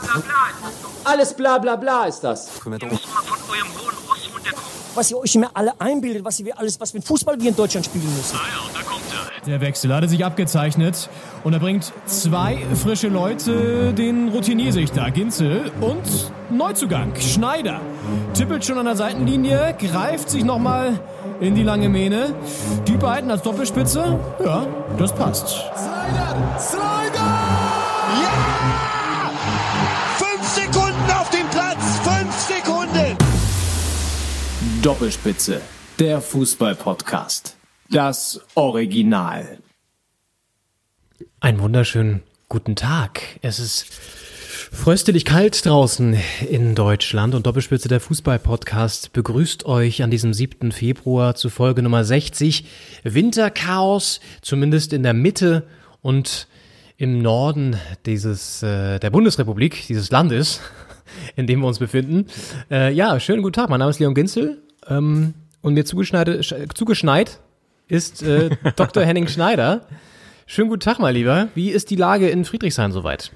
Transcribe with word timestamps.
bla 0.00 0.12
bla 0.12 0.20
bla 0.20 0.48
ist 0.50 0.64
das 0.64 0.82
doch. 0.82 1.10
Alles 1.10 1.34
bla 1.34 1.58
bla 1.58 1.76
bla 1.76 2.04
ist 2.04 2.20
das. 2.20 2.48
Ihr 2.64 2.70
müsst 2.70 2.82
mal 2.82 3.22
von 3.22 3.38
eurem 3.50 3.68
hohen 3.74 3.96
Ross 4.08 4.28
runterkommen. 4.34 4.64
was 4.94 5.10
ihr 5.10 5.18
euch 5.18 5.34
immer 5.34 5.50
alle 5.54 5.72
einbildet, 5.80 6.24
was 6.24 6.44
wir 6.44 6.58
alles, 6.58 6.80
was 6.80 6.94
ein 6.94 7.02
Fußball 7.02 7.40
wir 7.40 7.50
in 7.50 7.56
Deutschland 7.56 7.86
spielen 7.86 8.14
müssen. 8.16 8.36
Ah 8.36 8.46
ja, 8.48 8.80
da 8.80 8.82
kommt 8.88 9.02
er. 9.12 9.46
Der 9.46 9.60
Wechsel 9.60 9.94
hatte 9.94 10.08
sich 10.08 10.24
abgezeichnet 10.24 11.10
und 11.42 11.52
er 11.52 11.58
bringt 11.60 11.92
zwei 12.06 12.64
frische 12.82 13.08
Leute, 13.08 13.92
den 13.92 14.28
Routiniersichter 14.30 15.10
Ginzel 15.10 15.70
und 15.82 16.32
Neuzugang 16.50 17.14
Schneider. 17.20 17.80
Tippelt 18.32 18.64
schon 18.64 18.78
an 18.78 18.86
der 18.86 18.96
Seitenlinie, 18.96 19.76
greift 19.78 20.30
sich 20.30 20.44
nochmal 20.44 20.98
in 21.40 21.54
die 21.54 21.62
lange 21.62 21.90
Mähne. 21.90 22.34
Die 22.86 22.96
beiden 22.96 23.30
als 23.30 23.42
Doppelspitze, 23.42 24.18
ja, 24.42 24.66
das 24.96 25.14
passt. 25.14 25.48
Slider! 25.48 26.58
Slider! 26.58 27.23
Doppelspitze, 34.84 35.62
der 35.98 36.20
Fußball-Podcast. 36.20 37.56
Das 37.88 38.42
Original. 38.54 39.56
Einen 41.40 41.58
wunderschönen 41.60 42.22
guten 42.50 42.76
Tag. 42.76 43.22
Es 43.40 43.58
ist 43.60 43.86
fröstelig 43.90 45.24
kalt 45.24 45.64
draußen 45.64 46.18
in 46.50 46.74
Deutschland 46.74 47.34
und 47.34 47.46
Doppelspitze 47.46 47.88
der 47.88 47.98
Fußball-Podcast 47.98 49.14
begrüßt 49.14 49.64
euch 49.64 50.02
an 50.02 50.10
diesem 50.10 50.34
7. 50.34 50.70
Februar 50.70 51.34
zu 51.34 51.48
Folge 51.48 51.80
Nummer 51.80 52.04
60. 52.04 52.66
Winterchaos, 53.04 54.20
zumindest 54.42 54.92
in 54.92 55.02
der 55.02 55.14
Mitte 55.14 55.66
und 56.02 56.46
im 56.98 57.22
Norden 57.22 57.78
dieses, 58.04 58.62
äh, 58.62 58.98
der 59.00 59.08
Bundesrepublik, 59.08 59.86
dieses 59.86 60.10
Landes, 60.10 60.60
in 61.36 61.46
dem 61.46 61.60
wir 61.60 61.68
uns 61.68 61.78
befinden. 61.78 62.26
Äh, 62.70 62.92
ja, 62.92 63.18
schönen 63.18 63.40
guten 63.40 63.54
Tag. 63.54 63.70
Mein 63.70 63.78
Name 63.78 63.88
ist 63.88 63.98
Leon 63.98 64.14
Ginzel 64.14 64.60
ähm, 64.88 65.34
und 65.62 65.74
mir 65.74 65.84
zugeschneit, 65.84 66.28
sch- 66.28 66.74
zugeschneit 66.74 67.40
ist 67.88 68.22
äh, 68.22 68.50
Dr. 68.76 69.02
Henning 69.04 69.28
Schneider. 69.28 69.86
Schönen 70.46 70.68
guten 70.68 70.80
Tag, 70.80 70.98
mein 70.98 71.14
Lieber. 71.14 71.48
Wie 71.54 71.70
ist 71.70 71.90
die 71.90 71.96
Lage 71.96 72.28
in 72.28 72.44
Friedrichshain 72.44 72.92
soweit? 72.92 73.32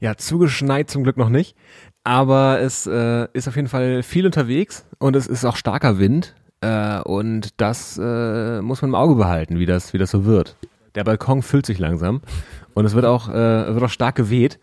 Ja, 0.00 0.16
zugeschneit 0.16 0.90
zum 0.90 1.02
Glück 1.04 1.16
noch 1.16 1.28
nicht. 1.28 1.56
Aber 2.04 2.60
es 2.60 2.86
äh, 2.86 3.28
ist 3.32 3.46
auf 3.46 3.54
jeden 3.56 3.68
Fall 3.68 4.02
viel 4.02 4.26
unterwegs 4.26 4.84
und 4.98 5.14
es 5.14 5.26
ist 5.28 5.44
auch 5.44 5.56
starker 5.56 5.98
Wind. 5.98 6.34
Äh, 6.60 7.00
und 7.02 7.60
das 7.60 7.98
äh, 8.02 8.60
muss 8.60 8.82
man 8.82 8.90
im 8.90 8.94
Auge 8.96 9.14
behalten, 9.14 9.58
wie 9.58 9.66
das, 9.66 9.92
wie 9.92 9.98
das 9.98 10.10
so 10.10 10.24
wird. 10.24 10.56
Der 10.96 11.04
Balkon 11.04 11.42
füllt 11.42 11.66
sich 11.66 11.78
langsam 11.78 12.20
und 12.74 12.84
es 12.84 12.94
wird 12.94 13.04
auch, 13.04 13.28
äh, 13.28 13.32
wird 13.74 13.82
auch 13.82 13.88
stark 13.90 14.16
geweht. 14.16 14.58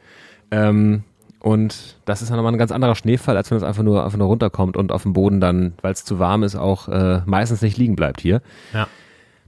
Ähm, 0.51 1.03
und 1.39 1.95
das 2.05 2.21
ist 2.21 2.29
dann 2.29 2.37
nochmal 2.37 2.53
ein 2.53 2.57
ganz 2.59 2.71
anderer 2.71 2.95
Schneefall, 2.95 3.37
als 3.37 3.49
wenn 3.49 3.57
es 3.57 3.63
einfach 3.63 3.83
nur, 3.83 4.03
einfach 4.03 4.17
nur 4.17 4.27
runterkommt 4.27 4.75
und 4.77 4.91
auf 4.91 5.03
dem 5.03 5.13
Boden 5.13 5.39
dann, 5.39 5.73
weil 5.81 5.93
es 5.93 6.03
zu 6.05 6.19
warm 6.19 6.43
ist, 6.43 6.55
auch 6.55 6.87
äh, 6.89 7.21
meistens 7.25 7.61
nicht 7.61 7.77
liegen 7.77 7.95
bleibt 7.95 8.21
hier. 8.21 8.41
Ja. 8.73 8.87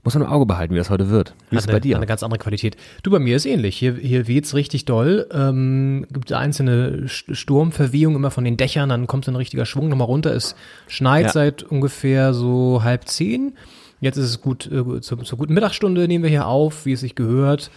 Muss 0.04 0.14
man 0.14 0.24
im 0.24 0.30
Auge 0.30 0.46
behalten, 0.46 0.74
wie 0.74 0.78
das 0.78 0.90
heute 0.90 1.10
wird. 1.10 1.32
Wie 1.50 1.54
ist 1.56 1.62
es 1.62 1.68
eine, 1.68 1.76
bei 1.76 1.80
dir? 1.80 1.94
Eine 1.96 2.06
ganz 2.06 2.24
andere 2.24 2.40
Qualität. 2.40 2.76
Du, 3.04 3.12
bei 3.12 3.20
mir 3.20 3.36
ist 3.36 3.46
ähnlich. 3.46 3.76
Hier, 3.76 3.94
hier 3.94 4.26
weht's 4.26 4.52
richtig 4.52 4.84
doll. 4.84 5.28
Ähm, 5.32 6.06
gibt 6.10 6.32
einzelne 6.32 7.04
St- 7.06 7.36
Sturmverwehungen 7.36 8.16
immer 8.16 8.32
von 8.32 8.44
den 8.44 8.56
Dächern, 8.56 8.88
dann 8.88 9.06
kommt 9.06 9.26
so 9.26 9.30
ein 9.30 9.36
richtiger 9.36 9.64
Schwung 9.64 9.88
nochmal 9.88 10.08
runter. 10.08 10.34
Es 10.34 10.56
schneit 10.88 11.26
Ja. 11.26 11.32
seit 11.32 11.62
ungefähr 11.62 12.34
so 12.34 12.80
halb 12.82 13.06
zehn. 13.06 13.52
Jetzt 14.00 14.16
ist 14.16 14.24
es 14.28 14.40
gut, 14.40 14.66
äh, 14.72 15.00
zur, 15.02 15.22
zur 15.22 15.38
guten 15.38 15.54
Mittagsstunde 15.54 16.08
nehmen 16.08 16.24
wir 16.24 16.30
hier 16.30 16.48
auf, 16.48 16.84
wie 16.84 16.94
es 16.94 17.00
sich 17.00 17.14
gehört. 17.14 17.70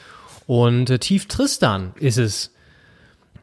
Und 0.47 0.89
äh, 0.89 0.97
tief 0.97 1.27
Tristan 1.27 1.91
ist 1.99 2.17
es, 2.17 2.54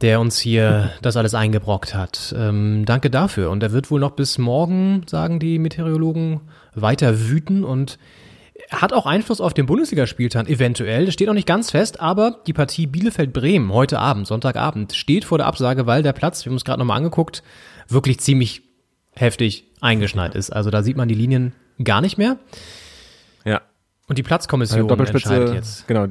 der 0.02 0.20
uns 0.20 0.38
hier 0.38 0.90
das 1.00 1.16
alles 1.16 1.34
eingebrockt 1.34 1.94
hat. 1.94 2.34
Ähm, 2.36 2.84
danke 2.84 3.10
dafür. 3.10 3.50
Und 3.50 3.62
er 3.62 3.72
wird 3.72 3.90
wohl 3.90 4.00
noch 4.00 4.12
bis 4.12 4.38
morgen, 4.38 5.02
sagen 5.08 5.38
die 5.38 5.58
Meteorologen, 5.58 6.40
weiter 6.74 7.28
wüten 7.28 7.64
und 7.64 7.98
hat 8.70 8.92
auch 8.92 9.06
Einfluss 9.06 9.40
auf 9.40 9.54
den 9.54 9.66
Bundesligaspieltag, 9.66 10.48
eventuell. 10.48 11.06
Das 11.06 11.14
steht 11.14 11.26
noch 11.26 11.34
nicht 11.34 11.46
ganz 11.46 11.70
fest, 11.70 12.00
aber 12.00 12.40
die 12.46 12.52
Partie 12.52 12.86
Bielefeld-Bremen 12.86 13.72
heute 13.72 13.98
Abend, 13.98 14.26
Sonntagabend, 14.26 14.94
steht 14.94 15.24
vor 15.24 15.38
der 15.38 15.46
Absage, 15.46 15.86
weil 15.86 16.02
der 16.02 16.12
Platz, 16.12 16.44
wir 16.44 16.50
haben 16.50 16.54
uns 16.54 16.64
gerade 16.64 16.78
nochmal 16.78 16.98
angeguckt, 16.98 17.42
wirklich 17.88 18.20
ziemlich 18.20 18.62
heftig 19.14 19.64
eingeschneit 19.80 20.34
ist. 20.34 20.50
Also 20.50 20.70
da 20.70 20.82
sieht 20.82 20.96
man 20.96 21.08
die 21.08 21.14
Linien 21.14 21.52
gar 21.82 22.00
nicht 22.00 22.18
mehr. 22.18 22.38
Ja. 23.44 23.60
Und 24.08 24.18
die 24.18 24.22
Platzkommission 24.22 24.88
Doppelspitze, 24.88 25.34
entscheidet 25.34 25.54
jetzt. 25.54 25.86
genau. 25.86 26.08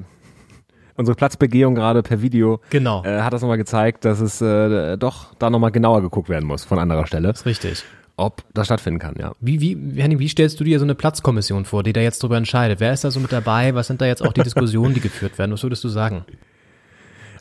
Unsere 1.02 1.16
Platzbegehung 1.16 1.74
gerade 1.74 2.04
per 2.04 2.22
Video 2.22 2.60
Genau. 2.70 3.04
äh, 3.04 3.22
hat 3.22 3.34
das 3.34 3.42
nochmal 3.42 3.58
gezeigt, 3.58 4.06
dass 4.06 4.20
es 4.20 4.40
äh, 4.40 4.98
doch 4.98 5.34
da 5.40 5.50
nochmal 5.50 5.72
genauer 5.72 6.04
geguckt 6.04 6.30
werden 6.30 6.46
muss 6.46 6.64
von 6.64 6.78
anderer 6.78 7.08
Stelle, 7.08 7.32
ist 7.32 7.48
richtig. 7.48 7.84
ob 8.18 8.44
das 8.54 8.68
stattfinden 8.68 9.00
kann, 9.00 9.16
ja. 9.18 9.32
Wie, 9.40 9.60
wie, 9.62 10.00
Henning, 10.00 10.20
wie 10.20 10.28
stellst 10.28 10.60
du 10.60 10.64
dir 10.64 10.78
so 10.78 10.86
eine 10.86 10.94
Platzkommission 10.94 11.66
vor, 11.66 11.82
die 11.82 11.92
da 11.92 12.02
jetzt 12.02 12.22
drüber 12.22 12.38
entscheidet? 12.38 12.80
Wer 12.80 12.94
ist 12.94 13.04
da 13.04 13.10
so 13.10 13.20
mit 13.20 13.32
dabei? 13.32 13.74
Was 13.74 13.88
sind 13.88 14.00
da 14.00 14.06
jetzt 14.06 14.22
auch 14.24 14.32
die 14.32 14.44
Diskussionen, 14.44 14.94
die 14.94 15.02
geführt 15.02 15.40
werden? 15.40 15.52
Was 15.52 15.64
würdest 15.64 15.84
du 15.84 15.90
sagen? 15.90 16.24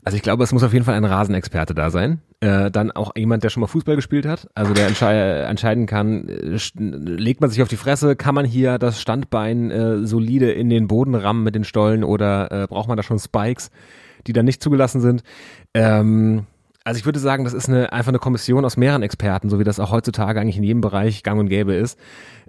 Also 0.03 0.17
ich 0.17 0.23
glaube, 0.23 0.45
es 0.45 0.53
muss 0.53 0.63
auf 0.63 0.73
jeden 0.73 0.85
Fall 0.85 0.95
ein 0.95 1.05
Rasenexperte 1.05 1.75
da 1.75 1.91
sein. 1.91 2.23
Äh, 2.41 2.71
dann 2.71 2.91
auch 2.91 3.13
jemand, 3.17 3.45
der 3.45 3.51
schon 3.51 3.61
mal 3.61 3.67
Fußball 3.67 3.97
gespielt 3.97 4.25
hat, 4.25 4.49
also 4.55 4.73
der 4.73 4.87
entschei 4.87 5.43
entscheiden 5.43 5.87
kann, 5.87 6.27
äh, 6.29 6.59
legt 6.79 7.43
man 7.43 7.51
sich 7.51 7.61
auf 7.61 7.69
die 7.69 7.77
Fresse, 7.77 8.17
kann 8.17 8.35
man 8.35 8.47
hier 8.47 8.79
das 8.79 9.01
Standbein 9.01 9.71
äh, 9.71 10.07
solide 10.07 10.53
in 10.53 10.71
den 10.71 10.89
Boden 10.89 11.15
rammen 11.15 11.45
mit 11.45 11.55
den 11.55 11.65
Stollen 11.65 12.03
oder 12.03 12.51
äh, 12.51 12.67
braucht 12.67 12.89
man 12.89 12.97
da 12.97 13.03
schon 13.03 13.19
Spikes, 13.19 13.71
die 14.27 14.33
dann 14.33 14.47
nicht 14.47 14.63
zugelassen 14.63 15.03
sind. 15.03 15.23
Ähm, 15.75 16.47
also 16.83 16.99
ich 16.99 17.05
würde 17.05 17.19
sagen, 17.19 17.45
das 17.45 17.53
ist 17.53 17.69
eine, 17.69 17.93
einfach 17.93 18.09
eine 18.09 18.19
Kommission 18.19 18.65
aus 18.65 18.79
mehreren 18.79 19.03
Experten, 19.03 19.51
so 19.51 19.59
wie 19.59 19.65
das 19.65 19.79
auch 19.79 19.91
heutzutage 19.91 20.41
eigentlich 20.41 20.57
in 20.57 20.65
jedem 20.65 20.81
Bereich 20.81 21.23
gang 21.23 21.39
und 21.39 21.49
gäbe 21.49 21.75
ist. 21.75 21.99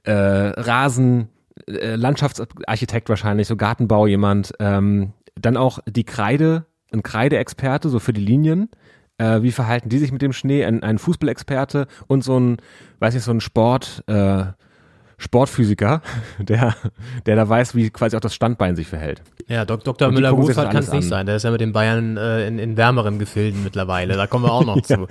Äh, 0.04 0.14
Rasen, 0.14 1.28
äh, 1.68 1.96
Landschaftsarchitekt 1.96 3.10
wahrscheinlich, 3.10 3.48
so 3.48 3.58
Gartenbau 3.58 4.08
jemand, 4.08 4.54
ähm, 4.60 5.12
dann 5.36 5.58
auch 5.58 5.80
die 5.86 6.06
Kreide, 6.06 6.66
ein 6.92 7.04
Kreideexperte, 7.04 7.90
so 7.90 8.00
für 8.00 8.14
die 8.14 8.22
Linien. 8.22 8.70
Äh, 9.18 9.42
wie 9.42 9.52
verhalten 9.52 9.90
die 9.90 9.98
sich 9.98 10.12
mit 10.12 10.22
dem 10.22 10.34
Schnee? 10.34 10.66
Ein, 10.66 10.84
ein 10.84 10.98
Fußballexperte 10.98 11.88
und 12.08 12.24
so 12.24 12.40
ein, 12.40 12.58
weiß 13.00 13.14
nicht, 13.14 13.24
so 13.24 13.32
ein 13.32 13.42
Sport, 13.42 14.04
äh, 14.08 14.46
Sportphysiker, 15.22 16.02
der, 16.40 16.76
der 17.26 17.36
da 17.36 17.48
weiß, 17.48 17.76
wie 17.76 17.90
quasi 17.92 18.18
auch 18.18 18.22
das 18.22 18.34
Standbein 18.34 18.76
sich 18.76 18.88
verhält. 18.88 19.22
Ja, 19.48 19.66
Dok 19.66 19.84
Dr. 19.84 20.12
Müller-Wohlfahrt 20.12 20.72
kann 20.72 20.78
es 20.82 20.92
nicht 20.92 21.04
an. 21.04 21.10
sein. 21.10 21.26
Der 21.28 21.36
ist 21.36 21.44
ja 21.44 21.52
mit 21.52 21.62
den 21.62 21.74
Bayern 21.74 22.18
äh, 22.18 22.48
in, 22.48 22.58
in 22.58 22.76
wärmeren 22.78 23.20
Gefilden 23.20 23.64
mittlerweile. 23.64 24.16
Da 24.16 24.26
kommen 24.28 24.46
wir 24.46 24.52
auch 24.52 24.66
noch 24.66 24.82
zu. 24.84 25.08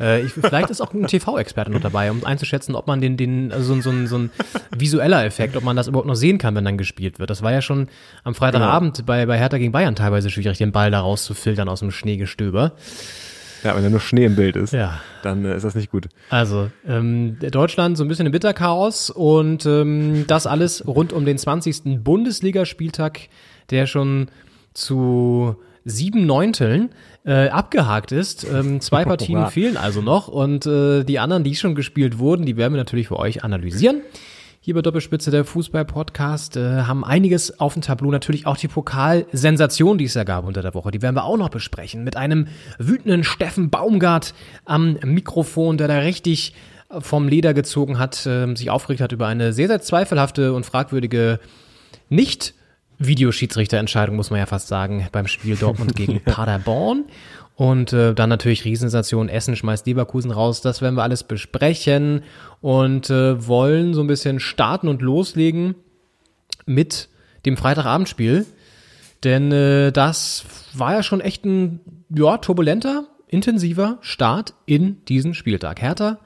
Äh, 0.00 0.22
ich, 0.22 0.32
vielleicht 0.32 0.70
ist 0.70 0.80
auch 0.80 0.94
ein 0.94 1.06
TV-Experte 1.06 1.70
noch 1.70 1.80
dabei, 1.80 2.10
um 2.10 2.24
einzuschätzen, 2.24 2.74
ob 2.74 2.86
man 2.86 3.00
den, 3.00 3.16
den 3.16 3.52
also 3.52 3.64
so, 3.64 3.74
ein- 3.74 3.82
so, 3.82 3.90
ein- 3.90 4.06
so 4.06 4.18
ein 4.18 4.30
visueller 4.76 5.24
Effekt, 5.24 5.56
ob 5.56 5.64
man 5.64 5.76
das 5.76 5.88
überhaupt 5.88 6.06
noch 6.08 6.14
sehen 6.14 6.38
kann, 6.38 6.54
wenn 6.54 6.64
dann 6.64 6.78
gespielt 6.78 7.18
wird. 7.18 7.28
Das 7.30 7.42
war 7.42 7.52
ja 7.52 7.60
schon 7.62 7.88
am 8.24 8.34
Freitagabend 8.34 9.04
bei, 9.06 9.26
bei 9.26 9.38
Hertha 9.38 9.58
gegen 9.58 9.72
Bayern 9.72 9.94
teilweise 9.96 10.30
schwierig, 10.30 10.58
den 10.58 10.72
Ball 10.72 10.90
da 10.90 11.00
rauszufiltern 11.00 11.68
aus 11.68 11.80
dem 11.80 11.90
Schneegestöber. 11.90 12.72
Ja, 13.62 13.76
wenn 13.76 13.82
da 13.82 13.90
nur 13.90 14.00
Schnee 14.00 14.24
im 14.24 14.36
Bild 14.36 14.56
ist, 14.56 14.72
Ja. 14.72 15.00
dann 15.22 15.44
äh, 15.44 15.56
ist 15.56 15.64
das 15.64 15.74
nicht 15.74 15.90
gut. 15.90 16.08
Also, 16.30 16.70
ähm, 16.86 17.36
Deutschland 17.40 17.96
so 17.98 18.04
ein 18.04 18.08
bisschen 18.08 18.26
im 18.26 18.32
Bitterchaos 18.32 19.10
und 19.10 19.66
ähm, 19.66 20.24
das 20.26 20.46
alles 20.46 20.86
rund 20.86 21.12
um 21.12 21.24
den 21.24 21.36
20. 21.38 22.02
Bundesligaspieltag, 22.02 23.20
der 23.70 23.86
schon 23.86 24.28
zu 24.74 25.56
sieben 25.84 26.26
Neunteln 26.26 26.90
äh, 27.24 27.48
abgehakt 27.48 28.12
ist. 28.12 28.46
Ähm, 28.50 28.80
zwei 28.80 29.04
Partien 29.04 29.46
fehlen 29.50 29.76
also 29.76 30.00
noch 30.02 30.28
und 30.28 30.66
äh, 30.66 31.04
die 31.04 31.18
anderen, 31.18 31.44
die 31.44 31.54
schon 31.56 31.74
gespielt 31.74 32.18
wurden, 32.18 32.46
die 32.46 32.56
werden 32.56 32.72
wir 32.74 32.78
natürlich 32.78 33.08
für 33.08 33.18
euch 33.18 33.44
analysieren. 33.44 34.00
Hier 34.62 34.74
bei 34.74 34.82
Doppelspitze 34.82 35.30
der 35.30 35.46
Fußball-Podcast 35.46 36.58
äh, 36.58 36.82
haben 36.82 37.02
einiges 37.02 37.60
auf 37.60 37.72
dem 37.72 37.80
Tableau. 37.80 38.10
Natürlich 38.10 38.44
auch 38.44 38.58
die 38.58 38.68
Pokalsensation, 38.68 39.96
die 39.96 40.04
es 40.04 40.12
ja 40.12 40.24
gab 40.24 40.44
unter 40.44 40.60
der 40.60 40.74
Woche. 40.74 40.90
Die 40.90 41.00
werden 41.00 41.16
wir 41.16 41.24
auch 41.24 41.38
noch 41.38 41.48
besprechen. 41.48 42.04
Mit 42.04 42.18
einem 42.18 42.46
wütenden 42.78 43.24
Steffen 43.24 43.70
Baumgart 43.70 44.34
am 44.66 44.98
Mikrofon, 45.02 45.78
der 45.78 45.88
da 45.88 46.00
richtig 46.00 46.52
vom 46.90 47.26
Leder 47.26 47.54
gezogen 47.54 47.98
hat, 47.98 48.26
äh, 48.26 48.54
sich 48.54 48.68
aufgeregt 48.68 49.00
hat 49.00 49.12
über 49.12 49.28
eine 49.28 49.54
sehr, 49.54 49.68
sehr 49.68 49.80
zweifelhafte 49.80 50.52
und 50.52 50.66
fragwürdige 50.66 51.40
nicht 52.10 52.52
Videoschiedsrichterentscheidung, 52.98 54.14
muss 54.14 54.28
man 54.28 54.40
ja 54.40 54.46
fast 54.46 54.68
sagen, 54.68 55.08
beim 55.10 55.26
Spiel 55.26 55.56
Dortmund 55.56 55.96
gegen 55.96 56.20
Paderborn. 56.24 57.06
Und 57.60 57.92
äh, 57.92 58.14
dann 58.14 58.30
natürlich 58.30 58.64
Riesensensation, 58.64 59.28
Essen 59.28 59.54
schmeißt 59.54 59.86
Leverkusen 59.86 60.30
raus. 60.30 60.62
Das 60.62 60.80
werden 60.80 60.94
wir 60.94 61.02
alles 61.02 61.24
besprechen 61.24 62.22
und 62.62 63.10
äh, 63.10 63.46
wollen 63.46 63.92
so 63.92 64.00
ein 64.00 64.06
bisschen 64.06 64.40
starten 64.40 64.88
und 64.88 65.02
loslegen 65.02 65.74
mit 66.64 67.10
dem 67.44 67.58
Freitagabendspiel. 67.58 68.46
Denn 69.24 69.52
äh, 69.52 69.92
das 69.92 70.46
war 70.72 70.94
ja 70.94 71.02
schon 71.02 71.20
echt 71.20 71.44
ein 71.44 71.80
ja, 72.08 72.38
turbulenter, 72.38 73.04
intensiver 73.28 73.98
Start 74.00 74.54
in 74.64 75.04
diesen 75.04 75.34
Spieltag. 75.34 75.82
Hertha 75.82 76.18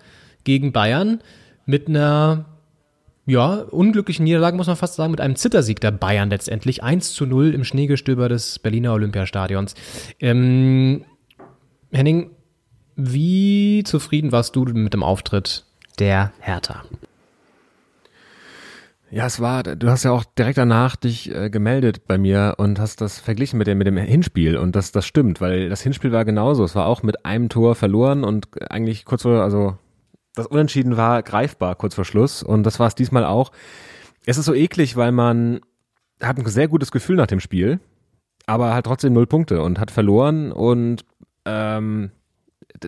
gegen 0.45 0.71
Bayern 0.71 1.21
mit 1.67 1.89
einer 1.89 2.45
ja, 3.27 3.55
unglücklichen 3.55 4.23
Niederlage, 4.23 4.57
muss 4.57 4.69
man 4.69 4.77
fast 4.77 4.95
sagen, 4.95 5.11
mit 5.11 5.21
einem 5.21 5.35
Zittersieg 5.35 5.81
der 5.81 5.91
Bayern 5.91 6.31
letztendlich. 6.31 6.85
1 6.85 7.13
zu 7.13 7.27
0 7.27 7.53
im 7.55 7.65
Schneegestöber 7.65 8.29
des 8.29 8.61
Berliner 8.61 8.93
Olympiastadions. 8.93 9.75
Ähm, 10.21 11.05
Henning, 11.95 12.33
wie 12.97 13.85
zufrieden 13.85 14.33
warst 14.33 14.57
du 14.57 14.65
mit 14.65 14.95
dem 14.95 15.05
Auftritt 15.05 15.65
der 16.01 16.33
Hertha? 16.41 16.83
Ja, 19.13 19.27
es 19.27 19.39
war, 19.39 19.63
du 19.63 19.89
hast 19.89 20.03
ja 20.03 20.11
auch 20.11 20.25
direkt 20.25 20.59
danach 20.59 20.97
dich 20.97 21.33
äh, 21.33 21.51
gemeldet 21.51 22.09
bei 22.09 22.19
mir 22.19 22.55
und 22.59 22.81
hast 22.81 23.01
das 23.01 23.21
verglichen 23.21 23.59
mit 23.59 23.69
dem, 23.69 23.79
mit 23.79 23.87
dem 23.87 23.97
Hinspiel 23.97 24.57
und 24.57 24.75
das, 24.75 24.91
das 24.91 25.07
stimmt, 25.07 25.41
weil 25.41 25.69
das 25.69 25.83
Hinspiel 25.83 26.11
war 26.11 26.25
genauso. 26.25 26.65
Es 26.65 26.75
war 26.75 26.87
auch 26.87 27.05
mit 27.05 27.25
einem 27.25 27.49
Tor 27.49 27.77
verloren 27.77 28.25
und 28.25 28.49
eigentlich 28.73 29.05
kurz 29.05 29.23
vor, 29.23 29.41
also 29.41 29.79
das 30.35 30.49
Unentschieden 30.49 30.97
war 30.97 31.23
greifbar 31.23 31.77
kurz 31.77 31.95
vor 31.95 32.05
Schluss 32.05 32.43
und 32.43 32.65
das 32.65 32.81
war 32.81 32.89
es 32.89 32.97
diesmal 32.97 33.25
auch. 33.25 33.53
Es 34.27 34.37
ist 34.37 34.47
so 34.47 34.55
eklig, 34.55 34.97
weil 34.97 35.13
man 35.13 35.61
hat 36.21 36.39
ein 36.39 36.47
sehr 36.47 36.67
gutes 36.67 36.91
Gefühl 36.91 37.15
nach 37.15 37.29
dem 37.29 37.39
Spiel, 37.39 37.79
aber 38.47 38.75
hat 38.75 38.87
trotzdem 38.87 39.13
null 39.13 39.27
Punkte 39.27 39.63
und 39.63 39.79
hat 39.79 39.91
verloren 39.91 40.53
und 40.53 41.05
ähm, 41.45 42.11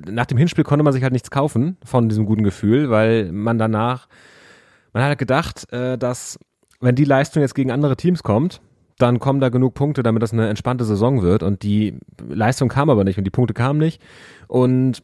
nach 0.08 0.26
dem 0.26 0.38
Hinspiel 0.38 0.64
konnte 0.64 0.82
man 0.82 0.92
sich 0.92 1.02
halt 1.02 1.12
nichts 1.12 1.30
kaufen 1.30 1.76
von 1.84 2.08
diesem 2.08 2.26
guten 2.26 2.42
Gefühl, 2.42 2.90
weil 2.90 3.30
man 3.32 3.58
danach 3.58 4.08
man 4.96 5.02
hat 5.02 5.10
halt 5.10 5.18
gedacht, 5.18 5.70
äh, 5.74 5.98
dass 5.98 6.38
wenn 6.80 6.94
die 6.94 7.04
Leistung 7.04 7.42
jetzt 7.42 7.54
gegen 7.54 7.70
andere 7.70 7.98
Teams 7.98 8.22
kommt, 8.22 8.62
dann 8.96 9.18
kommen 9.18 9.40
da 9.40 9.50
genug 9.50 9.74
Punkte, 9.74 10.02
damit 10.02 10.22
das 10.22 10.32
eine 10.32 10.48
entspannte 10.48 10.86
Saison 10.86 11.20
wird. 11.20 11.42
Und 11.42 11.62
die 11.62 11.98
Leistung 12.26 12.70
kam 12.70 12.88
aber 12.88 13.04
nicht 13.04 13.18
und 13.18 13.24
die 13.24 13.30
Punkte 13.30 13.52
kamen 13.52 13.78
nicht. 13.78 14.00
Und 14.48 15.02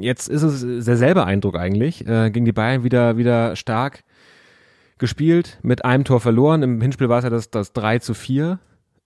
jetzt 0.00 0.28
ist 0.28 0.42
es 0.42 0.84
derselbe 0.84 1.24
Eindruck 1.24 1.56
eigentlich. 1.56 2.06
Äh, 2.06 2.30
gegen 2.30 2.44
die 2.44 2.52
Bayern 2.52 2.84
wieder, 2.84 3.16
wieder 3.16 3.56
stark 3.56 4.04
gespielt, 4.98 5.58
mit 5.62 5.82
einem 5.82 6.04
Tor 6.04 6.20
verloren. 6.20 6.62
Im 6.62 6.82
Hinspiel 6.82 7.08
war 7.08 7.18
es 7.18 7.24
ja 7.24 7.30
das, 7.30 7.50
das 7.50 7.72
3 7.72 8.00
zu 8.00 8.12
4, 8.12 8.58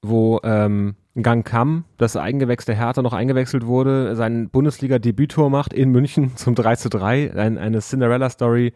wo 0.08 0.40
ähm, 0.44 0.94
Gang 1.20 1.46
Kam, 1.46 1.84
das 1.98 2.16
Eigengewächs 2.16 2.64
der 2.64 2.74
Hertha 2.74 3.02
noch 3.02 3.12
eingewechselt 3.12 3.66
wurde, 3.66 4.16
sein 4.16 4.50
Bundesliga-Debüttor 4.50 5.50
macht 5.50 5.72
in 5.72 5.90
München 5.90 6.32
zum 6.36 6.54
3 6.54 6.76
zu 6.76 6.88
3. 6.88 7.34
Ein, 7.34 7.58
eine 7.58 7.80
Cinderella-Story 7.80 8.72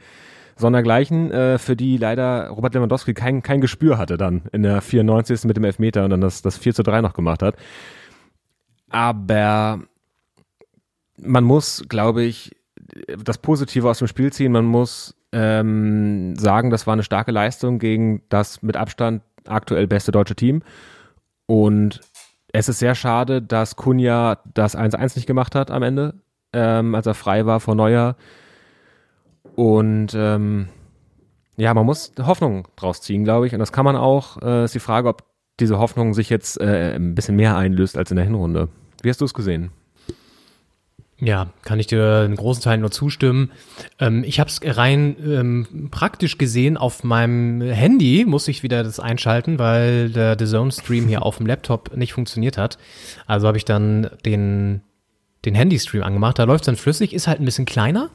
sondergleichen, 0.56 1.30
äh, 1.30 1.58
für 1.58 1.76
die 1.76 1.96
leider 1.96 2.48
Robert 2.48 2.75
Lewandowski 2.75 3.14
kein, 3.14 3.42
kein 3.42 3.60
Gespür 3.60 3.96
hatte 3.96 4.16
dann 4.16 4.42
in 4.52 4.62
der 4.62 4.80
94. 4.80 5.44
mit 5.44 5.56
dem 5.56 5.64
Elfmeter 5.64 6.04
und 6.04 6.10
dann 6.10 6.20
das, 6.20 6.42
das 6.42 6.58
4 6.58 6.75
zu 6.75 6.82
3 6.82 7.00
noch 7.00 7.14
gemacht 7.14 7.42
hat. 7.42 7.56
Aber 8.90 9.80
man 11.20 11.44
muss, 11.44 11.84
glaube 11.88 12.22
ich, 12.22 12.56
das 13.22 13.38
Positive 13.38 13.88
aus 13.88 13.98
dem 13.98 14.08
Spiel 14.08 14.32
ziehen. 14.32 14.52
Man 14.52 14.64
muss 14.64 15.14
ähm, 15.32 16.36
sagen, 16.36 16.70
das 16.70 16.86
war 16.86 16.94
eine 16.94 17.02
starke 17.02 17.32
Leistung 17.32 17.78
gegen 17.78 18.22
das 18.28 18.62
mit 18.62 18.76
Abstand 18.76 19.22
aktuell 19.46 19.86
beste 19.86 20.12
deutsche 20.12 20.34
Team. 20.34 20.62
Und 21.49 22.00
es 22.53 22.69
ist 22.69 22.79
sehr 22.79 22.95
schade, 22.95 23.41
dass 23.41 23.77
Kunja 23.77 24.39
das 24.53 24.77
1-1 24.77 25.17
nicht 25.17 25.27
gemacht 25.27 25.55
hat 25.55 25.71
am 25.71 25.83
Ende, 25.83 26.15
ähm, 26.53 26.95
als 26.95 27.06
er 27.06 27.15
frei 27.15 27.47
war 27.47 27.59
vor 27.59 27.75
Neuer. 27.75 28.17
Und 29.56 30.15
ähm, 30.15 30.69
ja, 31.56 31.73
man 31.73 31.87
muss 31.87 32.12
Hoffnung 32.21 32.69
draus 32.77 33.00
ziehen, 33.00 33.25
glaube 33.25 33.47
ich. 33.47 33.55
Und 33.55 33.61
das 33.61 33.73
kann 33.73 33.85
man 33.85 33.97
auch. 33.97 34.41
Äh, 34.43 34.65
ist 34.65 34.75
die 34.75 34.79
Frage, 34.79 35.09
ob 35.09 35.25
diese 35.59 35.79
Hoffnung 35.79 36.12
sich 36.12 36.29
jetzt 36.29 36.61
äh, 36.61 36.95
ein 36.95 37.15
bisschen 37.15 37.37
mehr 37.37 37.56
einlöst 37.56 37.97
als 37.97 38.11
in 38.11 38.17
der 38.17 38.27
Hinrunde. 38.27 38.69
Wie 39.03 39.09
hast 39.09 39.21
du 39.21 39.25
es 39.25 39.35
gesehen? 39.35 39.71
Ja, 41.20 41.49
kann 41.62 41.81
ich 41.81 41.88
dir 41.88 42.25
in 42.25 42.37
großen 42.37 42.62
Teilen 42.62 42.81
nur 42.81 42.93
zustimmen. 42.93 43.50
Ähm, 43.99 44.23
ich 44.25 44.38
habe 44.38 44.50
es 44.50 44.61
rein 44.65 45.17
ähm, 45.25 45.88
praktisch 45.91 46.38
gesehen 46.38 46.76
auf 46.76 47.03
meinem 47.03 47.61
Handy, 47.61 48.25
muss 48.25 48.47
ich 48.47 48.62
wieder 48.62 48.85
das 48.85 49.00
einschalten, 49.00 49.59
weil 49.59 50.11
der 50.11 50.37
The 50.38 50.47
Zone 50.47 50.70
Stream 50.70 51.09
hier 51.09 51.23
auf 51.23 51.38
dem 51.38 51.47
Laptop 51.47 51.97
nicht 51.97 52.12
funktioniert 52.12 52.56
hat. 52.56 52.79
Also 53.26 53.49
habe 53.49 53.59
ich 53.59 53.65
dann 53.65 54.11
den 54.25 54.82
den 55.44 55.55
Handy-Stream 55.55 56.03
angemacht. 56.03 56.38
Da 56.38 56.44
läuft 56.44 56.62
es 56.62 56.67
dann 56.67 56.76
flüssig, 56.76 57.12
ist 57.12 57.29
halt 57.29 57.41
ein 57.41 57.44
bisschen 57.44 57.64
kleiner 57.64 58.11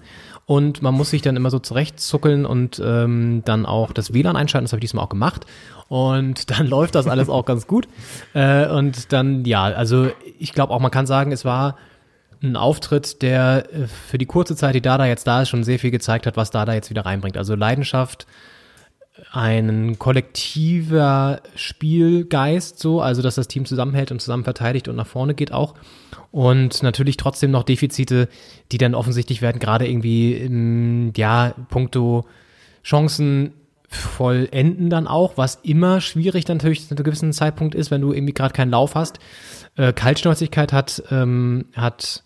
und 0.46 0.82
man 0.82 0.94
muss 0.94 1.10
sich 1.10 1.22
dann 1.22 1.36
immer 1.36 1.50
so 1.50 1.60
zurechtzuckeln 1.60 2.46
und 2.46 2.82
ähm, 2.84 3.44
dann 3.46 3.66
auch 3.66 3.94
das 3.94 4.14
WLAN 4.14 4.36
einschalten. 4.36 4.66
Das 4.66 4.74
habe 4.74 4.80
ich 4.80 4.90
diesmal 4.90 5.06
auch 5.06 5.10
gemacht. 5.10 5.46
Und 5.88 6.50
dann 6.58 6.68
läuft 6.68 6.96
das 6.96 7.08
alles 7.08 7.30
auch 7.30 7.46
ganz 7.46 7.68
gut. 7.68 7.88
Äh, 8.34 8.68
und 8.68 9.14
dann, 9.14 9.46
ja, 9.46 9.64
also 9.64 10.10
ich 10.38 10.54
glaube 10.54 10.74
auch, 10.74 10.80
man 10.80 10.92
kann 10.92 11.06
sagen, 11.06 11.32
es 11.32 11.46
war 11.46 11.78
ein 12.44 12.56
Auftritt, 12.56 13.22
der 13.22 13.66
äh, 13.74 13.88
für 13.88 14.18
die 14.18 14.26
kurze 14.26 14.56
Zeit, 14.56 14.76
die 14.76 14.82
Dada 14.82 15.06
jetzt 15.06 15.26
da 15.26 15.42
ist, 15.42 15.50
schon 15.50 15.64
sehr 15.64 15.80
viel 15.80 15.92
gezeigt 15.92 16.28
hat, 16.28 16.38
was 16.38 16.52
Dada 16.52 16.74
jetzt 16.74 16.90
wieder 16.90 17.06
reinbringt. 17.06 17.38
Also 17.38 17.56
Leidenschaft, 17.56 18.28
ein 19.32 19.98
kollektiver 20.00 21.42
Spielgeist, 21.56 22.80
so, 22.80 23.02
also 23.02 23.22
dass 23.22 23.36
das 23.36 23.48
Team 23.48 23.66
zusammenhält 23.66 24.12
und 24.12 24.20
zusammen 24.20 24.44
verteidigt 24.44 24.88
und 24.88 24.96
nach 24.96 25.08
vorne 25.08 25.34
geht 25.34 25.52
auch. 25.52 25.76
Und 26.32 26.84
natürlich 26.84 27.18
trotzdem 27.18 27.52
noch 27.52 27.64
Defizite, 27.64 28.28
die 28.72 28.78
dann 28.78 28.96
offensichtlich 28.96 29.42
werden, 29.42 29.60
gerade 29.60 29.88
irgendwie 29.88 30.34
im, 30.34 31.14
ja, 31.16 31.54
puncto 31.70 32.26
Chancen 32.84 33.54
vollenden 33.88 34.90
dann 34.90 35.08
auch, 35.08 35.38
was 35.38 35.60
immer 35.64 36.02
schwierig 36.02 36.46
dann 36.46 36.58
natürlich 36.58 36.88
zu 36.88 36.96
einem 36.96 37.04
gewissen 37.04 37.32
Zeitpunkt 37.32 37.76
ist, 37.76 37.92
wenn 37.92 38.02
du 38.02 38.12
irgendwie 38.12 38.34
gerade 38.34 38.54
keinen 38.54 38.72
Lauf 38.72 38.96
hast. 38.96 39.20
Äh, 39.76 39.94
Kaltschnäuzigkeit 39.94 40.74
hat, 40.74 41.04
ähm, 41.12 41.66
hat 41.76 42.23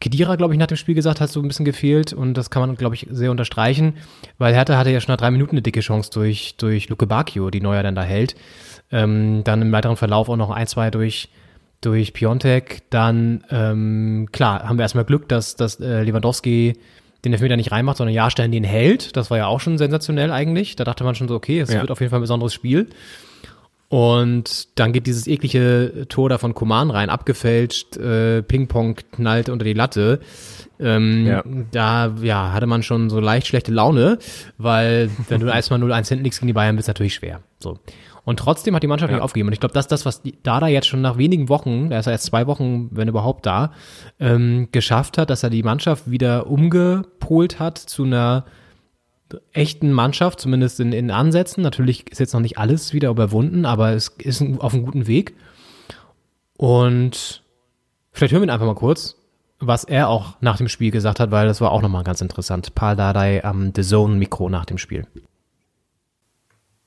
Kedira, 0.00 0.36
glaube 0.36 0.54
ich, 0.54 0.58
nach 0.58 0.66
dem 0.66 0.76
Spiel 0.76 0.94
gesagt, 0.94 1.20
hat 1.20 1.30
so 1.30 1.40
ein 1.40 1.48
bisschen 1.48 1.66
gefehlt 1.66 2.12
und 2.12 2.34
das 2.34 2.50
kann 2.50 2.60
man, 2.60 2.74
glaube 2.76 2.94
ich, 2.94 3.06
sehr 3.10 3.30
unterstreichen, 3.30 3.94
weil 4.38 4.54
Hertha 4.54 4.76
hatte 4.76 4.90
ja 4.90 5.00
schon 5.00 5.12
nach 5.12 5.20
drei 5.20 5.30
Minuten 5.30 5.52
eine 5.52 5.62
dicke 5.62 5.80
Chance 5.80 6.10
durch, 6.12 6.54
durch 6.56 6.88
Luke 6.88 7.06
Bacchio, 7.06 7.50
die 7.50 7.60
Neuer 7.60 7.82
dann 7.82 7.94
da 7.94 8.02
hält. 8.02 8.34
Ähm, 8.90 9.42
dann 9.44 9.62
im 9.62 9.72
weiteren 9.72 9.96
Verlauf 9.96 10.28
auch 10.28 10.36
noch 10.36 10.50
ein, 10.50 10.66
zwei 10.66 10.90
durch 10.90 11.28
durch 11.80 12.12
Piontek. 12.12 12.82
Dann, 12.90 13.44
ähm, 13.50 14.28
klar, 14.32 14.68
haben 14.68 14.78
wir 14.78 14.82
erstmal 14.82 15.04
Glück, 15.04 15.28
dass, 15.28 15.56
dass 15.56 15.80
äh, 15.80 16.02
Lewandowski 16.02 16.74
den 17.24 17.32
Elfmeter 17.32 17.56
nicht 17.56 17.72
reinmacht, 17.72 17.98
sondern 17.98 18.14
Jahrstein 18.14 18.52
den 18.52 18.64
hält. 18.64 19.16
Das 19.16 19.30
war 19.30 19.38
ja 19.38 19.46
auch 19.46 19.60
schon 19.60 19.78
sensationell 19.78 20.30
eigentlich. 20.30 20.76
Da 20.76 20.84
dachte 20.84 21.04
man 21.04 21.14
schon 21.14 21.28
so, 21.28 21.34
okay, 21.34 21.60
es 21.60 21.72
ja. 21.72 21.80
wird 21.80 21.90
auf 21.90 22.00
jeden 22.00 22.10
Fall 22.10 22.20
ein 22.20 22.22
besonderes 22.22 22.54
Spiel. 22.54 22.88
Und 23.90 24.78
dann 24.78 24.92
geht 24.92 25.08
dieses 25.08 25.26
eklige 25.26 26.06
Tor 26.08 26.28
da 26.28 26.38
von 26.38 26.54
Kuman 26.54 26.92
rein, 26.92 27.10
abgefälscht, 27.10 27.96
äh, 27.96 28.40
Ping-Pong 28.40 28.94
knallt 29.10 29.48
unter 29.48 29.64
die 29.64 29.72
Latte. 29.72 30.20
Ähm, 30.78 31.26
ja. 31.26 31.42
Da 31.72 32.14
ja, 32.22 32.52
hatte 32.52 32.68
man 32.68 32.84
schon 32.84 33.10
so 33.10 33.18
leicht 33.18 33.48
schlechte 33.48 33.72
Laune, 33.72 34.18
weil 34.58 35.10
wenn 35.28 35.40
du 35.40 35.46
erstmal 35.52 35.82
0-1 35.82 36.08
hinten 36.08 36.22
liegst 36.22 36.38
gegen 36.38 36.46
die 36.46 36.52
Bayern, 36.52 36.76
wird 36.76 36.82
es 36.82 36.86
natürlich 36.86 37.14
schwer. 37.14 37.40
So. 37.58 37.80
Und 38.24 38.38
trotzdem 38.38 38.76
hat 38.76 38.84
die 38.84 38.86
Mannschaft 38.86 39.10
ja. 39.10 39.16
nicht 39.16 39.24
aufgegeben. 39.24 39.48
Und 39.48 39.54
ich 39.54 39.60
glaube, 39.60 39.74
das 39.74 39.86
ist 39.86 39.92
das, 39.92 40.06
was 40.06 40.22
Dada 40.44 40.68
jetzt 40.68 40.86
schon 40.86 41.00
nach 41.00 41.18
wenigen 41.18 41.48
Wochen, 41.48 41.90
er 41.90 41.98
ist 41.98 42.06
ja 42.06 42.12
jetzt 42.12 42.26
zwei 42.26 42.46
Wochen, 42.46 42.90
wenn 42.92 43.08
überhaupt 43.08 43.44
da, 43.44 43.72
ähm, 44.20 44.68
geschafft 44.70 45.18
hat, 45.18 45.30
dass 45.30 45.42
er 45.42 45.50
die 45.50 45.64
Mannschaft 45.64 46.08
wieder 46.08 46.46
umgepolt 46.46 47.58
hat 47.58 47.76
zu 47.76 48.04
einer 48.04 48.44
echten 49.52 49.92
Mannschaft, 49.92 50.40
zumindest 50.40 50.80
in, 50.80 50.92
in 50.92 51.10
Ansätzen. 51.10 51.62
Natürlich 51.62 52.10
ist 52.10 52.18
jetzt 52.18 52.32
noch 52.32 52.40
nicht 52.40 52.58
alles 52.58 52.92
wieder 52.92 53.10
überwunden, 53.10 53.64
aber 53.64 53.92
es 53.92 54.08
ist 54.18 54.42
auf 54.58 54.74
einem 54.74 54.84
guten 54.84 55.06
Weg. 55.06 55.34
Und 56.56 57.42
vielleicht 58.12 58.32
hören 58.32 58.42
wir 58.42 58.46
ihn 58.48 58.50
einfach 58.50 58.66
mal 58.66 58.74
kurz, 58.74 59.16
was 59.58 59.84
er 59.84 60.08
auch 60.08 60.36
nach 60.40 60.56
dem 60.56 60.68
Spiel 60.68 60.90
gesagt 60.90 61.20
hat, 61.20 61.30
weil 61.30 61.46
das 61.46 61.60
war 61.60 61.72
auch 61.72 61.82
nochmal 61.82 62.04
ganz 62.04 62.20
interessant. 62.20 62.74
Paul 62.74 62.96
Dardai 62.96 63.44
am 63.44 63.72
The 63.74 63.82
Zone 63.82 64.16
Mikro 64.16 64.48
nach 64.48 64.64
dem 64.64 64.78
Spiel. 64.78 65.06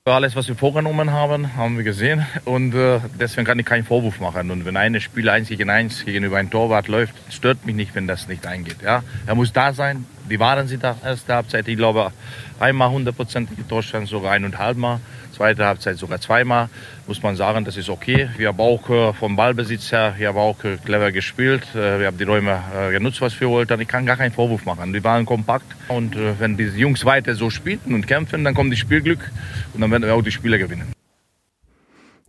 Alles, 0.05 0.35
was 0.35 0.49
wir 0.49 0.55
vorgenommen 0.55 1.11
haben, 1.11 1.55
haben 1.55 1.77
wir 1.77 1.85
gesehen 1.85 2.25
und 2.43 2.75
äh, 2.75 2.99
deswegen 3.17 3.47
kann 3.47 3.57
ich 3.57 3.65
keinen 3.65 3.85
Vorwurf 3.85 4.19
machen. 4.19 4.51
Und 4.51 4.65
wenn 4.65 4.75
eine 4.75 4.99
Spiel 4.99 5.29
1 5.29 5.47
gegen 5.47 5.69
1 5.69 6.03
gegenüber 6.03 6.35
einem 6.35 6.49
Torwart 6.49 6.89
läuft, 6.89 7.15
stört 7.31 7.65
mich 7.65 7.73
nicht, 7.73 7.95
wenn 7.95 8.05
das 8.05 8.27
nicht 8.27 8.45
eingeht. 8.45 8.81
Ja? 8.81 9.01
Er 9.25 9.35
muss 9.35 9.53
da 9.53 9.71
sein. 9.71 10.05
Wie 10.27 10.41
waren 10.41 10.67
sie 10.67 10.77
da 10.77 10.97
erste 11.05 11.35
Halbzeit? 11.35 11.69
Ich 11.69 11.77
glaube, 11.77 12.11
einmal 12.59 12.89
hundertprozentige 12.89 13.65
Torstand, 13.65 14.09
sogar 14.09 14.33
eineinhalb 14.33 14.75
Mal. 14.75 14.99
Zweite 15.33 15.65
Halbzeit 15.65 15.97
sogar 15.97 16.21
zweimal. 16.21 16.69
Muss 17.07 17.21
man 17.23 17.35
sagen, 17.35 17.65
das 17.65 17.75
ist 17.75 17.89
okay. 17.89 18.29
Wir 18.37 18.49
haben 18.49 18.59
auch 18.59 18.89
äh, 18.89 19.13
vom 19.13 19.35
Ballbesitz 19.35 19.91
her, 19.91 20.13
wir 20.17 20.29
haben 20.29 20.37
auch 20.37 20.63
äh, 20.63 20.77
clever 20.77 21.11
gespielt. 21.11 21.63
Äh, 21.73 21.99
wir 21.99 22.07
haben 22.07 22.17
die 22.17 22.23
Räume 22.23 22.59
genutzt, 22.91 23.19
was 23.21 23.39
wir 23.41 23.49
wollten. 23.49 23.81
Ich 23.81 23.87
kann 23.87 24.05
gar 24.05 24.17
keinen 24.17 24.31
Vorwurf 24.31 24.65
machen. 24.65 24.93
Wir 24.93 25.03
waren 25.03 25.25
kompakt. 25.25 25.65
Und 25.87 26.15
wenn 26.39 26.55
diese 26.55 26.77
Jungs 26.77 27.03
weiter 27.03 27.35
so 27.35 27.49
spielen 27.49 27.79
und 27.87 28.07
kämpfen, 28.07 28.43
dann 28.43 28.53
kommt 28.53 28.71
das 28.71 28.79
Spielglück 28.79 29.31
und 29.73 29.81
dann 29.81 29.91
werden 29.91 30.03
wir 30.03 30.13
auch 30.13 30.21
die 30.21 30.31
Spieler 30.31 30.57
gewinnen. 30.57 30.93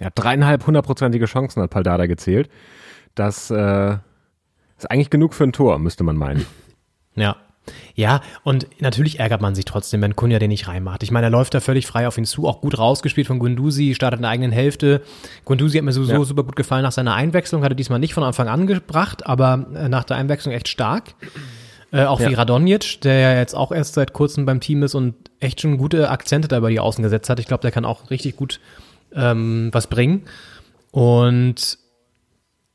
Ja, 0.01 0.09
dreieinhalb 0.15 0.67
hundertprozentige 0.67 1.27
Chancen 1.27 1.63
hat 1.63 1.71
Paldada 1.71 2.07
gezählt. 2.07 2.49
Das 3.15 3.51
äh, 3.51 3.97
ist 4.77 4.91
eigentlich 4.91 5.11
genug 5.11 5.35
für 5.35 5.45
ein 5.45 5.53
Tor, 5.53 5.79
müsste 5.79 6.05
man 6.05 6.17
meinen. 6.17 6.47
Ja, 7.15 7.37
ja, 7.95 8.21
und 8.43 8.67
natürlich 8.81 9.21
ärgert 9.21 9.41
man 9.41 9.55
sich 9.55 9.65
trotzdem, 9.65 10.03
wenn 10.03 10.17
Kunja 10.17 10.39
den 10.39 10.51
nicht 10.51 10.69
reinmacht. 10.69 11.03
Ich 11.03 11.11
meine, 11.11 11.29
er 11.29 11.31
läuft 11.31 11.55
da 11.55 11.61
völlig 11.61 11.87
frei 11.87 12.07
auf 12.07 12.19
ihn 12.19 12.25
zu, 12.25 12.47
auch 12.47 12.61
gut 12.61 12.79
rausgespielt 12.79 13.27
von 13.27 13.39
Gunduzi, 13.39 13.95
startet 13.95 14.19
in 14.19 14.23
der 14.23 14.31
eigenen 14.31 14.53
Hälfte. 14.53 15.03
Gunduzi 15.45 15.79
hat 15.79 15.85
mir 15.85 15.93
sowieso 15.93 16.13
ja. 16.13 16.25
super 16.25 16.43
gut 16.43 16.57
gefallen 16.57 16.83
nach 16.83 16.93
seiner 16.93 17.15
Einwechslung, 17.15 17.63
hatte 17.63 17.75
diesmal 17.75 17.99
nicht 17.99 18.15
von 18.15 18.23
Anfang 18.23 18.49
an 18.49 18.67
gebracht, 18.67 19.27
aber 19.27 19.67
äh, 19.75 19.89
nach 19.89 20.05
der 20.05 20.17
Einwechslung 20.17 20.55
echt 20.55 20.69
stark. 20.69 21.15
Äh, 21.93 22.07
auch 22.07 22.19
ja. 22.19 22.29
wie 22.29 22.35
Radonjic, 22.35 23.01
der 23.03 23.21
ja 23.21 23.39
jetzt 23.39 23.55
auch 23.55 23.71
erst 23.71 23.95
seit 23.95 24.13
kurzem 24.13 24.47
beim 24.47 24.59
Team 24.59 24.83
ist 24.83 24.97
und 24.97 25.15
echt 25.39 25.61
schon 25.61 25.79
gute 25.79 26.11
Akzente 26.11 26.49
da 26.49 26.59
über 26.59 26.71
die 26.71 26.81
Außen 26.81 27.03
gesetzt 27.05 27.31
hat. 27.31 27.39
Ich 27.39 27.47
glaube, 27.47 27.61
der 27.61 27.71
kann 27.71 27.85
auch 27.85 28.11
richtig 28.11 28.35
gut 28.35 28.59
ähm, 29.15 29.69
was 29.73 29.87
bringen. 29.87 30.23
Und 30.91 31.79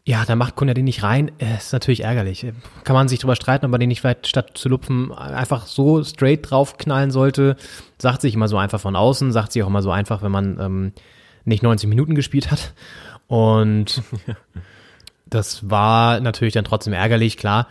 Ja, 0.09 0.25
da 0.25 0.35
macht 0.35 0.55
Kunja 0.55 0.73
den 0.73 0.85
nicht 0.85 1.03
rein. 1.03 1.31
Äh, 1.37 1.57
Ist 1.57 1.71
natürlich 1.71 2.03
ärgerlich. 2.03 2.43
Kann 2.83 2.95
man 2.95 3.07
sich 3.07 3.19
drüber 3.19 3.35
streiten, 3.35 3.65
ob 3.65 3.69
man 3.69 3.79
den 3.79 3.89
nicht 3.89 4.01
vielleicht 4.01 4.25
statt 4.25 4.57
zu 4.57 4.67
lupfen 4.67 5.11
einfach 5.11 5.67
so 5.67 6.03
straight 6.03 6.49
draufknallen 6.49 7.11
sollte. 7.11 7.57
Sagt 7.99 8.21
sich 8.21 8.33
immer 8.33 8.47
so 8.47 8.57
einfach 8.57 8.81
von 8.81 8.95
außen, 8.95 9.31
sagt 9.31 9.51
sich 9.51 9.61
auch 9.61 9.67
immer 9.67 9.83
so 9.83 9.91
einfach, 9.91 10.23
wenn 10.23 10.31
man 10.31 10.59
ähm, 10.59 10.93
nicht 11.45 11.61
90 11.61 11.87
Minuten 11.87 12.15
gespielt 12.15 12.49
hat. 12.49 12.73
Und 13.27 14.01
das 15.27 15.69
war 15.69 16.19
natürlich 16.21 16.55
dann 16.55 16.65
trotzdem 16.65 16.93
ärgerlich, 16.93 17.37
klar. 17.37 17.67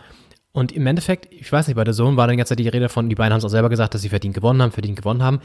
Und 0.53 0.71
im 0.71 0.87
Endeffekt, 0.87 1.27
ich 1.33 1.51
weiß 1.51 1.67
nicht, 1.67 1.75
bei 1.75 1.83
der 1.83 1.93
Zone 1.93 2.15
war 2.15 2.27
dann 2.27 2.37
jetzt 2.37 2.57
die 2.57 2.69
Rede 2.69 2.87
von, 2.87 3.09
die 3.09 3.15
beiden 3.15 3.33
haben 3.33 3.39
es 3.39 3.43
auch 3.43 3.49
selber 3.49 3.67
gesagt, 3.67 3.95
dass 3.95 4.01
sie 4.01 4.07
verdient 4.07 4.33
gewonnen 4.33 4.61
haben, 4.61 4.71
verdient 4.71 4.95
gewonnen 4.95 5.23
haben. 5.23 5.41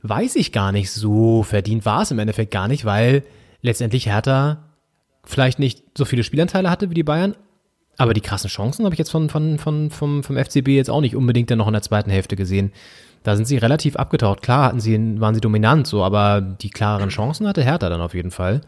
Weiß 0.00 0.36
ich 0.36 0.50
gar 0.50 0.72
nicht 0.72 0.92
so. 0.92 1.42
Verdient 1.42 1.84
war 1.84 2.00
es 2.00 2.10
im 2.10 2.18
Endeffekt 2.18 2.52
gar 2.52 2.68
nicht, 2.68 2.86
weil 2.86 3.22
letztendlich 3.60 4.06
Hertha 4.06 4.71
vielleicht 5.24 5.58
nicht 5.58 5.82
so 5.96 6.04
viele 6.04 6.24
Spielanteile 6.24 6.70
hatte 6.70 6.90
wie 6.90 6.94
die 6.94 7.02
Bayern, 7.02 7.36
aber 7.98 8.14
die 8.14 8.20
krassen 8.20 8.48
Chancen 8.48 8.84
habe 8.84 8.94
ich 8.94 8.98
jetzt 8.98 9.10
von, 9.10 9.28
von, 9.28 9.58
von, 9.58 9.90
vom, 9.90 10.22
vom 10.22 10.36
FCB 10.36 10.68
jetzt 10.68 10.90
auch 10.90 11.00
nicht 11.00 11.14
unbedingt 11.14 11.50
dann 11.50 11.58
noch 11.58 11.66
in 11.66 11.74
der 11.74 11.82
zweiten 11.82 12.10
Hälfte 12.10 12.36
gesehen. 12.36 12.72
Da 13.22 13.36
sind 13.36 13.44
sie 13.44 13.56
relativ 13.56 13.96
abgetaucht. 13.96 14.42
Klar 14.42 14.64
hatten 14.64 14.80
sie, 14.80 15.20
waren 15.20 15.34
sie 15.34 15.40
dominant 15.40 15.86
so, 15.86 16.02
aber 16.02 16.40
die 16.40 16.70
klareren 16.70 17.10
Chancen 17.10 17.46
hatte 17.46 17.62
Hertha 17.62 17.88
dann 17.88 18.00
auf 18.00 18.14
jeden 18.14 18.30
Fall. 18.30 18.62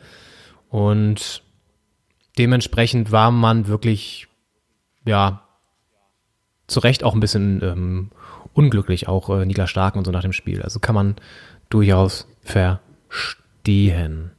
Und 0.69 1.43
dementsprechend 2.39 3.11
war 3.11 3.31
man 3.31 3.67
wirklich, 3.67 4.29
ja, 5.07 5.43
zu 6.67 6.81
Recht 6.81 7.05
auch 7.05 7.15
ein 7.15 7.21
bisschen 7.21 7.63
ähm, 7.63 8.11
unglücklich, 8.53 9.09
auch 9.09 9.29
äh, 9.31 9.45
Niklas 9.45 9.71
Stark 9.71 9.97
und 9.97 10.05
so 10.05 10.11
nach 10.11 10.23
dem 10.23 10.33
Spiel. 10.33 10.63
Also 10.63 10.79
kann 10.79 10.95
man 10.95 11.17
durchaus 11.69 12.27
verstehen. 12.43 14.31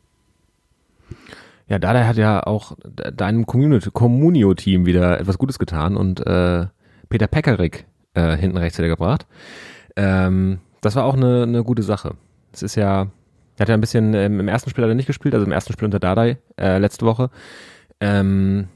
Ja, 1.67 1.79
Dada 1.79 2.05
hat 2.05 2.17
ja 2.17 2.45
auch 2.45 2.73
deinem 2.83 3.45
Community- 3.45 3.89
Communio-Team 3.91 4.85
wieder 4.85 5.19
etwas 5.19 5.37
Gutes 5.37 5.57
getan 5.57 5.97
und 5.97 6.25
äh, 6.25 6.67
Peter 7.09 7.27
Pekarik 7.27 7.85
äh, 8.13 8.37
hinten 8.37 8.57
rechts 8.57 8.77
wieder 8.77 8.87
gebracht. 8.87 9.25
Ähm, 9.95 10.59
das 10.81 10.95
war 10.95 11.05
auch 11.05 11.15
eine, 11.15 11.43
eine 11.43 11.63
gute 11.63 11.81
Sache. 11.81 12.15
Es 12.53 12.61
ist 12.61 12.75
ja, 12.75 13.07
er 13.57 13.59
hat 13.59 13.69
ja 13.69 13.73
ein 13.73 13.81
bisschen 13.81 14.13
ähm, 14.13 14.39
im 14.39 14.47
ersten 14.47 14.69
Spiel 14.69 14.83
hat 14.83 14.91
er 14.91 14.95
nicht 14.95 15.07
gespielt, 15.07 15.33
also 15.33 15.45
im 15.45 15.51
ersten 15.51 15.73
Spiel 15.73 15.85
unter 15.85 15.99
Dardai 15.99 16.37
äh, 16.59 16.77
letzte 16.77 17.05
Woche. 17.05 17.29
Ähm, 17.99 18.67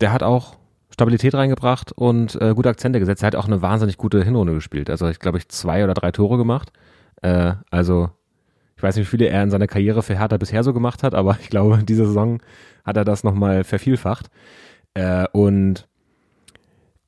der 0.00 0.12
hat 0.12 0.22
auch 0.22 0.56
Stabilität 0.90 1.34
reingebracht 1.34 1.90
und 1.90 2.40
äh, 2.40 2.54
gute 2.54 2.68
Akzente 2.68 3.00
gesetzt. 3.00 3.24
Er 3.24 3.28
hat 3.28 3.36
auch 3.36 3.46
eine 3.46 3.62
wahnsinnig 3.62 3.96
gute 3.96 4.22
Hinrunde 4.22 4.54
gespielt. 4.54 4.88
Also 4.88 5.08
ich 5.08 5.18
glaube, 5.18 5.38
ich 5.38 5.48
zwei 5.48 5.82
oder 5.82 5.94
drei 5.94 6.12
Tore 6.12 6.36
gemacht. 6.36 6.72
Äh, 7.22 7.54
also 7.70 8.10
ich 8.76 8.82
weiß 8.82 8.96
nicht, 8.96 9.06
wie 9.06 9.10
viele 9.10 9.26
er 9.28 9.42
in 9.42 9.50
seiner 9.50 9.66
Karriere 9.66 10.02
für 10.02 10.18
Hertha 10.18 10.36
bisher 10.36 10.62
so 10.64 10.72
gemacht 10.72 11.02
hat, 11.02 11.14
aber 11.14 11.38
ich 11.40 11.48
glaube, 11.50 11.78
diese 11.88 12.06
Saison 12.06 12.42
hat 12.84 12.96
er 12.96 13.04
das 13.04 13.24
nochmal 13.24 13.64
vervielfacht. 13.64 14.26
Äh, 14.94 15.26
und 15.32 15.86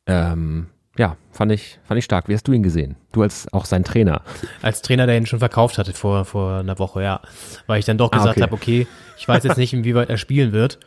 ähm, 0.06 0.66
ja, 0.99 1.16
fand 1.30 1.52
ich, 1.52 1.78
fand 1.85 1.99
ich 1.99 2.04
stark. 2.04 2.28
Wie 2.28 2.35
hast 2.35 2.49
du 2.49 2.52
ihn 2.52 2.62
gesehen? 2.62 2.96
Du 3.12 3.23
als 3.23 3.52
auch 3.52 3.64
sein 3.66 3.85
Trainer. 3.85 4.23
Als 4.62 4.80
Trainer, 4.82 5.06
der 5.06 5.18
ihn 5.18 5.26
schon 5.26 5.40
verkauft 5.40 5.76
hatte 5.78 5.92
vor, 5.92 6.25
vor 6.25 6.61
einer 6.61 6.78
Woche, 6.78 7.02
ja. 7.02 7.20
Weil 7.66 7.78
ich 7.80 7.85
dann 7.85 7.99
doch 7.99 8.11
Ah, 8.12 8.16
gesagt 8.16 8.37
okay. 8.37 8.42
habe, 8.42 8.54
okay, 8.54 8.87
ich 9.18 9.28
weiß 9.28 9.44
jetzt 9.44 9.58
nicht, 9.58 9.75
inwieweit 9.75 10.08
er 10.08 10.16
spielen 10.16 10.52
wird. 10.52 10.78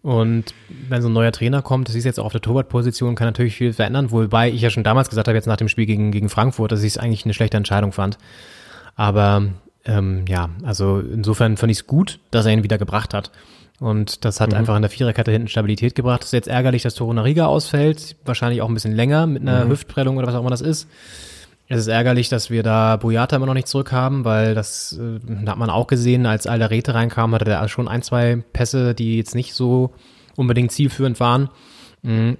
Und 0.00 0.54
wenn 0.88 1.02
so 1.02 1.08
ein 1.08 1.12
neuer 1.12 1.32
Trainer 1.32 1.60
kommt, 1.60 1.88
das 1.88 1.96
ist 1.96 2.04
jetzt 2.04 2.20
auch 2.20 2.24
auf 2.26 2.32
der 2.32 2.40
Torwartposition, 2.40 3.14
kann 3.14 3.26
natürlich 3.26 3.56
viel 3.56 3.72
verändern, 3.72 4.10
wobei 4.10 4.48
ich 4.48 4.62
ja 4.62 4.70
schon 4.70 4.84
damals 4.84 5.10
gesagt 5.10 5.26
habe, 5.28 5.36
jetzt 5.36 5.46
nach 5.46 5.56
dem 5.56 5.68
Spiel 5.68 5.86
gegen, 5.86 6.12
gegen 6.12 6.28
Frankfurt, 6.28 6.72
dass 6.72 6.82
ich 6.82 6.92
es 6.94 6.98
eigentlich 6.98 7.24
eine 7.24 7.34
schlechte 7.34 7.56
Entscheidung 7.56 7.92
fand. 7.92 8.16
Aber 8.94 9.48
ähm, 9.88 10.24
ja, 10.28 10.50
also 10.62 11.00
insofern 11.00 11.56
fand 11.56 11.72
ich 11.72 11.78
es 11.78 11.86
gut, 11.88 12.20
dass 12.30 12.46
er 12.46 12.52
ihn 12.52 12.62
wieder 12.62 12.78
gebracht 12.78 13.12
hat. 13.14 13.32
Und 13.80 14.24
das 14.24 14.40
hat 14.40 14.52
einfach 14.54 14.74
in 14.76 14.82
der 14.82 14.90
Viererkette 14.90 15.30
hinten 15.30 15.48
Stabilität 15.48 15.94
gebracht. 15.94 16.22
Es 16.22 16.28
ist 16.28 16.32
jetzt 16.32 16.48
ärgerlich, 16.48 16.82
dass 16.82 16.94
Torunariga 16.94 17.46
ausfällt. 17.46 18.16
Wahrscheinlich 18.24 18.60
auch 18.60 18.68
ein 18.68 18.74
bisschen 18.74 18.94
länger 18.94 19.26
mit 19.26 19.42
einer 19.42 19.68
Hüftprellung 19.68 20.16
oder 20.16 20.26
was 20.26 20.34
auch 20.34 20.40
immer 20.40 20.50
das 20.50 20.60
ist. 20.60 20.88
Es 21.68 21.80
ist 21.80 21.86
ärgerlich, 21.88 22.28
dass 22.28 22.50
wir 22.50 22.62
da 22.62 22.96
Boyata 22.96 23.36
immer 23.36 23.46
noch 23.46 23.54
nicht 23.54 23.68
zurückhaben, 23.68 24.24
weil 24.24 24.54
das 24.54 24.98
äh, 24.98 25.46
hat 25.46 25.58
man 25.58 25.70
auch 25.70 25.86
gesehen, 25.86 26.26
als 26.26 26.46
Alderete 26.46 26.94
reinkam, 26.94 27.34
hatte 27.34 27.44
der 27.44 27.68
schon 27.68 27.88
ein, 27.88 28.02
zwei 28.02 28.42
Pässe, 28.52 28.94
die 28.94 29.16
jetzt 29.18 29.34
nicht 29.34 29.54
so 29.54 29.92
unbedingt 30.34 30.72
zielführend 30.72 31.20
waren. 31.20 31.48
Mm, 32.02 32.32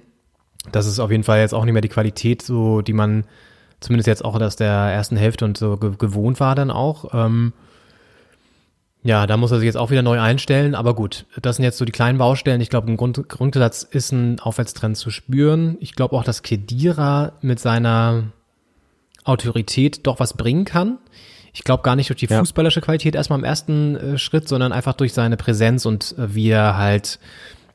Das 0.71 0.87
ist 0.87 0.99
auf 0.99 1.11
jeden 1.11 1.23
Fall 1.23 1.39
jetzt 1.39 1.53
auch 1.53 1.63
nicht 1.63 1.73
mehr 1.73 1.81
die 1.81 1.89
Qualität, 1.89 2.41
so 2.41 2.81
die 2.81 2.93
man 2.93 3.23
zumindest 3.79 4.07
jetzt 4.07 4.25
auch 4.25 4.39
aus 4.39 4.55
der 4.55 4.69
ersten 4.71 5.17
Hälfte 5.17 5.45
und 5.45 5.57
so 5.57 5.77
ge 5.77 5.93
gewohnt 5.97 6.39
war 6.39 6.55
dann 6.55 6.71
auch. 6.71 7.13
Ähm, 7.13 7.53
ja, 9.01 9.25
da 9.27 9.37
muss 9.37 9.51
er 9.51 9.59
sich 9.59 9.65
jetzt 9.65 9.77
auch 9.77 9.91
wieder 9.91 10.01
neu 10.01 10.19
einstellen, 10.19 10.75
aber 10.75 10.93
gut, 10.93 11.25
das 11.41 11.55
sind 11.55 11.63
jetzt 11.63 11.77
so 11.77 11.85
die 11.85 11.93
kleinen 11.93 12.17
Baustellen. 12.17 12.59
Ich 12.59 12.69
glaube, 12.69 12.89
im 12.89 12.97
Grund, 12.97 13.29
Grundsatz 13.29 13.83
ist 13.83 14.11
ein 14.11 14.39
Aufwärtstrend 14.41 14.97
zu 14.97 15.09
spüren. 15.09 15.77
Ich 15.79 15.95
glaube 15.95 16.15
auch, 16.17 16.23
dass 16.25 16.43
Kedira 16.43 17.31
mit 17.41 17.59
seiner 17.61 18.23
Autorität 19.23 20.05
doch 20.05 20.19
was 20.19 20.33
bringen 20.33 20.65
kann. 20.65 20.97
Ich 21.53 21.63
glaube 21.63 21.83
gar 21.83 21.95
nicht 21.95 22.09
durch 22.09 22.19
die 22.19 22.25
Ja. 22.27 22.39
fußballerische 22.39 22.81
Qualität 22.81 23.15
erstmal 23.15 23.39
im 23.39 23.45
ersten 23.45 23.95
äh, 23.95 24.17
Schritt, 24.17 24.47
sondern 24.49 24.71
einfach 24.71 24.93
durch 24.93 25.13
seine 25.13 25.37
Präsenz 25.37 25.85
und 25.85 26.17
äh, 26.17 26.35
wie 26.35 26.49
er 26.49 26.77
halt 26.77 27.19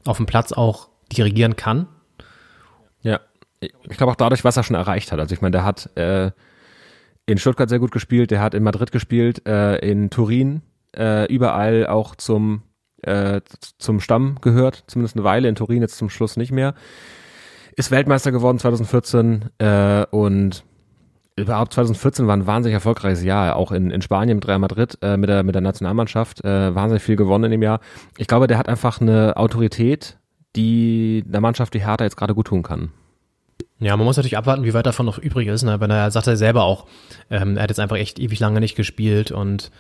auf 0.05 0.19
dem 0.19 0.27
Platz 0.27 0.53
auch 0.53 0.89
dirigieren 1.11 1.57
kann. 1.57 1.87
Ja, 3.03 3.21
ich 3.89 3.97
glaube 3.97 4.13
auch 4.13 4.17
dadurch, 4.17 4.45
was 4.45 4.57
er 4.57 4.63
schon 4.63 4.77
erreicht 4.77 5.13
hat. 5.13 5.21
Also 5.21 5.35
ich 5.35 5.41
meine, 5.41 5.53
der 5.53 5.65
hat 5.65 5.97
äh, 5.97 6.31
in 7.27 7.39
Stuttgart 7.39 7.69
sehr 7.69 7.79
gut 7.79 7.93
gespielt, 7.93 8.31
der 8.31 8.41
hat 8.41 8.55
in 8.55 8.63
Madrid 8.63 8.93
gespielt, 8.93 9.47
äh, 9.47 9.77
in 9.79 10.11
Turin, 10.11 10.63
äh, 10.97 11.33
überall 11.33 11.87
auch 11.87 12.15
zum 12.15 12.63
äh, 13.03 13.41
zum 13.79 14.01
Stamm 14.01 14.39
gehört, 14.41 14.85
zumindest 14.87 15.17
eine 15.17 15.25
Weile 15.25 15.49
in 15.49 15.55
Turin, 15.55 15.83
jetzt 15.83 15.99
zum 15.99 16.11
Schluss 16.11 16.37
nicht 16.37 16.53
mehr. 16.53 16.75
Ist 17.77 17.91
Weltmeister 17.91 18.33
geworden 18.33 18.59
2014 18.59 19.51
äh, 19.59 20.07
und 20.11 20.65
überhaupt 21.37 21.73
2014 21.73 22.27
war 22.27 22.37
ein 22.37 22.47
wahnsinnig 22.47 22.75
erfolgreiches 22.75 23.25
Jahr, 23.25 23.57
auch 23.57 23.73
in, 23.73 23.91
in 23.91 24.01
Spanien 24.03 24.37
mit 24.37 24.47
Real 24.47 24.59
Madrid, 24.59 24.97
äh, 25.03 25.17
mit, 25.17 25.29
der, 25.29 25.43
mit 25.43 25.55
der 25.55 25.63
Nationalmannschaft, 25.63 26.45
äh, 26.45 26.75
wahnsinnig 26.75 27.03
viel 27.03 27.17
gewonnen 27.17 27.45
in 27.45 27.51
dem 27.51 27.63
Jahr. 27.63 27.81
Ich 28.17 28.29
glaube, 28.29 28.47
der 28.47 28.59
hat 28.59 28.69
einfach 28.69 29.01
eine 29.01 29.37
Autorität, 29.37 30.19
die 30.55 31.25
der 31.27 31.41
Mannschaft, 31.41 31.75
die 31.75 31.85
Hertha 31.85 32.05
jetzt 32.05 32.17
gerade 32.17 32.35
gut 32.35 32.47
tun 32.47 32.63
kann. 32.63 32.93
Ja, 33.85 33.99
man 33.99 34.07
muss 34.07 34.17
natürlich 34.17 34.39
abwarten, 34.39 34.65
wie 34.65 34.73
weit 34.73 34.87
davon 34.87 35.05
noch 35.05 35.19
übrig 35.19 35.47
ist. 35.47 35.63
Ne? 35.63 35.79
Er 35.79 36.11
sagt 36.11 36.27
er 36.27 36.39
selber 36.39 36.65
auch, 36.65 36.87
ähm, 37.31 37.59
er 37.59 37.65
hat 37.65 37.71
jetzt 37.71 37.81
einfach 37.81 37.99
echt 37.99 38.19
ewig 38.19 38.41
lange 38.41 38.59
nicht 38.61 38.77
gespielt 38.77 39.31
und 39.31 39.71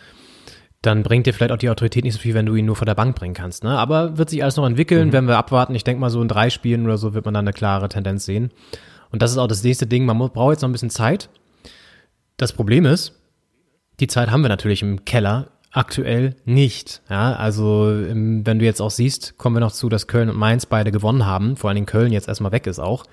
dann 0.83 1.03
bringt 1.03 1.25
dir 1.27 1.33
vielleicht 1.33 1.53
auch 1.53 1.59
die 1.59 1.71
Autorität 1.71 2.05
nicht 2.05 2.13
so 2.13 2.21
viel, 2.21 2.35
wenn 2.35 2.45
du 2.45 2.55
ihn 2.55 2.67
nur 2.67 2.77
von 2.77 2.85
der 2.85 2.95
Bank 2.95 3.17
bringen 3.17 3.33
kannst. 3.33 3.65
Ne? 3.65 3.71
Aber 3.71 4.19
wird 4.19 4.29
sich 4.29 4.43
alles 4.43 4.57
noch 4.57 4.67
entwickeln, 4.67 5.13
wenn 5.13 5.27
wir 5.27 5.39
abwarten. 5.39 5.75
Ich 5.75 5.85
denke 5.85 6.03
mal, 6.03 6.11
so 6.11 6.21
in 6.21 6.29
drei 6.29 6.51
Spielen 6.51 6.85
oder 6.85 6.99
so 6.99 7.15
wird 7.15 7.25
man 7.25 7.33
dann 7.33 7.47
eine 7.47 7.55
klare 7.55 7.89
Tendenz 7.89 8.27
sehen. 8.27 8.51
Und 9.11 9.23
das 9.23 9.31
ist 9.31 9.39
auch 9.39 9.47
das 9.47 9.65
nächste 9.65 9.87
Ding. 9.87 10.05
Man 10.05 10.19
braucht 10.19 10.53
jetzt 10.53 10.61
noch 10.61 10.69
ein 10.69 10.73
bisschen 10.73 10.91
Zeit. 10.91 11.31
Das 12.37 12.53
Problem 12.53 12.85
ist, 12.85 13.19
die 14.01 14.07
Zeit 14.07 14.31
haben 14.31 14.43
wir 14.43 14.51
natürlich 14.51 14.83
im 14.83 15.07
Keller 15.07 15.53
aktuell 15.71 16.37
nicht. 16.45 17.01
Ja, 17.09 17.33
also 17.33 17.87
wenn 17.89 18.45
du 18.45 18.65
jetzt 18.67 18.83
auch 18.83 18.91
siehst, 18.91 19.39
kommen 19.39 19.57
wir 19.57 19.61
noch 19.61 19.73
zu, 19.73 19.89
dass 19.89 20.09
Köln 20.09 20.29
und 20.29 20.37
Mainz 20.37 20.67
beide 20.67 20.93
gewonnen 20.93 21.25
haben. 21.25 21.57
Vor 21.57 21.71
allen 21.71 21.77
Dingen 21.77 21.87
Köln 21.87 22.13
jetzt 22.13 22.29
erstmal 22.29 22.53
weg 22.53 22.67
ist 22.67 22.81
auch. 22.81 23.05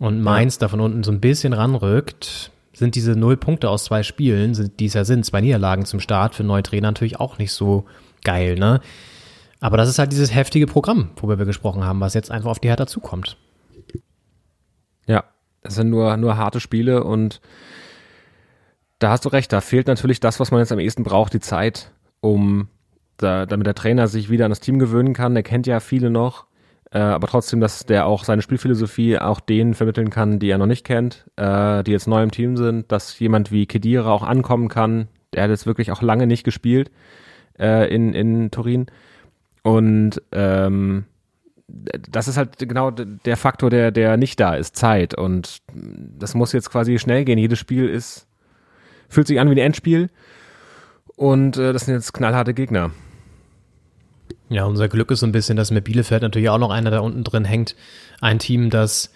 Und 0.00 0.22
Mainz 0.22 0.56
da 0.56 0.68
von 0.68 0.80
unten 0.80 1.04
so 1.04 1.12
ein 1.12 1.20
bisschen 1.20 1.52
ranrückt, 1.52 2.50
sind 2.72 2.94
diese 2.94 3.12
null 3.12 3.36
Punkte 3.36 3.68
aus 3.68 3.84
zwei 3.84 4.02
Spielen, 4.02 4.54
sind, 4.54 4.80
die 4.80 4.86
es 4.86 4.94
ja 4.94 5.04
sind, 5.04 5.26
zwei 5.26 5.42
Niederlagen 5.42 5.84
zum 5.84 6.00
Start 6.00 6.34
für 6.34 6.42
neuen 6.42 6.64
Trainer 6.64 6.88
natürlich 6.88 7.20
auch 7.20 7.36
nicht 7.36 7.52
so 7.52 7.84
geil, 8.24 8.54
ne? 8.54 8.80
Aber 9.60 9.76
das 9.76 9.90
ist 9.90 9.98
halt 9.98 10.10
dieses 10.10 10.34
heftige 10.34 10.66
Programm, 10.66 11.10
worüber 11.16 11.38
wir 11.38 11.44
gesprochen 11.44 11.84
haben, 11.84 12.00
was 12.00 12.14
jetzt 12.14 12.30
einfach 12.30 12.50
auf 12.50 12.58
die 12.58 12.68
Hertha 12.68 12.86
zukommt. 12.86 13.36
Ja, 15.06 15.24
das 15.62 15.74
sind 15.74 15.90
nur, 15.90 16.16
nur 16.16 16.38
harte 16.38 16.60
Spiele 16.60 17.04
und 17.04 17.42
da 18.98 19.10
hast 19.10 19.26
du 19.26 19.28
recht, 19.28 19.52
da 19.52 19.60
fehlt 19.60 19.86
natürlich 19.86 20.18
das, 20.18 20.40
was 20.40 20.50
man 20.50 20.60
jetzt 20.60 20.72
am 20.72 20.78
ehesten 20.78 21.04
braucht, 21.04 21.34
die 21.34 21.40
Zeit, 21.40 21.90
um 22.20 22.68
da, 23.18 23.44
damit 23.44 23.66
der 23.66 23.74
Trainer 23.74 24.08
sich 24.08 24.30
wieder 24.30 24.46
an 24.46 24.50
das 24.50 24.60
Team 24.60 24.78
gewöhnen 24.78 25.12
kann. 25.12 25.34
Der 25.34 25.42
kennt 25.42 25.66
ja 25.66 25.80
viele 25.80 26.08
noch, 26.08 26.46
äh, 26.92 26.98
aber 26.98 27.28
trotzdem, 27.28 27.60
dass 27.60 27.86
der 27.86 28.06
auch 28.06 28.24
seine 28.24 28.42
Spielphilosophie 28.42 29.18
auch 29.18 29.40
denen 29.40 29.74
vermitteln 29.74 30.10
kann, 30.10 30.40
die 30.40 30.50
er 30.50 30.58
noch 30.58 30.66
nicht 30.66 30.84
kennt, 30.84 31.26
äh, 31.36 31.84
die 31.84 31.92
jetzt 31.92 32.08
neu 32.08 32.22
im 32.22 32.32
Team 32.32 32.56
sind, 32.56 32.90
dass 32.90 33.18
jemand 33.18 33.52
wie 33.52 33.66
Kedira 33.66 34.10
auch 34.10 34.24
ankommen 34.24 34.68
kann. 34.68 35.08
Der 35.32 35.44
hat 35.44 35.50
jetzt 35.50 35.66
wirklich 35.66 35.92
auch 35.92 36.02
lange 36.02 36.26
nicht 36.26 36.42
gespielt 36.42 36.90
äh, 37.58 37.92
in, 37.94 38.12
in 38.12 38.50
Turin. 38.50 38.86
Und 39.62 40.20
ähm, 40.32 41.04
das 41.68 42.26
ist 42.26 42.36
halt 42.36 42.58
genau 42.58 42.90
der 42.90 43.36
Faktor, 43.36 43.70
der, 43.70 43.92
der 43.92 44.16
nicht 44.16 44.40
da 44.40 44.54
ist, 44.54 44.74
Zeit. 44.74 45.14
Und 45.14 45.58
das 45.72 46.34
muss 46.34 46.52
jetzt 46.52 46.70
quasi 46.70 46.98
schnell 46.98 47.24
gehen. 47.24 47.38
Jedes 47.38 47.60
Spiel 47.60 47.88
ist, 47.88 48.26
fühlt 49.08 49.28
sich 49.28 49.38
an 49.38 49.48
wie 49.48 49.54
ein 49.54 49.58
Endspiel. 49.58 50.10
Und 51.14 51.56
äh, 51.56 51.72
das 51.72 51.84
sind 51.84 51.94
jetzt 51.94 52.12
knallharte 52.12 52.54
Gegner. 52.54 52.90
Ja, 54.50 54.64
unser 54.64 54.88
Glück 54.88 55.10
ist 55.12 55.20
so 55.20 55.26
ein 55.26 55.32
bisschen, 55.32 55.56
dass 55.56 55.70
mit 55.70 55.84
Bielefeld 55.84 56.22
natürlich 56.22 56.50
auch 56.50 56.58
noch 56.58 56.70
einer 56.70 56.90
da 56.90 57.00
unten 57.00 57.22
drin 57.22 57.44
hängt. 57.44 57.76
Ein 58.20 58.40
Team, 58.40 58.68
das 58.68 59.12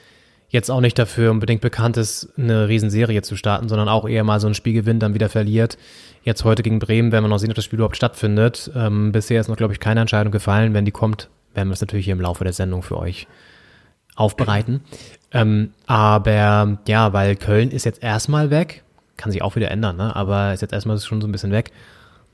jetzt 0.48 0.70
auch 0.70 0.80
nicht 0.80 0.96
dafür 0.96 1.32
unbedingt 1.32 1.60
bekannt 1.60 1.96
ist, 1.96 2.28
eine 2.38 2.68
Riesenserie 2.68 3.20
zu 3.22 3.34
starten, 3.34 3.68
sondern 3.68 3.88
auch 3.88 4.08
eher 4.08 4.22
mal 4.22 4.38
so 4.38 4.46
ein 4.46 4.54
Spiel 4.54 4.74
gewinnt, 4.74 5.02
dann 5.02 5.12
wieder 5.12 5.28
verliert. 5.28 5.76
Jetzt 6.22 6.44
heute 6.44 6.62
gegen 6.62 6.78
Bremen, 6.78 7.10
werden 7.10 7.24
wir 7.24 7.28
noch 7.28 7.38
sehen, 7.38 7.50
ob 7.50 7.56
das 7.56 7.64
Spiel 7.64 7.78
überhaupt 7.80 7.96
stattfindet. 7.96 8.70
Ähm, 8.76 9.10
bisher 9.10 9.40
ist 9.40 9.48
noch, 9.48 9.56
glaube 9.56 9.72
ich, 9.72 9.80
keine 9.80 10.00
Entscheidung 10.00 10.30
gefallen. 10.30 10.72
Wenn 10.72 10.84
die 10.84 10.92
kommt, 10.92 11.28
werden 11.52 11.68
wir 11.68 11.74
es 11.74 11.80
natürlich 11.80 12.04
hier 12.04 12.14
im 12.14 12.20
Laufe 12.20 12.44
der 12.44 12.52
Sendung 12.52 12.82
für 12.82 12.96
euch 12.96 13.26
aufbereiten. 14.14 14.82
Ähm, 15.32 15.72
aber 15.86 16.78
ja, 16.86 17.12
weil 17.12 17.34
Köln 17.34 17.72
ist 17.72 17.84
jetzt 17.84 18.04
erstmal 18.04 18.50
weg, 18.50 18.84
kann 19.16 19.32
sich 19.32 19.42
auch 19.42 19.56
wieder 19.56 19.72
ändern, 19.72 19.96
ne? 19.96 20.14
aber 20.14 20.54
ist 20.54 20.62
jetzt 20.62 20.72
erstmal 20.72 20.98
schon 21.00 21.20
so 21.20 21.26
ein 21.26 21.32
bisschen 21.32 21.50
weg. 21.50 21.72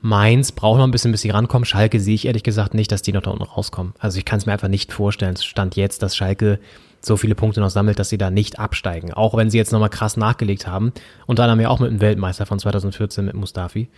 Mainz 0.01 0.51
braucht 0.51 0.77
noch 0.79 0.85
ein 0.85 0.91
bisschen, 0.91 1.11
bis 1.11 1.21
sie 1.21 1.29
rankommen. 1.29 1.65
Schalke 1.65 1.99
sehe 1.99 2.15
ich 2.15 2.25
ehrlich 2.25 2.43
gesagt 2.43 2.73
nicht, 2.73 2.91
dass 2.91 3.03
die 3.03 3.13
noch 3.13 3.21
da 3.21 3.31
unten 3.31 3.43
rauskommen. 3.43 3.93
Also 3.99 4.17
ich 4.17 4.25
kann 4.25 4.39
es 4.39 4.45
mir 4.45 4.53
einfach 4.53 4.67
nicht 4.67 4.91
vorstellen. 4.91 5.33
Es 5.35 5.45
stand 5.45 5.75
jetzt, 5.75 6.01
dass 6.01 6.15
Schalke 6.15 6.59
so 7.01 7.17
viele 7.17 7.35
Punkte 7.35 7.61
noch 7.61 7.69
sammelt, 7.69 7.99
dass 7.99 8.09
sie 8.09 8.17
da 8.17 8.29
nicht 8.31 8.59
absteigen. 8.59 9.13
Auch 9.13 9.35
wenn 9.35 9.49
sie 9.49 9.57
jetzt 9.57 9.71
nochmal 9.71 9.89
krass 9.89 10.17
nachgelegt 10.17 10.67
haben. 10.67 10.91
Und 11.27 11.39
dann 11.39 11.49
haben 11.49 11.59
wir 11.59 11.69
auch 11.69 11.79
mit 11.79 11.91
dem 11.91 12.01
Weltmeister 12.01 12.45
von 12.45 12.59
2014 12.59 13.25
mit 13.25 13.35
Mustafi. 13.35 13.89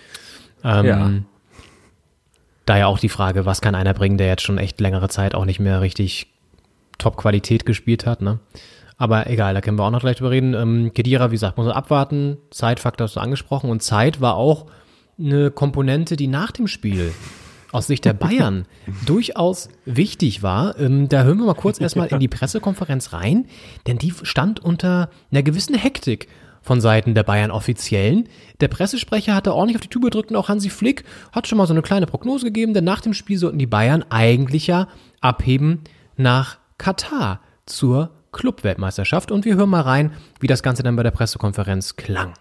Ähm, 0.63 0.85
Ja. 0.85 1.11
Daher 2.65 2.87
auch 2.87 2.99
die 2.99 3.09
Frage, 3.09 3.45
was 3.45 3.59
kann 3.59 3.75
einer 3.75 3.93
bringen, 3.93 4.17
der 4.17 4.27
jetzt 4.27 4.43
schon 4.43 4.57
echt 4.57 4.79
längere 4.79 5.09
Zeit 5.09 5.35
auch 5.35 5.43
nicht 5.43 5.59
mehr 5.59 5.81
richtig 5.81 6.27
Top-Qualität 6.97 7.65
gespielt 7.65 8.05
hat, 8.05 8.21
ne? 8.21 8.39
Aber 8.97 9.27
egal, 9.27 9.53
da 9.53 9.59
können 9.59 9.77
wir 9.77 9.83
auch 9.83 9.91
noch 9.91 9.99
gleich 9.99 10.17
drüber 10.17 10.31
reden. 10.31 10.53
Ähm, 10.53 10.91
Kedira, 10.93 11.29
wie 11.31 11.35
gesagt, 11.35 11.57
muss 11.57 11.65
man 11.65 11.75
abwarten. 11.75 12.37
Zeitfaktor 12.51 13.05
hast 13.07 13.15
du 13.17 13.19
angesprochen. 13.19 13.69
Und 13.69 13.83
Zeit 13.83 14.21
war 14.21 14.35
auch 14.35 14.67
eine 15.17 15.51
Komponente, 15.51 16.15
die 16.15 16.27
nach 16.27 16.51
dem 16.51 16.67
Spiel 16.67 17.13
aus 17.71 17.87
Sicht 17.87 18.05
der 18.05 18.13
Bayern 18.13 18.65
durchaus 19.05 19.69
wichtig 19.85 20.43
war. 20.43 20.79
Ähm, 20.79 21.09
da 21.09 21.23
hören 21.23 21.39
wir 21.39 21.45
mal 21.45 21.55
kurz 21.55 21.79
erstmal 21.79 22.07
in 22.07 22.19
die 22.19 22.27
Pressekonferenz 22.29 23.13
rein, 23.13 23.45
denn 23.87 23.97
die 23.97 24.13
stand 24.23 24.59
unter 24.59 25.09
einer 25.31 25.43
gewissen 25.43 25.75
Hektik 25.75 26.27
von 26.61 26.79
Seiten 26.79 27.13
der 27.13 27.23
Bayern-Offiziellen. 27.23 28.29
Der 28.61 28.69
Pressesprecher 28.69 29.35
hatte 29.35 29.53
ordentlich 29.53 29.75
auf 29.75 29.81
die 29.81 29.89
Tube 29.89 30.05
gedrückt 30.05 30.31
und 30.31 30.37
auch 30.37 30.47
Hansi 30.47 30.69
Flick 30.69 31.03
hat 31.33 31.47
schon 31.47 31.57
mal 31.57 31.67
so 31.67 31.73
eine 31.73 31.81
kleine 31.81 32.05
Prognose 32.05 32.45
gegeben, 32.45 32.73
denn 32.73 32.85
nach 32.85 33.01
dem 33.01 33.13
Spiel 33.13 33.37
sollten 33.37 33.59
die 33.59 33.65
Bayern 33.65 34.05
eigentlich 34.09 34.67
ja 34.67 34.87
abheben 35.19 35.81
nach 36.15 36.57
Katar 36.77 37.41
zur 37.65 38.11
Clubweltmeisterschaft. 38.31 39.31
Und 39.31 39.45
wir 39.45 39.55
hören 39.55 39.69
mal 39.69 39.81
rein, 39.81 40.13
wie 40.39 40.47
das 40.47 40.63
Ganze 40.63 40.83
dann 40.83 40.95
bei 40.95 41.03
der 41.03 41.11
Pressekonferenz 41.11 41.97
klang. 41.97 42.33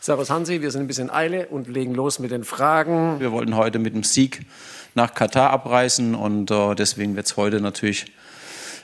Servus 0.00 0.30
Hansi, 0.30 0.62
wir 0.62 0.70
sind 0.70 0.82
ein 0.82 0.86
bisschen 0.86 1.10
Eile 1.10 1.48
und 1.48 1.66
legen 1.66 1.92
los 1.92 2.20
mit 2.20 2.30
den 2.30 2.44
Fragen. 2.44 3.18
Wir 3.18 3.32
wollten 3.32 3.56
heute 3.56 3.80
mit 3.80 3.94
dem 3.94 4.04
Sieg 4.04 4.46
nach 4.94 5.12
Katar 5.12 5.50
abreisen 5.50 6.14
und 6.14 6.52
äh, 6.52 6.74
deswegen 6.76 7.16
wird 7.16 7.26
es 7.26 7.36
heute 7.36 7.60
natürlich, 7.60 8.06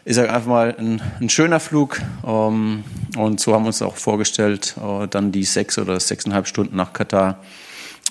ich 0.05 0.17
sage 0.17 0.33
einfach 0.33 0.49
mal, 0.49 0.75
ein, 0.77 1.01
ein 1.21 1.29
schöner 1.29 1.61
Flug. 1.61 2.01
Ähm, 2.27 2.83
und 3.17 3.39
so 3.39 3.55
haben 3.55 3.63
wir 3.63 3.69
uns 3.69 3.81
auch 3.81 3.97
vorgestellt, 3.97 4.75
äh, 4.77 5.07
dann 5.07 5.31
die 5.31 5.45
sechs 5.45 5.79
oder 5.79 6.01
sechseinhalb 6.01 6.49
Stunden 6.49 6.75
nach 6.75 6.93
Katar 6.93 7.41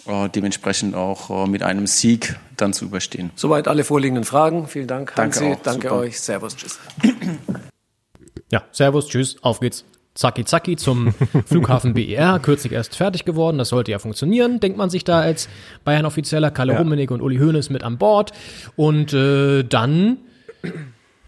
äh, 0.07 0.29
dementsprechend 0.29 0.95
auch 0.95 1.45
äh, 1.45 1.50
mit 1.50 1.62
einem 1.62 1.88
Sieg 1.88 2.38
dann 2.55 2.72
zu 2.72 2.86
überstehen. 2.86 3.31
Soweit 3.36 3.67
alle 3.67 3.83
vorliegenden 3.83 4.24
Fragen. 4.24 4.67
Vielen 4.69 4.88
Dank, 4.88 5.13
Danke 5.15 5.41
Hansi. 5.41 5.53
auch, 5.53 5.62
Danke 5.62 5.91
euch. 5.93 6.22
Servus, 6.22 6.55
tschüss. 6.55 6.79
Ja, 8.50 8.63
Servus, 8.72 9.10
tschüss, 9.10 9.36
auf 9.41 9.60
geht's. 9.60 9.83
Zacki 10.15 10.46
zacki 10.46 10.75
zum 10.75 11.13
Flughafen 11.46 11.93
BER, 11.93 12.39
kürzlich 12.39 12.74
erst 12.74 12.96
fertig 12.96 13.25
geworden, 13.25 13.58
das 13.58 13.70
sollte 13.70 13.91
ja 13.91 14.00
funktionieren, 14.00 14.60
denkt 14.60 14.77
man 14.77 14.89
sich 14.89 15.03
da 15.03 15.20
als 15.20 15.50
Bayern-Offizieller, 15.86 16.51
Kalle 16.51 16.77
Rummenigge 16.77 17.13
und 17.13 17.22
Uli 17.22 17.38
Hoeneß 17.38 17.70
mit 17.70 17.84
an 17.84 17.98
Bord 17.98 18.32
und 18.75 19.13
äh, 19.13 19.63
dann, 19.63 20.17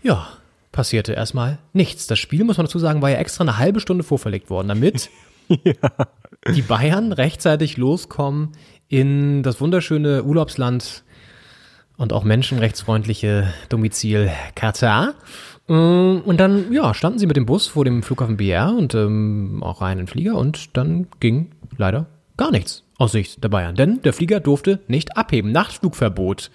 ja, 0.04 0.27
passierte 0.72 1.13
erstmal 1.13 1.58
nichts. 1.74 2.06
Das 2.06 2.20
Spiel, 2.20 2.44
muss 2.44 2.58
man 2.58 2.68
dazu 2.68 2.80
sagen, 2.80 3.01
war 3.01 3.10
ja 3.10 3.18
extra 3.18 3.44
eine 3.44 3.58
halbe 3.58 3.80
Stunde 3.80 4.04
vorverlegt 4.04 4.50
worden, 4.50 4.68
damit 4.68 5.10
die 6.54 6.62
Bayern 6.62 7.12
rechtzeitig 7.12 7.77
loskommen 7.77 8.51
in 8.88 9.42
das 9.42 9.62
wunderschöne 9.62 10.24
Urlaubsland 10.24 11.04
und 11.98 12.13
auch 12.13 12.24
menschenrechtsfreundliche 12.24 13.54
Domizil 13.70 14.30
Katar. 14.54 15.13
Ähm, 15.67 16.22
Und 16.25 16.39
dann, 16.39 16.72
ja, 16.72 16.93
standen 16.93 17.19
sie 17.19 17.27
mit 17.27 17.38
dem 17.38 17.45
Bus 17.45 17.67
vor 17.67 17.86
dem 17.86 18.03
Flughafen 18.03 18.38
BR 18.38 18.74
und 18.77 18.93
ähm, 18.93 19.62
auch 19.63 19.82
rein 19.82 19.93
in 19.93 20.06
den 20.06 20.08
Flieger 20.08 20.36
und 20.36 20.75
dann 20.78 21.08
ging 21.19 21.51
leider 21.78 22.08
gar 22.38 22.51
nichts 22.51 22.84
aus 22.97 23.12
Sicht 23.12 23.43
der 23.43 23.49
Bayern. 23.49 23.75
Denn 23.75 24.01
der 24.01 24.13
Flieger 24.13 24.39
durfte 24.39 24.80
nicht 24.88 25.17
abheben. 25.17 25.51
Nachtflugverbot 25.51 26.51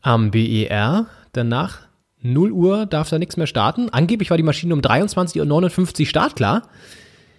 am 0.00 0.30
BER. 0.30 1.06
Danach 1.32 1.80
0 2.20 2.52
Uhr 2.52 2.86
darf 2.86 3.10
da 3.10 3.18
nichts 3.18 3.36
mehr 3.36 3.46
starten. 3.46 3.90
Angeblich 3.90 4.30
war 4.30 4.36
die 4.36 4.42
Maschine 4.42 4.74
um 4.74 4.80
23.59 4.80 6.00
Uhr 6.00 6.06
startklar. 6.06 6.62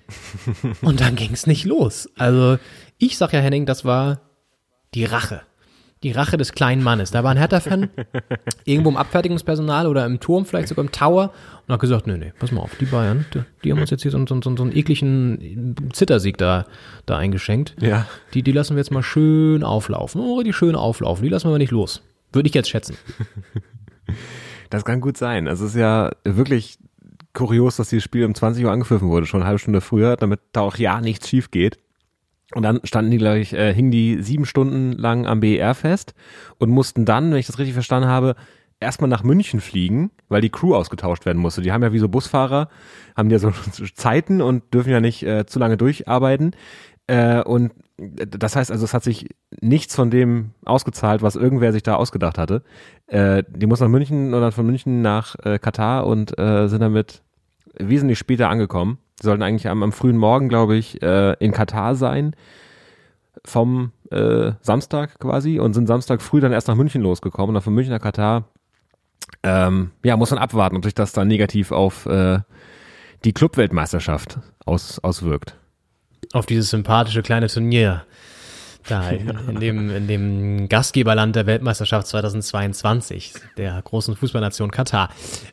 Und 0.82 1.02
dann 1.02 1.16
ging 1.16 1.32
es 1.34 1.48
nicht 1.48 1.66
los. 1.66 2.10
Also 2.18 2.58
ich 2.98 3.18
sag 3.18 3.34
ja, 3.34 3.40
Henning, 3.40 3.66
das 3.66 3.86
war 3.86 4.22
die 4.94 5.06
Rache. 5.06 5.42
Die 6.04 6.12
Rache 6.12 6.38
des 6.38 6.54
kleinen 6.54 6.82
Mannes. 6.82 7.12
Da 7.12 7.24
war 7.24 7.32
ein 7.32 7.38
Hertha-Fan 7.38 7.90
irgendwo 8.66 8.90
im 8.90 8.98
Abfertigungspersonal 8.98 9.86
oder 9.86 10.06
im 10.06 10.20
Turm, 10.20 10.46
vielleicht 10.46 10.70
sogar 10.70 10.86
im 10.86 10.92
Tower 10.92 11.34
und 11.68 11.74
hat 11.74 11.82
gesagt, 11.82 12.08
nee, 12.08 12.18
nee, 12.18 12.32
pass 12.40 12.52
mal 12.52 12.62
auf, 12.62 12.76
die 12.80 12.86
Bayern, 12.86 13.26
die, 13.64 13.72
haben 13.72 13.80
uns 13.80 13.90
jetzt 13.90 14.04
hier 14.04 14.12
so, 14.12 14.26
so, 14.26 14.40
so, 14.42 14.56
so 14.56 14.64
einen 14.64 14.76
ekligen 14.76 15.76
Zittersieg 15.92 16.38
da, 16.38 16.66
da 17.06 17.18
eingeschenkt. 17.18 17.76
Ja. 17.82 18.06
Die, 18.34 18.44
die 18.44 18.54
lassen 18.54 18.76
wir 18.76 18.80
jetzt 18.80 18.92
mal 18.92 19.04
schön 19.04 19.64
auflaufen. 19.64 20.22
Oh, 20.22 20.42
die 20.42 20.54
schön 20.54 20.76
auflaufen. 20.76 21.24
Die 21.24 21.30
lassen 21.30 21.52
wir 21.52 21.58
nicht 21.58 21.72
los. 21.72 22.02
Würde 22.32 22.48
ich 22.48 22.56
jetzt 22.56 22.70
schätzen. 22.70 22.96
Das 24.70 24.86
kann 24.86 25.02
gut 25.02 25.18
sein. 25.18 25.48
Es 25.48 25.62
ist 25.62 25.76
ja 25.76 26.12
wirklich 26.24 26.78
kurios, 27.34 27.78
dass 27.78 27.90
dieses 27.90 28.04
Spiel 28.04 28.26
um 28.26 28.36
20 28.36 28.64
Uhr 28.64 28.72
angepfiffen 28.72 29.10
wurde, 29.10 29.26
schon 29.26 29.42
eine 29.42 29.48
halbe 29.48 29.60
Stunde 29.60 29.82
früher, 29.82 30.16
damit 30.16 30.40
da 30.52 30.62
auch 30.62 30.78
ja 30.78 31.02
nichts 31.02 31.30
schief 31.30 31.52
geht. 31.52 31.78
Und 32.56 32.64
dann 32.64 32.80
standen 32.84 33.12
die, 33.12 33.18
glaube 33.18 33.40
ich, 33.40 33.54
äh, 33.54 33.74
hingen 33.74 33.92
die 33.92 34.22
sieben 34.22 34.46
Stunden 34.46 34.94
lang 34.94 35.28
am 35.28 35.40
BER 35.40 35.76
fest 35.76 36.14
und 36.58 36.70
mussten 36.70 37.06
dann, 37.06 37.32
wenn 37.32 37.38
ich 37.38 37.48
das 37.48 37.60
richtig 37.60 37.74
verstanden 37.74 38.10
habe, 38.10 38.36
erstmal 38.80 39.10
nach 39.10 39.24
München 39.24 39.62
fliegen, 39.62 40.12
weil 40.30 40.42
die 40.42 40.50
Crew 40.50 40.74
ausgetauscht 40.74 41.26
werden 41.26 41.42
musste. 41.42 41.62
Die 41.62 41.72
haben 41.72 41.84
ja 41.84 41.94
wie 41.94 42.00
so 42.00 42.10
Busfahrer, 42.10 42.70
haben 43.16 43.30
ja 43.30 43.40
so 43.40 43.52
Zeiten 43.94 44.42
und 44.42 44.74
dürfen 44.74 44.92
ja 44.92 45.00
nicht 45.00 45.24
äh, 45.24 45.46
zu 45.46 45.60
lange 45.60 45.78
durcharbeiten. 45.78 46.56
Äh, 47.08 47.42
und 47.42 47.72
das 47.98 48.56
heißt 48.56 48.72
also, 48.72 48.86
es 48.86 48.94
hat 48.94 49.04
sich 49.04 49.28
nichts 49.62 49.96
von 49.96 50.10
dem 50.10 50.52
ausgezahlt, 50.64 51.22
was 51.22 51.36
irgendwer 51.36 51.74
sich 51.74 51.84
da 51.84 51.96
ausgedacht 51.96 52.38
hatte. 52.38 52.64
Äh, 53.08 53.44
die 53.50 53.66
muss 53.66 53.80
nach 53.80 53.88
München 53.90 54.32
dann 54.32 54.52
von 54.52 54.66
München 54.66 55.02
nach 55.02 55.36
äh, 55.44 55.60
Katar 55.60 56.08
und 56.08 56.38
äh, 56.40 56.68
sind 56.68 56.82
damit 56.82 57.24
wesentlich 57.78 58.20
später 58.20 58.50
angekommen. 58.50 59.00
Die 59.20 59.26
sollten 59.26 59.44
eigentlich 59.44 59.68
am, 59.68 59.84
am 59.84 59.92
frühen 59.92 60.18
Morgen, 60.18 60.50
glaube 60.50 60.76
ich, 60.76 61.02
äh, 61.02 61.34
in 61.40 61.52
Katar 61.52 61.96
sein 61.96 62.36
vom 63.46 63.92
äh, 64.12 64.52
Samstag 64.62 65.20
quasi 65.20 65.60
und 65.60 65.74
sind 65.74 65.88
Samstag 65.88 66.22
früh 66.22 66.40
dann 66.42 66.52
erst 66.52 66.68
nach 66.68 66.76
München 66.76 67.02
losgekommen 67.02 67.50
und 67.50 67.54
dann 67.56 67.64
von 67.64 67.74
München 67.74 67.94
nach 67.94 68.02
Katar. 68.02 68.46
Ähm, 69.44 69.92
ja, 70.04 70.18
muss 70.18 70.32
man 70.32 70.40
abwarten, 70.40 70.76
ob 70.76 70.84
sich 70.84 70.96
das 70.96 71.12
dann 71.14 71.28
negativ 71.28 71.72
auf 71.72 72.06
äh, 72.06 72.40
die 73.24 73.34
Clubweltmeisterschaft 73.34 74.40
aus, 74.66 75.00
auswirkt. 75.00 75.56
Auf 76.34 76.46
dieses 76.46 76.70
sympathische 76.70 77.22
kleine 77.22 77.48
Turnier. 77.48 78.04
Da 78.90 79.10
in, 79.12 79.30
in, 79.48 79.60
dem, 79.60 79.90
in 79.96 80.08
dem 80.08 80.70
Gastgeberland 80.70 81.36
der 81.36 81.46
Weltmeisterschaft 81.46 82.08
2022, 82.08 83.34
der 83.58 83.80
großen 83.82 84.16
Fußballnation 84.16 84.72
Katar. 84.72 85.10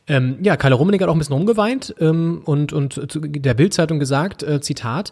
Ähm, 0.07 0.39
ja, 0.41 0.57
Kalle 0.57 0.75
Rummenigge 0.75 1.03
hat 1.03 1.09
auch 1.09 1.15
ein 1.15 1.19
bisschen 1.19 1.35
rumgeweint 1.35 1.93
ähm, 1.99 2.41
und, 2.45 2.73
und 2.73 2.99
der 3.13 3.53
Bildzeitung 3.53 3.99
gesagt, 3.99 4.41
äh, 4.41 4.59
Zitat, 4.59 5.11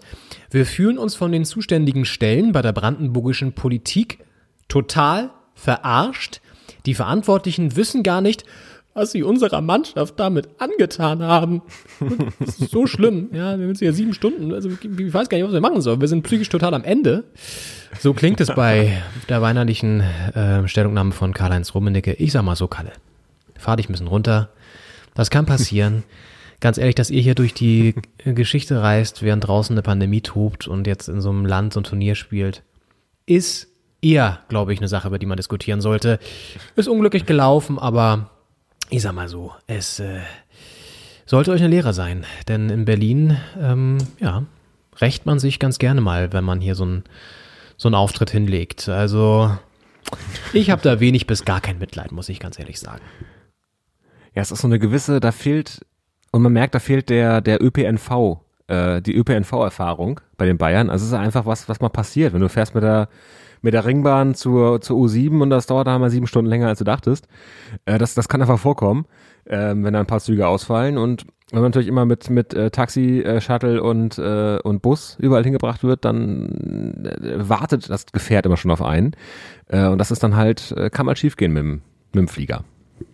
wir 0.50 0.66
fühlen 0.66 0.98
uns 0.98 1.16
von 1.16 1.32
den 1.32 1.46
zuständigen 1.46 2.06
Stellen 2.06 2.52
bei 2.52 2.62
der 2.62 2.74
brandenburgischen 2.74 3.54
Politik 3.54 4.20
total 4.68 5.30
verarscht. 5.54 6.42
Die 6.86 6.96
Verantwortlichen 6.96 7.76
wissen 7.76 8.02
gar 8.02 8.22
nicht, 8.22 8.44
was 8.96 9.12
sie 9.12 9.24
unserer 9.24 9.60
Mannschaft 9.62 10.18
damit 10.18 10.48
angetan 10.58 11.22
haben. 11.22 11.62
Das 12.40 12.58
ist 12.60 12.72
so 12.72 12.88
schlimm. 12.88 13.30
Ja, 13.34 13.60
wir 13.60 13.66
sind 13.68 13.80
hier 13.80 13.94
sieben 13.94 14.14
Stunden. 14.14 14.54
Also 14.54 14.70
ich 14.70 15.14
weiß 15.14 15.28
gar 15.28 15.38
nicht, 15.38 15.46
was 15.46 15.54
wir 15.54 15.62
machen 15.62 15.82
sollen. 15.82 16.00
Wir 16.00 16.08
sind 16.08 16.24
psychisch 16.24 16.48
total 16.48 16.74
am 16.74 16.86
Ende. 16.86 17.26
So 18.00 18.14
klingt 18.14 18.40
es 18.40 18.48
bei 18.56 19.04
der 19.28 19.42
weinerlichen 19.42 20.00
äh, 20.00 20.66
Stellungnahme 20.68 21.12
von 21.12 21.34
Karl-Heinz 21.34 21.76
Rummenigge. 21.76 22.14
Ich 22.14 22.32
sag 22.32 22.44
mal 22.44 22.56
so, 22.56 22.68
Kalle, 22.68 22.94
fahr 23.58 23.76
dich 23.76 23.90
ein 23.90 23.92
bisschen 23.92 24.08
runter. 24.08 24.50
Das 25.14 25.30
kann 25.30 25.46
passieren. 25.46 26.04
Ganz 26.62 26.78
ehrlich, 26.78 26.96
dass 26.96 27.10
ihr 27.10 27.22
hier 27.22 27.36
durch 27.36 27.54
die 27.54 27.96
Geschichte 28.24 28.82
reist, 28.82 29.22
während 29.22 29.46
draußen 29.46 29.74
eine 29.74 29.84
Pandemie 29.84 30.22
tobt 30.22 30.70
und 30.70 30.88
jetzt 30.88 31.10
in 31.10 31.20
so 31.20 31.32
einem 31.32 31.46
Land 31.46 31.74
so 31.74 31.82
ein 31.82 31.84
Turnier 31.84 32.16
spielt, 32.16 32.64
ist 33.26 33.68
eher, 34.02 34.40
glaube 34.48 34.72
ich, 34.72 34.80
eine 34.80 34.88
Sache, 34.88 35.10
über 35.10 35.20
die 35.20 35.26
man 35.26 35.36
diskutieren 35.36 35.82
sollte. 35.82 36.18
Ist 36.78 36.88
unglücklich 36.88 37.26
gelaufen, 37.26 37.78
aber 37.78 38.30
ich 38.90 39.02
sag 39.02 39.14
mal 39.14 39.28
so, 39.28 39.54
es 39.68 40.00
äh, 40.00 40.20
sollte 41.26 41.52
euch 41.52 41.62
eine 41.62 41.70
Lehre 41.70 41.94
sein. 41.94 42.26
Denn 42.48 42.70
in 42.70 42.86
Berlin, 42.86 43.38
ähm, 43.60 43.98
ja, 44.20 44.44
rächt 45.02 45.26
man 45.26 45.40
sich 45.40 45.60
ganz 45.60 45.80
gerne 45.80 46.02
mal, 46.02 46.34
wenn 46.34 46.44
man 46.44 46.62
hier 46.62 46.76
so 46.76 46.84
einen 46.84 47.04
so 47.78 47.90
einen 47.90 47.96
Auftritt 47.96 48.32
hinlegt. 48.32 48.88
Also 48.88 49.52
ich 50.54 50.70
habe 50.70 50.82
da 50.82 51.00
wenig 51.00 51.28
bis 51.28 51.44
gar 51.44 51.60
kein 51.60 51.78
Mitleid, 51.78 52.12
muss 52.12 52.30
ich 52.30 52.40
ganz 52.40 52.58
ehrlich 52.58 52.80
sagen. 52.80 53.02
Ja, 54.34 54.42
es 54.42 54.52
ist 54.52 54.62
so 54.62 54.68
eine 54.68 54.80
gewisse, 54.80 55.20
da 55.20 55.32
fehlt, 55.32 55.86
und 56.32 56.42
man 56.42 56.54
merkt, 56.54 56.76
da 56.76 56.80
fehlt 56.80 57.10
der, 57.10 57.42
der 57.42 57.62
ÖPNV 57.62 58.40
äh, 58.68 59.02
die 59.02 59.16
ÖPNV-Erfahrung 59.16 60.20
bei 60.38 60.46
den 60.46 60.58
Bayern. 60.58 60.90
Also 60.90 61.04
es 61.04 61.12
ist 61.12 61.18
einfach 61.18 61.46
was, 61.46 61.70
was 61.70 61.82
mal 61.82 61.90
passiert. 61.90 62.34
Wenn 62.34 62.42
du 62.42 62.50
fährst 62.50 62.76
mit 62.76 62.84
der 62.84 63.10
mit 63.66 63.74
der 63.74 63.84
Ringbahn 63.84 64.36
zur, 64.36 64.80
zur 64.80 64.96
U7 64.96 65.42
und 65.42 65.50
das 65.50 65.66
dauert 65.66 65.88
da 65.88 65.98
mal 65.98 66.12
sieben 66.12 66.28
Stunden 66.28 66.48
länger, 66.48 66.68
als 66.68 66.78
du 66.78 66.86
dachtest. 66.86 67.28
Äh, 67.86 67.98
das, 67.98 68.14
das 68.14 68.30
kann 68.30 68.40
einfach 68.40 68.60
vorkommen, 68.60 69.06
ähm, 69.48 69.84
wenn 69.84 69.94
da 69.94 70.00
ein 70.00 70.06
paar 70.06 70.20
Züge 70.20 70.48
ausfallen. 70.48 71.00
Und 71.00 71.26
wenn 71.50 71.62
man 71.62 71.72
natürlich 71.72 71.88
immer 71.88 72.06
mit, 72.06 72.30
mit 72.30 72.54
äh, 72.54 72.70
Taxi, 72.70 73.22
äh, 73.22 73.42
Shuttle 73.42 73.82
und, 73.82 74.20
äh, 74.20 74.60
und 74.64 74.84
Bus 74.84 75.18
überall 75.20 75.44
hingebracht 75.44 75.84
wird, 75.84 76.06
dann 76.06 77.06
äh, 77.06 77.50
wartet 77.50 77.90
das 77.90 78.06
Gefährt 78.06 78.46
immer 78.46 78.56
schon 78.56 78.70
auf 78.70 78.84
einen. 78.84 79.16
Äh, 79.68 79.88
und 79.88 79.98
das 79.98 80.12
ist 80.12 80.22
dann 80.22 80.36
halt, 80.36 80.72
äh, 80.78 80.92
kann 80.92 81.08
mal 81.08 81.18
schiefgehen 81.18 81.52
mit 81.52 81.64
dem, 81.64 81.82
mit 82.14 82.20
dem 82.22 82.28
Flieger. 82.28 82.64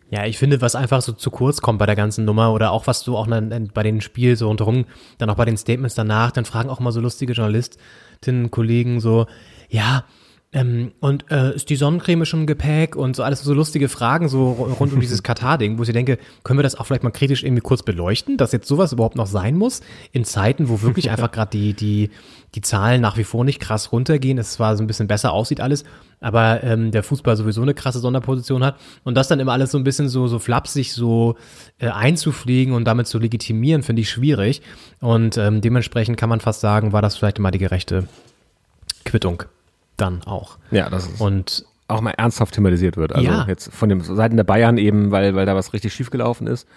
Ja, 0.10 0.26
ich 0.26 0.38
finde, 0.38 0.60
was 0.60 0.76
einfach 0.76 1.02
so 1.02 1.14
zu 1.14 1.32
kurz 1.32 1.62
kommt 1.62 1.80
bei 1.80 1.86
der 1.86 1.96
ganzen 1.96 2.26
Nummer 2.26 2.52
oder 2.52 2.72
auch 2.72 2.88
was 2.88 3.04
du 3.04 3.16
auch 3.16 3.28
dann 3.28 3.72
bei 3.74 3.84
den 3.84 4.02
Spielen 4.02 4.36
so 4.36 4.50
rundherum, 4.50 4.84
dann 5.18 5.30
auch 5.30 5.36
bei 5.36 5.46
den 5.46 5.56
Statements 5.56 5.96
danach, 5.96 6.32
dann 6.32 6.44
fragen 6.44 6.70
auch 6.70 6.82
mal 6.82 6.92
so 6.92 7.00
lustige 7.00 7.32
Journalistinnen, 7.32 8.52
Kollegen 8.52 9.00
so, 9.00 9.28
ja, 9.70 10.04
ähm, 10.54 10.92
und 11.00 11.32
äh, 11.32 11.56
ist 11.56 11.70
die 11.70 11.78
Sonnencreme 11.78 12.26
schon 12.26 12.42
im 12.42 12.46
Gepäck 12.46 12.98
und 12.98 13.16
so 13.16 13.24
alles 13.24 13.42
so 13.42 13.54
lustige 13.54 13.88
Fragen 13.88 14.28
so 14.28 14.52
rund 14.52 14.92
um 14.92 15.00
dieses 15.02 15.24
Katar-Ding, 15.24 15.78
wo 15.78 15.84
ich 15.84 15.94
denke, 15.94 16.18
können 16.44 16.60
wir 16.60 16.64
das 16.64 16.76
auch 16.76 16.86
vielleicht 16.86 17.04
mal 17.04 17.12
kritisch 17.12 17.44
irgendwie 17.44 17.62
kurz 17.62 17.84
beleuchten, 17.84 18.36
dass 18.36 18.52
jetzt 18.52 18.68
sowas 18.68 18.92
überhaupt 18.92 19.16
noch 19.16 19.28
sein 19.28 19.56
muss 19.56 19.80
in 20.12 20.26
Zeiten, 20.26 20.68
wo 20.68 20.82
wirklich 20.82 21.10
einfach 21.12 21.32
gerade 21.32 21.52
die 21.52 21.74
die 21.74 22.10
die 22.54 22.60
Zahlen 22.62 23.00
nach 23.00 23.16
wie 23.16 23.24
vor 23.24 23.46
nicht 23.46 23.62
krass 23.62 23.94
runtergehen. 23.94 24.38
Es 24.38 24.52
zwar 24.52 24.76
so 24.76 24.84
ein 24.84 24.88
bisschen 24.88 25.08
besser 25.08 25.32
aussieht 25.32 25.62
alles, 25.62 25.86
aber 26.20 26.62
ähm, 26.64 26.92
der 26.92 27.04
Fußball 27.04 27.38
sowieso 27.38 27.62
eine 27.62 27.74
krasse 27.74 28.00
Sonderposition 28.00 28.62
hat 28.62 28.76
und 29.06 29.16
das 29.16 29.30
dann 29.30 29.40
immer 29.40 29.54
alles 29.54 29.72
so 29.72 29.78
ein 29.78 29.86
bisschen 29.86 30.10
so 30.10 30.28
so 30.28 30.38
flapsig 30.38 30.92
so 30.92 31.38
äh, 31.80 31.88
einzufliegen 31.88 32.74
und 32.74 32.84
damit 32.84 33.08
zu 33.08 33.20
legitimieren, 33.20 33.84
finde 33.84 34.02
ich 34.02 34.10
schwierig 34.10 34.62
und 35.00 35.38
ähm, 35.38 35.62
dementsprechend 35.62 36.18
kann 36.18 36.28
man 36.28 36.42
fast 36.42 36.60
sagen, 36.60 36.92
war 36.92 37.02
das 37.02 37.16
vielleicht 37.16 37.40
immer 37.40 37.52
die 37.52 37.60
gerechte 37.60 38.10
Quittung 39.06 39.44
dann 40.02 40.24
auch. 40.24 40.58
Ja, 40.72 40.90
das 40.90 41.08
ist. 41.08 41.22
Und 41.22 41.66
auch 41.88 42.02
mal 42.02 42.12
ernsthaft 42.12 42.54
thematisiert 42.56 42.98
wird. 42.98 43.14
Also 43.14 43.28
Ja. 43.28 43.46
jetzt 43.48 43.74
von 43.74 43.90
den 43.90 44.02
Seiten 44.02 44.38
der 44.38 44.44
Bayern 44.46 44.78
eben, 44.78 45.12
weil, 45.12 45.36
weil 45.36 45.46
da 45.46 45.56
was 45.56 45.74
richtig 45.74 45.94
schief 45.94 46.10
gelaufen 46.10 46.48
ist. 46.48 46.68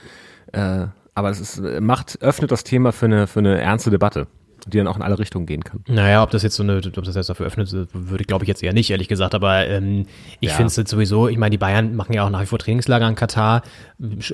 Äh, 0.53 0.87
aber 1.15 1.31
es 1.31 1.41
ist, 1.41 1.63
macht, 1.81 2.21
öffnet 2.21 2.51
das 2.51 2.65
Thema 2.65 2.93
für 2.93 3.07
eine, 3.07 3.27
für 3.29 3.39
eine 3.39 3.61
ernste 3.61 3.91
Debatte, 3.91 4.27
die 4.67 4.79
dann 4.79 4.89
auch 4.89 4.97
in 4.97 5.03
alle 5.03 5.17
Richtungen 5.21 5.47
gehen 5.47 5.63
kann. 5.63 5.85
Naja, 5.87 6.25
ob 6.25 6.31
das 6.31 6.43
jetzt 6.43 6.57
so 6.57 6.65
eine, 6.65 6.79
ob 6.79 7.05
das 7.05 7.15
jetzt 7.15 7.29
dafür 7.29 7.47
öffnet, 7.47 7.71
würde 7.93 8.25
glaube 8.25 8.43
ich 8.45 8.49
jetzt 8.49 8.63
eher 8.65 8.73
nicht, 8.73 8.91
ehrlich 8.91 9.07
gesagt. 9.07 9.37
Aber 9.37 9.65
ähm, 9.69 10.07
ich 10.41 10.51
Ja. 10.51 10.57
finde 10.57 10.69
es 10.69 10.77
jetzt 10.77 10.91
sowieso, 10.91 11.29
ich 11.29 11.39
meine, 11.39 11.51
die 11.51 11.59
Bayern 11.59 11.95
machen 11.95 12.13
ja 12.15 12.25
auch 12.27 12.31
nach 12.31 12.41
wie 12.43 12.47
vor 12.47 12.59
Trainingslager 12.59 13.07
in 13.09 13.15
Katar. 13.15 13.63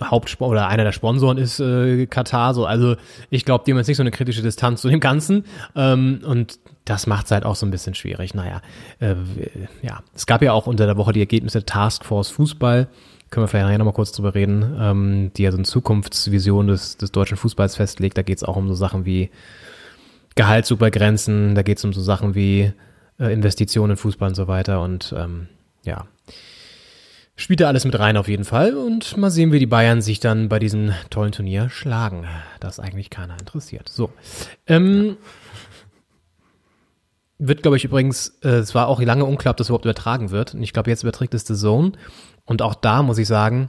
Hauptsponsor 0.02 0.52
oder 0.52 0.68
einer 0.68 0.84
der 0.84 0.92
Sponsoren 0.92 1.36
ist 1.36 1.60
äh, 1.60 2.06
Katar. 2.06 2.54
So, 2.54 2.64
also 2.64 2.96
ich 3.28 3.44
glaube, 3.44 3.64
die 3.66 3.72
haben 3.72 3.78
jetzt 3.78 3.88
nicht 3.88 3.96
so 3.98 4.02
eine 4.02 4.10
kritische 4.10 4.40
Distanz 4.40 4.80
zu 4.80 4.88
dem 4.88 5.00
Ganzen. 5.00 5.44
Ähm, 5.76 6.20
und 6.24 6.58
das 6.90 7.06
macht 7.06 7.26
es 7.26 7.30
halt 7.30 7.44
auch 7.44 7.54
so 7.54 7.64
ein 7.64 7.70
bisschen 7.70 7.94
schwierig. 7.94 8.34
Naja, 8.34 8.62
äh, 8.98 9.14
ja, 9.80 10.02
es 10.12 10.26
gab 10.26 10.42
ja 10.42 10.52
auch 10.52 10.66
unter 10.66 10.86
der 10.86 10.96
Woche 10.96 11.12
die 11.12 11.20
Ergebnisse 11.20 11.64
Taskforce 11.64 12.30
Fußball. 12.30 12.88
Können 13.30 13.44
wir 13.44 13.48
vielleicht 13.48 13.66
nachher 13.66 13.78
nochmal 13.78 13.94
kurz 13.94 14.10
drüber 14.10 14.34
reden, 14.34 14.76
ähm, 14.76 15.30
die 15.36 15.44
ja 15.44 15.52
so 15.52 15.56
eine 15.56 15.64
Zukunftsvision 15.64 16.66
des, 16.66 16.96
des 16.96 17.12
deutschen 17.12 17.36
Fußballs 17.36 17.76
festlegt. 17.76 18.18
Da 18.18 18.22
geht 18.22 18.38
es 18.38 18.42
auch 18.42 18.56
um 18.56 18.66
so 18.66 18.74
Sachen 18.74 19.04
wie 19.04 19.30
Gehaltsupergrenzen, 20.34 21.54
da 21.54 21.62
geht 21.62 21.78
es 21.78 21.84
um 21.84 21.92
so 21.92 22.00
Sachen 22.00 22.34
wie 22.34 22.72
äh, 23.20 23.32
Investitionen 23.32 23.92
in 23.92 23.96
Fußball 23.96 24.30
und 24.30 24.34
so 24.34 24.48
weiter 24.48 24.82
und 24.82 25.14
ähm, 25.16 25.46
ja. 25.84 26.06
Spielt 27.36 27.60
da 27.60 27.68
alles 27.68 27.84
mit 27.84 27.96
rein 27.98 28.16
auf 28.16 28.26
jeden 28.26 28.44
Fall 28.44 28.74
und 28.74 29.16
mal 29.16 29.30
sehen, 29.30 29.52
wie 29.52 29.60
die 29.60 29.66
Bayern 29.66 30.02
sich 30.02 30.18
dann 30.18 30.48
bei 30.48 30.58
diesem 30.58 30.92
tollen 31.08 31.30
Turnier 31.30 31.70
schlagen. 31.70 32.26
Das 32.58 32.80
eigentlich 32.80 33.10
keiner 33.10 33.38
interessiert. 33.38 33.88
So. 33.88 34.10
Ähm, 34.66 35.16
wird, 37.40 37.62
glaube 37.62 37.76
ich, 37.76 37.84
übrigens, 37.84 38.38
äh, 38.44 38.48
es 38.58 38.74
war 38.74 38.86
auch 38.88 39.00
lange 39.00 39.24
unklar, 39.24 39.50
ob 39.52 39.56
das 39.56 39.68
überhaupt 39.68 39.84
übertragen 39.86 40.30
wird. 40.30 40.54
Und 40.54 40.62
ich 40.62 40.72
glaube, 40.72 40.90
jetzt 40.90 41.02
überträgt 41.02 41.34
es 41.34 41.46
The 41.46 41.54
Zone. 41.54 41.92
Und 42.44 42.62
auch 42.62 42.74
da 42.74 43.02
muss 43.02 43.18
ich 43.18 43.26
sagen, 43.26 43.68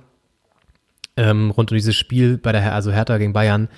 ähm, 1.17 1.51
rund 1.51 1.71
um 1.71 1.75
dieses 1.77 1.95
Spiel 1.95 2.37
bei 2.37 2.51
der, 2.51 2.73
also 2.73 2.91
Hertha 2.91 3.17
gegen 3.17 3.33
Bayern, 3.33 3.69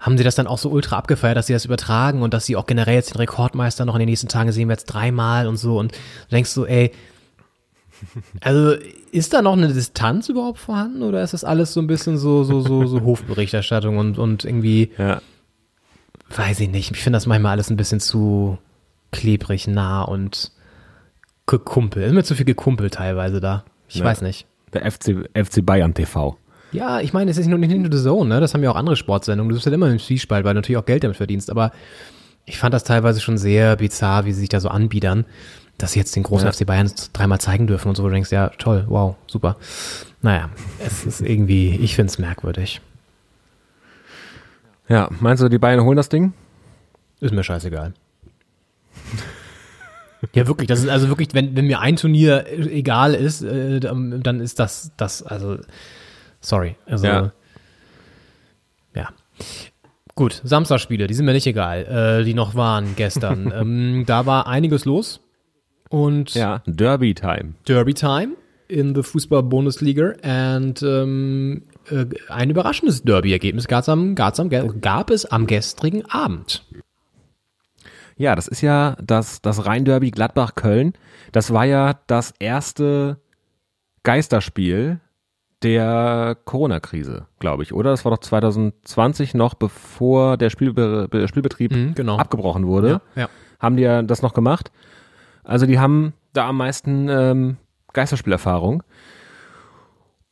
haben 0.00 0.16
sie 0.16 0.24
das 0.24 0.34
dann 0.36 0.46
auch 0.46 0.58
so 0.58 0.70
ultra 0.70 0.96
abgefeiert, 0.96 1.36
dass 1.36 1.48
sie 1.48 1.52
das 1.52 1.64
übertragen 1.64 2.22
und 2.22 2.32
dass 2.34 2.46
sie 2.46 2.54
auch 2.56 2.66
generell 2.66 2.94
jetzt 2.94 3.14
den 3.14 3.16
Rekordmeister 3.18 3.84
noch 3.84 3.94
in 3.94 4.00
den 4.00 4.08
nächsten 4.08 4.28
Tagen 4.28 4.52
sehen 4.52 4.68
wir 4.68 4.74
jetzt 4.74 4.86
dreimal 4.86 5.48
und 5.48 5.56
so 5.56 5.76
und 5.78 5.92
du 5.92 6.36
denkst 6.36 6.50
so, 6.50 6.66
ey, 6.66 6.92
also 8.40 8.74
ist 9.10 9.32
da 9.32 9.42
noch 9.42 9.54
eine 9.54 9.72
Distanz 9.72 10.28
überhaupt 10.28 10.60
vorhanden 10.60 11.02
oder 11.02 11.20
ist 11.24 11.32
das 11.32 11.42
alles 11.42 11.72
so 11.72 11.80
ein 11.80 11.88
bisschen 11.88 12.16
so, 12.16 12.44
so, 12.44 12.60
so, 12.60 12.86
so 12.86 13.00
Hofberichterstattung 13.02 13.98
und, 13.98 14.18
und 14.18 14.44
irgendwie, 14.44 14.92
Ja. 14.98 15.20
weiß 16.36 16.60
ich 16.60 16.68
nicht, 16.68 16.92
ich 16.92 17.00
finde 17.02 17.16
das 17.16 17.26
manchmal 17.26 17.52
alles 17.52 17.68
ein 17.70 17.76
bisschen 17.76 17.98
zu 17.98 18.58
klebrig, 19.12 19.66
nah 19.66 20.02
und 20.02 20.52
gekumpelt. 21.46 22.06
Ist 22.06 22.12
mir 22.12 22.24
zu 22.24 22.34
viel 22.34 22.44
gekumpelt 22.44 22.94
teilweise 22.94 23.40
da. 23.40 23.64
Ich 23.88 23.96
Ja. 23.96 24.04
weiß 24.04 24.22
nicht. 24.22 24.46
Der 24.74 24.84
FC, 24.90 25.28
FC 25.34 25.62
Bayern 25.64 25.94
TV. 25.94 26.36
Ja, 26.72 27.00
ich 27.00 27.14
meine, 27.14 27.30
es 27.30 27.38
ist 27.38 27.46
nicht 27.46 27.50
nur, 27.50 27.58
nicht 27.58 27.74
nur 27.74 27.90
The 27.90 28.02
Zone, 28.04 28.28
ne? 28.28 28.40
Das 28.40 28.52
haben 28.52 28.62
ja 28.62 28.70
auch 28.70 28.76
andere 28.76 28.96
Sportsendungen. 28.96 29.48
Du 29.48 29.54
bist 29.54 29.64
halt 29.64 29.72
immer 29.74 29.90
im 29.90 29.98
Zwiespalt, 29.98 30.44
weil 30.44 30.52
du 30.52 30.58
natürlich 30.58 30.76
auch 30.76 30.84
Geld 30.84 31.02
damit 31.04 31.16
verdienst. 31.16 31.48
Aber 31.50 31.72
ich 32.44 32.58
fand 32.58 32.74
das 32.74 32.84
teilweise 32.84 33.20
schon 33.20 33.38
sehr 33.38 33.76
bizarr, 33.76 34.26
wie 34.26 34.32
sie 34.32 34.40
sich 34.40 34.50
da 34.50 34.60
so 34.60 34.68
anbiedern, 34.68 35.24
dass 35.78 35.92
sie 35.92 35.98
jetzt 36.00 36.14
den 36.16 36.24
großen 36.24 36.46
Ja. 36.46 36.52
FC 36.52 36.66
Bayern 36.66 36.90
dreimal 37.14 37.40
zeigen 37.40 37.66
dürfen 37.66 37.88
und 37.88 37.94
so. 37.94 38.02
wo 38.02 38.08
Du 38.08 38.12
denkst, 38.14 38.30
ja, 38.32 38.48
toll, 38.58 38.84
wow, 38.88 39.16
super. 39.26 39.56
Naja, 40.20 40.50
es 40.84 41.06
ist 41.06 41.22
irgendwie, 41.22 41.76
ich 41.76 41.94
finde 41.94 42.10
es 42.10 42.18
merkwürdig. 42.18 42.82
Ja, 44.88 45.08
meinst 45.20 45.42
du, 45.42 45.48
die 45.48 45.58
Bayern 45.58 45.82
holen 45.84 45.96
das 45.96 46.08
Ding? 46.10 46.32
Ist 47.20 47.32
mir 47.32 47.44
scheißegal. 47.44 47.94
Ja, 50.34 50.48
wirklich, 50.48 50.66
das 50.66 50.80
ist 50.80 50.88
also 50.88 51.08
wirklich, 51.08 51.28
wenn, 51.32 51.56
wenn 51.56 51.66
mir 51.66 51.78
ein 51.80 51.94
Turnier 51.96 52.46
äh, 52.46 52.78
egal 52.78 53.14
ist, 53.14 53.42
äh, 53.42 53.78
dann 53.78 54.40
ist 54.40 54.58
das, 54.58 54.90
das, 54.96 55.22
also, 55.22 55.58
sorry. 56.40 56.76
Also, 56.86 57.06
Ja. 57.06 57.32
ja. 58.94 59.08
Gut, 60.16 60.40
Samstagspiele, 60.42 61.06
die 61.06 61.14
sind 61.14 61.24
mir 61.24 61.32
nicht 61.32 61.46
egal, 61.46 62.20
äh, 62.20 62.24
die 62.24 62.34
noch 62.34 62.56
waren 62.56 62.96
gestern. 62.96 63.52
ähm, 63.56 64.04
da 64.06 64.26
war 64.26 64.48
einiges 64.48 64.84
los 64.84 65.20
und 65.88 66.34
Ja. 66.34 66.62
Derby 66.66 67.14
Time. 67.14 67.54
Derby 67.68 67.94
Time 67.94 68.30
in 68.66 68.96
the 68.96 69.02
Fußball-Bundesliga 69.02 70.14
und 70.56 70.82
ähm, 70.82 71.62
äh, 71.90 72.06
ein 72.28 72.50
überraschendes 72.50 73.02
Derby-Ergebnis 73.02 73.68
gab 73.68 73.82
es 73.82 73.88
am, 73.88 74.16
gab's 74.16 74.40
am, 74.40 74.50
gab 74.50 75.10
es 75.10 75.26
am 75.26 75.46
gestrigen 75.46 76.04
Abend. 76.06 76.64
Ja, 78.18 78.34
das 78.34 78.48
ist 78.48 78.60
ja 78.60 78.96
das, 79.02 79.40
das 79.42 79.64
Rhein-Derby 79.64 80.10
Gladbach-Köln. 80.10 80.92
Das 81.32 81.52
war 81.52 81.64
ja 81.64 81.94
das 82.08 82.34
erste 82.38 83.18
Geisterspiel 84.02 85.00
der 85.62 86.36
Corona-Krise, 86.44 87.26
glaube 87.40 87.62
ich, 87.64 87.72
oder? 87.72 87.90
Das 87.90 88.04
war 88.04 88.12
doch 88.12 88.18
2020 88.20 89.34
noch, 89.34 89.54
bevor 89.54 90.36
der 90.36 90.50
Spielbe 90.50 91.08
Be- 91.10 91.26
Spielbetrieb 91.28 91.72
Mhm, 91.72 91.94
genau. 91.94 92.16
abgebrochen 92.18 92.66
wurde. 92.66 93.00
Ja, 93.16 93.22
ja. 93.22 93.28
Haben 93.58 93.76
die 93.76 93.82
ja 93.82 94.02
das 94.02 94.22
noch 94.22 94.34
gemacht. 94.34 94.70
Also 95.42 95.66
die 95.66 95.78
haben 95.80 96.12
da 96.32 96.48
am 96.48 96.56
meisten 96.58 97.08
ähm, 97.08 97.56
Geisterspielerfahrung. 97.92 98.82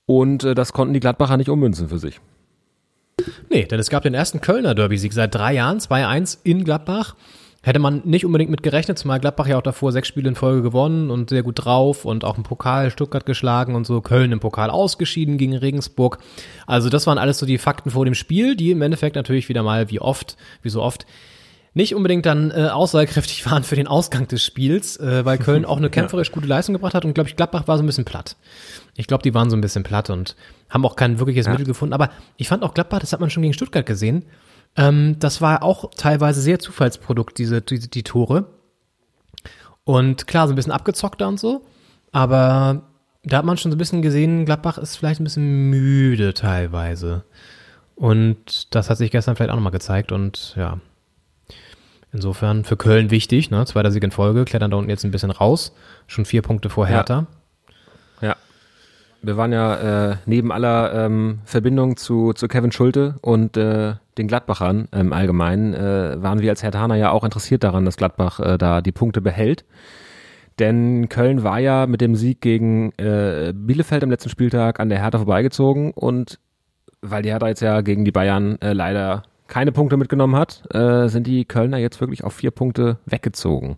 Und 0.07 0.45
äh, 0.45 0.55
das 0.55 0.73
konnten 0.73 0.95
die 0.95 1.01
Gladbacher 1.01 1.37
nicht 1.37 1.49
ummünzen 1.51 1.89
für 1.89 1.99
sich. 1.99 2.21
Nee, 3.51 3.65
denn 3.65 3.81
es 3.81 3.91
gab 3.91 4.03
den 4.05 4.15
ersten 4.15 4.41
Kölner 4.41 4.75
Derby-Sieg 4.75 5.13
seit 5.13 5.35
drei 5.35 5.55
Jahren, 5.55 5.79
2-1 5.79 6.39
in 6.45 6.65
Gladbach. 6.65 7.17
Hätte 7.67 7.81
man 7.81 8.03
nicht 8.05 8.25
unbedingt 8.25 8.53
mit 8.53 8.63
gerechnet, 8.63 8.97
zumal 8.97 9.19
Gladbach 9.19 9.49
ja 9.49 9.59
auch 9.59 9.63
davor 9.63 9.91
sechs 9.91 10.07
Spiele 10.07 10.29
in 10.29 10.37
Folge 10.37 10.63
gewonnen 10.63 11.11
und 11.11 11.31
sehr 11.31 11.43
gut 11.43 11.65
drauf 11.65 12.05
und 12.05 12.25
auch 12.25 12.37
im 12.37 12.45
Pokal 12.45 12.93
Stuttgart 12.93 13.27
geschlagen 13.27 13.75
und 13.75 13.85
so. 13.85 14.01
Köln 14.01 14.31
im 14.31 14.39
Pokal 14.39 14.71
ausgeschieden 14.71 15.37
gegen 15.37 15.53
Regensburg. 15.57 16.19
Also 16.69 16.91
das 16.91 17.09
waren 17.09 17.19
alles 17.19 17.39
so 17.39 17.45
die 17.45 17.59
Fakten 17.59 17.91
vor 17.91 18.05
dem 18.05 18.15
Spiel, 18.15 18.55
die 18.55 18.71
im 18.71 18.83
Endeffekt 18.83 19.17
natürlich 19.17 19.49
wieder 19.49 19.65
mal 19.65 19.91
wie 19.91 20.01
oft, 20.01 20.37
wie 20.63 20.69
so 20.69 20.81
oft, 20.81 21.07
nicht 21.75 21.97
unbedingt 21.97 22.25
dann 22.25 22.53
äh, 22.53 22.69
aussagekräftig 22.69 23.45
waren 23.51 23.65
für 23.65 23.75
den 23.75 23.89
Ausgang 23.89 24.29
des 24.29 24.45
Spiels, 24.45 24.97
äh, 24.99 25.25
weil 25.25 25.37
Köln 25.37 25.65
auch 25.65 25.79
eine 25.79 25.91
kämpferisch 25.91 26.31
gute 26.31 26.47
Leistung 26.47 26.73
gebracht 26.73 26.95
hat 26.95 27.05
und 27.05 27.15
glaube 27.15 27.29
ich, 27.29 27.35
Gladbach 27.35 27.67
war 27.67 27.79
so 27.79 27.83
ein 27.83 27.87
bisschen 27.87 28.05
platt. 28.05 28.37
Ich 28.95 29.09
glaube, 29.09 29.25
die 29.25 29.35
waren 29.35 29.51
so 29.51 29.57
ein 29.57 29.61
bisschen 29.61 29.83
platt 29.83 30.09
und 30.09 30.37
haben 30.71 30.87
auch 30.87 30.95
kein 30.95 31.19
wirkliches 31.19 31.49
Mittel 31.49 31.67
gefunden. 31.67 31.95
Aber 31.95 32.11
ich 32.37 32.47
fand 32.47 32.63
auch 32.63 32.75
Gladbach, 32.75 33.01
das 33.01 33.13
hat 33.13 33.19
man 33.19 33.29
schon 33.29 33.43
gegen 33.43 33.55
Stuttgart 33.55 33.85
gesehen, 33.85 34.25
ähm, 34.77 35.17
das 35.19 35.41
war 35.41 35.63
auch 35.63 35.91
teilweise 35.97 36.41
sehr 36.41 36.59
Zufallsprodukt, 36.59 37.39
diese, 37.39 37.63
diese 37.63 37.89
die 37.89 38.03
Tore. 38.03 38.47
Und 39.85 40.27
klar, 40.27 40.49
so 40.49 40.53
ein 40.53 40.57
bisschen 40.57 40.73
abgezockter 40.73 41.29
und 41.29 41.39
so, 41.39 41.65
aber 42.13 42.83
da 43.25 43.39
hat 43.39 43.45
man 43.45 43.57
schon 43.57 43.73
so 43.73 43.77
ein 43.77 43.79
bisschen 43.79 44.03
gesehen, 44.03 44.45
Gladbach 44.45 44.79
ist 44.79 44.97
vielleicht 44.97 45.21
ein 45.21 45.25
bisschen 45.25 45.71
müde 45.71 46.35
teilweise. 46.35 47.25
Und 47.95 48.75
das 48.75 48.91
hat 48.91 48.99
sich 48.99 49.11
gestern 49.11 49.37
vielleicht 49.37 49.51
auch 49.51 49.57
nochmal 49.57 49.73
gezeigt 49.73 50.13
und 50.13 50.55
ja. 50.57 50.79
Insofern 52.13 52.65
für 52.65 52.77
Köln 52.77 53.11
wichtig, 53.11 53.51
ne? 53.51 53.67
Zweiter 53.67 53.91
Sieg 53.91 54.03
in 54.03 54.11
Folge, 54.11 54.45
klettern 54.45 54.71
da 54.71 54.77
unten 54.77 54.91
jetzt 54.91 55.05
ein 55.05 55.11
bisschen 55.11 55.31
raus. 55.31 55.75
Schon 56.07 56.25
vier 56.25 56.41
Punkte 56.41 56.71
vor 56.71 56.87
Hertha. 56.87 57.27
Ja. 58.21 58.37
Wir 59.23 59.37
waren 59.37 59.53
ja 59.53 60.13
äh, 60.13 60.17
neben 60.25 60.53
aller 60.53 60.95
ähm, 60.95 61.41
Verbindung 61.45 61.97
zu, 61.97 62.33
zu 62.33 62.49
Kevin 62.49 62.73
Schulte 62.73 63.17
und 63.23 63.57
äh, 63.57 63.95
den 64.19 64.29
Gladbachern 64.29 64.89
im 64.93 65.13
Allgemeinen, 65.13 65.75
äh, 65.75 66.23
waren 66.23 66.41
wir 66.41 66.51
als 66.51 66.63
Herthaner 66.63 66.97
ja 66.97 67.11
auch 67.11 67.25
interessiert 67.25 67.65
daran, 67.65 67.85
dass 67.85 67.97
Gladbach 67.97 68.41
äh, 68.41 68.59
da 68.59 68.81
die 68.81 68.93
Punkte 68.93 69.21
behält. 69.21 69.65
Denn 70.59 71.09
Köln 71.09 71.43
war 71.43 71.59
ja 71.59 71.87
mit 71.87 72.01
dem 72.01 72.15
Sieg 72.15 72.41
gegen 72.41 72.93
äh, 72.93 73.53
Bielefeld 73.55 74.03
am 74.03 74.11
letzten 74.11 74.31
Spieltag 74.31 74.81
an 74.81 74.89
der 74.89 75.03
Hertha 75.03 75.19
vorbeigezogen 75.19 75.91
und 75.93 76.39
weil 77.03 77.23
die 77.23 77.31
Hertha 77.31 77.49
jetzt 77.49 77.61
ja 77.61 77.83
gegen 77.83 78.05
die 78.05 78.13
Bayern 78.13 78.61
äh, 78.63 78.73
leider 78.73 79.23
keine 79.49 79.71
Punkte 79.71 79.97
mitgenommen 79.97 80.35
hat, 80.35 80.63
äh, 80.75 81.09
sind 81.09 81.27
die 81.27 81.45
Kölner 81.45 81.79
jetzt 81.79 82.01
wirklich 82.01 82.25
auf 82.25 82.35
vier 82.35 82.51
Punkte 82.51 82.99
weggezogen. 83.07 83.77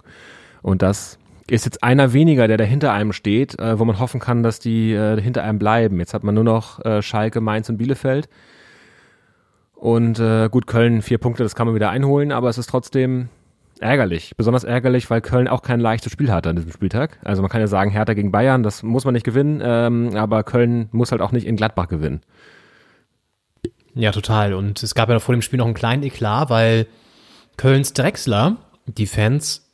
Und 0.63 0.83
das 0.83 1.19
ist 1.51 1.65
jetzt 1.65 1.83
einer 1.83 2.13
weniger, 2.13 2.47
der 2.49 2.57
da 2.57 2.65
hinter 2.65 2.93
einem 2.93 3.13
steht, 3.13 3.59
äh, 3.59 3.79
wo 3.79 3.85
man 3.85 3.99
hoffen 3.99 4.21
kann, 4.21 4.43
dass 4.43 4.61
die 4.61 4.93
äh, 4.93 5.21
hinter 5.21 5.43
einem 5.43 5.59
bleiben. 5.59 5.99
Jetzt 5.99 6.15
hat 6.15 6.25
man 6.25 6.35
nur 6.35 6.45
noch 6.45 6.85
äh, 6.85 7.03
Schalke, 7.03 7.41
Mainz 7.41 7.69
und 7.69 7.79
Bielefeld. 7.79 8.29
Und 9.81 10.19
äh, 10.19 10.49
gut, 10.49 10.67
Köln 10.67 11.03
vier 11.03 11.19
Punkte, 11.19 11.43
das 11.43 11.55
kann 11.55 11.67
man 11.67 11.75
wieder 11.75 11.91
einholen, 11.91 12.33
aber 12.33 12.49
es 12.49 12.59
ist 12.59 12.69
trotzdem 12.69 13.29
ärgerlich. 13.81 14.33
Besonders 14.37 14.65
ärgerlich, 14.65 15.09
weil 15.09 15.21
Köln 15.21 15.47
auch 15.47 15.63
kein 15.63 15.79
leichtes 15.79 16.13
Spiel 16.13 16.33
hatte 16.33 16.51
an 16.51 16.57
diesem 16.57 16.73
Spieltag. 16.73 17.19
Also 17.25 17.43
man 17.43 17.51
kann 17.51 17.61
ja 17.61 17.69
sagen, 17.69 17.91
Hertha 17.91 18.15
gegen 18.15 18.33
Bayern, 18.33 18.63
das 18.63 18.83
muss 18.83 19.05
man 19.05 19.15
nicht 19.15 19.25
gewinnen, 19.25 19.61
ähm, 19.63 20.17
aber 20.17 20.43
Köln 20.43 20.89
muss 20.91 21.13
halt 21.13 21.21
auch 21.21 21.33
nicht 21.33 21.47
in 21.47 21.57
Gladbach 21.57 21.89
gewinnen. 21.89 22.23
Ja, 23.95 24.11
total. 24.11 24.55
Und 24.55 24.83
es 24.83 24.95
gab 24.95 25.09
ja 25.09 25.19
vor 25.21 25.35
dem 25.35 25.43
Spiel 25.43 25.59
noch 25.59 25.67
einen 25.67 25.75
kleinen 25.75 26.03
Eklat, 26.03 26.51
weil 26.51 26.87
Kölns 27.57 27.93
Drechsler 27.93 28.57
die 28.87 29.07
Fans 29.07 29.69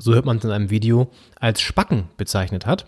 so 0.00 0.14
hört 0.14 0.24
man 0.24 0.38
es 0.38 0.44
in 0.44 0.50
einem 0.50 0.70
Video, 0.70 1.10
als 1.38 1.60
Spacken 1.60 2.04
bezeichnet 2.16 2.66
hat. 2.66 2.86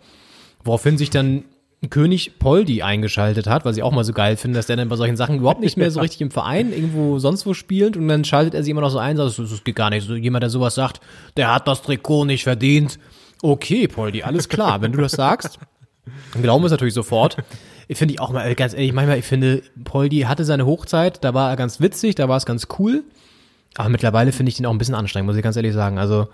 Woraufhin 0.64 0.98
sich 0.98 1.10
dann 1.10 1.44
König 1.90 2.38
Poldi 2.38 2.82
eingeschaltet 2.82 3.48
hat, 3.48 3.64
was 3.64 3.76
ich 3.76 3.82
auch 3.82 3.90
mal 3.90 4.04
so 4.04 4.12
geil 4.12 4.36
finde, 4.36 4.58
dass 4.58 4.66
der 4.66 4.76
dann 4.76 4.88
bei 4.88 4.96
solchen 4.96 5.16
Sachen 5.16 5.38
überhaupt 5.38 5.60
nicht 5.60 5.76
mehr 5.76 5.90
so 5.90 6.00
richtig 6.00 6.20
im 6.20 6.30
Verein 6.30 6.72
irgendwo 6.72 7.18
sonst 7.18 7.44
wo 7.44 7.54
spielt 7.54 7.96
und 7.96 8.06
dann 8.06 8.24
schaltet 8.24 8.54
er 8.54 8.62
sich 8.62 8.70
immer 8.70 8.80
noch 8.80 8.90
so 8.90 8.98
ein, 8.98 9.16
sagt, 9.16 9.38
das 9.38 9.64
geht 9.64 9.74
gar 9.74 9.90
nicht. 9.90 10.06
So 10.06 10.14
jemand, 10.14 10.42
der 10.42 10.50
sowas 10.50 10.76
sagt, 10.76 11.00
der 11.36 11.52
hat 11.52 11.66
das 11.66 11.82
Trikot 11.82 12.24
nicht 12.24 12.44
verdient. 12.44 12.98
Okay, 13.42 13.88
Poldi, 13.88 14.22
alles 14.22 14.48
klar. 14.48 14.80
Wenn 14.80 14.92
du 14.92 15.00
das 15.00 15.12
sagst, 15.12 15.58
dann 16.32 16.42
glauben 16.42 16.62
wir 16.62 16.66
es 16.66 16.72
natürlich 16.72 16.94
sofort. 16.94 17.36
Ich 17.88 17.98
finde 17.98 18.14
ich 18.14 18.20
auch 18.20 18.30
mal, 18.30 18.54
ganz 18.54 18.74
ehrlich, 18.74 18.92
manchmal, 18.92 19.18
ich 19.18 19.24
finde, 19.24 19.62
Poldi 19.82 20.20
hatte 20.20 20.44
seine 20.44 20.66
Hochzeit, 20.66 21.24
da 21.24 21.34
war 21.34 21.50
er 21.50 21.56
ganz 21.56 21.80
witzig, 21.80 22.14
da 22.14 22.28
war 22.28 22.36
es 22.36 22.46
ganz 22.46 22.68
cool. 22.78 23.02
Aber 23.76 23.88
mittlerweile 23.88 24.30
finde 24.30 24.50
ich 24.50 24.56
den 24.56 24.66
auch 24.66 24.70
ein 24.70 24.78
bisschen 24.78 24.94
anstrengend, 24.94 25.26
muss 25.26 25.36
ich 25.36 25.42
ganz 25.42 25.56
ehrlich 25.56 25.74
sagen. 25.74 25.98
Also, 25.98 26.28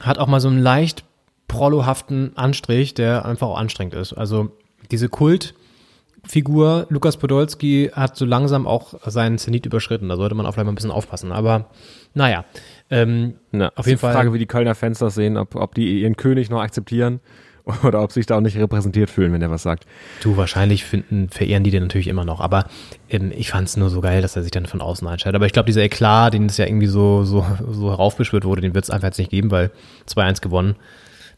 hat 0.00 0.18
auch 0.18 0.26
mal 0.26 0.40
so 0.40 0.48
einen 0.48 0.62
leicht 0.62 1.04
prollohaften 1.48 2.36
Anstrich, 2.36 2.94
der 2.94 3.24
einfach 3.24 3.46
auch 3.48 3.58
anstrengend 3.58 3.94
ist. 3.94 4.12
Also 4.12 4.50
diese 4.90 5.08
Kultfigur 5.08 6.86
Lukas 6.88 7.16
Podolski 7.16 7.90
hat 7.92 8.16
so 8.16 8.24
langsam 8.24 8.66
auch 8.66 8.94
seinen 9.06 9.38
Zenit 9.38 9.66
überschritten. 9.66 10.08
Da 10.08 10.16
sollte 10.16 10.34
man 10.34 10.46
auch 10.46 10.52
vielleicht 10.52 10.66
mal 10.66 10.72
ein 10.72 10.76
bisschen 10.76 10.90
aufpassen. 10.90 11.32
Aber 11.32 11.70
naja, 12.14 12.44
ähm, 12.90 13.34
Na, 13.50 13.72
auf 13.74 13.86
jeden 13.86 13.98
Fall. 13.98 14.12
Frage, 14.12 14.32
wie 14.32 14.38
die 14.38 14.46
Kölner 14.46 14.74
Fans 14.74 14.98
das 14.98 15.14
sehen, 15.14 15.36
ob, 15.36 15.54
ob 15.54 15.74
die 15.74 16.00
ihren 16.00 16.16
König 16.16 16.50
noch 16.50 16.60
akzeptieren 16.60 17.20
oder 17.82 18.02
ob 18.02 18.12
sich 18.12 18.26
da 18.26 18.36
auch 18.36 18.40
nicht 18.40 18.56
repräsentiert 18.56 19.10
fühlen, 19.10 19.32
wenn 19.32 19.42
er 19.42 19.50
was 19.50 19.62
sagt. 19.62 19.86
Du, 20.22 20.36
wahrscheinlich 20.36 20.84
finden, 20.84 21.30
verehren 21.30 21.64
die 21.64 21.70
den 21.70 21.82
natürlich 21.82 22.08
immer 22.08 22.24
noch. 22.24 22.40
Aber 22.40 22.66
ähm, 23.08 23.32
ich 23.34 23.50
fand 23.50 23.68
es 23.68 23.76
nur 23.76 23.90
so 23.90 24.00
geil, 24.00 24.22
dass 24.22 24.36
er 24.36 24.42
sich 24.42 24.50
dann 24.50 24.66
von 24.66 24.80
außen 24.80 25.06
einschaltet. 25.08 25.36
Aber 25.36 25.46
ich 25.46 25.52
glaube, 25.52 25.66
dieser 25.66 25.82
Eklat, 25.82 26.34
den 26.34 26.46
es 26.46 26.56
ja 26.56 26.66
irgendwie 26.66 26.86
so, 26.86 27.24
so, 27.24 27.46
so 27.70 27.90
heraufbeschwört 27.90 28.44
wurde, 28.44 28.60
den 28.60 28.74
wird 28.74 28.84
es 28.84 28.90
einfach 28.90 29.08
jetzt 29.08 29.18
nicht 29.18 29.30
geben, 29.30 29.50
weil 29.50 29.70
2-1 30.08 30.42
gewonnen. 30.42 30.76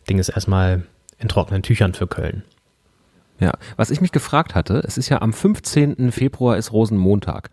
Ding 0.08 0.18
ist 0.18 0.28
erstmal 0.28 0.84
in 1.18 1.28
trockenen 1.28 1.62
Tüchern 1.62 1.94
für 1.94 2.06
Köln. 2.06 2.42
Ja, 3.38 3.52
was 3.76 3.90
ich 3.90 4.00
mich 4.00 4.12
gefragt 4.12 4.54
hatte, 4.54 4.82
es 4.86 4.96
ist 4.96 5.08
ja 5.08 5.20
am 5.20 5.32
15. 5.32 6.10
Februar 6.10 6.56
ist 6.56 6.72
Rosenmontag. 6.72 7.50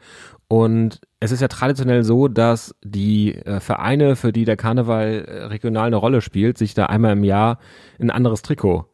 Und 0.48 1.02
es 1.20 1.32
ist 1.32 1.42
ja 1.42 1.48
traditionell 1.48 2.04
so, 2.04 2.28
dass 2.28 2.76
die 2.84 3.36
äh, 3.36 3.60
Vereine, 3.60 4.16
für 4.16 4.32
die 4.32 4.46
der 4.46 4.56
Karneval 4.56 5.26
äh, 5.26 5.44
regional 5.46 5.88
eine 5.88 5.96
Rolle 5.96 6.22
spielt, 6.22 6.58
sich 6.58 6.74
da 6.74 6.86
einmal 6.86 7.14
im 7.14 7.24
Jahr 7.24 7.60
ein 8.00 8.12
anderes 8.12 8.44
Trikot 8.44 8.86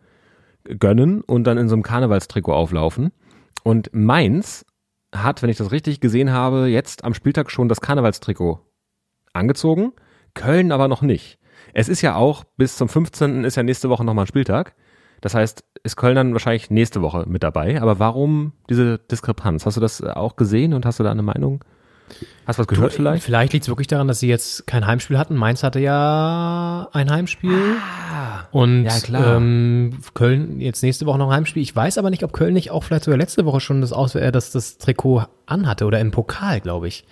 gönnen 0.63 1.21
und 1.21 1.43
dann 1.45 1.57
in 1.57 1.67
so 1.67 1.75
einem 1.75 1.83
Karnevalstrikot 1.83 2.53
auflaufen. 2.53 3.11
Und 3.63 3.89
Mainz 3.93 4.65
hat, 5.13 5.41
wenn 5.41 5.49
ich 5.49 5.57
das 5.57 5.71
richtig 5.71 5.99
gesehen 5.99 6.31
habe, 6.31 6.67
jetzt 6.67 7.03
am 7.03 7.13
Spieltag 7.13 7.51
schon 7.51 7.67
das 7.67 7.81
Karnevalstrikot 7.81 8.59
angezogen, 9.33 9.93
Köln 10.33 10.71
aber 10.71 10.87
noch 10.87 11.01
nicht. 11.01 11.39
Es 11.73 11.89
ist 11.89 12.01
ja 12.01 12.15
auch 12.15 12.43
bis 12.57 12.75
zum 12.75 12.89
15. 12.89 13.43
ist 13.43 13.55
ja 13.55 13.63
nächste 13.63 13.89
Woche 13.89 14.03
nochmal 14.03 14.25
ein 14.25 14.27
Spieltag. 14.27 14.75
Das 15.21 15.35
heißt, 15.35 15.63
ist 15.83 15.97
Köln 15.97 16.15
dann 16.15 16.33
wahrscheinlich 16.33 16.69
nächste 16.69 17.01
Woche 17.01 17.25
mit 17.27 17.43
dabei. 17.43 17.81
Aber 17.81 17.99
warum 17.99 18.53
diese 18.69 18.99
Diskrepanz? 18.99 19.65
Hast 19.65 19.77
du 19.77 19.81
das 19.81 20.01
auch 20.01 20.35
gesehen 20.35 20.73
und 20.73 20.85
hast 20.85 20.99
du 20.99 21.03
da 21.03 21.11
eine 21.11 21.23
Meinung? 21.23 21.63
Hast 22.45 22.57
du 22.57 22.61
was 22.61 22.67
gehört 22.67 22.93
vielleicht? 22.93 23.23
Vielleicht 23.23 23.53
liegt 23.53 23.63
es 23.63 23.69
wirklich 23.69 23.87
daran, 23.87 24.07
dass 24.07 24.19
sie 24.19 24.27
jetzt 24.27 24.65
kein 24.65 24.87
Heimspiel 24.87 25.17
hatten. 25.17 25.35
Mainz 25.35 25.61
hatte 25.61 25.79
ja 25.79 26.89
ein 26.93 27.11
Heimspiel. 27.11 27.75
Ah, 28.11 28.47
und 28.51 28.85
ja, 28.85 28.99
klar. 28.99 29.37
Ähm, 29.37 29.99
Köln 30.13 30.59
jetzt 30.59 30.81
nächste 30.81 31.05
Woche 31.05 31.19
noch 31.19 31.29
ein 31.29 31.35
Heimspiel. 31.35 31.61
Ich 31.61 31.75
weiß 31.75 31.97
aber 31.97 32.09
nicht, 32.09 32.23
ob 32.23 32.33
Köln 32.33 32.53
nicht 32.53 32.71
auch 32.71 32.83
vielleicht 32.83 33.03
sogar 33.03 33.17
letzte 33.17 33.45
Woche 33.45 33.59
schon 33.59 33.81
das, 33.81 33.93
Aus 33.93 34.15
äh, 34.15 34.31
das, 34.31 34.51
das 34.51 34.77
Trikot 34.77 35.25
anhatte 35.45 35.85
oder 35.85 35.99
im 35.99 36.11
Pokal, 36.11 36.59
glaube 36.61 36.87
ich. 36.87 37.05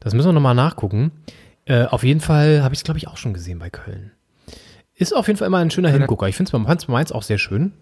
Das 0.00 0.14
müssen 0.14 0.28
wir 0.28 0.32
nochmal 0.32 0.54
nachgucken. 0.54 1.12
Äh, 1.68 1.84
auf 1.84 2.02
jeden 2.02 2.20
Fall 2.20 2.62
habe 2.62 2.74
ich 2.74 2.80
es, 2.80 2.84
glaube 2.84 2.98
ich, 2.98 3.08
auch 3.08 3.18
schon 3.18 3.34
gesehen 3.34 3.58
bei 3.58 3.68
Köln. 3.68 4.12
Ist 4.94 5.14
auf 5.14 5.26
jeden 5.26 5.38
Fall 5.38 5.46
immer 5.46 5.58
ein 5.58 5.70
schöner 5.70 5.90
Hingucker. 5.90 6.26
Ich 6.26 6.34
finde 6.34 6.56
es 6.56 6.66
bei 6.66 6.92
Mainz 6.92 7.12
auch 7.12 7.22
sehr 7.22 7.38
schön. 7.38 7.72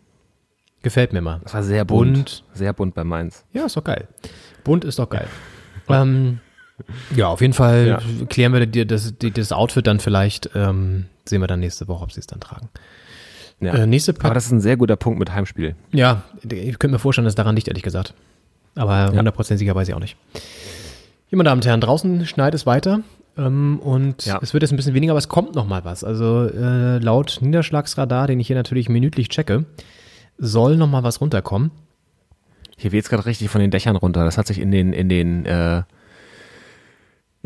Gefällt 0.83 1.13
mir 1.13 1.21
mal. 1.21 1.41
Das 1.45 1.55
war 1.55 1.63
sehr 1.63 1.85
bunt. 1.85 2.13
bunt. 2.13 2.45
Sehr 2.53 2.73
bunt 2.73 2.95
bei 2.95 3.05
Mainz. 3.05 3.45
Ja, 3.53 3.65
ist 3.65 3.77
doch 3.77 3.85
geil. 3.85 4.09
Bunt 4.65 4.85
ist 4.85 4.99
doch 4.99 5.09
geil. 5.09 5.29
ähm, 5.89 6.41
ja, 7.15 7.29
auf 7.29 7.41
jeden 7.41 7.55
Fall 7.55 7.87
ja. 7.87 8.27
klären 8.29 8.53
wir 8.53 8.67
dir 8.67 8.85
das, 8.85 9.15
das 9.19 9.53
Outfit 9.53 9.87
dann 9.87 10.01
vielleicht. 10.01 10.51
Ähm, 10.55 11.07
sehen 11.25 11.41
wir 11.41 11.47
dann 11.47 11.61
nächste 11.61 11.89
Woche, 11.89 12.03
ob 12.03 12.13
sie 12.13 12.21
es 12.21 12.27
dann 12.27 12.41
tragen. 12.41 12.69
Ja. 13.61 13.73
Äh, 13.73 13.87
nächste 13.87 14.15
Aber 14.19 14.35
das 14.35 14.47
ist 14.47 14.53
ein 14.53 14.61
sehr 14.61 14.77
guter 14.77 14.97
Punkt 14.97 15.19
mit 15.19 15.33
Heimspiel. 15.33 15.77
Ja, 15.93 16.25
ich 16.43 16.79
könnte 16.79 16.95
mir 16.95 16.99
vorstellen, 16.99 17.25
dass 17.25 17.37
daran 17.37 17.55
liegt, 17.55 17.69
ehrlich 17.69 17.85
gesagt. 17.85 18.15
Aber 18.75 19.11
100% 19.11 19.51
ja. 19.51 19.57
sicher 19.57 19.75
weiß 19.75 19.89
ich 19.89 19.95
auch 19.95 20.01
nicht. 20.01 20.17
Ja, 21.31 21.39
meine 21.39 21.49
Damen 21.49 21.61
und 21.61 21.67
Herren, 21.67 21.81
draußen 21.81 22.27
schneit 22.27 22.55
es 22.55 22.67
weiter. 22.67 23.01
Ähm, 23.37 23.79
und 23.81 24.25
ja. 24.25 24.39
es 24.43 24.53
wird 24.53 24.63
jetzt 24.63 24.73
ein 24.73 24.77
bisschen 24.77 24.95
weniger, 24.95 25.13
aber 25.13 25.19
es 25.19 25.29
kommt 25.29 25.55
noch 25.55 25.67
mal 25.67 25.85
was. 25.85 26.05
Also 26.05 26.47
äh, 26.49 26.99
laut 26.99 27.39
Niederschlagsradar, 27.41 28.27
den 28.27 28.41
ich 28.41 28.47
hier 28.47 28.57
natürlich 28.57 28.89
minütlich 28.89 29.29
checke, 29.29 29.65
soll 30.39 30.77
noch 30.77 30.89
mal 30.89 31.03
was 31.03 31.21
runterkommen. 31.21 31.71
Hier 32.77 32.93
weht 32.93 33.05
es 33.05 33.11
gerade 33.11 33.27
richtig 33.27 33.49
von 33.49 33.61
den 33.61 33.71
Dächern 33.71 33.97
runter. 33.97 34.25
Das 34.25 34.37
hat 34.37 34.47
sich 34.47 34.59
in 34.59 34.71
den, 34.71 34.93
in 34.93 35.09
den 35.09 35.47
äh, 35.47 35.83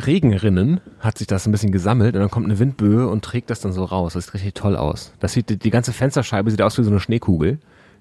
Regenrinnen 0.07 0.81
hat 0.98 1.18
sich 1.18 1.26
das 1.26 1.46
ein 1.46 1.53
bisschen 1.53 1.72
gesammelt 1.72 2.14
und 2.14 2.20
dann 2.20 2.31
kommt 2.31 2.46
eine 2.46 2.59
Windböe 2.59 3.09
und 3.09 3.24
trägt 3.24 3.50
das 3.50 3.61
dann 3.61 3.72
so 3.72 3.85
raus. 3.85 4.14
Das 4.14 4.24
sieht 4.24 4.35
richtig 4.35 4.55
toll 4.55 4.76
aus. 4.76 5.12
Das 5.20 5.33
sieht, 5.33 5.64
die 5.64 5.70
ganze 5.70 5.92
Fensterscheibe 5.92 6.50
sieht 6.50 6.62
aus 6.62 6.79
wie 6.79 6.83
so 6.83 6.90
eine 6.90 7.00
Schneekugel, 7.00 7.59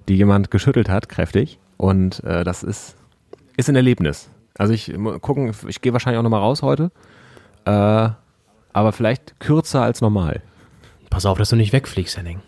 die 0.08 0.16
jemand 0.16 0.52
geschüttelt 0.52 0.90
hat, 0.90 1.10
kräftig. 1.10 1.60
Und 1.78 2.24
äh, 2.24 2.44
das 2.44 2.64
ist, 2.64 2.96
ist 3.58 3.70
ein 3.70 3.76
Erlebnis. 3.76 4.30
Also 4.58 4.74
ich 4.74 4.94
gucken, 5.22 5.54
ich 5.68 5.82
gehe 5.82 5.94
wahrscheinlich 5.94 6.20
auch 6.20 6.24
nochmal 6.24 6.42
raus 6.42 6.62
heute. 6.62 6.92
Äh, 7.70 8.10
aber 8.74 8.92
vielleicht 8.92 9.40
kürzer 9.40 9.82
als 9.82 10.02
normal. 10.02 10.42
Pass 11.10 11.26
auf, 11.26 11.38
dass 11.38 11.50
du 11.50 11.56
nicht 11.56 11.74
wegfliegst, 11.74 12.18
Henning. 12.18 12.42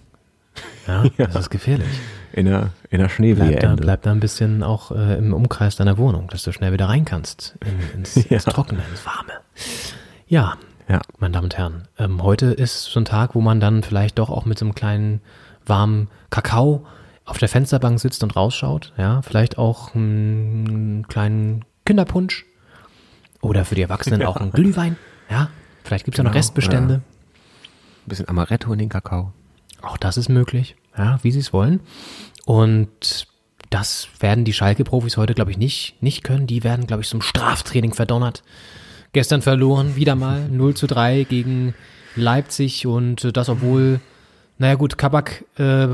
Ja, 0.88 1.04
ja. 1.18 1.28
das 1.28 1.44
ist 1.44 1.50
gefährlich. 1.50 1.88
In 2.34 2.46
der, 2.46 2.70
in 2.90 3.00
der 3.00 3.10
Schneewehe. 3.10 3.58
Bleib, 3.58 3.60
da, 3.60 3.76
bleib 3.76 4.02
da 4.04 4.12
ein 4.12 4.20
bisschen 4.20 4.64
auch 4.64 4.92
äh, 4.92 5.18
im 5.18 5.34
Umkreis 5.34 5.76
deiner 5.76 5.98
Wohnung, 5.98 6.30
dass 6.30 6.44
du 6.44 6.54
schnell 6.54 6.72
wieder 6.72 6.88
rein 6.88 7.04
kannst. 7.06 7.58
In, 7.66 8.00
ins, 8.00 8.16
ja. 8.30 8.38
ins 8.38 8.46
Trockene, 8.46 8.82
ins 8.90 9.06
Warme. 9.06 9.34
Ja, 10.28 10.56
ja. 10.88 11.02
meine 11.20 11.34
Damen 11.34 11.46
und 11.46 11.58
Herren. 11.58 11.88
Ähm, 12.00 12.24
heute 12.24 12.48
ist 12.48 12.86
so 12.86 13.00
ein 13.00 13.06
Tag, 13.06 13.36
wo 13.36 13.42
man 13.42 13.60
dann 13.60 13.84
vielleicht 13.84 14.18
doch 14.18 14.30
auch 14.30 14.46
mit 14.46 14.58
so 14.58 14.66
einem 14.66 14.76
kleinen 14.76 15.22
warmen 15.66 16.08
Kakao 16.30 16.86
auf 17.26 17.38
der 17.38 17.50
Fensterbank 17.50 18.00
sitzt 18.00 18.24
und 18.24 18.36
rausschaut. 18.36 18.94
Ja, 18.98 19.22
vielleicht 19.22 19.58
auch 19.58 19.94
einen 19.94 21.06
kleinen 21.10 21.66
Kinderpunsch 21.86 22.46
oder 23.42 23.66
für 23.66 23.76
die 23.76 23.82
Erwachsenen 23.82 24.22
ja. 24.22 24.28
auch 24.28 24.38
ein 24.38 24.52
Glühwein. 24.52 24.96
Ja, 25.32 25.50
vielleicht 25.84 26.06
gibt 26.06 26.16
es 26.16 26.18
genau. 26.18 26.30
ja 26.30 26.32
noch 26.32 26.38
Restbestände. 26.38 26.96
Ein 26.96 28.10
bisschen 28.10 28.28
Amaretto 28.28 28.72
in 28.74 28.80
den 28.80 28.90
Kakao. 28.90 29.32
Auch 29.82 29.98
das 29.98 30.18
ist 30.18 30.30
möglich, 30.30 30.76
ja, 30.98 31.20
wie 31.24 31.32
sie 31.32 31.40
es 31.40 31.54
wollen. 31.54 31.80
Und 32.46 33.28
das 33.70 34.10
werden 34.20 34.44
die 34.44 34.54
Schalke-Profis 34.54 35.18
heute, 35.18 35.34
glaube 35.34 35.52
ich, 35.52 35.58
nicht, 35.58 35.96
nicht 36.02 36.24
können. 36.24 36.46
Die 36.46 36.64
werden, 36.64 36.86
glaube 36.86 37.02
ich, 37.02 37.10
zum 37.10 37.22
Straftraining 37.22 37.94
verdonnert. 37.94 38.44
Gestern 39.14 39.42
verloren, 39.42 39.96
wieder 39.96 40.16
mal 40.16 40.50
0 40.52 40.76
zu 40.76 40.88
3 40.88 41.24
gegen 41.24 41.74
Leipzig 42.16 42.86
und 42.86 43.36
das, 43.38 43.48
obwohl, 43.48 44.02
naja 44.58 44.76
gut, 44.76 44.98
Kabak, 44.98 45.46
äh, 45.58 45.88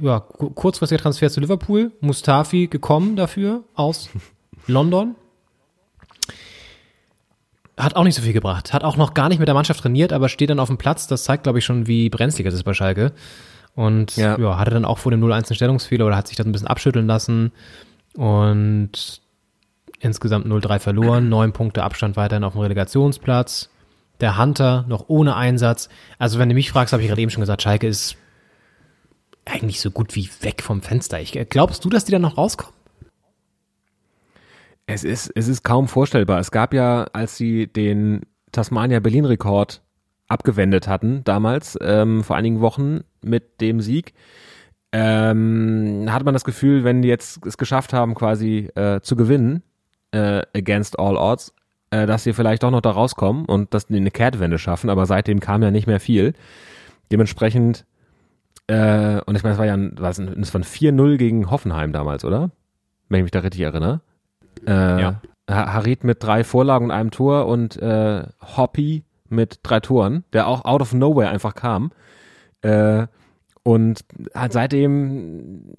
ja, 0.00 0.20
kurzfristiger 0.20 1.02
Transfer 1.02 1.28
zu 1.28 1.40
Liverpool, 1.40 1.90
Mustafi 2.00 2.68
gekommen 2.68 3.16
dafür 3.16 3.64
aus 3.74 4.08
London, 4.68 5.16
hat 7.78 7.96
auch 7.96 8.04
nicht 8.04 8.14
so 8.14 8.22
viel 8.22 8.32
gebracht. 8.32 8.72
Hat 8.72 8.84
auch 8.84 8.96
noch 8.96 9.14
gar 9.14 9.28
nicht 9.28 9.38
mit 9.38 9.48
der 9.48 9.54
Mannschaft 9.54 9.80
trainiert, 9.80 10.12
aber 10.12 10.28
steht 10.28 10.50
dann 10.50 10.60
auf 10.60 10.68
dem 10.68 10.78
Platz. 10.78 11.06
Das 11.06 11.24
zeigt, 11.24 11.44
glaube 11.44 11.58
ich, 11.58 11.64
schon, 11.64 11.86
wie 11.86 12.10
brenzlig 12.10 12.46
es 12.46 12.54
ist 12.54 12.64
bei 12.64 12.74
Schalke. 12.74 13.12
Und 13.74 14.16
ja. 14.16 14.38
ja, 14.38 14.58
hatte 14.58 14.72
dann 14.72 14.84
auch 14.84 14.98
vor 14.98 15.12
dem 15.12 15.22
0-1 15.22 15.32
einen 15.32 15.54
Stellungsfehler 15.54 16.06
oder 16.06 16.16
hat 16.16 16.26
sich 16.26 16.36
das 16.36 16.46
ein 16.46 16.52
bisschen 16.52 16.66
abschütteln 16.66 17.06
lassen. 17.06 17.52
Und 18.16 19.20
insgesamt 20.00 20.46
0-3 20.46 20.78
verloren, 20.80 21.28
neun 21.28 21.52
Punkte 21.52 21.82
Abstand 21.82 22.16
weiterhin 22.16 22.44
auf 22.44 22.54
dem 22.54 22.62
Relegationsplatz. 22.62 23.70
Der 24.20 24.36
Hunter 24.36 24.84
noch 24.88 25.04
ohne 25.08 25.36
Einsatz. 25.36 25.88
Also 26.18 26.38
wenn 26.38 26.48
du 26.48 26.56
mich 26.56 26.72
fragst, 26.72 26.92
habe 26.92 27.02
ich 27.02 27.08
gerade 27.08 27.22
eben 27.22 27.30
schon 27.30 27.42
gesagt, 27.42 27.62
Schalke 27.62 27.86
ist 27.86 28.16
eigentlich 29.44 29.80
so 29.80 29.90
gut 29.90 30.14
wie 30.16 30.28
weg 30.40 30.62
vom 30.62 30.82
Fenster. 30.82 31.20
Ich, 31.20 31.38
glaubst 31.48 31.84
du, 31.84 31.88
dass 31.88 32.04
die 32.04 32.12
da 32.12 32.18
noch 32.18 32.36
rauskommen? 32.36 32.74
Es 34.90 35.04
ist, 35.04 35.30
es 35.34 35.48
ist 35.48 35.64
kaum 35.64 35.86
vorstellbar. 35.86 36.40
Es 36.40 36.50
gab 36.50 36.72
ja, 36.72 37.04
als 37.12 37.36
sie 37.36 37.66
den 37.66 38.22
Tasmania-Berlin-Rekord 38.52 39.82
abgewendet 40.28 40.88
hatten, 40.88 41.22
damals, 41.24 41.78
ähm, 41.82 42.24
vor 42.24 42.36
einigen 42.36 42.62
Wochen 42.62 43.00
mit 43.22 43.60
dem 43.60 43.82
Sieg, 43.82 44.14
ähm, 44.92 46.06
hat 46.08 46.24
man 46.24 46.32
das 46.32 46.44
Gefühl, 46.44 46.84
wenn 46.84 47.02
die 47.02 47.08
jetzt 47.08 47.44
es 47.44 47.58
geschafft 47.58 47.92
haben, 47.92 48.14
quasi 48.14 48.70
äh, 48.76 49.02
zu 49.02 49.14
gewinnen, 49.14 49.62
äh, 50.12 50.40
against 50.56 50.98
all 50.98 51.18
odds, 51.18 51.52
äh, 51.90 52.06
dass 52.06 52.24
sie 52.24 52.32
vielleicht 52.32 52.62
doch 52.62 52.70
noch 52.70 52.80
da 52.80 52.92
rauskommen 52.92 53.44
und 53.44 53.74
dass 53.74 53.88
die 53.88 53.96
eine 53.96 54.10
Kehrtwende 54.10 54.58
schaffen, 54.58 54.88
aber 54.88 55.04
seitdem 55.04 55.40
kam 55.40 55.62
ja 55.62 55.70
nicht 55.70 55.86
mehr 55.86 56.00
viel. 56.00 56.32
Dementsprechend, 57.12 57.84
äh, 58.68 59.20
und 59.26 59.36
ich 59.36 59.42
meine, 59.42 59.52
es 59.52 59.58
war 59.58 59.66
ja 59.66 59.74
ein, 59.74 59.96
was, 59.98 60.16
von 60.16 60.64
4-0 60.64 61.18
gegen 61.18 61.50
Hoffenheim 61.50 61.92
damals, 61.92 62.24
oder? 62.24 62.50
Wenn 63.10 63.18
ich 63.18 63.24
mich 63.24 63.32
da 63.32 63.40
richtig 63.40 63.60
erinnere. 63.60 64.00
Äh, 64.66 65.00
ja. 65.00 65.20
Harit 65.48 66.04
mit 66.04 66.22
drei 66.22 66.44
Vorlagen 66.44 66.86
und 66.86 66.90
einem 66.90 67.10
Tor 67.10 67.46
und 67.46 67.76
äh, 67.80 68.24
Hoppy 68.40 69.04
mit 69.28 69.60
drei 69.62 69.80
Toren, 69.80 70.24
der 70.32 70.46
auch 70.46 70.64
out 70.64 70.82
of 70.82 70.92
nowhere 70.92 71.28
einfach 71.28 71.54
kam. 71.54 71.90
Äh, 72.62 73.06
und 73.62 74.04
halt 74.34 74.52
seitdem, 74.52 75.74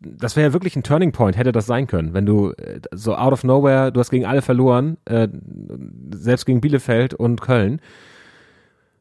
das 0.00 0.36
wäre 0.36 0.48
ja 0.48 0.52
wirklich 0.52 0.76
ein 0.76 0.82
Turning 0.82 1.12
Point, 1.12 1.36
hätte 1.36 1.52
das 1.52 1.66
sein 1.66 1.86
können, 1.86 2.14
wenn 2.14 2.26
du 2.26 2.52
äh, 2.52 2.80
so 2.92 3.16
out 3.16 3.32
of 3.32 3.44
nowhere, 3.44 3.92
du 3.92 4.00
hast 4.00 4.10
gegen 4.10 4.26
alle 4.26 4.42
verloren, 4.42 4.98
äh, 5.04 5.28
selbst 6.14 6.46
gegen 6.46 6.60
Bielefeld 6.60 7.14
und 7.14 7.40
Köln. 7.40 7.80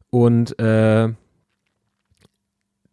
Und 0.10 0.58
äh, 0.60 1.10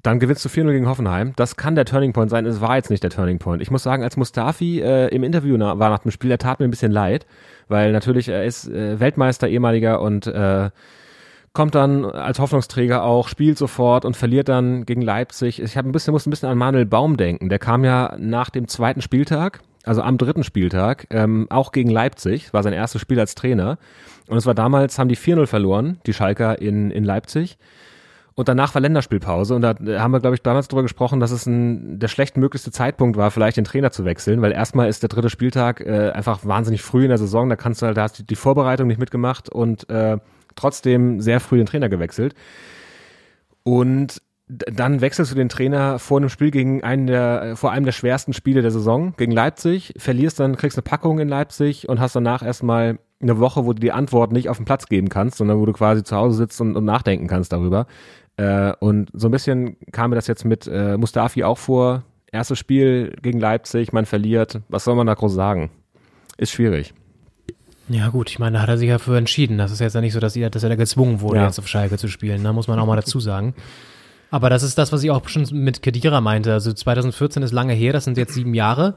dann 0.02 0.18
gewinnst 0.18 0.44
du 0.44 0.48
4-0 0.48 0.72
gegen 0.72 0.88
Hoffenheim. 0.88 1.32
Das 1.36 1.56
kann 1.56 1.76
der 1.76 1.84
Turning 1.84 2.12
Point 2.12 2.30
sein. 2.30 2.44
Es 2.44 2.60
war 2.60 2.76
jetzt 2.76 2.90
nicht 2.90 3.04
der 3.04 3.10
Turning 3.10 3.38
Point. 3.38 3.62
Ich 3.62 3.70
muss 3.70 3.84
sagen, 3.84 4.02
als 4.02 4.16
Mustafi 4.16 4.80
äh, 4.80 5.08
im 5.08 5.22
Interview 5.22 5.56
na, 5.56 5.78
war 5.78 5.90
nach 5.90 6.00
dem 6.00 6.10
Spiel, 6.10 6.30
er 6.30 6.38
tat 6.38 6.58
mir 6.58 6.66
ein 6.66 6.70
bisschen 6.70 6.90
leid, 6.90 7.24
weil 7.68 7.92
natürlich 7.92 8.28
er 8.28 8.44
ist 8.44 8.68
äh, 8.68 8.98
Weltmeister 8.98 9.48
ehemaliger 9.48 10.00
und 10.00 10.26
äh, 10.26 10.70
kommt 11.52 11.74
dann 11.74 12.04
als 12.04 12.40
Hoffnungsträger 12.40 13.04
auch, 13.04 13.28
spielt 13.28 13.58
sofort 13.58 14.04
und 14.04 14.16
verliert 14.16 14.48
dann 14.48 14.86
gegen 14.86 15.02
Leipzig. 15.02 15.62
Ich 15.62 15.76
habe 15.76 15.88
ein 15.88 15.92
bisschen 15.92 16.12
muss 16.12 16.26
ein 16.26 16.30
bisschen 16.30 16.48
an 16.48 16.58
Manuel 16.58 16.86
Baum 16.86 17.16
denken. 17.16 17.48
Der 17.48 17.60
kam 17.60 17.84
ja 17.84 18.16
nach 18.18 18.50
dem 18.50 18.66
zweiten 18.66 19.02
Spieltag, 19.02 19.60
also 19.84 20.02
am 20.02 20.18
dritten 20.18 20.42
Spieltag, 20.42 21.06
ähm, 21.10 21.46
auch 21.50 21.70
gegen 21.70 21.90
Leipzig. 21.90 22.52
War 22.52 22.64
sein 22.64 22.72
erstes 22.72 23.00
Spiel 23.00 23.20
als 23.20 23.36
Trainer. 23.36 23.78
Und 24.28 24.36
es 24.36 24.46
war 24.46 24.54
damals, 24.54 24.98
haben 24.98 25.08
die 25.08 25.16
4-0 25.16 25.46
verloren, 25.46 25.98
die 26.06 26.14
Schalker 26.14 26.60
in, 26.60 26.90
in 26.90 27.04
Leipzig. 27.04 27.58
Und 28.34 28.48
danach 28.48 28.74
war 28.74 28.80
Länderspielpause 28.80 29.54
und 29.54 29.62
da 29.62 29.74
haben 30.00 30.12
wir, 30.12 30.20
glaube 30.20 30.34
ich, 30.34 30.42
damals 30.42 30.68
darüber 30.68 30.82
gesprochen, 30.82 31.20
dass 31.20 31.30
es 31.30 31.46
ein, 31.46 31.98
der 31.98 32.08
schlechtmöglichste 32.08 32.70
Zeitpunkt 32.70 33.16
war, 33.16 33.30
vielleicht 33.30 33.58
den 33.58 33.64
Trainer 33.64 33.90
zu 33.90 34.04
wechseln, 34.04 34.40
weil 34.40 34.52
erstmal 34.52 34.88
ist 34.88 35.02
der 35.02 35.08
dritte 35.08 35.28
Spieltag 35.28 35.80
äh, 35.80 36.10
einfach 36.10 36.44
wahnsinnig 36.44 36.82
früh 36.82 37.02
in 37.02 37.10
der 37.10 37.18
Saison, 37.18 37.48
da 37.48 37.56
kannst 37.56 37.82
du 37.82 37.86
halt, 37.86 37.96
da 37.96 38.02
hast 38.02 38.18
du 38.18 38.22
die 38.22 38.36
Vorbereitung 38.36 38.86
nicht 38.86 38.98
mitgemacht 38.98 39.50
und 39.50 39.88
äh, 39.90 40.18
trotzdem 40.54 41.20
sehr 41.20 41.40
früh 41.40 41.58
den 41.58 41.66
Trainer 41.66 41.88
gewechselt. 41.88 42.34
Und 43.64 44.22
dann 44.48 45.00
wechselst 45.00 45.30
du 45.30 45.36
den 45.36 45.48
Trainer 45.48 45.98
vor 45.98 46.18
einem 46.18 46.28
Spiel 46.28 46.50
gegen 46.50 46.82
einen 46.82 47.06
der, 47.06 47.42
äh, 47.42 47.56
vor 47.56 47.70
einem 47.70 47.84
der 47.84 47.92
schwersten 47.92 48.32
Spiele 48.32 48.62
der 48.62 48.70
Saison, 48.70 49.14
gegen 49.16 49.32
Leipzig, 49.32 49.94
verlierst 49.96 50.40
dann, 50.40 50.56
kriegst 50.56 50.76
eine 50.76 50.82
Packung 50.82 51.18
in 51.18 51.28
Leipzig 51.28 51.88
und 51.88 52.00
hast 52.00 52.16
danach 52.16 52.42
erstmal 52.42 52.98
eine 53.20 53.38
Woche, 53.38 53.64
wo 53.64 53.72
du 53.72 53.80
die 53.80 53.92
Antwort 53.92 54.32
nicht 54.32 54.48
auf 54.48 54.56
den 54.56 54.66
Platz 54.66 54.86
geben 54.86 55.08
kannst, 55.08 55.38
sondern 55.38 55.58
wo 55.58 55.66
du 55.66 55.72
quasi 55.72 56.02
zu 56.02 56.16
Hause 56.16 56.36
sitzt 56.36 56.60
und, 56.60 56.76
und 56.76 56.84
nachdenken 56.84 57.28
kannst 57.28 57.52
darüber. 57.52 57.86
Äh, 58.36 58.72
und 58.80 59.10
so 59.12 59.28
ein 59.28 59.30
bisschen 59.30 59.76
kam 59.92 60.10
mir 60.10 60.16
das 60.16 60.26
jetzt 60.26 60.44
mit 60.44 60.66
äh, 60.66 60.96
Mustafi 60.96 61.44
auch 61.44 61.58
vor. 61.58 62.04
Erstes 62.30 62.58
Spiel 62.58 63.14
gegen 63.20 63.40
Leipzig, 63.40 63.92
man 63.92 64.06
verliert. 64.06 64.60
Was 64.68 64.84
soll 64.84 64.94
man 64.94 65.06
da 65.06 65.14
groß 65.14 65.34
sagen? 65.34 65.70
Ist 66.38 66.52
schwierig. 66.52 66.94
Ja 67.88 68.08
gut, 68.08 68.30
ich 68.30 68.38
meine, 68.38 68.56
da 68.56 68.62
hat 68.62 68.68
er 68.68 68.78
sich 68.78 68.88
ja 68.88 68.98
für 68.98 69.18
entschieden. 69.18 69.58
Das 69.58 69.70
ist 69.70 69.80
jetzt 69.80 69.94
ja 69.94 70.00
nicht 70.00 70.14
so, 70.14 70.20
dass 70.20 70.34
er, 70.34 70.48
dass 70.48 70.62
er 70.62 70.70
da 70.70 70.76
gezwungen 70.76 71.20
wurde, 71.20 71.38
ja. 71.38 71.46
jetzt 71.46 71.58
auf 71.58 71.68
Schalke 71.68 71.98
zu 71.98 72.08
spielen. 72.08 72.42
Da 72.42 72.50
ne? 72.50 72.54
muss 72.54 72.68
man 72.68 72.78
auch 72.78 72.86
mal 72.86 72.96
dazu 72.96 73.20
sagen. 73.20 73.54
Aber 74.30 74.48
das 74.48 74.62
ist 74.62 74.78
das, 74.78 74.92
was 74.92 75.02
ich 75.02 75.10
auch 75.10 75.28
schon 75.28 75.46
mit 75.52 75.82
Kedira 75.82 76.22
meinte. 76.22 76.54
Also 76.54 76.72
2014 76.72 77.42
ist 77.42 77.52
lange 77.52 77.74
her, 77.74 77.92
das 77.92 78.04
sind 78.04 78.16
jetzt 78.16 78.32
sieben 78.32 78.54
Jahre. 78.54 78.94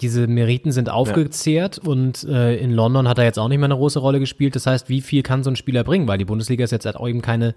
Diese 0.00 0.26
Meriten 0.26 0.72
sind 0.72 0.88
aufgezehrt 0.88 1.80
ja. 1.84 1.88
und 1.88 2.24
äh, 2.24 2.56
in 2.56 2.72
London 2.72 3.06
hat 3.06 3.18
er 3.18 3.24
jetzt 3.24 3.38
auch 3.38 3.48
nicht 3.48 3.58
mehr 3.58 3.66
eine 3.66 3.76
große 3.76 4.00
Rolle 4.00 4.18
gespielt. 4.18 4.56
Das 4.56 4.66
heißt, 4.66 4.88
wie 4.88 5.02
viel 5.02 5.22
kann 5.22 5.44
so 5.44 5.50
ein 5.50 5.56
Spieler 5.56 5.84
bringen? 5.84 6.08
Weil 6.08 6.18
die 6.18 6.24
Bundesliga 6.24 6.64
ist 6.64 6.72
jetzt 6.72 6.86
auch 6.96 7.06
eben 7.06 7.22
keine 7.22 7.54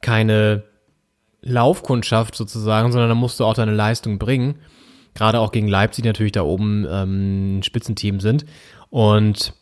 keine 0.00 0.64
Laufkundschaft 1.42 2.34
sozusagen, 2.34 2.92
sondern 2.92 3.08
da 3.08 3.14
musst 3.14 3.40
du 3.40 3.44
auch 3.44 3.54
deine 3.54 3.74
Leistung 3.74 4.18
bringen. 4.18 4.56
Gerade 5.14 5.40
auch 5.40 5.52
gegen 5.52 5.68
Leipzig, 5.68 6.02
die 6.02 6.08
natürlich 6.08 6.32
da 6.32 6.42
oben 6.42 6.86
ähm, 6.88 7.62
Spitzenteam 7.62 8.20
sind. 8.20 8.44
Und 8.90 9.54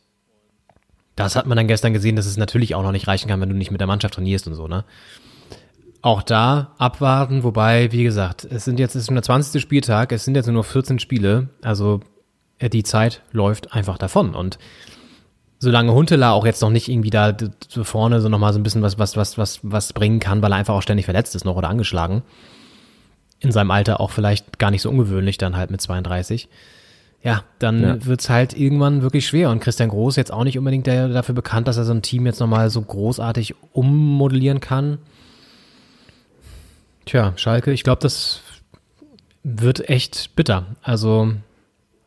das 1.17 1.37
hat 1.37 1.47
man 1.47 1.57
dann 1.57 1.67
gestern 1.67 1.93
gesehen, 1.93 2.17
dass 2.17 2.27
es 2.27 2.37
natürlich 2.37 2.75
auch 2.75 2.83
noch 2.83 2.93
nicht 2.93 3.09
reichen 3.09 3.29
kann, 3.29 3.41
wenn 3.41 3.49
du 3.49 3.57
nicht 3.57 3.71
mit 3.71 3.81
der 3.81 3.89
Mannschaft 3.89 4.15
trainierst 4.15 4.47
und 4.47 4.55
so, 4.55 4.69
ne? 4.69 4.85
Auch 6.01 6.23
da 6.23 6.75
abwarten, 6.79 7.43
wobei, 7.43 7.91
wie 7.91 8.05
gesagt, 8.05 8.45
es 8.49 8.65
sind 8.65 8.79
jetzt, 8.79 8.95
es 8.95 9.03
ist 9.03 9.07
schon 9.07 9.17
der 9.17 9.25
20. 9.25 9.61
Spieltag, 9.61 10.13
es 10.13 10.25
sind 10.25 10.37
jetzt 10.37 10.47
nur 10.47 10.63
14 10.63 11.01
Spiele, 11.01 11.49
also 11.61 12.01
äh, 12.59 12.69
die 12.69 12.85
Zeit 12.85 13.23
läuft 13.33 13.73
einfach 13.73 13.99
davon. 13.99 14.37
Und 14.37 14.59
solange 15.59 15.93
Huntela 15.93 16.33
auch 16.33 16.47
jetzt 16.47 16.63
noch 16.63 16.71
nicht 16.71 16.89
irgendwie 16.89 17.11
da 17.11 17.37
vorne 17.83 18.21
so 18.21 18.29
nochmal 18.29 18.53
so 18.53 18.59
ein 18.59 18.63
bisschen 18.63 18.83
was, 18.83 18.99
was, 18.99 19.17
was, 19.17 19.39
was, 19.39 19.61
was 19.63 19.93
bringen 19.93 20.21
kann, 20.21 20.43
weil 20.43 20.53
er 20.53 20.57
einfach 20.57 20.75
auch 20.75 20.83
ständig 20.83 21.07
verletzt 21.07 21.35
ist 21.35 21.45
noch 21.45 21.57
oder 21.57 21.69
angeschlagen. 21.69 22.23
In 23.41 23.53
seinem 23.53 23.71
Alter 23.71 24.01
auch 24.01 24.11
vielleicht 24.11 24.59
gar 24.59 24.71
nicht 24.71 24.83
so 24.83 24.91
ungewöhnlich, 24.91 25.39
dann 25.39 25.57
halt 25.57 25.71
mit 25.71 25.81
32. 25.81 26.49
Ja, 27.23 27.43
dann 27.59 27.83
ja. 27.83 28.07
wird's 28.07 28.31
halt 28.31 28.57
irgendwann 28.57 29.03
wirklich 29.03 29.27
schwer. 29.27 29.51
Und 29.51 29.61
Christian 29.61 29.89
Groß 29.89 30.17
jetzt 30.17 30.33
auch 30.33 30.45
nicht 30.45 30.59
unbedingt 30.59 30.87
der, 30.87 31.09
dafür 31.09 31.35
bekannt, 31.35 31.67
dass 31.67 31.77
er 31.77 31.85
so 31.85 31.93
ein 31.93 32.03
Team 32.03 32.27
jetzt 32.27 32.39
nochmal 32.39 32.71
so 32.71 32.81
großartig 32.81 33.55
ummodellieren 33.73 34.61
kann. 34.61 34.99
Tja, 37.05 37.33
Schalke, 37.37 37.73
ich 37.73 37.83
glaube, 37.83 38.01
das 38.03 38.43
wird 39.43 39.89
echt 39.89 40.37
bitter. 40.37 40.67
Also 40.83 41.33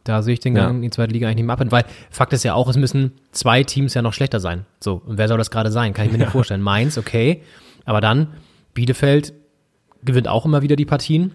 da 0.04 0.22
sehe 0.22 0.34
ich 0.34 0.40
den 0.40 0.56
Gang 0.56 0.70
ja. 0.70 0.76
in 0.76 0.82
die 0.82 0.90
zweite 0.90 1.14
Liga 1.14 1.28
eigentlich 1.28 1.38
nicht 1.38 1.46
mehr 1.46 1.54
ab. 1.54 1.72
Weil 1.72 1.86
Fakt 2.10 2.34
ist 2.34 2.44
ja 2.44 2.54
auch, 2.54 2.68
es 2.68 2.78
müssen 2.78 3.14
zwei 3.32 3.64
Teams 3.64 3.94
ja 3.94 4.02
noch 4.02 4.14
schlechter 4.14 4.40
sein. 4.40 4.66
So, 4.80 5.02
und 5.06 5.18
wer 5.18 5.28
soll 5.28 5.38
das 5.38 5.52
gerade 5.52 5.72
sein? 5.72 5.94
Kann 5.94 6.06
ich 6.06 6.12
mir 6.12 6.18
ja. 6.18 6.26
nicht 6.26 6.32
vorstellen. 6.32 6.62
Mainz, 6.62 6.98
okay. 6.98 7.44
Aber 7.86 8.02
dann, 8.02 8.28
Bielefeld 8.74 9.34
gewinnt 10.04 10.28
auch 10.28 10.46
immer 10.46 10.62
wieder 10.62 10.76
die 10.76 10.86
Partien, 10.86 11.34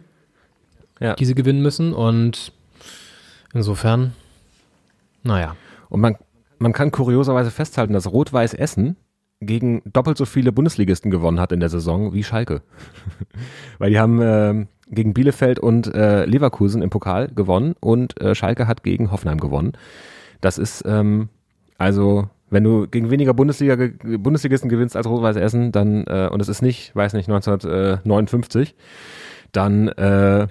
ja. 1.00 1.14
die 1.14 1.24
sie 1.24 1.34
gewinnen 1.34 1.62
müssen. 1.62 1.92
Und 1.92 2.52
insofern, 3.54 4.12
naja. 5.22 5.56
Und 5.88 6.00
man, 6.00 6.16
man 6.58 6.72
kann 6.72 6.90
kurioserweise 6.90 7.50
festhalten, 7.50 7.92
dass 7.92 8.10
Rot-Weiß 8.10 8.54
Essen 8.54 8.96
gegen 9.40 9.82
doppelt 9.84 10.16
so 10.16 10.24
viele 10.24 10.52
Bundesligisten 10.52 11.10
gewonnen 11.10 11.40
hat 11.40 11.52
in 11.52 11.60
der 11.60 11.68
Saison 11.68 12.12
wie 12.12 12.24
Schalke. 12.24 12.62
Weil 13.78 13.90
die 13.90 13.98
haben 13.98 14.20
äh, 14.20 14.66
gegen 14.88 15.14
Bielefeld 15.14 15.58
und 15.58 15.92
äh, 15.94 16.24
Leverkusen 16.24 16.82
im 16.82 16.90
Pokal 16.90 17.28
gewonnen 17.28 17.74
und 17.80 18.20
äh, 18.20 18.34
Schalke 18.34 18.66
hat 18.66 18.82
gegen 18.82 19.10
Hoffenheim 19.10 19.38
gewonnen. 19.38 19.72
Das 20.40 20.58
ist 20.58 20.84
ähm, 20.86 21.28
also, 21.78 22.28
wenn 22.50 22.64
du 22.64 22.86
gegen 22.86 23.10
weniger 23.10 23.34
Bundesliga 23.34 23.76
Bundesligisten 24.02 24.70
gewinnst 24.70 24.96
als 24.96 25.06
Rot-Weiß 25.06 25.36
Essen, 25.36 25.72
dann 25.72 26.04
äh, 26.04 26.28
und 26.30 26.40
es 26.40 26.48
ist 26.48 26.62
nicht, 26.62 26.94
weiß 26.94 27.12
nicht, 27.12 27.28
1959, 27.28 28.74
dann 29.52 29.88
äh, 29.88 30.46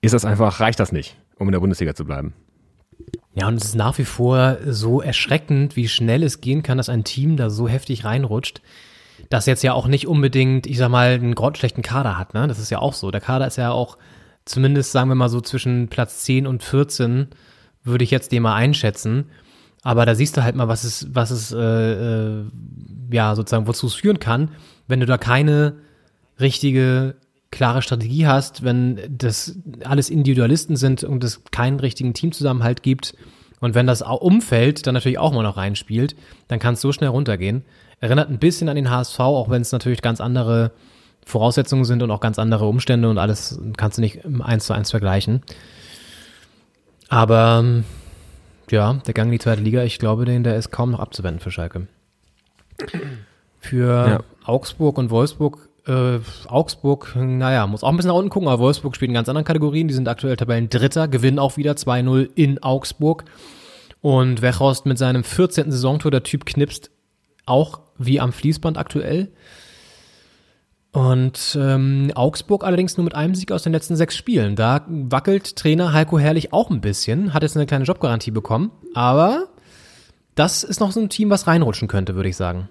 ist 0.00 0.14
das 0.14 0.24
einfach 0.24 0.60
reicht 0.60 0.80
das 0.80 0.92
nicht, 0.92 1.16
um 1.38 1.48
in 1.48 1.52
der 1.52 1.60
Bundesliga 1.60 1.94
zu 1.94 2.04
bleiben. 2.04 2.34
Ja, 3.34 3.48
und 3.48 3.56
es 3.56 3.64
ist 3.64 3.74
nach 3.74 3.98
wie 3.98 4.04
vor 4.04 4.58
so 4.66 5.02
erschreckend, 5.02 5.76
wie 5.76 5.88
schnell 5.88 6.22
es 6.22 6.40
gehen 6.40 6.62
kann, 6.62 6.78
dass 6.78 6.88
ein 6.88 7.04
Team 7.04 7.36
da 7.36 7.50
so 7.50 7.68
heftig 7.68 8.04
reinrutscht 8.04 8.60
das 9.28 9.46
jetzt 9.46 9.62
ja 9.62 9.72
auch 9.72 9.86
nicht 9.86 10.06
unbedingt, 10.06 10.66
ich 10.66 10.78
sag 10.78 10.88
mal, 10.88 11.14
einen 11.14 11.34
grottenschlechten 11.34 11.82
Kader 11.82 12.18
hat, 12.18 12.34
ne? 12.34 12.46
Das 12.48 12.58
ist 12.58 12.70
ja 12.70 12.78
auch 12.78 12.92
so. 12.92 13.10
Der 13.10 13.20
Kader 13.20 13.46
ist 13.46 13.56
ja 13.56 13.70
auch 13.70 13.98
zumindest, 14.44 14.92
sagen 14.92 15.08
wir 15.08 15.14
mal 15.14 15.28
so, 15.28 15.40
zwischen 15.40 15.88
Platz 15.88 16.22
10 16.24 16.46
und 16.46 16.62
14, 16.62 17.28
würde 17.82 18.04
ich 18.04 18.10
jetzt 18.10 18.32
den 18.32 18.42
mal 18.42 18.54
einschätzen. 18.54 19.26
Aber 19.82 20.06
da 20.06 20.14
siehst 20.14 20.36
du 20.36 20.42
halt 20.42 20.56
mal, 20.56 20.68
was 20.68 20.84
es, 20.84 21.14
was 21.14 21.30
es, 21.30 21.52
äh, 21.52 21.58
äh, 21.58 22.44
ja, 23.10 23.34
sozusagen, 23.34 23.66
wozu 23.66 23.86
es 23.86 23.94
führen 23.94 24.18
kann, 24.18 24.50
wenn 24.88 25.00
du 25.00 25.06
da 25.06 25.18
keine 25.18 25.76
richtige, 26.40 27.16
klare 27.50 27.82
Strategie 27.82 28.26
hast, 28.26 28.64
wenn 28.64 29.00
das 29.08 29.56
alles 29.84 30.10
Individualisten 30.10 30.76
sind 30.76 31.04
und 31.04 31.22
es 31.24 31.42
keinen 31.50 31.80
richtigen 31.80 32.12
Teamzusammenhalt 32.14 32.82
gibt. 32.82 33.14
Und 33.60 33.74
wenn 33.74 33.86
das 33.86 34.02
Umfeld 34.02 34.86
dann 34.86 34.94
natürlich 34.94 35.18
auch 35.18 35.32
mal 35.32 35.42
noch 35.42 35.56
reinspielt, 35.56 36.14
dann 36.48 36.58
kann 36.58 36.74
es 36.74 36.80
so 36.80 36.92
schnell 36.92 37.08
runtergehen. 37.10 37.64
Erinnert 38.00 38.28
ein 38.28 38.38
bisschen 38.38 38.68
an 38.68 38.76
den 38.76 38.90
HSV, 38.90 39.18
auch 39.20 39.48
wenn 39.48 39.62
es 39.62 39.72
natürlich 39.72 40.02
ganz 40.02 40.20
andere 40.20 40.72
Voraussetzungen 41.24 41.84
sind 41.84 42.02
und 42.02 42.10
auch 42.10 42.20
ganz 42.20 42.38
andere 42.38 42.66
Umstände 42.68 43.08
und 43.08 43.18
alles 43.18 43.58
kannst 43.76 43.98
du 43.98 44.02
nicht 44.02 44.20
eins 44.42 44.66
zu 44.66 44.74
eins 44.74 44.90
vergleichen. 44.90 45.42
Aber 47.08 47.64
Ja, 48.70 48.94
der 49.06 49.14
Gang 49.14 49.28
in 49.28 49.32
die 49.32 49.38
zweite 49.38 49.62
Liga, 49.62 49.84
ich 49.84 49.98
glaube, 49.98 50.24
den, 50.24 50.42
der 50.42 50.56
ist 50.56 50.70
kaum 50.72 50.90
noch 50.90 51.00
abzuwenden 51.00 51.40
für 51.40 51.50
Schalke. 51.52 51.86
Für 53.60 54.08
Ja. 54.08 54.20
Augsburg 54.44 54.98
und 54.98 55.10
Wolfsburg, 55.10 55.68
äh, 55.86 56.18
Augsburg, 56.48 57.14
naja, 57.16 57.66
muss 57.66 57.84
auch 57.84 57.88
ein 57.88 57.96
bisschen 57.96 58.08
nach 58.08 58.16
unten 58.16 58.30
gucken, 58.30 58.48
aber 58.48 58.62
Wolfsburg 58.62 58.96
spielt 58.96 59.10
in 59.10 59.14
ganz 59.14 59.28
anderen 59.28 59.44
Kategorien. 59.44 59.88
Die 59.88 59.94
sind 59.94 60.08
aktuell 60.08 60.36
Tabellen 60.36 60.68
Dritter, 60.68 61.08
gewinnen 61.08 61.38
auch 61.38 61.56
wieder 61.56 61.72
2-0 61.72 62.28
in 62.34 62.62
Augsburg. 62.62 63.24
Und 64.00 64.42
Wechhorst 64.42 64.86
mit 64.86 64.98
seinem 64.98 65.24
14. 65.24 65.70
Saisontor, 65.70 66.10
der 66.10 66.22
Typ 66.22 66.46
knipst 66.46 66.90
auch 67.46 67.80
wie 67.98 68.20
am 68.20 68.32
Fließband 68.32 68.78
aktuell. 68.78 69.32
Und 70.92 71.58
ähm, 71.60 72.10
Augsburg 72.14 72.64
allerdings 72.64 72.96
nur 72.96 73.04
mit 73.04 73.14
einem 73.14 73.34
Sieg 73.34 73.52
aus 73.52 73.62
den 73.62 73.72
letzten 73.72 73.96
sechs 73.96 74.16
Spielen. 74.16 74.56
Da 74.56 74.84
wackelt 74.88 75.56
Trainer 75.56 75.92
Heiko 75.92 76.18
Herrlich 76.18 76.52
auch 76.52 76.70
ein 76.70 76.80
bisschen, 76.80 77.34
hat 77.34 77.42
jetzt 77.42 77.56
eine 77.56 77.66
kleine 77.66 77.84
Jobgarantie 77.84 78.30
bekommen, 78.30 78.70
aber 78.94 79.48
das 80.36 80.64
ist 80.64 80.80
noch 80.80 80.92
so 80.92 81.00
ein 81.00 81.10
Team, 81.10 81.28
was 81.28 81.46
reinrutschen 81.46 81.86
könnte, 81.86 82.14
würde 82.14 82.30
ich 82.30 82.36
sagen. 82.36 82.70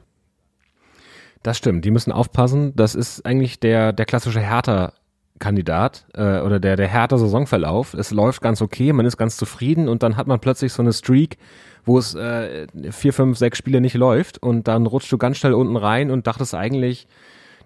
Das 1.45 1.59
stimmt, 1.59 1.85
die 1.85 1.91
müssen 1.91 2.11
aufpassen. 2.11 2.75
Das 2.75 2.95
ist 2.95 3.23
eigentlich 3.23 3.59
der, 3.59 3.93
der 3.93 4.07
klassische 4.07 4.39
Hertha-Kandidat 4.39 6.07
äh, 6.15 6.39
oder 6.39 6.59
der, 6.59 6.75
der 6.75 6.87
Hertha-Saisonverlauf. 6.87 7.93
Es 7.93 8.09
läuft 8.09 8.41
ganz 8.41 8.63
okay, 8.63 8.91
man 8.93 9.05
ist 9.05 9.15
ganz 9.15 9.37
zufrieden 9.37 9.87
und 9.87 10.01
dann 10.01 10.17
hat 10.17 10.25
man 10.25 10.39
plötzlich 10.39 10.73
so 10.73 10.81
eine 10.81 10.91
Streak, 10.91 11.37
wo 11.83 11.99
es 11.99 12.15
äh, 12.15 12.65
vier, 12.89 13.13
fünf, 13.13 13.37
sechs 13.37 13.59
Spiele 13.59 13.79
nicht 13.79 13.93
läuft 13.93 14.41
und 14.41 14.67
dann 14.67 14.87
rutschst 14.87 15.11
du 15.11 15.19
ganz 15.19 15.37
schnell 15.37 15.53
unten 15.53 15.77
rein 15.77 16.09
und 16.09 16.25
dachtest 16.25 16.55
eigentlich, 16.55 17.07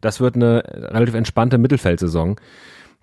das 0.01 0.19
wird 0.19 0.36
eine 0.36 0.61
relativ 0.67 1.15
entspannte 1.15 1.57
Mittelfeldsaison. 1.57 2.36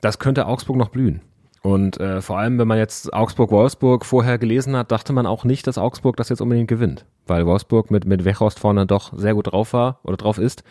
Das 0.02 0.18
könnte 0.18 0.44
Augsburg 0.44 0.76
noch 0.76 0.90
blühen. 0.90 1.22
Und 1.62 1.98
äh, 1.98 2.20
vor 2.20 2.38
allem, 2.38 2.58
wenn 2.58 2.68
man 2.68 2.78
jetzt 2.78 3.12
Augsburg-Wolfsburg 3.12 4.04
vorher 4.04 4.38
gelesen 4.38 4.76
hat, 4.76 4.92
dachte 4.92 5.12
man 5.12 5.26
auch 5.26 5.44
nicht, 5.44 5.66
dass 5.66 5.78
Augsburg 5.78 6.16
das 6.16 6.28
jetzt 6.28 6.40
unbedingt 6.40 6.68
gewinnt. 6.68 7.04
Weil 7.26 7.46
Wolfsburg 7.46 7.90
mit, 7.90 8.04
mit 8.04 8.24
Wechhorst 8.24 8.60
vorne 8.60 8.86
doch 8.86 9.12
sehr 9.16 9.34
gut 9.34 9.52
drauf 9.52 9.72
war 9.72 9.98
oder 10.04 10.16
drauf 10.16 10.38
ist. 10.38 10.62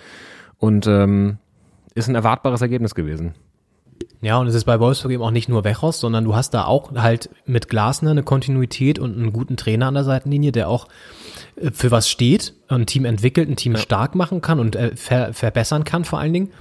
Und 0.58 0.88
ähm, 0.88 1.38
ist 1.96 2.08
ein 2.08 2.16
erwartbares 2.16 2.62
Ergebnis 2.62 2.96
gewesen. 2.96 3.34
Ja, 4.22 4.38
und 4.38 4.48
es 4.48 4.56
ist 4.56 4.66
bei 4.66 4.80
Wolfsburg 4.80 5.12
eben 5.12 5.24
auch 5.24 5.32
nicht 5.32 5.50
nur 5.50 5.64
Wechhorst, 5.64 6.00
sondern 6.00 6.24
du 6.24 6.36
hast 6.36 6.52
da 6.54 6.66
auch 6.66 6.94
halt 6.96 7.30
mit 7.46 7.70
Glasner 7.70 8.12
eine 8.12 8.24
Kontinuität 8.24 8.98
und 9.00 9.16
einen 9.16 9.34
guten 9.34 9.56
Trainer 9.56 9.88
an 9.88 9.94
der 9.94 10.04
Seitenlinie, 10.04 10.52
der 10.52 10.70
auch 10.70 10.88
äh, 11.56 11.72
für 11.72 11.92
was 11.92 12.10
steht, 12.10 12.54
ein 12.68 12.86
Team 12.86 13.06
entwickelt, 13.06 13.50
ein 13.50 13.56
Team 13.56 13.76
stark 13.78 14.16
machen 14.16 14.42
kann 14.42 14.60
und 14.60 14.76
äh, 14.76 14.96
ver 14.96 15.34
verbessern 15.34 15.84
kann 15.84 16.06
vor 16.06 16.20
allen 16.20 16.34
Dingen. 16.34 16.52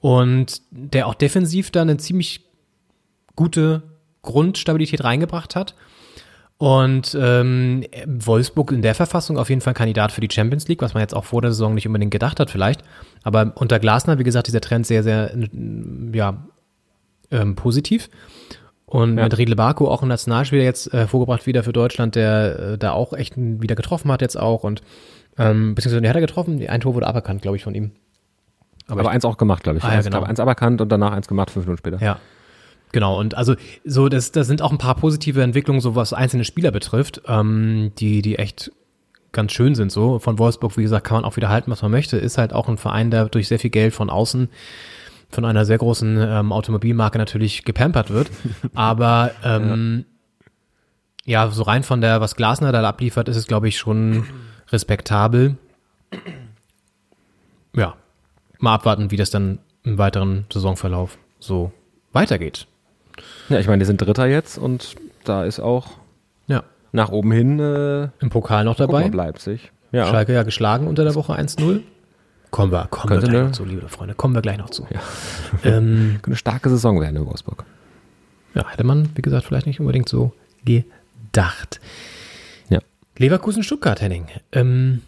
Und 0.00 0.62
der 0.70 1.06
auch 1.06 1.14
defensiv 1.14 1.70
da 1.70 1.82
eine 1.82 1.96
ziemlich 1.96 2.47
gute 3.38 3.82
Grundstabilität 4.22 5.04
reingebracht 5.04 5.54
hat. 5.54 5.76
Und 6.58 7.16
ähm, 7.20 7.84
Wolfsburg 8.04 8.72
in 8.72 8.82
der 8.82 8.96
Verfassung 8.96 9.38
auf 9.38 9.48
jeden 9.48 9.60
Fall 9.60 9.74
Kandidat 9.74 10.10
für 10.10 10.20
die 10.20 10.28
Champions 10.28 10.66
League, 10.66 10.82
was 10.82 10.92
man 10.92 11.02
jetzt 11.02 11.14
auch 11.14 11.24
vor 11.24 11.40
der 11.40 11.52
Saison 11.52 11.72
nicht 11.72 11.86
unbedingt 11.86 12.10
gedacht 12.10 12.40
hat 12.40 12.50
vielleicht. 12.50 12.82
Aber 13.22 13.52
unter 13.54 13.78
Glasner, 13.78 14.18
wie 14.18 14.24
gesagt, 14.24 14.48
dieser 14.48 14.60
Trend 14.60 14.84
sehr, 14.84 15.04
sehr 15.04 15.30
ja, 16.12 16.48
ähm, 17.30 17.54
positiv. 17.54 18.10
Und 18.86 19.18
Ja. 19.18 19.24
mit 19.24 19.38
Riedle 19.38 19.54
Baku 19.54 19.86
auch 19.86 20.02
ein 20.02 20.08
Nationalspieler 20.08 20.64
jetzt 20.64 20.92
äh, 20.92 21.06
vorgebracht 21.06 21.46
wieder 21.46 21.62
für 21.62 21.72
Deutschland, 21.72 22.16
der 22.16 22.58
äh, 22.58 22.78
da 22.78 22.90
auch 22.90 23.12
echt 23.12 23.34
wieder 23.36 23.76
getroffen 23.76 24.10
hat 24.10 24.20
jetzt 24.20 24.36
auch. 24.36 24.64
Und 24.64 24.82
ähm, 25.38 25.76
beziehungsweise 25.76 26.02
der 26.02 26.10
hat 26.10 26.16
er 26.16 26.22
getroffen, 26.22 26.66
ein 26.66 26.80
Tor 26.80 26.94
wurde 26.94 27.06
aberkannt, 27.06 27.40
glaube 27.40 27.56
ich, 27.56 27.62
von 27.62 27.76
ihm. 27.76 27.92
Aber, 28.88 29.08
eins 29.10 29.24
auch 29.24 29.36
gemacht, 29.36 29.62
glaube 29.62 29.78
ich. 29.78 29.84
Ah, 29.84 29.90
ja, 29.90 29.96
eins, 29.98 30.06
genau. 30.06 30.22
eins 30.22 30.40
aberkannt 30.40 30.80
und 30.80 30.88
danach 30.88 31.12
eins 31.12 31.28
gemacht, 31.28 31.50
fünf 31.52 31.66
Minuten 31.66 31.78
später. 31.78 32.02
Ja. 32.02 32.18
Genau, 32.92 33.18
und 33.18 33.36
also 33.36 33.54
so, 33.84 34.08
das, 34.08 34.32
das 34.32 34.46
sind 34.46 34.62
auch 34.62 34.72
ein 34.72 34.78
paar 34.78 34.94
positive 34.94 35.42
Entwicklungen, 35.42 35.80
so 35.80 35.94
was 35.94 36.12
einzelne 36.12 36.44
Spieler 36.44 36.70
betrifft, 36.70 37.22
ähm, 37.26 37.92
die, 37.98 38.22
die 38.22 38.36
echt 38.36 38.72
ganz 39.32 39.52
schön 39.52 39.74
sind. 39.74 39.92
So 39.92 40.18
von 40.18 40.38
Wolfsburg, 40.38 40.76
wie 40.76 40.82
gesagt, 40.82 41.06
kann 41.06 41.16
man 41.16 41.24
auch 41.24 41.36
wieder 41.36 41.48
halten, 41.48 41.70
was 41.70 41.82
man 41.82 41.90
möchte. 41.90 42.16
Ist 42.16 42.38
halt 42.38 42.52
auch 42.52 42.68
ein 42.68 42.78
Verein, 42.78 43.10
der 43.10 43.26
durch 43.26 43.48
sehr 43.48 43.58
viel 43.58 43.70
Geld 43.70 43.94
von 43.94 44.10
außen 44.10 44.48
von 45.30 45.44
einer 45.44 45.64
sehr 45.64 45.78
großen 45.78 46.18
ähm, 46.18 46.52
Automobilmarke 46.52 47.18
natürlich 47.18 47.64
gepampert 47.64 48.10
wird. 48.10 48.30
Aber 48.74 49.32
ähm, 49.44 50.04
ja. 51.24 51.50
so 51.50 51.62
rein 51.62 51.82
von 51.82 52.00
der, 52.00 52.20
was 52.20 52.36
Glasner 52.36 52.72
da 52.72 52.82
abliefert, 52.82 53.28
ist 53.28 53.36
es, 53.36 53.46
glaube 53.46 53.68
ich, 53.68 53.76
schon 53.76 54.24
respektabel. 54.68 55.56
Ja, 57.76 57.96
mal 58.58 58.74
abwarten, 58.74 59.10
wie 59.10 59.16
das 59.16 59.30
dann 59.30 59.58
im 59.82 59.98
weiteren 59.98 60.46
Saisonverlauf 60.52 61.18
so 61.38 61.72
weitergeht. 62.12 62.66
Ja, 63.48 63.58
ich 63.58 63.66
meine, 63.66 63.78
die 63.80 63.86
sind 63.86 64.00
Dritter 64.00 64.26
jetzt 64.26 64.58
und 64.58 64.96
da 65.24 65.44
ist 65.44 65.60
auch 65.60 65.88
Ja. 66.46 66.62
nach 66.92 67.10
oben 67.10 67.32
hin 67.32 67.58
äh, 67.60 68.08
Im 68.20 68.30
Pokal 68.30 68.64
noch 68.64 68.76
dabei. 68.76 69.08
mal, 69.08 69.14
Leipzig. 69.14 69.72
Ja. 69.92 70.06
Schalke 70.06 70.34
ja 70.34 70.42
geschlagen 70.42 70.86
unter 70.86 71.04
der 71.04 71.14
Woche 71.14 71.32
1-0. 71.34 71.80
Kommen 72.50 72.72
wir, 72.72 72.86
kommen 72.90 73.10
wir 73.10 73.16
Könnte 73.16 73.26
gleich 73.30 73.38
eine- 73.40 73.48
noch 73.48 73.52
zu, 73.56 73.64
liebe 73.64 73.88
Freunde. 73.88 74.14
Kommen 74.14 74.34
wir 74.34 74.42
gleich 74.42 74.58
noch 74.58 74.70
zu. 74.70 74.86
Ähm, 75.64 76.20
Eine 76.26 76.36
starke 76.36 76.68
Saison 76.70 77.00
werden 77.00 77.16
in 77.16 77.26
Wolfsburg. 77.26 77.64
ja, 78.54 78.66
hätte 78.68 78.84
man, 78.84 79.08
wie 79.14 79.22
gesagt, 79.22 79.44
vielleicht 79.46 79.66
nicht 79.66 79.80
unbedingt 79.80 80.08
so 80.08 80.32
gedacht. 80.64 81.80
Ja. 82.68 82.80
Leverkusen-Stuttgart, 83.16 84.00
Henning. 84.00 84.26
Ähm, 84.52 85.02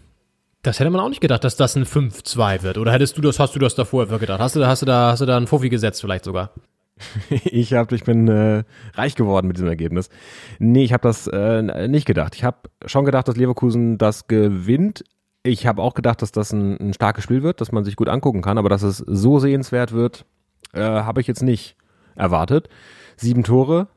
das 0.63 0.79
hätte 0.81 0.91
man 0.91 1.01
auch 1.01 1.09
nicht 1.09 1.21
gedacht, 1.23 1.45
dass 1.45 1.57
das 1.57 1.77
ein 1.77 1.85
5-2 1.87 2.63
wird. 2.63 2.77
Oder 2.79 2.93
hättest 2.93 3.17
du 3.17 3.23
das, 3.23 3.39
hast 3.39 3.55
du 3.55 3.59
das 3.59 3.75
davor 3.75 4.07
gedacht? 4.07 4.41
Hast 4.41 4.57
du, 4.57 4.61
da- 4.61 4.69
hast 4.69 4.83
du 4.83 4.87
da, 4.87 5.11
hast 5.13 5.21
du 5.21 5.27
da 5.27 5.37
einen 5.37 5.47
Fuffi 5.47 5.69
gesetzt 5.71 6.01
vielleicht 6.01 6.25
sogar? 6.25 6.51
Ich 7.31 7.75
hab, 7.75 7.93
ich 7.93 8.05
bin 8.05 8.29
äh, 8.29 8.65
reich 8.95 9.15
geworden 9.15 9.47
mit 9.47 9.57
diesem 9.57 9.69
Ergebnis. 9.69 10.09
Nee, 10.59 10.85
ich 10.85 10.93
habe 10.93 11.03
das 11.03 11.27
äh, 11.27 11.89
nicht 11.89 12.07
gedacht. 12.07 12.35
Ich 12.35 12.45
habe 12.45 12.71
schon 12.87 13.05
gedacht, 13.05 13.29
dass 13.29 13.37
Leverkusen 13.37 13.99
das 13.99 14.27
gewinnt. 14.27 15.05
Ich 15.43 15.67
habe 15.67 15.83
auch 15.83 15.95
gedacht, 15.95 16.23
dass 16.23 16.33
das 16.33 16.53
ein, 16.53 16.79
ein 16.79 16.93
starkes 16.93 17.25
Spiel 17.25 17.43
wird, 17.43 17.61
dass 17.61 17.73
man 17.73 17.85
sich 17.85 17.97
gut 17.97 18.09
angucken 18.09 18.43
kann, 18.43 18.59
aber 18.59 18.69
dass 18.69 18.83
es 18.83 18.99
so 18.99 19.39
sehenswert 19.39 19.93
wird, 19.93 20.27
äh, 20.73 20.81
habe 20.81 21.21
ich 21.21 21.27
jetzt 21.27 21.43
nicht 21.43 21.77
erwartet. 22.15 22.69
Sieben 23.17 23.45
Tore. 23.45 23.89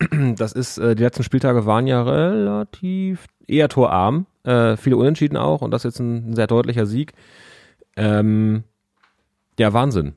Das 0.36 0.52
ist, 0.52 0.76
äh, 0.78 0.94
die 0.94 1.02
letzten 1.02 1.22
Spieltage 1.22 1.66
waren 1.66 1.86
ja 1.86 2.02
relativ 2.02 3.26
eher 3.46 3.68
torarm. 3.68 4.26
Äh, 4.42 4.76
viele 4.76 4.96
Unentschieden 4.96 5.36
auch 5.36 5.62
und 5.62 5.70
das 5.70 5.84
ist 5.84 5.94
jetzt 5.94 6.00
ein, 6.00 6.30
ein 6.30 6.34
sehr 6.34 6.46
deutlicher 6.46 6.84
Sieg. 6.84 7.12
Ähm, 7.96 8.64
ja, 9.58 9.72
Wahnsinn. 9.72 10.14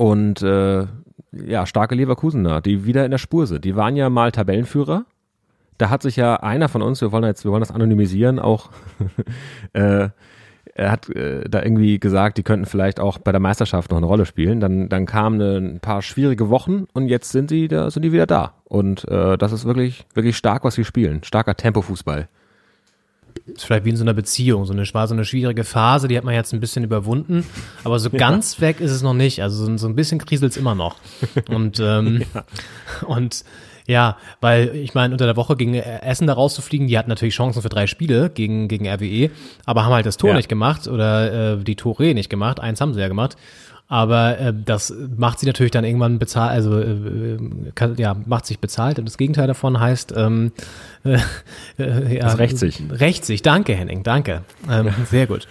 Und 0.00 0.40
äh, 0.40 0.86
ja, 1.30 1.66
starke 1.66 1.94
Leverkusener, 1.94 2.62
die 2.62 2.86
wieder 2.86 3.04
in 3.04 3.10
der 3.10 3.18
Spur 3.18 3.46
sind. 3.46 3.66
Die 3.66 3.76
waren 3.76 3.96
ja 3.96 4.08
mal 4.08 4.32
Tabellenführer. 4.32 5.04
Da 5.76 5.90
hat 5.90 6.00
sich 6.00 6.16
ja 6.16 6.36
einer 6.36 6.70
von 6.70 6.80
uns, 6.80 7.02
wir 7.02 7.12
wollen 7.12 7.24
jetzt, 7.24 7.44
wir 7.44 7.50
wollen 7.50 7.60
das 7.60 7.70
anonymisieren, 7.70 8.38
auch 8.38 8.70
äh, 9.74 10.08
er 10.74 10.90
hat 10.90 11.10
äh, 11.10 11.46
da 11.50 11.62
irgendwie 11.62 12.00
gesagt, 12.00 12.38
die 12.38 12.42
könnten 12.42 12.64
vielleicht 12.64 12.98
auch 12.98 13.18
bei 13.18 13.30
der 13.30 13.42
Meisterschaft 13.42 13.90
noch 13.90 13.98
eine 13.98 14.06
Rolle 14.06 14.24
spielen. 14.24 14.58
Dann, 14.60 14.88
dann 14.88 15.04
kamen 15.04 15.38
eine, 15.38 15.56
ein 15.58 15.80
paar 15.80 16.00
schwierige 16.00 16.48
Wochen 16.48 16.86
und 16.94 17.08
jetzt 17.08 17.30
sind 17.30 17.50
die 17.50 17.68
da, 17.68 17.90
sind 17.90 18.02
die 18.02 18.12
wieder 18.12 18.26
da. 18.26 18.54
Und 18.64 19.06
äh, 19.06 19.36
das 19.36 19.52
ist 19.52 19.66
wirklich, 19.66 20.06
wirklich 20.14 20.38
stark, 20.38 20.64
was 20.64 20.76
sie 20.76 20.84
spielen. 20.84 21.22
Starker 21.24 21.56
Tempofußball. 21.56 22.26
Ist 23.54 23.64
vielleicht 23.64 23.84
wie 23.84 23.90
in 23.90 23.96
so 23.96 24.04
einer 24.04 24.14
Beziehung. 24.14 24.64
So 24.66 24.72
eine, 24.72 24.82
war 24.92 25.06
so 25.08 25.14
eine 25.14 25.24
schwierige 25.24 25.64
Phase, 25.64 26.08
die 26.08 26.16
hat 26.16 26.24
man 26.24 26.34
jetzt 26.34 26.52
ein 26.52 26.60
bisschen 26.60 26.84
überwunden. 26.84 27.44
Aber 27.84 27.98
so 27.98 28.10
ganz 28.12 28.60
weg 28.60 28.80
ist 28.80 28.90
es 28.90 29.02
noch 29.02 29.14
nicht. 29.14 29.42
Also 29.42 29.64
so, 29.64 29.76
so 29.76 29.88
ein 29.88 29.94
bisschen 29.96 30.18
kriselt 30.18 30.52
es 30.52 30.56
immer 30.56 30.74
noch. 30.74 30.96
Und, 31.48 31.80
ähm, 31.80 32.22
und 33.06 33.44
ja, 33.86 34.18
weil 34.40 34.74
ich 34.76 34.94
meine, 34.94 35.12
unter 35.12 35.26
der 35.26 35.36
Woche 35.36 35.56
gegen 35.56 35.74
Essen 35.74 36.26
da 36.26 36.34
rauszufliegen, 36.34 36.86
die 36.86 36.96
hatten 36.96 37.08
natürlich 37.08 37.34
Chancen 37.34 37.60
für 37.62 37.68
drei 37.68 37.86
Spiele 37.86 38.30
gegen, 38.30 38.68
gegen 38.68 38.86
RWE, 38.86 39.30
aber 39.64 39.84
haben 39.84 39.92
halt 39.92 40.06
das 40.06 40.16
Tor 40.16 40.30
Ja. 40.30 40.36
nicht 40.36 40.48
gemacht 40.48 40.86
oder 40.86 41.54
äh, 41.54 41.64
die 41.64 41.74
Tore 41.76 42.14
nicht 42.14 42.30
gemacht. 42.30 42.60
Eins 42.60 42.80
haben 42.80 42.94
sie 42.94 43.00
ja 43.00 43.08
gemacht. 43.08 43.36
Aber 43.92 44.38
äh, 44.38 44.54
das 44.54 44.94
macht 45.16 45.40
sie 45.40 45.46
natürlich 45.46 45.72
dann 45.72 45.82
irgendwann 45.84 46.20
bezahlt, 46.20 46.52
also 46.52 46.78
äh, 46.78 47.36
kann, 47.74 47.96
ja, 47.96 48.14
macht 48.24 48.46
sich 48.46 48.60
bezahlt. 48.60 49.00
Und 49.00 49.04
das 49.06 49.18
Gegenteil 49.18 49.48
davon 49.48 49.80
heißt, 49.80 50.14
ähm, 50.16 50.52
äh, 51.04 51.18
äh, 51.76 52.16
ja, 52.18 52.22
Das 52.22 52.38
rächt 52.38 52.56
sich. 52.56 52.80
Rächt 52.88 53.24
sich, 53.24 53.42
danke 53.42 53.74
Henning, 53.74 54.04
danke. 54.04 54.42
Ähm, 54.70 54.90
sehr 55.10 55.26
gut. 55.26 55.48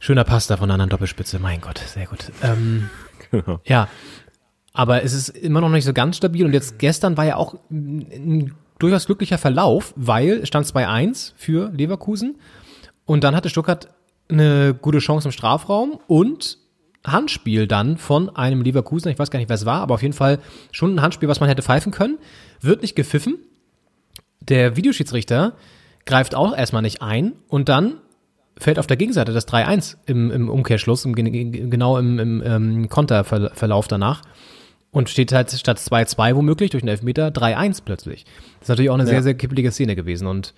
Schöner 0.00 0.24
Pass 0.24 0.48
da 0.48 0.56
von 0.56 0.64
einer 0.64 0.74
anderen 0.74 0.90
Doppelspitze, 0.90 1.38
mein 1.38 1.60
Gott, 1.60 1.78
sehr 1.78 2.06
gut. 2.06 2.30
Ähm, 2.42 2.90
Genau. 3.30 3.60
ja, 3.64 3.88
aber 4.72 5.02
es 5.02 5.12
ist 5.12 5.28
immer 5.28 5.60
noch 5.60 5.68
nicht 5.68 5.84
so 5.84 5.92
ganz 5.92 6.16
stabil 6.16 6.44
und 6.46 6.52
jetzt 6.54 6.78
gestern 6.78 7.16
war 7.16 7.24
ja 7.26 7.36
auch 7.36 7.54
ein, 7.70 8.06
ein 8.10 8.54
durchaus 8.78 9.06
glücklicher 9.06 9.38
Verlauf, 9.38 9.92
weil 9.96 10.38
es 10.42 10.48
stand 10.48 10.66
2-1 10.66 11.34
für 11.36 11.70
Leverkusen 11.70 12.38
und 13.04 13.22
dann 13.22 13.36
hatte 13.36 13.48
Stuttgart 13.50 13.88
eine 14.30 14.74
gute 14.74 14.98
Chance 14.98 15.28
im 15.28 15.32
Strafraum 15.32 16.00
und 16.06 16.58
Handspiel 17.12 17.66
dann 17.66 17.96
von 17.98 18.28
einem 18.34 18.62
Leverkusen, 18.62 19.10
ich 19.10 19.18
weiß 19.18 19.30
gar 19.30 19.38
nicht, 19.38 19.48
wer 19.48 19.54
es 19.54 19.66
war, 19.66 19.80
aber 19.82 19.94
auf 19.94 20.02
jeden 20.02 20.14
Fall 20.14 20.38
schon 20.72 20.94
ein 20.94 21.02
Handspiel, 21.02 21.28
was 21.28 21.40
man 21.40 21.48
hätte 21.48 21.62
pfeifen 21.62 21.92
können, 21.92 22.18
wird 22.60 22.82
nicht 22.82 22.94
gepfiffen. 22.96 23.36
Der 24.40 24.76
Videoschiedsrichter 24.76 25.52
greift 26.06 26.34
auch 26.34 26.56
erstmal 26.56 26.82
nicht 26.82 27.02
ein 27.02 27.32
und 27.48 27.68
dann 27.68 27.94
fällt 28.56 28.78
auf 28.78 28.86
der 28.86 28.96
Gegenseite 28.96 29.32
das 29.32 29.46
3-1 29.46 29.96
im, 30.06 30.30
im 30.30 30.48
Umkehrschluss, 30.48 31.04
im, 31.04 31.14
gen- 31.14 31.70
genau 31.70 31.98
im, 31.98 32.18
im, 32.18 32.42
ähm, 32.44 32.88
Konterverlauf 32.88 33.88
danach. 33.88 34.22
und 34.90 35.10
steht 35.10 35.32
halt 35.32 35.50
statt 35.52 35.78
2-2 35.78 36.34
womöglich 36.34 36.70
durch 36.70 36.82
einen 36.82 36.88
Elfmeter 36.88 37.28
3-1 37.28 37.82
plötzlich. 37.84 38.24
Das 38.24 38.62
ist 38.62 38.68
natürlich 38.70 38.90
auch 38.90 38.94
eine 38.94 39.02
Ja. 39.04 39.10
sehr, 39.10 39.22
sehr 39.22 39.34
kippelige 39.34 39.70
Szene 39.70 39.94
gewesen 39.94 40.26
und 40.26 40.54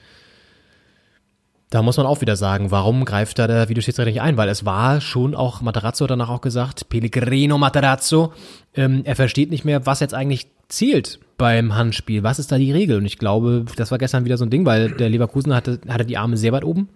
da 1.70 1.82
muss 1.82 1.96
man 1.96 2.06
auch 2.06 2.20
wieder 2.20 2.34
sagen, 2.34 2.72
warum 2.72 3.04
greift 3.04 3.38
da 3.38 3.46
der 3.46 3.68
Videoschiedsrichter 3.68 4.10
nicht 4.10 4.20
ein? 4.20 4.36
Weil 4.36 4.48
es 4.48 4.64
war 4.64 5.00
schon 5.00 5.36
auch, 5.36 5.60
Materazzo 5.62 6.06
danach 6.08 6.28
auch 6.28 6.40
gesagt, 6.40 6.88
Pellegrino 6.88 7.58
Materazzo, 7.58 8.32
ähm, 8.74 9.02
er 9.04 9.14
versteht 9.14 9.50
nicht 9.50 9.64
mehr, 9.64 9.86
was 9.86 10.00
jetzt 10.00 10.12
eigentlich 10.12 10.48
zählt 10.68 11.20
beim 11.38 11.76
Handspiel. 11.76 12.24
Was 12.24 12.40
ist 12.40 12.50
da 12.50 12.58
die 12.58 12.72
Regel? 12.72 12.98
Und 12.98 13.06
ich 13.06 13.18
glaube, 13.18 13.64
das 13.76 13.92
war 13.92 13.98
gestern 13.98 14.24
wieder 14.24 14.36
so 14.36 14.44
ein 14.44 14.50
Ding, 14.50 14.66
weil 14.66 14.90
der 14.90 15.08
Leverkusen 15.08 15.54
hatte, 15.54 15.80
hatte 15.88 16.04
die 16.04 16.18
Arme 16.18 16.36
sehr 16.36 16.52
weit 16.52 16.64
oben, 16.64 16.88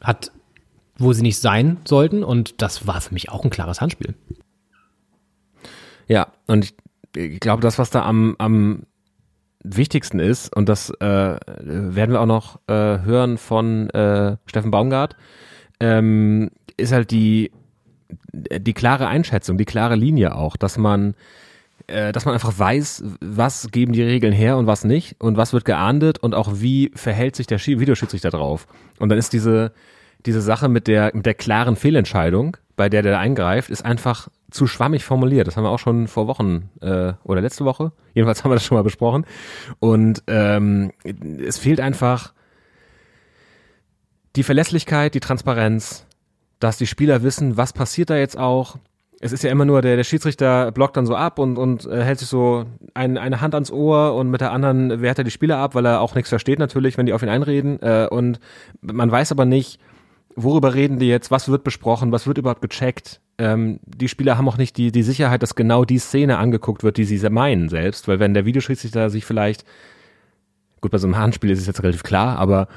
hat, 0.00 0.30
wo 0.96 1.12
sie 1.12 1.22
nicht 1.22 1.38
sein 1.38 1.78
sollten 1.84 2.22
und 2.22 2.62
das 2.62 2.86
war 2.86 3.00
für 3.00 3.12
mich 3.12 3.28
auch 3.30 3.42
ein 3.42 3.50
klares 3.50 3.80
Handspiel. 3.80 4.14
Ja, 6.06 6.28
und 6.46 6.64
ich, 6.64 6.74
ich 7.16 7.40
glaube, 7.40 7.60
das, 7.60 7.78
was 7.78 7.90
da 7.90 8.02
am, 8.02 8.36
am 8.38 8.84
wichtigsten 9.62 10.20
ist, 10.20 10.54
und 10.56 10.68
das 10.68 10.90
äh, 11.00 11.04
werden 11.04 12.12
wir 12.12 12.20
auch 12.20 12.26
noch 12.26 12.60
äh, 12.66 12.72
hören 13.02 13.38
von 13.38 13.90
äh, 13.90 14.36
Steffen 14.46 14.70
Baumgart, 14.70 15.16
ähm, 15.80 16.50
ist 16.76 16.92
halt 16.92 17.10
die, 17.10 17.50
die 18.32 18.72
klare 18.72 19.06
Einschätzung, 19.06 19.58
die 19.58 19.64
klare 19.66 19.96
Linie 19.96 20.34
auch, 20.34 20.56
dass 20.56 20.78
man 20.78 21.14
äh, 21.86 22.12
dass 22.12 22.24
man 22.24 22.34
einfach 22.34 22.58
weiß, 22.58 23.04
was 23.20 23.70
geben 23.70 23.92
die 23.92 24.02
Regeln 24.02 24.32
her 24.32 24.56
und 24.56 24.66
was 24.66 24.84
nicht 24.84 25.16
und 25.20 25.36
was 25.36 25.52
wird 25.52 25.64
geahndet 25.64 26.18
und 26.18 26.34
auch 26.34 26.52
wie 26.54 26.90
verhält 26.94 27.36
sich 27.36 27.46
der 27.46 27.58
Schi- 27.58 27.80
Videoschiedsrichter 27.80 28.30
drauf. 28.30 28.66
Und 28.98 29.08
dann 29.08 29.18
ist 29.18 29.32
diese, 29.32 29.72
diese 30.26 30.40
Sache 30.40 30.68
mit 30.68 30.86
der, 30.86 31.10
mit 31.14 31.26
der 31.26 31.34
klaren 31.34 31.76
Fehlentscheidung, 31.76 32.56
bei 32.76 32.88
der 32.88 33.02
der 33.02 33.18
eingreift, 33.18 33.70
ist 33.70 33.84
einfach 33.84 34.28
zu 34.50 34.66
schwammig 34.66 35.04
formuliert. 35.04 35.46
Das 35.46 35.56
haben 35.56 35.64
wir 35.64 35.70
auch 35.70 35.78
schon 35.78 36.08
vor 36.08 36.26
Wochen 36.26 36.70
äh, 36.80 37.12
oder 37.24 37.40
letzte 37.40 37.64
Woche. 37.64 37.92
Jedenfalls 38.14 38.44
haben 38.44 38.50
wir 38.50 38.56
das 38.56 38.64
schon 38.64 38.76
mal 38.76 38.82
besprochen. 38.82 39.26
Und 39.78 40.22
ähm, 40.26 40.92
es 41.04 41.58
fehlt 41.58 41.80
einfach 41.80 42.32
die 44.36 44.42
Verlässlichkeit, 44.42 45.14
die 45.14 45.20
Transparenz, 45.20 46.06
dass 46.60 46.76
die 46.76 46.86
Spieler 46.86 47.22
wissen, 47.22 47.56
was 47.56 47.72
passiert 47.72 48.10
da 48.10 48.16
jetzt 48.16 48.38
auch. 48.38 48.76
Es 49.22 49.32
ist 49.32 49.44
ja 49.44 49.50
immer 49.50 49.66
nur, 49.66 49.82
der, 49.82 49.96
der 49.96 50.04
Schiedsrichter 50.04 50.72
blockt 50.72 50.96
dann 50.96 51.04
so 51.04 51.14
ab 51.14 51.38
und, 51.38 51.58
und 51.58 51.84
äh, 51.86 52.02
hält 52.02 52.20
sich 52.20 52.28
so 52.28 52.64
ein, 52.94 53.18
eine 53.18 53.40
Hand 53.42 53.54
ans 53.54 53.70
Ohr 53.70 54.14
und 54.14 54.30
mit 54.30 54.40
der 54.40 54.52
anderen 54.52 55.02
wehrt 55.02 55.18
er 55.18 55.24
die 55.24 55.30
Spieler 55.30 55.58
ab, 55.58 55.74
weil 55.74 55.84
er 55.84 56.00
auch 56.00 56.14
nichts 56.14 56.30
versteht 56.30 56.58
natürlich, 56.58 56.96
wenn 56.96 57.06
die 57.06 57.12
auf 57.12 57.22
ihn 57.22 57.28
einreden. 57.28 57.82
Äh, 57.82 58.08
und 58.10 58.40
man 58.80 59.10
weiß 59.10 59.32
aber 59.32 59.44
nicht, 59.44 59.78
worüber 60.36 60.74
reden 60.74 60.98
die 60.98 61.08
jetzt, 61.08 61.30
was 61.30 61.48
wird 61.48 61.64
besprochen, 61.64 62.12
was 62.12 62.26
wird 62.26 62.38
überhaupt 62.38 62.62
gecheckt. 62.62 63.20
Ähm, 63.38 63.80
die 63.84 64.08
Spieler 64.08 64.38
haben 64.38 64.48
auch 64.48 64.58
nicht 64.58 64.76
die, 64.76 64.92
die 64.92 65.02
Sicherheit, 65.02 65.42
dass 65.42 65.54
genau 65.54 65.84
die 65.84 65.98
Szene 65.98 66.38
angeguckt 66.38 66.82
wird, 66.82 66.96
die 66.96 67.04
sie 67.04 67.30
meinen 67.30 67.68
selbst, 67.68 68.08
weil 68.08 68.20
wenn 68.20 68.34
der 68.34 68.44
Videoschiedsrichter 68.44 69.10
sich 69.10 69.24
vielleicht 69.24 69.64
Gut, 70.80 70.92
bei 70.92 70.98
so 70.98 71.06
einem 71.06 71.18
Handspiel 71.18 71.50
ist 71.50 71.60
es 71.60 71.66
jetzt 71.66 71.82
relativ 71.82 72.02
klar, 72.02 72.38
aber 72.38 72.68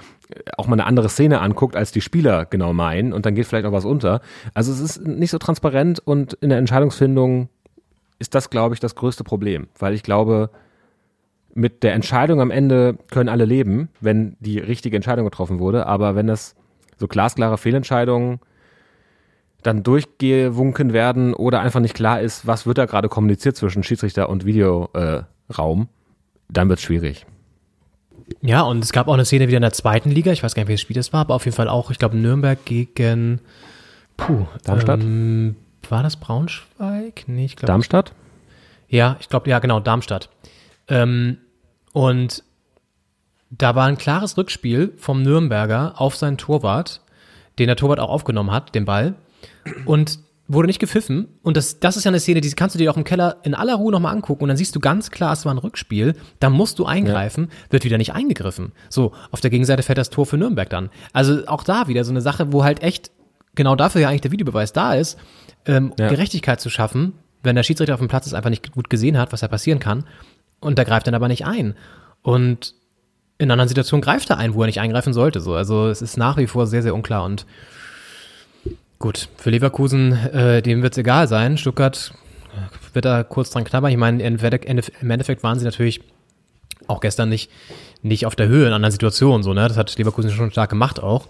auch 0.58 0.68
mal 0.68 0.74
eine 0.74 0.86
andere 0.86 1.10
Szene 1.10 1.40
anguckt, 1.40 1.76
als 1.76 1.92
die 1.92 2.02
Spieler 2.02 2.46
genau 2.46 2.74
meinen 2.74 3.14
und 3.14 3.26
dann 3.26 3.36
geht 3.36 3.46
vielleicht 3.46 3.66
auch 3.66 3.72
was 3.72 3.86
unter. 3.86 4.22
Also 4.54 4.72
es 4.72 4.80
ist 4.80 5.08
nicht 5.08 5.32
so 5.32 5.38
transparent 5.38 6.00
und 6.00 6.34
in 6.34 6.50
der 6.50 6.58
Entscheidungsfindung 6.58 7.50
ist 8.20 8.36
das, 8.36 8.50
glaube 8.50 8.74
ich, 8.74 8.80
das 8.80 8.96
größte 8.96 9.24
Problem, 9.24 9.68
weil 9.80 9.94
ich 9.94 10.04
glaube, 10.04 10.50
mit 11.54 11.84
der 11.84 11.94
Entscheidung 11.94 12.42
am 12.42 12.52
Ende 12.52 12.98
können 13.12 13.30
alle 13.30 13.46
leben, 13.46 13.90
wenn 14.02 14.36
die 14.40 14.60
richtige 14.60 14.96
Entscheidung 14.96 15.26
getroffen 15.26 15.60
wurde, 15.60 15.86
aber 15.86 16.16
wenn 16.16 16.28
das 16.28 16.56
so 17.04 17.08
glasklare 17.10 17.58
Fehlentscheidungen 17.58 18.40
dann 19.62 19.84
durchgewunken 19.84 20.94
werden 20.94 21.34
oder 21.34 21.60
einfach 21.60 21.82
nicht 21.82 21.96
klar 21.96 22.22
ist, 22.22 22.48
was 22.48 22.66
wird 22.66 22.78
da 22.78 22.86
gerade 22.86 23.10
kommuniziert 23.10 23.58
zwischen 23.58 23.84
Schiedsrichter 23.84 24.30
und 24.30 24.46
Videoraum, 24.46 25.82
äh, 25.82 25.86
dann 26.50 26.70
wird 26.70 26.80
es 26.80 26.86
schwierig. 26.86 27.26
Ja, 28.42 28.62
und 28.62 28.84
es 28.84 28.94
gab 28.94 29.10
auch 29.10 29.14
eine 29.14 29.26
Szene 29.26 29.48
wieder 29.50 29.58
in 29.58 29.64
der 29.64 29.74
zweiten 29.74 30.12
Liga. 30.12 30.32
Ich 30.32 30.44
weiß 30.44 30.56
gar 30.56 30.62
nicht, 30.62 30.70
welches 30.70 30.82
Spiel 30.82 30.96
das 30.96 31.12
war, 31.12 31.22
aber 31.22 31.36
auf 31.36 31.44
jeden 31.44 31.56
Fall 31.56 31.68
auch, 31.68 31.92
ich 31.92 32.00
glaube, 32.00 32.16
Nürnberg 32.16 32.64
gegen 32.64 33.42
Puh, 34.16 34.46
Darmstadt? 34.64 35.02
Ähm, 35.02 35.58
war 35.90 36.04
das 36.04 36.16
Braunschweig? 36.16 37.26
Nee, 37.28 37.46
ich 37.46 37.58
glaube. 37.58 37.68
Darmstadt? 37.68 38.14
Ja, 38.88 39.18
ich 39.20 39.28
glaube, 39.28 39.50
ja, 39.50 39.60
genau, 39.60 39.82
Darmstadt. 39.82 40.30
Ähm, 40.88 41.38
und 41.92 42.44
da 43.58 43.76
war 43.76 43.86
ein 43.86 43.98
klares 43.98 44.38
Rückspiel 44.38 44.94
vom 44.98 45.22
Nürnberger 45.22 46.00
auf 46.00 46.16
seinen 46.16 46.38
Torwart, 46.38 47.02
den 47.60 47.68
der 47.68 47.76
Torwart 47.76 48.00
auch 48.00 48.10
aufgenommen 48.10 48.52
hat, 48.52 48.74
den 48.76 48.86
Ball. 48.86 49.16
Und 49.86 50.20
wurde 50.48 50.68
nicht 50.68 50.80
gepfiffen. 50.80 51.28
Und 51.42 51.56
das, 51.56 51.80
das 51.80 51.96
ist 51.96 52.04
ja 52.04 52.10
eine 52.10 52.20
Szene, 52.20 52.42
die 52.42 52.52
kannst 52.52 52.76
du 52.76 52.80
dir 52.80 52.92
auch 52.92 52.98
im 52.98 53.04
Keller 53.04 53.38
in 53.44 53.56
aller 53.56 53.76
Ruhe 53.76 53.92
nochmal 53.92 54.14
angucken. 54.14 54.44
Und 54.44 54.50
dann 54.50 54.58
siehst 54.58 54.76
du 54.76 54.80
ganz 54.80 55.10
klar, 55.10 55.34
es 55.34 55.46
war 55.46 55.54
ein 55.54 55.58
Rückspiel. 55.58 56.16
Da 56.40 56.50
musst 56.50 56.80
du 56.80 56.86
eingreifen, 56.86 57.50
wird 57.70 57.86
wieder 57.86 57.98
nicht 57.98 58.14
eingegriffen. 58.14 58.74
So, 58.90 59.14
auf 59.32 59.40
der 59.40 59.50
Gegenseite 59.52 59.84
fällt 59.84 59.98
das 59.98 60.10
Tor 60.10 60.26
für 60.26 60.38
Nürnberg 60.38 60.70
dann. 60.70 60.90
Also 61.14 61.46
auch 61.48 61.64
da 61.64 61.88
wieder 61.88 62.04
so 62.04 62.12
eine 62.12 62.22
Sache, 62.22 62.52
wo 62.52 62.64
halt 62.64 62.82
echt 62.84 63.12
genau 63.56 63.76
dafür 63.76 64.02
ja 64.02 64.10
eigentlich 64.10 64.22
der 64.22 64.32
Videobeweis 64.32 64.74
da 64.74 64.94
ist, 64.96 65.18
ähm, 65.66 65.94
Ja. 65.98 66.10
Gerechtigkeit 66.10 66.60
zu 66.60 66.70
schaffen, 66.70 67.14
wenn 67.42 67.56
der 67.56 67.64
Schiedsrichter 67.64 67.94
auf 67.94 68.00
dem 68.02 68.10
Platz 68.10 68.26
es 68.26 68.34
einfach 68.34 68.50
nicht 68.50 68.72
gut 68.72 68.90
gesehen 68.90 69.18
hat, 69.18 69.32
was 69.32 69.42
da 69.42 69.48
passieren 69.48 69.80
kann. 69.80 70.06
Und 70.60 70.78
der 70.78 70.86
greift 70.86 71.08
dann 71.08 71.16
aber 71.16 71.28
nicht 71.28 71.46
ein. 71.46 71.76
Und 72.22 72.74
in 73.38 73.52
anderen 73.52 73.68
Situationen 73.68 74.02
greift 74.02 74.30
er 74.30 74.38
ein, 74.38 74.54
wo 74.54 74.62
er 74.62 74.68
nicht 74.68 74.80
eingreifen 74.80 75.14
sollte. 75.14 75.42
So. 75.42 75.54
Also 75.54 75.88
es 75.88 76.02
ist 76.02 76.18
nach 76.18 76.38
wie 76.38 76.48
vor 76.48 76.68
sehr, 76.68 76.84
sehr 76.84 76.96
unklar. 76.96 77.24
Und 77.24 77.46
gut, 79.00 79.30
für 79.38 79.50
Leverkusen, 79.50 80.14
äh, 80.14 80.62
dem 80.62 80.82
wird 80.84 80.94
es 80.94 80.98
egal 80.98 81.28
sein. 81.28 81.58
Stuttgart 81.58 82.14
äh, 82.54 82.96
wird 82.96 83.06
da 83.06 83.24
kurz 83.24 83.50
dran 83.50 83.64
knabbern. 83.64 83.92
Ich 83.92 83.98
meine, 83.98 84.24
im 84.24 84.38
Endeffekt- 84.38 85.44
waren 85.44 85.60
sie 85.60 85.66
natürlich 85.66 86.02
auch 86.88 87.00
gestern 87.00 87.30
nicht, 87.30 87.50
nicht 88.02 88.26
auf 88.26 88.36
der 88.36 88.48
Höhe 88.48 88.68
in 88.68 88.74
anderen 88.74 88.92
Situationen. 88.92 89.44
So, 89.44 89.54
ne? 89.54 89.68
Das 89.68 89.78
hat 89.78 89.98
Leverkusen 89.98 90.32
schon 90.32 90.52
stark 90.52 90.70
gemacht 90.70 91.02
auch. 91.02 91.28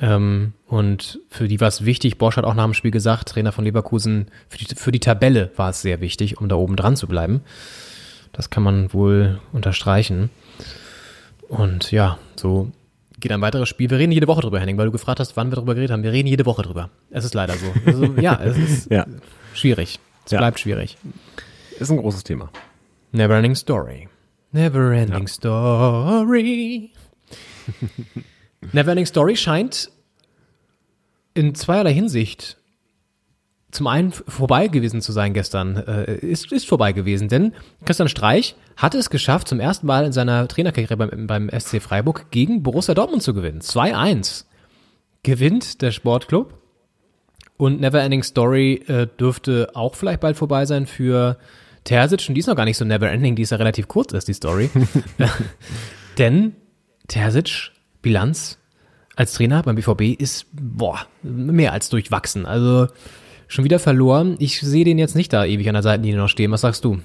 Ähm, 0.00 0.52
und 0.66 1.18
für 1.28 1.48
die 1.48 1.60
war 1.60 1.68
es 1.68 1.84
wichtig, 1.84 2.18
Bosch 2.18 2.36
hat 2.36 2.44
auch 2.44 2.54
nach 2.54 2.64
dem 2.64 2.74
Spiel 2.74 2.90
gesagt, 2.90 3.28
Trainer 3.30 3.52
von 3.52 3.64
Leverkusen, 3.64 4.26
für 4.48 4.58
die, 4.58 4.74
für 4.74 4.92
die 4.92 5.00
Tabelle 5.00 5.50
war 5.56 5.70
es 5.70 5.82
sehr 5.82 6.00
wichtig, 6.00 6.40
um 6.40 6.48
da 6.48 6.56
oben 6.56 6.76
dran 6.76 6.96
zu 6.96 7.06
bleiben. 7.06 7.40
Das 8.32 8.50
kann 8.50 8.62
man 8.62 8.92
wohl 8.92 9.40
unterstreichen. 9.52 10.30
Und 11.48 11.90
ja, 11.90 12.18
so 12.36 12.70
geht 13.20 13.32
ein 13.32 13.40
weiteres 13.40 13.68
Spiel. 13.68 13.90
Wir 13.90 13.98
reden 13.98 14.12
jede 14.12 14.26
Woche 14.28 14.42
drüber, 14.42 14.60
Henning, 14.60 14.76
weil 14.78 14.86
du 14.86 14.92
gefragt 14.92 15.18
hast, 15.20 15.36
wann 15.36 15.50
wir 15.50 15.56
drüber 15.56 15.74
geredet 15.74 15.92
haben. 15.92 16.02
Wir 16.02 16.12
reden 16.12 16.28
jede 16.28 16.46
Woche 16.46 16.62
drüber. 16.62 16.90
Es 17.10 17.24
ist 17.24 17.34
leider 17.34 17.54
so. 17.54 17.66
Also, 17.86 18.04
ja, 18.20 18.38
es 18.42 18.56
ist 18.56 18.90
Ja. 18.90 19.06
schwierig. 19.54 19.98
Es 20.24 20.32
Ja. 20.32 20.38
bleibt 20.38 20.60
schwierig. 20.60 20.96
Ist 21.78 21.90
ein 21.90 21.96
großes 21.96 22.24
Thema. 22.24 22.50
Neverending 23.12 23.54
Story. 23.54 24.08
Neverending 24.52 25.26
Story. 25.26 26.90
Neverending 28.72 29.06
Story 29.06 29.36
scheint 29.36 29.90
in 31.34 31.54
zweierlei 31.54 31.92
Hinsicht 31.94 32.56
zum 33.70 33.86
einen 33.86 34.12
vorbei 34.12 34.68
gewesen 34.68 35.00
zu 35.02 35.12
sein 35.12 35.34
gestern. 35.34 35.76
Äh, 35.76 36.14
ist, 36.16 36.50
ist 36.52 36.66
vorbei 36.66 36.92
gewesen, 36.92 37.28
denn 37.28 37.54
Christian 37.84 38.08
Streich 38.08 38.56
hatte 38.78 38.96
es 38.96 39.10
geschafft, 39.10 39.48
zum 39.48 39.58
ersten 39.58 39.86
Mal 39.86 40.06
in 40.06 40.12
seiner 40.12 40.46
Trainerkarriere 40.46 40.96
beim, 40.96 41.26
beim 41.26 41.50
SC 41.50 41.82
Freiburg 41.82 42.30
gegen 42.30 42.62
Borussia 42.62 42.94
Dortmund 42.94 43.22
zu 43.22 43.34
gewinnen. 43.34 43.60
2-1 43.60 44.44
gewinnt 45.24 45.82
der 45.82 45.90
Sportclub. 45.90 46.54
Und 47.56 47.80
Neverending 47.80 48.22
Story 48.22 48.84
äh, 48.86 49.08
dürfte 49.18 49.70
auch 49.74 49.96
vielleicht 49.96 50.20
bald 50.20 50.36
vorbei 50.36 50.64
sein 50.64 50.86
für 50.86 51.38
Terzic. 51.82 52.28
Und 52.28 52.36
die 52.36 52.40
ist 52.40 52.46
noch 52.46 52.54
gar 52.54 52.64
nicht 52.64 52.76
so 52.76 52.84
Neverending, 52.84 53.34
die 53.34 53.42
ist 53.42 53.50
ja 53.50 53.56
relativ 53.56 53.88
kurz, 53.88 54.12
ist 54.12 54.28
die 54.28 54.32
Story. 54.32 54.70
Denn 56.18 56.54
Terzic, 57.08 57.72
Bilanz 58.00 58.58
als 59.16 59.32
Trainer 59.32 59.64
beim 59.64 59.74
BVB 59.74 60.20
ist, 60.20 60.46
boah, 60.52 61.00
mehr 61.24 61.72
als 61.72 61.88
durchwachsen. 61.88 62.46
Also 62.46 62.86
schon 63.48 63.64
wieder 63.64 63.80
verloren. 63.80 64.36
Ich 64.38 64.60
sehe 64.60 64.84
den 64.84 64.98
jetzt 64.98 65.16
nicht 65.16 65.32
da 65.32 65.44
ewig 65.44 65.66
an 65.66 65.74
der 65.74 65.82
Seitenlinie 65.82 66.20
noch 66.20 66.28
stehen. 66.28 66.52
Was 66.52 66.60
sagst 66.60 66.84
du? 66.84 67.00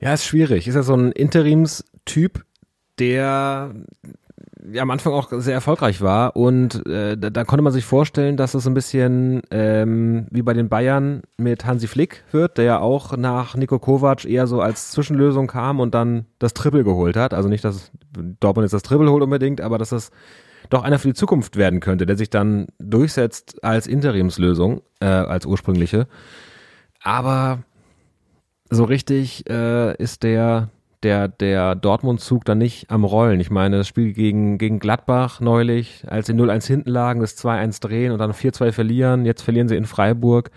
Ja, 0.00 0.12
ist 0.12 0.24
schwierig. 0.24 0.68
Ist 0.68 0.74
ja 0.74 0.82
so 0.82 0.94
ein 0.94 1.12
Interimstyp, 1.12 2.44
der 2.98 3.74
ja 4.72 4.82
am 4.82 4.90
Anfang 4.90 5.12
auch 5.12 5.30
sehr 5.32 5.54
erfolgreich 5.54 6.00
war 6.00 6.34
und 6.36 6.86
äh, 6.88 7.16
da, 7.16 7.30
da 7.30 7.44
konnte 7.44 7.62
man 7.62 7.72
sich 7.72 7.84
vorstellen, 7.84 8.36
dass 8.36 8.54
es 8.54 8.66
ein 8.66 8.74
bisschen 8.74 9.42
ähm, 9.50 10.26
wie 10.30 10.42
bei 10.42 10.54
den 10.54 10.68
Bayern 10.68 11.22
mit 11.36 11.64
Hansi 11.64 11.86
Flick 11.86 12.24
wird, 12.32 12.58
der 12.58 12.64
ja 12.64 12.78
auch 12.80 13.16
nach 13.16 13.54
Niko 13.54 13.78
Kovac 13.78 14.24
eher 14.24 14.46
so 14.46 14.60
als 14.60 14.90
Zwischenlösung 14.90 15.46
kam 15.46 15.78
und 15.78 15.94
dann 15.94 16.26
das 16.38 16.54
Triple 16.54 16.84
geholt 16.84 17.16
hat. 17.16 17.32
Also 17.32 17.48
nicht, 17.48 17.64
dass 17.64 17.92
Dortmund 18.40 18.64
jetzt 18.64 18.72
das 18.72 18.82
Triple 18.82 19.10
holt 19.10 19.22
unbedingt, 19.22 19.60
aber 19.60 19.78
dass 19.78 19.90
das 19.90 20.10
doch 20.68 20.82
einer 20.82 20.98
für 20.98 21.08
die 21.08 21.14
Zukunft 21.14 21.56
werden 21.56 21.78
könnte, 21.78 22.06
der 22.06 22.16
sich 22.16 22.30
dann 22.30 22.66
durchsetzt 22.80 23.62
als 23.62 23.86
Interimslösung, 23.86 24.82
äh, 25.00 25.06
als 25.06 25.46
ursprüngliche. 25.46 26.08
Aber 27.02 27.60
so 28.70 28.84
richtig 28.84 29.48
äh, 29.48 29.94
ist 29.96 30.22
der, 30.22 30.70
der, 31.02 31.28
der 31.28 31.74
Dortmund-Zug 31.74 32.44
dann 32.44 32.58
nicht 32.58 32.90
am 32.90 33.04
Rollen. 33.04 33.40
Ich 33.40 33.50
meine, 33.50 33.78
das 33.78 33.88
Spiel 33.88 34.12
gegen, 34.12 34.58
gegen 34.58 34.78
Gladbach 34.78 35.40
neulich, 35.40 36.04
als 36.06 36.26
sie 36.26 36.32
0-1 36.32 36.66
hinten 36.66 36.90
lagen, 36.90 37.20
das 37.20 37.36
2-1 37.38 37.80
drehen 37.80 38.12
und 38.12 38.18
dann 38.18 38.32
4-2 38.32 38.72
verlieren, 38.72 39.24
jetzt 39.24 39.42
verlieren 39.42 39.68
sie 39.68 39.76
in 39.76 39.84
Freiburg. 39.84 40.50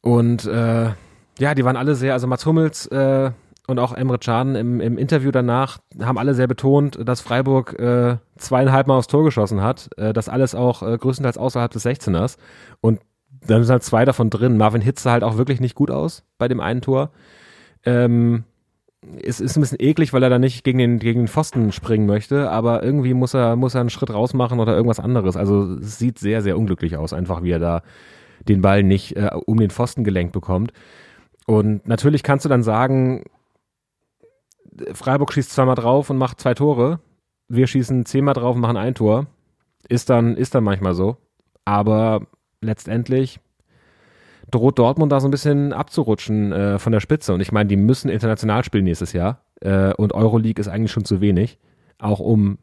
Und 0.00 0.44
äh, 0.46 0.90
ja, 1.38 1.54
die 1.54 1.64
waren 1.64 1.76
alle 1.76 1.94
sehr, 1.94 2.12
also 2.12 2.26
Mats 2.26 2.44
Hummels 2.44 2.86
äh, 2.88 3.30
und 3.66 3.78
auch 3.78 3.92
Emre 3.94 4.18
Can 4.18 4.54
im, 4.54 4.80
im 4.80 4.98
Interview 4.98 5.30
danach 5.30 5.78
haben 6.02 6.18
alle 6.18 6.34
sehr 6.34 6.46
betont, 6.46 6.98
dass 7.02 7.22
Freiburg 7.22 7.78
äh, 7.78 8.18
zweieinhalb 8.36 8.86
Mal 8.86 8.98
aufs 8.98 9.06
Tor 9.06 9.24
geschossen 9.24 9.62
hat. 9.62 9.88
Äh, 9.96 10.12
das 10.12 10.28
alles 10.28 10.54
auch 10.54 10.82
äh, 10.82 10.98
größtenteils 10.98 11.38
außerhalb 11.38 11.70
des 11.70 11.86
16ers. 11.86 12.36
Und 12.80 13.00
dann 13.46 13.62
sind 13.62 13.72
halt 13.72 13.82
zwei 13.82 14.04
davon 14.04 14.30
drin. 14.30 14.56
Marvin 14.56 14.80
Hitze 14.80 15.10
halt 15.10 15.22
auch 15.22 15.36
wirklich 15.36 15.60
nicht 15.60 15.74
gut 15.74 15.90
aus 15.90 16.24
bei 16.38 16.48
dem 16.48 16.60
einen 16.60 16.80
Tor. 16.80 17.10
Ähm, 17.84 18.44
es 19.22 19.40
ist 19.40 19.56
ein 19.56 19.60
bisschen 19.60 19.80
eklig, 19.80 20.12
weil 20.12 20.22
er 20.22 20.30
da 20.30 20.38
nicht 20.38 20.64
gegen 20.64 20.78
den, 20.78 20.98
gegen 20.98 21.22
den 21.22 21.28
Pfosten 21.28 21.72
springen 21.72 22.06
möchte, 22.06 22.50
aber 22.50 22.82
irgendwie 22.82 23.14
muss 23.14 23.34
er, 23.34 23.56
muss 23.56 23.74
er 23.74 23.80
einen 23.80 23.90
Schritt 23.90 24.10
raus 24.10 24.34
machen 24.34 24.60
oder 24.60 24.74
irgendwas 24.74 25.00
anderes. 25.00 25.36
Also 25.36 25.74
es 25.74 25.98
sieht 25.98 26.18
sehr, 26.18 26.42
sehr 26.42 26.56
unglücklich 26.56 26.96
aus, 26.96 27.12
einfach 27.12 27.42
wie 27.42 27.50
er 27.50 27.58
da 27.58 27.82
den 28.48 28.62
Ball 28.62 28.82
nicht 28.82 29.16
äh, 29.16 29.30
um 29.46 29.58
den 29.58 29.70
Pfosten 29.70 30.04
gelenkt 30.04 30.32
bekommt. 30.32 30.72
Und 31.46 31.86
natürlich 31.86 32.22
kannst 32.22 32.44
du 32.44 32.48
dann 32.48 32.62
sagen, 32.62 33.24
Freiburg 34.92 35.32
schießt 35.32 35.50
zweimal 35.50 35.74
drauf 35.74 36.10
und 36.10 36.18
macht 36.18 36.40
zwei 36.40 36.54
Tore. 36.54 37.00
Wir 37.48 37.66
schießen 37.66 38.06
zehnmal 38.06 38.34
drauf 38.34 38.54
und 38.56 38.62
machen 38.62 38.76
ein 38.76 38.94
Tor. 38.94 39.26
Ist 39.88 40.08
dann, 40.08 40.36
ist 40.36 40.54
dann 40.54 40.64
manchmal 40.64 40.94
so. 40.94 41.18
Aber 41.64 42.26
letztendlich 42.64 43.40
droht 44.50 44.78
Dortmund 44.78 45.10
da 45.10 45.20
so 45.20 45.28
ein 45.28 45.30
bisschen 45.30 45.72
abzurutschen 45.72 46.52
äh, 46.52 46.78
von 46.78 46.92
der 46.92 47.00
Spitze. 47.00 47.32
Und 47.34 47.40
ich 47.40 47.52
meine, 47.52 47.68
die 47.68 47.76
müssen 47.76 48.08
international 48.10 48.64
spielen 48.64 48.84
nächstes 48.84 49.12
Jahr. 49.12 49.40
Äh, 49.60 49.92
und 49.94 50.12
Euroleague 50.12 50.60
ist 50.60 50.68
eigentlich 50.68 50.92
schon 50.92 51.04
zu 51.04 51.20
wenig. 51.20 51.58
Auch 51.98 52.20
um 52.20 52.58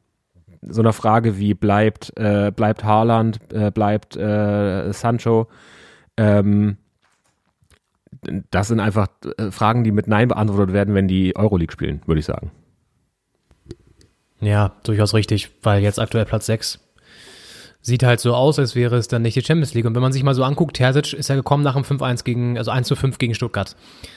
so 0.62 0.82
eine 0.82 0.94
Frage 0.94 1.38
wie 1.38 1.54
bleibt, 1.54 2.14
äh, 2.18 2.52
bleibt 2.56 2.84
Haaland, 2.84 3.40
äh, 3.52 3.72
bleibt 3.72 4.16
äh, 4.16 4.92
Sancho. 4.94 5.48
Ähm, 6.18 6.78
das 8.52 8.68
sind 8.68 8.80
einfach 8.80 9.08
äh, 9.38 9.50
Fragen, 9.52 9.84
die 9.84 9.92
mit 9.92 10.08
Nein 10.08 10.28
beantwortet 10.28 10.74
werden, 10.74 10.94
wenn 10.94 11.08
die 11.08 11.36
Euroleague 11.36 11.72
spielen, 11.72 12.02
würde 12.06 12.20
ich 12.20 12.26
sagen. 12.26 12.52
Ja, 14.40 14.74
durchaus 14.84 15.14
richtig, 15.14 15.52
weil 15.64 15.82
jetzt 15.82 16.00
aktuell 16.00 16.26
Platz 16.26 16.46
6 16.48 16.80
sieht 17.84 18.04
halt 18.04 18.20
so 18.20 18.34
aus, 18.36 18.60
als 18.60 18.76
wäre 18.76 18.96
es 18.98 19.08
dann 19.08 19.24
nicht 19.24 19.36
die 19.36 19.42
Champions 19.42 19.74
League. 19.74 19.86
Und 19.86 19.96
wenn 19.96 20.02
man 20.02 20.12
sich 20.14 20.24
mal 20.24 20.36
so 20.36 20.44
anguckt, 20.44 20.76
Terzic 20.78 21.14
ist 21.14 21.30
ja 21.30 21.36
gekommen 21.36 21.64
nach 21.64 21.74
dem 21.74 21.84
5-1 21.84 22.24
gegen, 22.24 22.58
also 22.58 22.70
1 22.72 22.88
zu 22.88 22.96
5 22.96 23.18
gegen 23.18 23.34
Stuttgart. 23.34 23.76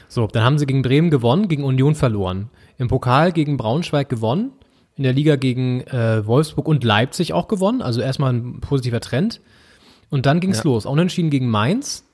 So, 0.08 0.26
dann 0.26 0.44
haben 0.44 0.58
sie 0.58 0.66
gegen 0.66 0.82
Bremen 0.82 1.10
gewonnen, 1.10 1.48
gegen 1.48 1.64
Union 1.64 1.94
verloren. 1.94 2.50
Im 2.78 2.88
Pokal 2.88 3.32
gegen 3.32 3.56
Braunschweig 3.56 4.08
gewonnen, 4.08 4.52
in 4.96 5.04
der 5.04 5.12
Liga 5.12 5.36
gegen 5.36 5.80
äh, 5.82 6.26
Wolfsburg 6.26 6.68
und 6.68 6.84
Leipzig 6.84 7.32
auch 7.32 7.48
gewonnen. 7.48 7.80
Also 7.82 8.00
erstmal 8.00 8.32
ein 8.34 8.60
positiver 8.60 9.00
Trend. 9.00 9.40
Und 10.10 10.26
dann 10.26 10.40
ging's 10.40 10.58
Ja. 10.58 10.64
los. 10.64 10.84
Unentschieden 10.86 11.30
gegen 11.30 11.48
Mainz. 11.48 12.04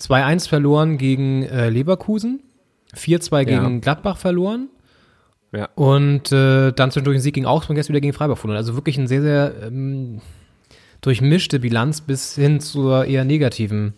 2-1 0.00 0.48
verloren 0.48 0.98
gegen 0.98 1.44
äh, 1.44 1.70
Leverkusen. 1.70 2.40
4-2 2.96 3.44
gegen 3.44 3.74
Ja. 3.74 3.78
Gladbach 3.80 4.16
verloren. 4.16 4.68
Ja. 5.52 5.68
Und 5.74 6.32
äh, 6.32 6.72
dann 6.72 6.90
zwischendurch 6.90 7.18
ein 7.18 7.20
Sieg 7.20 7.34
gegen 7.34 7.46
Augsburg, 7.46 7.76
jetzt 7.76 7.88
wieder 7.90 8.00
gegen 8.00 8.14
Freiburg 8.14 8.38
verloren. 8.38 8.56
Also 8.56 8.74
wirklich 8.74 8.98
eine 8.98 9.06
sehr, 9.08 9.20
sehr 9.22 9.54
ähm, 9.66 10.20
durchmischte 11.02 11.58
Bilanz 11.60 12.00
bis 12.00 12.34
hin 12.34 12.60
zur 12.60 13.04
eher 13.04 13.24
negativen 13.24 13.92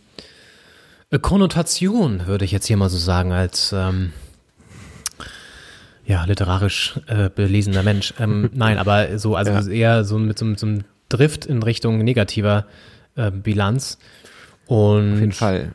äh, 1.11 1.19
Konnotation, 1.21 2.27
würde 2.27 2.45
ich 2.45 2.51
jetzt 2.53 2.67
hier 2.67 2.77
mal 2.77 2.89
so 2.89 2.99
sagen, 2.99 3.31
als 3.33 3.73
ähm, 3.73 4.13
ja, 6.07 6.25
literarisch 6.25 6.99
äh, 7.07 7.31
belesener 7.31 7.83
Mensch. 7.83 8.15
Ähm, 8.19 8.51
nein, 8.55 8.79
aber 8.79 9.19
so, 9.19 9.37
also 9.37 9.53
Ja. 9.53 9.67
eher 9.69 10.05
so 10.05 10.19
mit 10.19 10.39
so, 10.39 10.45
einem- 10.45 10.57
so 10.57 10.67
einem 10.67 10.85
Drift 11.09 11.47
in 11.47 11.63
Richtung 11.63 11.99
negativer 11.99 12.67
äh, 13.17 13.31
Bilanz. 13.31 13.99
Und 14.67 15.15
Auf 15.15 15.21
jeden 15.21 15.33
Fall. 15.33 15.75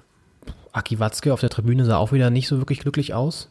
Aki 0.71 0.99
Watzke 0.99 1.33
auf 1.33 1.39
der 1.39 1.49
Tribüne 1.49 1.85
sah 1.85 1.97
auch 1.97 2.11
wieder 2.11 2.29
nicht 2.29 2.47
so 2.47 2.57
wirklich 2.57 2.79
glücklich 2.79 3.13
aus. 3.13 3.49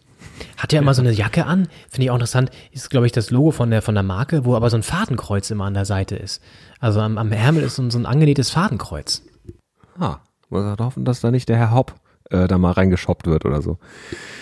Hat 0.57 0.73
ja 0.73 0.81
immer 0.81 0.95
so 0.95 1.03
eine 1.03 1.13
Jacke 1.13 1.47
an, 1.47 1.69
finde 1.91 2.05
ich 2.05 2.11
auch 2.11 2.17
interessant, 2.17 2.51
ist 2.73 2.91
glaube 2.91 3.07
ich 3.07 3.13
das 3.13 3.31
Logo 3.31 3.51
von 3.51 3.71
der, 3.71 3.83
von 3.83 3.95
der 3.95 4.05
Marke, 4.05 4.45
wo 4.45 4.55
aber 4.55 4.71
so 4.71 4.77
ein 4.77 4.83
Fadenkreuz 4.83 5.51
immer 5.51 5.65
an 5.65 5.75
der 5.75 5.85
Seite 5.85 6.17
ist. 6.17 6.43
Also 6.81 7.01
am, 7.01 7.19
am 7.19 7.33
Ärmel 7.33 7.63
ist 7.63 7.77
so 7.77 7.83
ein, 7.83 7.91
so 7.91 7.99
ein 7.99 8.07
angenähtes 8.07 8.51
Fadenkreuz. 8.51 9.23
Ah, 9.99 10.19
muss 10.49 10.65
halt 10.65 10.81
hoffen, 10.81 11.05
dass 11.05 11.21
da 11.21 11.31
nicht 11.31 11.49
der 11.49 11.57
Herr 11.57 11.73
Hopp 11.73 11.95
äh, 12.31 12.47
da 12.47 12.59
mal 12.59 12.73
reingeschoppt 12.73 13.27
wird 13.27 13.45
oder 13.45 13.63
so. 13.63 13.79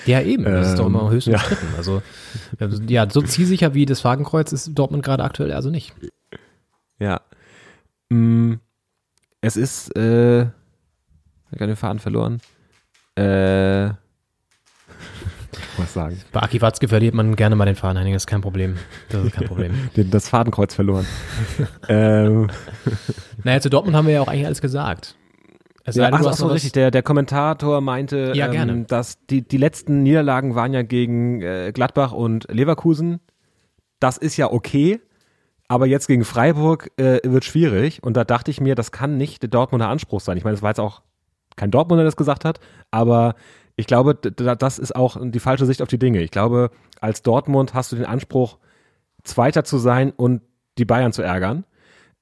Ja, 0.06 0.20
eben, 0.20 0.44
das 0.44 0.70
ist 0.70 0.78
doch 0.78 0.86
immer 0.86 1.04
Ähm, 1.04 1.10
höchst 1.10 1.28
ja. 1.28 1.34
umstritten. 1.34 1.68
Also, 1.76 2.02
ja, 2.88 3.08
so 3.08 3.22
zielsicher 3.22 3.74
wie 3.74 3.86
das 3.86 4.00
Fadenkreuz 4.00 4.52
ist 4.52 4.70
Dortmund 4.74 5.04
gerade 5.04 5.24
aktuell 5.24 5.52
also 5.52 5.70
nicht. 5.70 5.94
Ja. 6.98 7.20
Mm, 8.08 8.54
es 9.40 9.56
ist, 9.56 9.96
äh, 9.96 10.42
ich 10.42 10.46
hab 11.52 11.58
gerade 11.58 11.72
den 11.72 11.76
Faden 11.76 11.98
verloren. 11.98 12.40
Äh, 13.16 13.90
was 15.76 15.92
sagen? 15.92 16.20
Bei 16.32 16.40
Aki 16.40 16.60
Watzke 16.62 16.88
verliert 16.88 17.14
man 17.14 17.36
gerne 17.36 17.56
mal 17.56 17.64
den 17.64 17.76
Faden, 17.76 17.98
Henning, 17.98 18.14
das 18.14 18.22
ist 18.22 18.26
kein 18.26 18.40
Problem. 18.40 18.76
Das 19.08 19.24
ist 19.24 19.32
kein 19.32 19.46
Problem. 19.46 19.72
Das 20.10 20.28
Fadenkreuz 20.28 20.74
verloren. 20.74 21.06
ähm, 21.88 22.48
naja, 23.44 23.60
zu 23.60 23.70
Dortmund 23.70 23.96
haben 23.96 24.06
wir 24.06 24.14
ja 24.14 24.20
auch 24.20 24.28
eigentlich 24.28 24.46
alles 24.46 24.60
gesagt. 24.60 25.16
Es 25.84 25.94
sei 25.94 26.02
ja, 26.02 26.10
ach, 26.12 26.20
ach 26.26 26.34
so, 26.34 26.48
richtig. 26.48 26.72
Der, 26.72 26.90
der 26.90 27.02
Kommentator 27.02 27.80
meinte, 27.80 28.32
Ja, 28.34 28.48
gerne. 28.48 28.72
ähm, 28.72 28.86
dass 28.86 29.24
die, 29.26 29.46
die 29.46 29.56
letzten 29.56 30.02
Niederlagen 30.02 30.54
waren 30.54 30.72
ja 30.72 30.82
gegen 30.82 31.42
äh, 31.42 31.70
Gladbach 31.72 32.12
und 32.12 32.46
Leverkusen. 32.50 33.20
Das 34.00 34.18
ist 34.18 34.36
ja 34.36 34.50
okay, 34.50 35.00
aber 35.68 35.86
jetzt 35.86 36.08
gegen 36.08 36.24
Freiburg 36.24 36.90
äh, 36.96 37.20
wird 37.24 37.44
schwierig. 37.44 38.02
Und 38.02 38.16
da 38.16 38.24
dachte 38.24 38.50
ich 38.50 38.60
mir, 38.60 38.74
das 38.74 38.90
kann 38.90 39.16
nicht 39.16 39.42
der 39.42 39.48
Dortmunder 39.48 39.88
Anspruch 39.88 40.20
sein. 40.20 40.36
Ich 40.36 40.44
meine, 40.44 40.54
es 40.54 40.62
war 40.62 40.70
jetzt 40.70 40.80
auch 40.80 41.02
kein 41.54 41.70
Dortmunder, 41.70 42.02
der 42.02 42.08
das 42.08 42.16
gesagt 42.16 42.44
hat, 42.44 42.60
aber 42.90 43.34
ich 43.76 43.86
glaube, 43.86 44.14
das 44.14 44.78
ist 44.78 44.96
auch 44.96 45.18
die 45.20 45.40
falsche 45.40 45.66
Sicht 45.66 45.82
auf 45.82 45.88
die 45.88 45.98
Dinge. 45.98 46.22
Ich 46.22 46.30
glaube, 46.30 46.70
als 47.00 47.22
Dortmund 47.22 47.74
hast 47.74 47.92
du 47.92 47.96
den 47.96 48.06
Anspruch, 48.06 48.58
Zweiter 49.22 49.64
zu 49.64 49.78
sein 49.78 50.12
und 50.16 50.40
die 50.78 50.84
Bayern 50.84 51.12
zu 51.12 51.22
ärgern. 51.22 51.64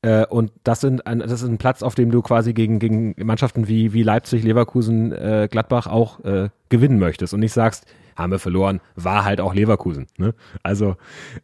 Äh, 0.02 0.26
und 0.26 0.52
das, 0.64 0.80
sind 0.80 1.06
ein, 1.06 1.20
das 1.20 1.30
ist 1.30 1.44
ein 1.44 1.58
Platz, 1.58 1.82
auf 1.82 1.94
dem 1.94 2.10
du 2.10 2.22
quasi 2.22 2.54
gegen, 2.54 2.78
gegen 2.78 3.14
Mannschaften 3.24 3.68
wie, 3.68 3.92
wie 3.92 4.02
Leipzig, 4.02 4.42
Leverkusen, 4.42 5.12
äh, 5.12 5.48
Gladbach 5.50 5.86
auch 5.86 6.20
äh, 6.24 6.48
gewinnen 6.68 6.98
möchtest 6.98 7.34
und 7.34 7.40
nicht 7.40 7.52
sagst, 7.52 7.86
haben 8.16 8.32
wir 8.32 8.38
verloren, 8.38 8.80
war 8.96 9.24
halt 9.24 9.40
auch 9.40 9.54
Leverkusen. 9.54 10.06
Ne? 10.18 10.34
Also 10.62 10.96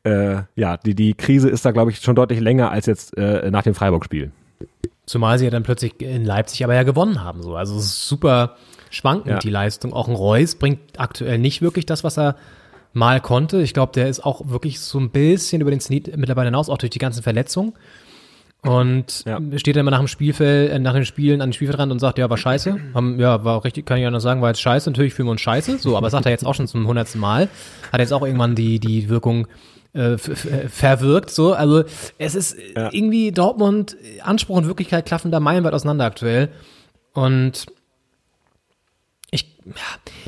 äh, 0.04 0.42
ja, 0.56 0.76
die, 0.76 0.94
die 0.94 1.14
Krise 1.14 1.48
ist 1.48 1.64
da, 1.64 1.70
glaube 1.70 1.90
ich, 1.90 2.00
schon 2.00 2.16
deutlich 2.16 2.40
länger 2.40 2.70
als 2.70 2.86
jetzt 2.86 3.16
äh, 3.16 3.50
nach 3.50 3.62
dem 3.62 3.74
Freiburg-Spiel. 3.74 4.32
Zumal 5.06 5.38
sie 5.38 5.46
ja 5.46 5.50
dann 5.50 5.62
plötzlich 5.62 6.00
in 6.00 6.24
Leipzig 6.24 6.62
aber 6.64 6.74
ja 6.74 6.82
gewonnen 6.82 7.22
haben. 7.22 7.42
So. 7.42 7.56
Also 7.56 7.76
es 7.76 7.86
ist 7.86 8.08
super 8.08 8.56
schwankend 8.91 9.28
Ja. 9.28 9.38
die 9.38 9.51
Leistung. 9.51 9.93
Auch 9.93 10.09
ein 10.09 10.14
Reus 10.14 10.55
bringt 10.57 10.80
aktuell 10.99 11.38
nicht 11.38 11.62
wirklich 11.62 11.86
das, 11.86 12.05
was 12.05 12.18
er 12.18 12.36
mal 12.93 13.20
konnte. 13.20 13.62
Ich 13.62 13.72
glaube, 13.72 13.93
der 13.95 14.09
ist 14.09 14.24
auch 14.24 14.49
wirklich 14.49 14.80
so 14.80 14.99
ein 14.99 15.11
bisschen 15.11 15.61
über 15.62 15.70
den 15.70 15.80
Zenit 15.80 16.16
mittlerweile 16.16 16.49
hinaus, 16.49 16.68
auch 16.68 16.78
durch 16.78 16.91
die 16.91 16.99
ganzen 16.99 17.22
Verletzungen. 17.22 17.72
Und 18.62 19.24
Ja. 19.24 19.38
steht 19.57 19.76
dann 19.76 19.80
immer 19.80 19.91
nach 19.91 20.01
dem 20.01 20.09
Spielfeld, 20.09 20.70
äh, 20.72 20.78
nach 20.78 20.93
den 20.93 21.07
Spielen 21.07 21.41
an 21.41 21.49
den 21.49 21.53
Spielfeldrand 21.55 21.91
und 21.93 21.99
sagt, 21.99 22.18
ja, 22.18 22.28
war 22.28 22.36
scheiße. 22.36 22.76
Haben, 22.93 23.18
ja, 23.18 23.43
war 23.43 23.64
richtig, 23.64 23.86
kann 23.86 23.97
ich 23.97 24.03
ja 24.03 24.11
noch 24.11 24.20
sagen, 24.20 24.43
war 24.43 24.51
jetzt 24.51 24.61
scheiße. 24.61 24.91
Natürlich 24.91 25.14
fühlen 25.14 25.28
wir 25.28 25.32
uns 25.32 25.41
scheiße. 25.41 25.78
So, 25.78 25.97
aber 25.97 26.11
sagt 26.11 26.26
er 26.26 26.32
jetzt 26.32 26.45
auch 26.45 26.55
schon 26.55 26.66
zum 26.66 26.86
hundertsten 26.86 27.20
Mal. 27.22 27.49
Hat 27.91 28.01
jetzt 28.01 28.12
auch 28.12 28.22
irgendwann 28.22 28.55
die, 28.55 28.78
die 28.78 29.09
Wirkung 29.09 29.47
äh, 29.95 30.12
f- 30.14 30.47
verwirkt. 30.68 31.30
So, 31.30 31.53
also 31.55 31.82
es 32.18 32.34
ist 32.36 32.57
Ja. 32.76 32.91
irgendwie 32.93 33.32
Dortmund, 33.32 33.97
Anspruch 34.22 34.59
und 34.59 34.66
Wirklichkeit 34.66 35.05
klaffen 35.07 35.30
da 35.32 35.41
meilenweit 35.41 35.72
auseinander 35.72 36.05
aktuell. 36.05 36.51
Und 37.12 37.66
ich, 39.31 39.57
ja, 39.64 39.74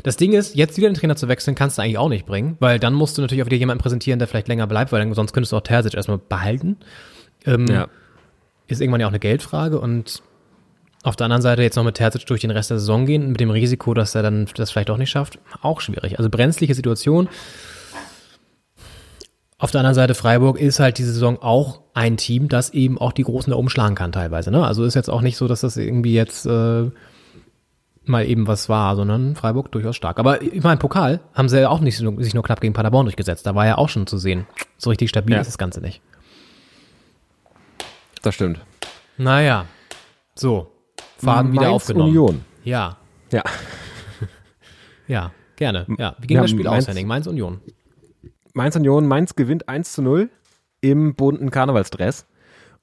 das 0.03 0.17
Ding 0.17 0.33
ist, 0.33 0.55
jetzt 0.55 0.77
wieder 0.77 0.89
den 0.89 0.95
Trainer 0.95 1.15
zu 1.15 1.27
wechseln, 1.27 1.55
kannst 1.55 1.77
du 1.77 1.81
eigentlich 1.81 1.97
auch 1.97 2.09
nicht 2.09 2.25
bringen, 2.25 2.55
weil 2.59 2.79
dann 2.79 2.93
musst 2.93 3.17
du 3.17 3.21
natürlich 3.21 3.41
auch 3.41 3.47
wieder 3.47 3.57
jemanden 3.57 3.81
präsentieren, 3.81 4.19
der 4.19 4.27
vielleicht 4.27 4.47
länger 4.47 4.67
bleibt, 4.67 4.91
weil 4.91 4.99
dann, 4.99 5.13
sonst 5.13 5.33
könntest 5.33 5.51
du 5.51 5.57
auch 5.57 5.61
Terzic 5.61 5.93
erstmal 5.93 6.17
behalten. 6.17 6.77
Ähm, 7.45 7.67
Ja. 7.67 7.87
Ist 8.67 8.79
irgendwann 8.79 9.01
ja 9.01 9.07
auch 9.07 9.11
eine 9.11 9.19
Geldfrage 9.19 9.79
und 9.79 10.23
auf 11.03 11.17
der 11.17 11.25
anderen 11.25 11.41
Seite 11.41 11.61
jetzt 11.63 11.75
noch 11.75 11.83
mit 11.83 11.95
Terzic 11.95 12.25
durch 12.27 12.39
den 12.39 12.51
Rest 12.51 12.69
der 12.69 12.79
Saison 12.79 13.05
gehen, 13.05 13.27
mit 13.27 13.41
dem 13.41 13.49
Risiko, 13.49 13.93
dass 13.93 14.15
er 14.15 14.23
dann 14.23 14.47
das 14.55 14.71
vielleicht 14.71 14.89
auch 14.89 14.97
nicht 14.97 15.09
schafft, 15.09 15.37
auch 15.61 15.81
schwierig. 15.81 16.17
Also 16.17 16.29
brenzliche 16.29 16.73
Situation. 16.73 17.27
Auf 19.57 19.71
der 19.71 19.79
anderen 19.79 19.95
Seite 19.95 20.13
Freiburg 20.13 20.59
ist 20.59 20.79
halt 20.79 20.97
diese 20.97 21.11
Saison 21.11 21.41
auch 21.41 21.81
ein 21.93 22.15
Team, 22.15 22.47
das 22.47 22.69
eben 22.69 22.97
auch 22.97 23.11
die 23.11 23.23
Großen 23.23 23.51
da 23.51 23.57
umschlagen 23.57 23.95
kann 23.95 24.13
teilweise. 24.13 24.49
Ne? 24.49 24.65
Also 24.65 24.85
ist 24.85 24.93
jetzt 24.93 25.09
auch 25.09 25.21
nicht 25.21 25.35
so, 25.35 25.47
dass 25.49 25.61
das 25.61 25.75
irgendwie 25.75 26.13
jetzt 26.13 26.45
äh, 26.45 26.89
mal 28.05 28.25
eben 28.25 28.47
was 28.47 28.67
war, 28.69 28.95
sondern 28.95 29.35
Freiburg 29.35 29.71
durchaus 29.71 29.95
stark. 29.95 30.19
Aber 30.19 30.41
ich 30.41 30.63
meine, 30.63 30.77
Pokal 30.77 31.21
haben 31.33 31.47
sie 31.49 31.59
ja 31.61 31.69
auch 31.69 31.79
nicht 31.79 31.97
sich 31.97 32.33
nur 32.33 32.43
knapp 32.43 32.59
gegen 32.61 32.73
Paderborn 32.73 33.05
durchgesetzt. 33.05 33.45
Da 33.45 33.55
war 33.55 33.65
ja 33.65 33.77
auch 33.77 33.89
schon 33.89 34.07
zu 34.07 34.17
sehen. 34.17 34.45
So 34.77 34.89
richtig 34.89 35.09
stabil 35.09 35.33
Ja. 35.35 35.41
ist 35.41 35.47
das 35.47 35.57
Ganze 35.57 35.79
nicht. 35.81 36.01
Das 38.21 38.35
stimmt. 38.35 38.61
Naja, 39.17 39.65
so. 40.35 40.71
Faden 41.17 41.53
wieder 41.53 41.69
aufgenommen. 41.71 42.09
Union. 42.09 42.45
Ja, 42.63 42.97
Ja. 43.31 43.43
ja, 45.07 45.31
gerne. 45.55 45.85
Ja, 45.97 46.15
wie 46.19 46.27
ging 46.27 46.35
Ja, 46.37 46.41
das 46.43 46.51
Spiel 46.51 46.67
aus, 46.67 46.73
Mainz- 46.75 46.87
Henning? 46.87 47.07
Mainz 47.07 47.27
Union. 47.27 47.61
Mainz 48.53 48.75
Union, 48.75 49.07
Mainz 49.07 49.35
gewinnt 49.35 49.67
1 49.69 49.93
zu 49.93 50.01
0 50.01 50.29
im 50.81 51.15
bunten 51.15 51.49
Karnevalsdress. 51.51 52.25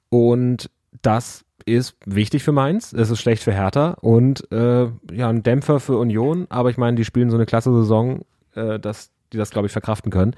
Und 0.09 0.69
das 1.01 1.45
ist 1.65 1.95
wichtig 2.05 2.43
für 2.43 2.51
Mainz, 2.51 2.93
es 2.93 3.09
ist 3.09 3.19
schlecht 3.19 3.43
für 3.43 3.53
Hertha 3.53 3.91
und 4.01 4.51
äh, 4.51 4.87
ja, 5.11 5.29
ein 5.29 5.43
Dämpfer 5.43 5.79
für 5.79 5.97
Union, 5.97 6.47
aber 6.49 6.69
ich 6.69 6.77
meine, 6.77 6.97
die 6.97 7.05
spielen 7.05 7.29
so 7.29 7.37
eine 7.37 7.45
klasse 7.45 7.71
Saison, 7.73 8.21
äh, 8.55 8.79
dass 8.79 9.11
die 9.33 9.37
das, 9.37 9.51
glaube 9.51 9.67
ich, 9.67 9.71
verkraften 9.71 10.11
können. 10.11 10.35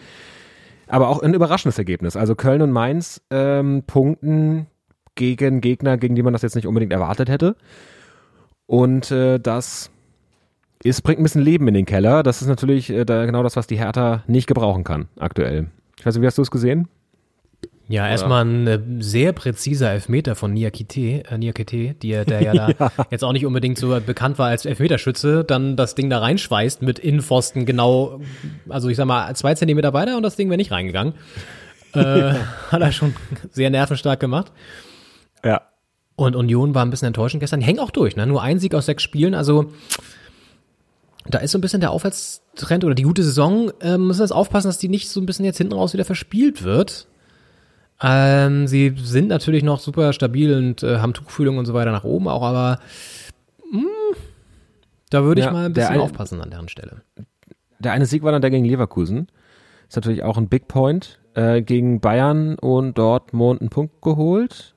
Aber 0.88 1.10
auch 1.10 1.22
ein 1.22 1.34
überraschendes 1.34 1.78
Ergebnis. 1.78 2.16
Also 2.16 2.36
Köln 2.36 2.62
und 2.62 2.72
Mainz 2.72 3.22
ähm, 3.32 3.84
punkten 3.88 4.68
gegen 5.16 5.62
Gegner, 5.62 5.98
gegen 5.98 6.16
die 6.16 6.24
man 6.24 6.34
das 6.34 6.42
jetzt 6.42 6.56
nicht 6.56 6.68
unbedingt 6.68 6.94
erwartet 6.94 7.30
hätte. 7.30 7.56
Und 8.66 9.12
äh, 9.12 9.40
das 9.40 9.92
ist, 10.84 11.02
bringt 11.02 11.20
ein 11.20 11.24
bisschen 11.24 11.42
Leben 11.42 11.68
in 11.68 11.74
den 11.74 11.86
Keller. 11.86 12.24
Das 12.24 12.42
ist 12.42 12.48
natürlich 12.48 12.90
äh, 12.90 13.06
da 13.06 13.26
genau 13.26 13.44
das, 13.44 13.56
was 13.56 13.68
die 13.68 13.78
Hertha 13.78 14.24
nicht 14.28 14.48
gebrauchen 14.48 14.84
kann 14.84 15.08
aktuell. 15.18 15.68
Ich 15.98 16.06
weiß 16.06 16.16
nicht, 16.16 16.22
wie 16.22 16.28
hast 16.28 16.38
du 16.38 16.42
es 16.42 16.52
gesehen? 16.52 16.88
Ja, 17.90 18.08
erstmal 18.08 18.46
ein 18.46 18.68
äh, 18.68 18.80
sehr 19.00 19.34
präziser 19.34 19.92
Elfmeter 19.92 20.36
von 20.36 20.54
Niakite, 20.54 21.24
äh, 21.30 21.38
Niakite, 21.38 21.94
die, 21.96 22.12
der 22.26 22.42
ja 22.42 22.54
da 22.54 22.70
Ja. 22.80 22.92
jetzt 23.12 23.24
auch 23.24 23.34
nicht 23.34 23.46
unbedingt 23.46 23.78
so 23.78 24.00
bekannt 24.00 24.40
war 24.40 24.48
als 24.48 24.66
Elfmeterschütze, 24.66 25.44
dann 25.44 25.76
das 25.76 25.94
Ding 25.94 26.10
da 26.10 26.20
reinschweißt 26.20 26.82
mit 26.82 26.98
Innenpfosten 27.00 27.66
genau, 27.66 28.22
also 28.70 28.88
ich 28.90 28.98
sag 28.98 29.06
mal, 29.06 29.36
zwei 29.36 29.54
Zentimeter 29.54 29.94
weiter 29.94 30.16
und 30.18 30.24
das 30.24 30.36
Ding 30.38 30.50
wäre 30.50 30.58
nicht 30.58 30.72
reingegangen. 30.72 31.14
äh, 31.94 32.34
hat 32.72 32.82
er 32.82 32.92
schon 32.92 33.14
sehr 33.52 33.70
nervenstark 33.70 34.20
gemacht. 34.20 34.52
Ja. 35.44 35.62
Und 36.16 36.36
Union 36.36 36.74
war 36.74 36.86
ein 36.86 36.90
bisschen 36.90 37.08
enttäuschend 37.08 37.42
gestern. 37.42 37.62
Hängen 37.62 37.80
auch 37.80 37.92
durch, 37.92 38.16
ne? 38.16 38.26
Nur 38.26 38.42
ein 38.42 38.60
Sieg 38.60 38.76
aus 38.76 38.86
sechs 38.86 39.04
Spielen. 39.04 39.34
Also 39.36 39.72
da 41.28 41.40
ist 41.40 41.52
so 41.52 41.58
ein 41.58 41.62
bisschen 41.62 41.82
der 41.82 41.92
Aufwärtstrend 41.92 42.84
oder 42.84 42.96
die 42.96 43.04
gute 43.04 43.24
Saison. 43.24 43.72
Ähm, 43.82 44.08
müssen 44.08 44.20
wir 44.20 44.26
jetzt 44.26 44.32
aufpassen, 44.32 44.68
dass 44.68 44.78
die 44.78 44.90
nicht 44.90 45.10
so 45.10 45.20
ein 45.20 45.26
bisschen 45.26 45.46
jetzt 45.46 45.58
hinten 45.58 45.74
raus 45.74 45.94
wieder 45.94 46.06
verspielt 46.06 46.64
wird. 46.64 47.08
Ähm, 48.04 48.68
sie 48.68 48.94
sind 48.98 49.30
natürlich 49.30 49.64
noch 49.64 49.80
super 49.80 50.12
stabil 50.14 50.54
und 50.56 50.84
äh, 50.84 50.98
haben 51.00 51.14
Tuchfühlung 51.14 51.58
und 51.58 51.66
so 51.66 51.74
weiter 51.74 51.92
nach 51.92 52.04
oben 52.04 52.28
auch, 52.28 52.44
aber 52.44 52.80
mh, 53.72 53.88
da 55.10 55.24
würde 55.24 55.40
ich 55.40 55.46
Ja, 55.46 55.54
mal 55.54 55.66
ein 55.68 55.74
bisschen 55.74 55.92
eine- 55.94 56.04
aufpassen 56.04 56.42
an 56.42 56.50
deren 56.50 56.68
Stelle. 56.68 57.02
Der 57.80 57.94
eine 57.94 58.06
Sieg 58.06 58.24
war 58.24 58.32
dann 58.32 58.42
der 58.42 58.52
gegen 58.52 58.66
Leverkusen. 58.66 59.28
Ist 59.88 59.96
natürlich 59.96 60.24
auch 60.24 60.38
ein 60.38 60.48
Big 60.50 60.68
Point. 60.68 61.20
Äh, 61.36 61.62
gegen 61.62 62.00
Bayern 62.00 62.56
und 62.60 62.98
Dortmund 62.98 63.62
einen 63.62 63.70
Punkt 63.70 64.02
geholt. 64.02 64.76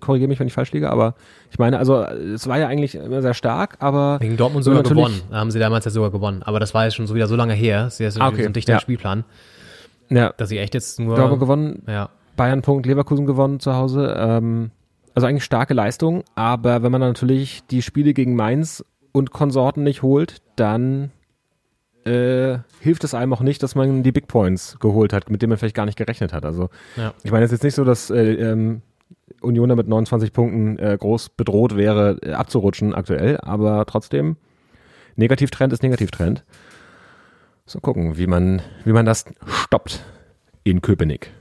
Korrigiere 0.00 0.28
mich, 0.28 0.38
wenn 0.38 0.46
ich 0.46 0.52
falsch 0.52 0.72
liege, 0.72 0.90
aber 0.90 1.14
ich 1.50 1.58
meine, 1.58 1.78
also 1.78 2.02
es 2.02 2.46
war 2.46 2.58
ja 2.58 2.66
eigentlich 2.68 2.96
immer 2.96 3.22
sehr 3.22 3.32
stark, 3.32 3.76
aber 3.80 4.18
Gegen 4.20 4.36
Dortmund 4.36 4.62
sogar 4.64 4.82
gewonnen. 4.82 5.22
Haben 5.30 5.50
sie 5.50 5.58
damals 5.58 5.86
ja 5.86 5.90
sogar 5.90 6.10
gewonnen. 6.10 6.42
Aber 6.42 6.60
das 6.60 6.74
war 6.74 6.84
jetzt 6.84 6.94
schon 6.96 7.06
so 7.06 7.14
wieder 7.14 7.26
so 7.28 7.34
lange 7.36 7.54
her. 7.54 7.88
Sie 7.88 8.04
ist 8.04 8.20
Ah, 8.20 8.28
okay, 8.28 8.42
so 8.42 8.48
ein 8.48 8.52
dichter 8.52 8.74
ja. 8.74 8.80
Spielplan, 8.80 9.24
Ja, 10.10 10.34
dass 10.36 10.50
sie 10.50 10.58
echt 10.58 10.74
jetzt 10.74 11.00
nur. 11.00 11.16
Dortmund 11.16 11.40
gewonnen, 11.40 11.82
Ja. 11.88 12.10
Bayern 12.36 12.62
Punkt, 12.62 12.86
Leverkusen 12.86 13.26
gewonnen 13.26 13.60
zu 13.60 13.74
Hause. 13.74 14.14
Ähm, 14.18 14.70
also 15.14 15.26
eigentlich 15.26 15.44
starke 15.44 15.72
Leistung, 15.74 16.24
aber 16.34 16.82
wenn 16.82 16.92
man 16.92 17.00
natürlich 17.00 17.62
die 17.70 17.80
Spiele 17.82 18.12
gegen 18.12 18.36
Mainz 18.36 18.84
und 19.12 19.30
Konsorten 19.30 19.82
nicht 19.82 20.02
holt, 20.02 20.42
dann 20.56 21.10
äh, 22.04 22.58
hilft 22.80 23.02
es 23.04 23.14
einem 23.14 23.32
auch 23.32 23.40
nicht, 23.40 23.62
dass 23.62 23.74
man 23.74 24.02
die 24.02 24.12
Big 24.12 24.28
Points 24.28 24.76
geholt 24.78 25.12
hat, 25.14 25.30
mit 25.30 25.40
denen 25.40 25.50
man 25.50 25.58
vielleicht 25.58 25.74
gar 25.74 25.86
nicht 25.86 25.96
gerechnet 25.96 26.32
hat. 26.34 26.44
Also 26.44 26.68
Ja. 26.96 27.14
ich 27.24 27.32
meine, 27.32 27.44
es 27.44 27.50
ist 27.50 27.58
jetzt 27.58 27.64
nicht 27.64 27.74
so, 27.74 27.84
dass 27.84 28.10
äh, 28.10 28.34
ähm, 28.34 28.82
Union 29.40 29.74
mit 29.74 29.88
29 29.88 30.32
Punkten 30.32 30.78
äh, 30.78 30.96
groß 31.00 31.30
bedroht 31.30 31.76
wäre, 31.76 32.18
äh, 32.22 32.32
abzurutschen 32.32 32.94
aktuell, 32.94 33.38
aber 33.40 33.86
trotzdem, 33.86 34.36
Negativtrend 35.16 35.72
ist 35.72 35.82
Negativtrend. 35.82 36.44
So 37.64 37.80
gucken, 37.80 38.18
wie 38.18 38.26
man, 38.26 38.60
wie 38.84 38.92
man 38.92 39.06
das 39.06 39.24
stoppt 39.46 40.04
in 40.62 40.82
Köpenick. 40.82 41.32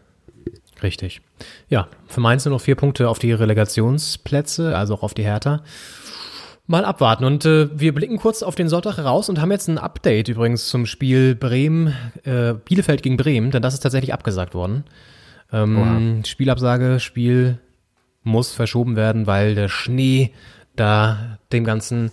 Richtig. 0.86 1.21
Ja, 1.67 1.88
für 2.05 2.21
Mainz 2.21 2.45
nur 2.45 2.53
noch 2.53 2.61
vier 2.61 2.75
Punkte 2.75 3.09
auf 3.09 3.17
die 3.17 3.31
Relegationsplätze, 3.31 4.77
also 4.77 4.93
auch 4.93 5.01
auf 5.01 5.15
die 5.15 5.23
Hertha. 5.23 5.63
Mal 6.67 6.86
abwarten. 6.86 7.25
Und 7.25 7.43
äh, 7.43 7.67
wir 7.73 7.91
blicken 7.91 8.19
kurz 8.19 8.43
auf 8.43 8.53
den 8.53 8.69
Sonntag 8.69 8.99
raus 8.99 9.27
und 9.27 9.41
haben 9.41 9.51
jetzt 9.51 9.67
ein 9.67 9.79
Update 9.79 10.27
übrigens 10.27 10.69
zum 10.69 10.86
Spiel 10.86 11.33
Bremen, 11.33 11.95
äh, 12.23 12.53
Bielefeld 12.53 13.01
gegen 13.01 13.17
Bremen, 13.17 13.49
denn 13.49 13.63
das 13.63 13.73
ist 13.73 13.79
tatsächlich 13.79 14.13
abgesagt 14.13 14.53
worden. 14.53 14.83
Ähm, 15.51 16.21
Spielabsage, 16.23 16.99
Spiel 16.99 17.57
muss 18.21 18.53
verschoben 18.53 18.95
werden, 18.95 19.25
weil 19.25 19.55
der 19.55 19.69
Schnee 19.69 20.33
da 20.75 21.39
dem 21.51 21.63
Ganzen 21.63 22.11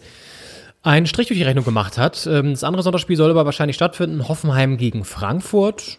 einen 0.83 1.07
Strich 1.07 1.29
durch 1.29 1.39
die 1.39 1.45
Rechnung 1.45 1.67
gemacht 1.67 1.99
hat. 1.99 2.27
Ähm, 2.27 2.53
das 2.53 2.65
andere 2.65 2.83
Sonntagsspiel 2.83 3.19
soll 3.19 3.31
aber 3.31 3.45
wahrscheinlich 3.45 3.77
stattfinden. 3.77 4.29
Hoffenheim 4.29 4.79
gegen 4.79 5.05
Frankfurt. 5.05 5.99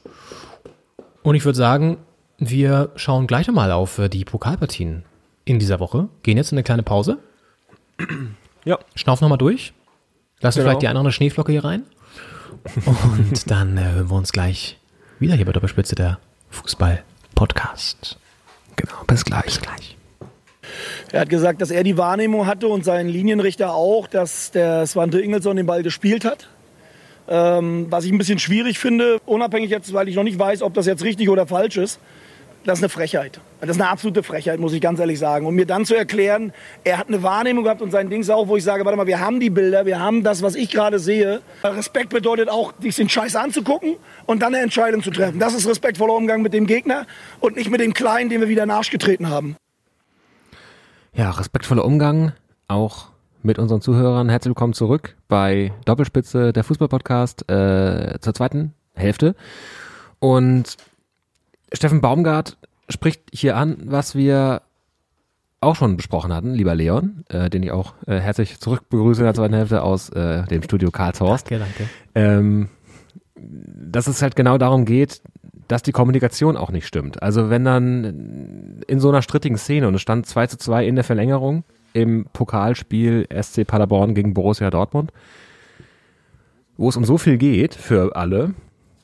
Und 1.21 1.36
ich 1.36 1.45
würde 1.45 1.57
sagen, 1.57 1.97
wir 2.38 2.91
schauen 2.95 3.27
gleich 3.27 3.47
nochmal 3.47 3.71
auf 3.71 3.99
äh, 3.99 4.09
die 4.09 4.25
Pokalpartien 4.25 5.03
in 5.45 5.59
dieser 5.59 5.79
Woche. 5.79 6.09
Gehen 6.23 6.38
jetzt 6.38 6.51
in 6.51 6.57
eine 6.57 6.63
kleine 6.63 6.84
Pause. 6.84 7.17
Ja. 8.65 8.79
Schnaufen 8.95 9.25
nochmal 9.25 9.38
durch. 9.38 9.73
Lassen 10.39 10.59
Genau. 10.59 10.69
vielleicht 10.69 10.84
die 10.84 10.88
andere 10.88 11.11
Schneeflocke 11.11 11.51
hier 11.51 11.65
rein. 11.65 11.84
Und 12.86 13.49
dann 13.51 13.77
äh, 13.77 13.81
hören 13.81 14.09
wir 14.09 14.15
uns 14.15 14.31
gleich 14.31 14.79
wieder 15.19 15.36
hier 15.36 15.45
bei 15.45 15.51
Doppelspitze 15.51 15.95
der 15.95 16.17
Fußball-Podcast. 16.51 18.17
Genau, 18.77 19.03
bis 19.05 19.25
gleich. 19.25 19.43
Bis 19.43 19.59
gleich. 19.61 19.97
Er 21.11 21.19
hat 21.21 21.29
gesagt, 21.29 21.61
dass 21.61 21.71
er 21.71 21.84
die 21.84 21.97
Wahrnehmung 21.97 22.47
hatte 22.47 22.67
und 22.69 22.86
sein 22.86 23.09
Linienrichter 23.09 23.73
auch, 23.73 24.07
dass 24.07 24.51
der 24.51 24.88
Svante 24.88 25.19
Ingelsson 25.19 25.57
den 25.57 25.65
Ball 25.65 25.84
gespielt 25.84 26.23
hat. 26.23 26.47
Ähm, 27.27 27.88
was 27.89 28.05
ich 28.05 28.11
ein 28.13 28.17
bisschen 28.17 28.39
schwierig 28.39 28.79
finde, 28.79 29.19
unabhängig 29.25 29.69
jetzt, 29.69 29.93
weil 29.93 30.07
ich 30.07 30.15
noch 30.15 30.23
nicht 30.23 30.39
weiß, 30.39 30.61
ob 30.61 30.73
das 30.73 30.86
jetzt 30.86 31.03
richtig 31.03 31.29
oder 31.29 31.47
falsch 31.47 31.75
ist. 31.77 31.99
Das 32.66 32.80
ist 32.80 32.84
eine 32.84 32.89
Frechheit. 32.89 33.41
Das 33.59 33.72
ist 33.72 33.82
eine 33.82 33.89
absolute 33.89 34.24
Frechheit, 34.24 34.57
muss 34.59 34.72
ich 34.72 34.80
ganz 34.80 34.97
ehrlich 34.99 35.20
sagen. 35.20 35.45
Und 35.45 35.55
mir 35.55 35.66
dann 35.66 35.86
zu 35.86 35.95
erklären, 35.95 36.53
er 36.86 36.97
hat 36.97 37.09
eine 37.09 37.22
Wahrnehmung 37.22 37.66
gehabt 37.66 37.82
und 37.82 37.91
sein 37.91 38.09
Ding 38.09 38.22
ist 38.22 38.30
auch, 38.30 38.47
wo 38.47 38.55
ich 38.55 38.64
sage, 38.64 38.86
warte 38.86 38.95
mal, 38.95 39.05
wir 39.05 39.20
haben 39.20 39.41
die 39.41 39.49
Bilder, 39.49 39.86
wir 39.86 39.99
haben 39.99 40.24
das, 40.24 40.41
was 40.41 40.55
ich 40.55 40.70
gerade 40.70 40.97
sehe. 40.97 41.41
Respekt 41.64 42.09
bedeutet 42.09 42.49
auch, 42.49 42.74
sich 42.80 42.95
den 42.95 43.09
Scheiß 43.09 43.36
anzugucken 43.36 43.97
und 44.26 44.41
dann 44.41 44.53
eine 44.55 44.64
Entscheidung 44.64 45.03
zu 45.03 45.11
treffen. 45.11 45.39
Das 45.39 45.53
ist 45.53 45.68
respektvoller 45.68 46.14
Umgang 46.14 46.41
mit 46.41 46.53
dem 46.53 46.66
Gegner 46.66 47.05
und 47.41 47.57
nicht 47.57 47.70
mit 47.70 47.82
dem 47.82 47.93
Kleinen, 47.93 48.30
den 48.30 48.39
wir 48.39 48.47
wieder 48.47 48.64
in 48.64 48.70
den 48.70 48.76
Arsch 48.76 48.91
getreten 48.91 49.30
haben. 49.30 49.57
Ja, 51.14 51.32
respektvoller 51.32 51.84
Umgang 51.84 52.32
auch 52.70 53.07
mit 53.41 53.59
unseren 53.59 53.82
Zuhörern. 53.82 54.30
Herzlich 54.30 54.51
willkommen 54.51 54.74
zurück 54.74 55.18
bei 55.28 55.74
Doppelspitze, 55.84 56.53
der 56.53 56.64
Fußballpodcast 56.64 57.51
äh, 57.51 58.20
zur 58.22 58.34
zweiten 58.34 58.74
Hälfte. 58.95 59.36
Und 60.20 60.78
Steffen 61.74 62.01
Baumgart 62.01 62.57
spricht 62.89 63.24
hier 63.32 63.57
an, 63.57 63.78
was 63.86 64.15
wir 64.15 64.61
auch 65.61 65.76
schon 65.76 65.97
besprochen 65.97 66.34
hatten, 66.34 66.53
lieber 66.53 66.76
Leon, 66.76 67.24
äh, 67.30 67.49
den 67.49 67.63
ich 67.63 67.71
auch 67.71 67.93
äh, 68.05 68.19
herzlich 68.19 68.59
zurückbegrüße 68.59 69.21
in 69.21 69.26
der 69.26 69.34
zweiten 69.34 69.53
Hälfte 69.53 69.82
aus 69.82 70.09
äh, 70.09 70.43
dem 70.43 70.61
Studio 70.61 70.91
Karlshorst. 70.91 71.49
Danke, 71.49 71.65
danke. 71.65 71.89
ähm, 72.15 72.69
dass 73.36 74.07
es 74.07 74.21
halt 74.21 74.36
genau 74.36 74.57
darum 74.57 74.86
geht, 74.86 75.21
dass 75.67 75.82
die 75.82 75.91
Kommunikation 75.91 76.57
auch 76.57 76.71
nicht 76.71 76.86
stimmt. 76.86 77.24
Also 77.24 77.49
wenn 77.49 77.63
dann 77.63 78.82
in 78.88 78.99
so 78.99 79.09
einer 79.09 79.21
strittigen 79.21 79.57
Szene 79.57 79.88
und 79.88 79.95
es 79.95 80.01
stand 80.01 80.26
2 80.26 80.47
zu 80.47 80.57
2 80.57 80.86
in 80.86 80.95
der 80.95 81.03
Verlängerung 81.03 81.63
im 81.93 82.26
Pokalspiel 82.34 83.28
SC 83.41 83.65
Paderborn 83.65 84.13
gegen 84.15 84.34
Borussia 84.34 84.69
Dortmund, 84.69 85.11
wo 86.78 86.89
es 86.89 86.97
um 86.97 87.05
so 87.05 87.17
viel 87.17 87.38
geht 87.38 87.76
für 87.76 88.15
alle, 88.15 88.53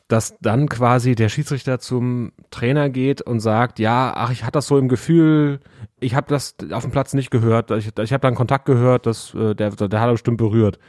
dass 0.10 0.36
dann 0.42 0.68
quasi 0.68 1.14
der 1.14 1.30
Schiedsrichter 1.30 1.80
zum 1.80 2.32
Trainer 2.50 2.90
geht 2.90 3.22
und 3.22 3.40
sagt, 3.40 3.78
ja, 3.78 4.12
ach, 4.16 4.32
ich 4.32 4.42
hatte 4.42 4.54
das 4.54 4.66
so 4.66 4.80
im 4.80 4.90
Gefühl, 4.90 5.60
ich 6.00 6.16
habe 6.16 6.28
das 6.28 6.56
auf 6.72 6.82
dem 6.82 6.92
Platz 6.92 7.14
nicht 7.14 7.30
gehört, 7.30 7.70
ich, 7.70 7.92
ich 7.96 8.12
habe 8.12 8.22
da 8.22 8.28
einen 8.28 8.36
Kontakt 8.36 8.66
gehört, 8.66 9.06
dass, 9.06 9.36
äh, 9.36 9.54
der, 9.54 9.70
der 9.70 10.02
hat 10.02 10.10
er 10.10 10.14
bestimmt 10.14 10.38
berührt. 10.38 10.80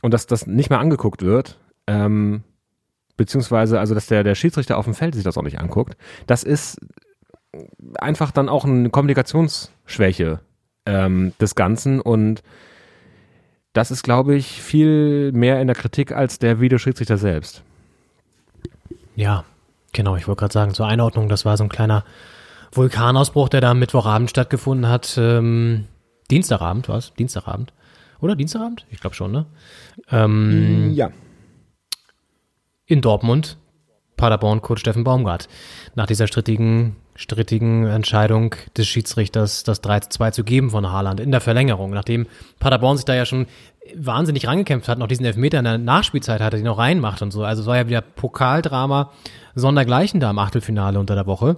Und 0.00 0.14
dass 0.14 0.26
das 0.26 0.46
nicht 0.46 0.70
mehr 0.70 0.80
angeguckt 0.80 1.22
wird, 1.22 1.58
ähm, 1.86 2.44
beziehungsweise 3.18 3.78
also, 3.78 3.94
dass 3.94 4.06
der, 4.06 4.24
der 4.24 4.34
Schiedsrichter 4.34 4.78
auf 4.78 4.86
dem 4.86 4.94
Feld 4.94 5.14
sich 5.14 5.24
das 5.24 5.36
auch 5.36 5.42
nicht 5.42 5.60
anguckt, 5.60 5.98
das 6.26 6.42
ist 6.42 6.78
einfach 7.98 8.30
dann 8.30 8.48
auch 8.48 8.64
eine 8.64 8.88
Kommunikationsschwäche 8.88 10.40
ähm, 10.86 11.32
des 11.40 11.54
Ganzen 11.56 12.00
und 12.00 12.42
das 13.74 13.90
ist, 13.90 14.02
glaube 14.02 14.34
ich, 14.34 14.62
viel 14.62 15.30
mehr 15.32 15.60
in 15.60 15.66
der 15.66 15.76
Kritik 15.76 16.12
als 16.12 16.38
der 16.38 16.58
Videoschiedsrichter 16.58 17.18
selbst. 17.18 17.62
Ja, 19.16 19.44
genau. 19.92 20.14
Ich 20.16 20.28
wollte 20.28 20.40
gerade 20.40 20.52
sagen, 20.52 20.74
zur 20.74 20.86
Einordnung, 20.86 21.28
das 21.28 21.44
war 21.44 21.56
so 21.56 21.64
ein 21.64 21.68
kleiner 21.68 22.04
Vulkanausbruch, 22.72 23.48
der 23.48 23.60
da 23.62 23.70
am 23.72 23.78
Mittwochabend 23.78 24.30
stattgefunden 24.30 24.88
hat. 24.88 25.16
Ähm, 25.18 25.86
Dienstagabend, 26.30 26.88
was? 26.88 27.12
Dienstagabend? 27.14 27.72
Oder 28.20 28.36
Dienstagabend? 28.36 28.86
Ich 28.90 29.00
glaube 29.00 29.16
schon, 29.16 29.32
ne? 29.32 29.46
Ähm, 30.10 30.92
Ja. 30.94 31.10
in 32.86 33.00
Dortmund, 33.00 33.56
Paderborn, 34.16 34.62
Coach 34.62 34.80
Steffen 34.80 35.04
Baumgart. 35.04 35.48
Nach 35.94 36.06
dieser 36.06 36.26
strittigen, 36.26 36.96
strittigen 37.16 37.86
Entscheidung 37.86 38.54
des 38.76 38.86
Schiedsrichters, 38.86 39.64
das 39.64 39.80
3 39.80 40.00
zu 40.00 40.08
2 40.10 40.30
zu 40.32 40.44
geben 40.44 40.70
von 40.70 40.90
Haaland 40.90 41.20
in 41.20 41.30
der 41.30 41.40
Verlängerung, 41.40 41.90
nachdem 41.90 42.26
Paderborn 42.60 42.96
sich 42.96 43.04
da 43.06 43.14
ja 43.14 43.26
schon 43.26 43.46
wahnsinnig 43.94 44.46
rangekämpft 44.46 44.88
hat, 44.88 44.98
noch 44.98 45.06
diesen 45.06 45.24
Elfmeter 45.26 45.58
in 45.58 45.64
der 45.64 45.78
Nachspielzeit 45.78 46.40
hatte, 46.40 46.56
die 46.56 46.62
noch 46.62 46.78
reinmacht 46.78 47.22
und 47.22 47.30
so. 47.32 47.44
Also 47.44 47.62
es 47.62 47.66
war 47.68 47.76
ja 47.76 47.86
wieder 47.88 48.00
Pokaldrama 48.00 49.10
sondergleichen 49.54 50.20
da 50.20 50.30
im 50.30 50.38
Achtelfinale 50.38 50.98
unter 50.98 51.14
der 51.14 51.26
Woche. 51.26 51.56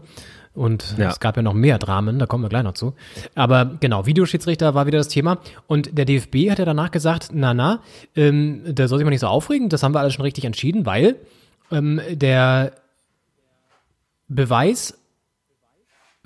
Und 0.54 0.96
Ja. 0.98 1.08
es 1.08 1.20
gab 1.20 1.36
ja 1.36 1.42
noch 1.42 1.54
mehr 1.54 1.78
Dramen, 1.78 2.18
da 2.18 2.26
kommen 2.26 2.42
wir 2.44 2.48
gleich 2.48 2.64
noch 2.64 2.74
zu. 2.74 2.94
Aber 3.36 3.76
genau, 3.80 4.06
Videoschiedsrichter 4.06 4.74
war 4.74 4.86
wieder 4.86 4.98
das 4.98 5.08
Thema. 5.08 5.38
Und 5.68 5.96
der 5.96 6.04
DFB 6.04 6.50
hat 6.50 6.58
ja 6.58 6.64
danach 6.64 6.90
gesagt, 6.90 7.30
na 7.32 7.54
na, 7.54 7.80
ähm, 8.16 8.62
der 8.66 8.88
soll 8.88 8.98
sich 8.98 9.04
mal 9.04 9.10
nicht 9.10 9.20
so 9.20 9.28
aufregen, 9.28 9.68
das 9.68 9.82
haben 9.82 9.94
wir 9.94 10.00
alles 10.00 10.14
schon 10.14 10.24
richtig 10.24 10.44
entschieden, 10.44 10.84
weil 10.84 11.16
ähm, 11.70 12.00
der 12.10 12.72
Beweis 14.28 14.97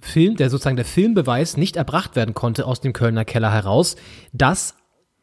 Film, 0.03 0.37
der 0.37 0.51
sozusagen 0.51 0.77
der 0.77 0.85
Filmbeweis 0.85 1.57
nicht 1.57 1.77
erbracht 1.77 2.17
werden 2.17 2.35
konnte 2.35 2.67
aus 2.67 2.81
dem 2.81 2.93
Kölner 2.93 3.25
Keller 3.25 3.53
heraus, 3.53 3.97
dass 4.33 4.75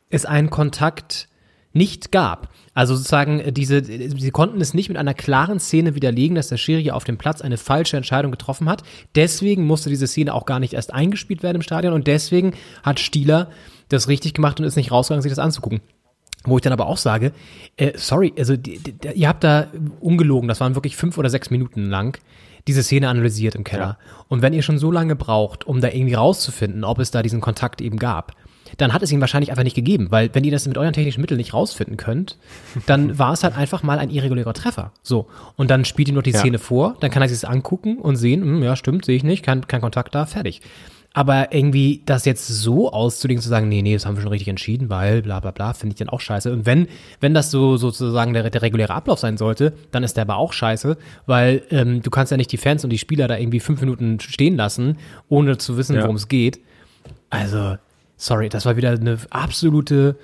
es 0.10 0.26
einen 0.26 0.50
Kontakt 0.50 1.28
nicht 1.74 2.12
gab. 2.12 2.50
Also 2.74 2.96
sozusagen 2.96 3.40
äh, 3.42 3.52
diese, 3.52 3.84
sie 3.84 4.32
konnten 4.32 4.60
es 4.62 4.74
nicht 4.74 4.90
mit 4.90 4.98
einer 4.98 5.14
klaren 5.14 5.60
Szene 5.60 5.96
widerlegen, 5.96 6.36
dass 6.36 6.48
der 6.48 6.58
Schiri 6.58 6.92
auf 6.92 7.04
dem 7.04 7.18
Platz 7.18 7.42
eine 7.42 7.58
falsche 7.58 7.98
Entscheidung 7.98 8.32
getroffen 8.32 8.70
hat. 8.70 8.84
Deswegen 9.16 9.66
musste 9.66 9.90
diese 9.90 10.08
Szene 10.08 10.34
auch 10.34 10.46
gar 10.46 10.60
nicht 10.60 10.74
erst 10.74 10.94
eingespielt 10.94 11.44
werden 11.44 11.58
im 11.58 11.62
Stadion 11.62 11.94
und 11.94 12.08
deswegen 12.08 12.54
hat 12.82 13.00
Stieler 13.00 13.50
das 13.90 14.08
richtig 14.08 14.34
gemacht 14.34 14.60
und 14.60 14.66
ist 14.66 14.78
nicht 14.78 14.92
rausgegangen, 14.92 15.22
sich 15.22 15.32
das 15.32 15.40
anzugucken. 15.40 15.82
Wo 16.46 16.58
ich 16.58 16.62
dann 16.64 16.74
aber 16.74 16.88
auch 16.88 16.98
sage, 16.98 17.34
äh, 17.76 17.92
sorry, 17.98 18.34
also 18.38 18.56
die, 18.56 18.80
die, 18.80 18.96
ihr 19.14 19.28
habt 19.28 19.44
da 19.44 19.68
ungelogen, 20.00 20.48
das 20.48 20.62
waren 20.62 20.74
wirklich 20.74 20.96
fünf 20.96 21.18
oder 21.18 21.30
sechs 21.30 21.50
Minuten 21.50 21.86
lang, 21.86 22.18
diese 22.68 22.84
Szene 22.84 23.10
analysiert 23.10 23.55
im 23.55 23.64
Keller. 23.64 23.97
Und 24.28 24.41
wenn 24.41 24.53
ihr 24.53 24.62
schon 24.62 24.78
so 24.80 24.91
lange 24.91 25.16
braucht, 25.16 25.66
um 25.66 25.82
da 25.82 25.89
irgendwie 25.89 26.14
rauszufinden, 26.14 26.84
ob 26.84 26.99
es 26.99 27.12
da 27.12 27.22
diesen 27.22 27.41
Kontakt 27.41 27.82
eben 27.82 27.97
gab, 27.97 28.36
dann 28.78 28.93
hat 28.93 29.01
es 29.01 29.12
ihn 29.12 29.22
wahrscheinlich 29.22 29.49
einfach 29.49 29.64
nicht 29.64 29.76
gegeben, 29.76 30.07
weil 30.12 30.30
wenn 30.34 30.43
ihr 30.43 30.51
das 30.51 30.68
mit 30.68 30.78
euren 30.78 30.93
technischen 30.93 31.22
Mitteln 31.22 31.38
nicht 31.38 31.53
rausfinden 31.53 31.97
könnt, 31.97 32.38
dann 32.86 33.18
war 33.18 33.34
es 33.34 33.43
halt 33.43 33.57
einfach 33.57 33.84
mal 33.84 33.99
ein 33.99 34.10
irregulärer 34.10 34.53
Treffer. 34.53 34.91
So. 35.01 35.28
Und 35.55 35.72
dann 35.72 35.86
spielt 35.86 36.10
ihm 36.10 36.16
noch 36.16 36.22
die 36.22 36.32
Ja. 36.32 36.39
Szene 36.39 36.60
vor, 36.60 36.95
dann 36.99 37.10
kann 37.12 37.22
er 37.22 37.30
sich 37.30 37.39
das 37.39 37.49
angucken 37.49 37.97
und 37.97 38.16
sehen, 38.16 38.41
hm, 38.41 38.64
ja, 38.64 38.76
stimmt, 38.76 39.05
sehe 39.05 39.16
ich 39.16 39.24
nicht, 39.24 39.43
kein, 39.43 39.68
kein 39.68 39.82
Kontakt 39.82 40.14
da, 40.14 40.26
fertig. 40.26 40.62
Aber 41.14 41.53
irgendwie 41.53 42.03
das 42.05 42.26
jetzt 42.26 42.47
so 42.47 42.91
auszulegen, 42.91 43.41
zu 43.41 43.49
sagen, 43.49 43.68
nee, 43.68 43.82
nee, 43.82 43.93
das 43.93 44.05
haben 44.05 44.16
wir 44.16 44.22
schon 44.22 44.32
richtig 44.32 44.47
entschieden, 44.47 44.89
weil 44.89 45.24
bla 45.24 45.39
bla 45.39 45.49
bla, 45.49 45.74
finde 45.74 45.93
ich 45.95 45.97
dann 45.99 46.10
auch 46.10 46.22
scheiße. 46.22 46.53
Und 46.53 46.68
wenn, 46.68 46.88
wenn 47.20 47.34
das 47.34 47.49
so 47.49 47.78
sozusagen 47.78 48.34
der, 48.34 48.49
der 48.49 48.62
reguläre 48.62 48.93
Ablauf 48.93 49.18
sein 49.20 49.36
sollte, 49.36 49.74
dann 49.91 50.03
ist 50.03 50.18
der 50.18 50.22
aber 50.22 50.38
auch 50.38 50.53
scheiße, 50.53 50.97
weil 51.26 51.64
ähm, 51.72 52.03
du 52.03 52.12
kannst 52.12 52.30
ja 52.32 52.38
nicht 52.38 52.51
die 52.51 52.57
Fans 52.57 52.84
und 52.84 52.91
die 52.91 52.99
Spieler 52.99 53.28
da 53.28 53.38
irgendwie 53.38 53.60
fünf 53.60 53.82
Minuten 53.82 54.20
stehen 54.20 54.55
lassen, 54.55 54.97
ohne 55.30 55.57
zu 55.57 55.78
wissen, 55.78 55.95
Ja. 55.95 56.03
worum 56.03 56.16
es 56.16 56.28
geht. 56.28 56.60
Also, 57.32 57.78
sorry, 58.16 58.49
das 58.49 58.66
war 58.66 58.78
wieder 58.78 58.91
eine 58.91 59.18
absolute 59.32 60.16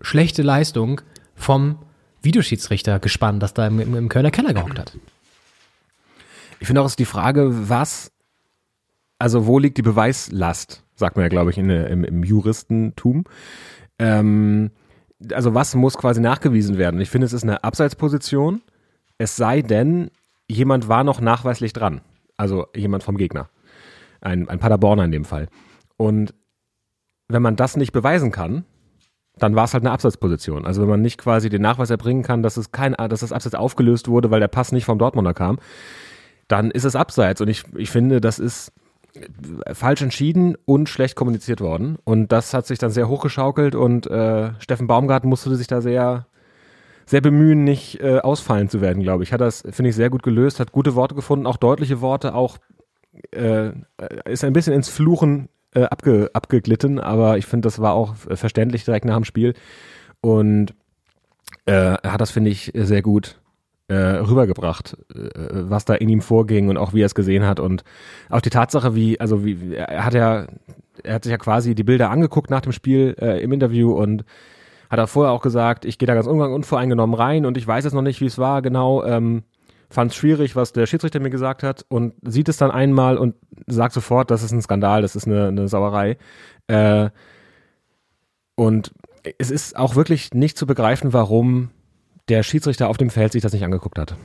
schlechte 0.00 0.42
Leistung 0.42 1.00
vom 1.36 1.78
Videoschiedsrichter 2.22 2.98
gespannt, 2.98 3.42
das 3.44 3.54
da 3.54 3.68
im, 3.68 3.78
im, 3.78 3.94
im 3.94 4.08
Kölner 4.08 4.32
Keller 4.32 4.52
gehockt 4.54 4.78
hat. 4.78 4.92
Ich 6.58 6.66
finde 6.66 6.80
auch 6.82 6.86
ist 6.86 6.98
die 6.98 7.04
Frage, 7.04 7.68
was, 7.68 8.10
also 9.18 9.46
wo 9.46 9.58
liegt 9.58 9.78
die 9.78 9.82
Beweislast, 9.82 10.84
sagt 10.94 11.16
man 11.16 11.24
ja, 11.24 11.28
glaube 11.28 11.50
ich, 11.50 11.58
in, 11.58 11.70
im, 11.70 12.04
im 12.04 12.22
Juristentum. 12.22 13.24
Ähm, 13.98 14.70
also 15.32 15.54
was 15.54 15.74
muss 15.74 15.96
quasi 15.96 16.20
nachgewiesen 16.20 16.78
werden? 16.78 17.00
Ich 17.00 17.10
finde, 17.10 17.26
es 17.26 17.32
ist 17.32 17.42
eine 17.42 17.64
Abseitsposition, 17.64 18.62
es 19.18 19.36
sei 19.36 19.62
denn, 19.62 20.10
jemand 20.48 20.88
war 20.88 21.04
noch 21.04 21.20
nachweislich 21.20 21.72
dran. 21.72 22.02
Also 22.36 22.66
jemand 22.74 23.02
vom 23.02 23.16
Gegner. 23.16 23.48
Ein, 24.20 24.48
ein 24.48 24.58
Paderborner 24.58 25.04
in 25.04 25.12
dem 25.12 25.24
Fall. 25.24 25.48
Und 25.96 26.34
wenn 27.28 27.42
man 27.42 27.56
das 27.56 27.76
nicht 27.76 27.92
beweisen 27.92 28.30
kann, 28.30 28.64
dann 29.38 29.54
war 29.54 29.64
es 29.64 29.74
halt 29.74 29.84
eine 29.84 29.92
Abseitsposition. 29.92 30.64
Also 30.64 30.82
wenn 30.82 30.88
man 30.88 31.02
nicht 31.02 31.18
quasi 31.18 31.48
den 31.48 31.62
Nachweis 31.62 31.90
erbringen 31.90 32.22
kann, 32.22 32.42
dass 32.42 32.56
es 32.56 32.72
kein, 32.72 32.92
dass 32.94 33.20
das 33.20 33.32
Abseits 33.32 33.54
aufgelöst 33.54 34.08
wurde, 34.08 34.30
weil 34.30 34.40
der 34.40 34.48
Pass 34.48 34.72
nicht 34.72 34.84
vom 34.84 34.98
Dortmunder 34.98 35.34
kam, 35.34 35.58
dann 36.48 36.70
ist 36.70 36.84
es 36.84 36.96
abseits. 36.96 37.40
Und 37.40 37.48
ich, 37.48 37.64
ich 37.74 37.90
finde, 37.90 38.20
das 38.20 38.38
ist 38.38 38.72
falsch 39.72 40.02
entschieden 40.02 40.56
und 40.64 40.88
schlecht 40.88 41.16
kommuniziert 41.16 41.60
worden. 41.60 41.96
Und 42.04 42.32
das 42.32 42.54
hat 42.54 42.66
sich 42.66 42.78
dann 42.78 42.90
sehr 42.90 43.08
hochgeschaukelt 43.08 43.74
und 43.74 44.06
äh, 44.06 44.52
Steffen 44.58 44.86
Baumgart 44.86 45.24
musste 45.24 45.54
sich 45.56 45.66
da 45.66 45.80
sehr, 45.80 46.26
sehr 47.06 47.20
bemühen, 47.20 47.64
nicht 47.64 48.00
äh, 48.00 48.18
ausfallen 48.18 48.68
zu 48.68 48.80
werden, 48.80 49.02
glaube 49.02 49.22
ich. 49.22 49.32
Hat 49.32 49.40
das, 49.40 49.62
finde 49.70 49.90
ich, 49.90 49.96
sehr 49.96 50.10
gut 50.10 50.22
gelöst, 50.22 50.60
hat 50.60 50.72
gute 50.72 50.94
Worte 50.94 51.14
gefunden, 51.14 51.46
auch 51.46 51.56
deutliche 51.56 52.00
Worte, 52.00 52.34
auch 52.34 52.58
äh, 53.32 53.72
ist 54.24 54.44
ein 54.44 54.52
bisschen 54.52 54.74
ins 54.74 54.88
Fluchen 54.88 55.48
äh, 55.74 55.84
abge, 55.84 56.30
abgeglitten, 56.32 56.98
aber 56.98 57.38
ich 57.38 57.46
finde, 57.46 57.66
das 57.66 57.80
war 57.80 57.94
auch 57.94 58.14
verständlich 58.14 58.84
direkt 58.84 59.04
nach 59.04 59.16
dem 59.16 59.24
Spiel. 59.24 59.54
Und 60.20 60.74
äh, 61.66 61.96
hat 62.02 62.20
das, 62.20 62.30
finde 62.30 62.50
ich, 62.50 62.72
sehr 62.74 63.02
gut 63.02 63.40
rübergebracht, 63.94 64.96
äh, 65.14 65.30
was 65.34 65.84
da 65.84 65.94
in 65.94 66.08
ihm 66.08 66.20
vorging 66.20 66.68
und 66.68 66.76
auch 66.76 66.92
wie 66.92 67.02
er 67.02 67.06
es 67.06 67.14
gesehen 67.14 67.46
hat 67.46 67.60
und 67.60 67.84
auch 68.30 68.40
die 68.40 68.50
Tatsache, 68.50 68.94
wie, 68.94 69.20
also 69.20 69.44
wie, 69.44 69.74
er 69.74 70.04
hat 70.04 70.14
ja, 70.14 70.46
er 71.02 71.14
hat 71.14 71.24
sich 71.24 71.30
ja 71.30 71.38
quasi 71.38 71.74
die 71.74 71.84
Bilder 71.84 72.10
angeguckt 72.10 72.50
nach 72.50 72.60
dem 72.60 72.72
Spiel 72.72 73.14
äh, 73.20 73.40
im 73.42 73.52
Interview 73.52 73.92
und 73.92 74.24
hat 74.90 74.98
er 74.98 75.06
vorher 75.06 75.32
auch 75.32 75.42
gesagt, 75.42 75.84
ich 75.84 75.98
gehe 75.98 76.06
da 76.06 76.14
ganz 76.14 76.26
unvoreingenommen 76.26 77.14
rein 77.14 77.46
und 77.46 77.56
ich 77.56 77.66
weiß 77.66 77.84
jetzt 77.84 77.94
noch 77.94 78.02
nicht, 78.02 78.20
wie 78.20 78.26
es 78.26 78.38
war 78.38 78.62
genau, 78.62 79.04
ähm, 79.04 79.44
fand 79.88 80.10
es 80.10 80.16
schwierig, 80.16 80.56
was 80.56 80.72
der 80.72 80.86
Schiedsrichter 80.86 81.20
mir 81.20 81.30
gesagt 81.30 81.62
hat 81.62 81.84
und 81.88 82.14
sieht 82.22 82.48
es 82.48 82.56
dann 82.56 82.70
einmal 82.70 83.18
und 83.18 83.36
sagt 83.66 83.94
sofort, 83.94 84.30
das 84.30 84.42
ist 84.42 84.52
ein 84.52 84.62
Skandal, 84.62 85.02
das 85.02 85.16
ist 85.16 85.26
eine, 85.26 85.48
eine 85.48 85.68
Sauerei. 85.68 86.18
Äh, 86.66 87.10
und 88.56 88.92
es 89.38 89.50
ist 89.50 89.76
auch 89.76 89.96
wirklich 89.96 90.34
nicht 90.34 90.56
zu 90.56 90.66
begreifen, 90.66 91.12
warum 91.12 91.70
der 92.28 92.42
Schiedsrichter 92.42 92.88
auf 92.88 92.96
dem 92.96 93.10
Feld 93.10 93.32
sich 93.32 93.42
das 93.42 93.52
nicht 93.52 93.64
angeguckt 93.64 93.98
hat. 93.98 94.16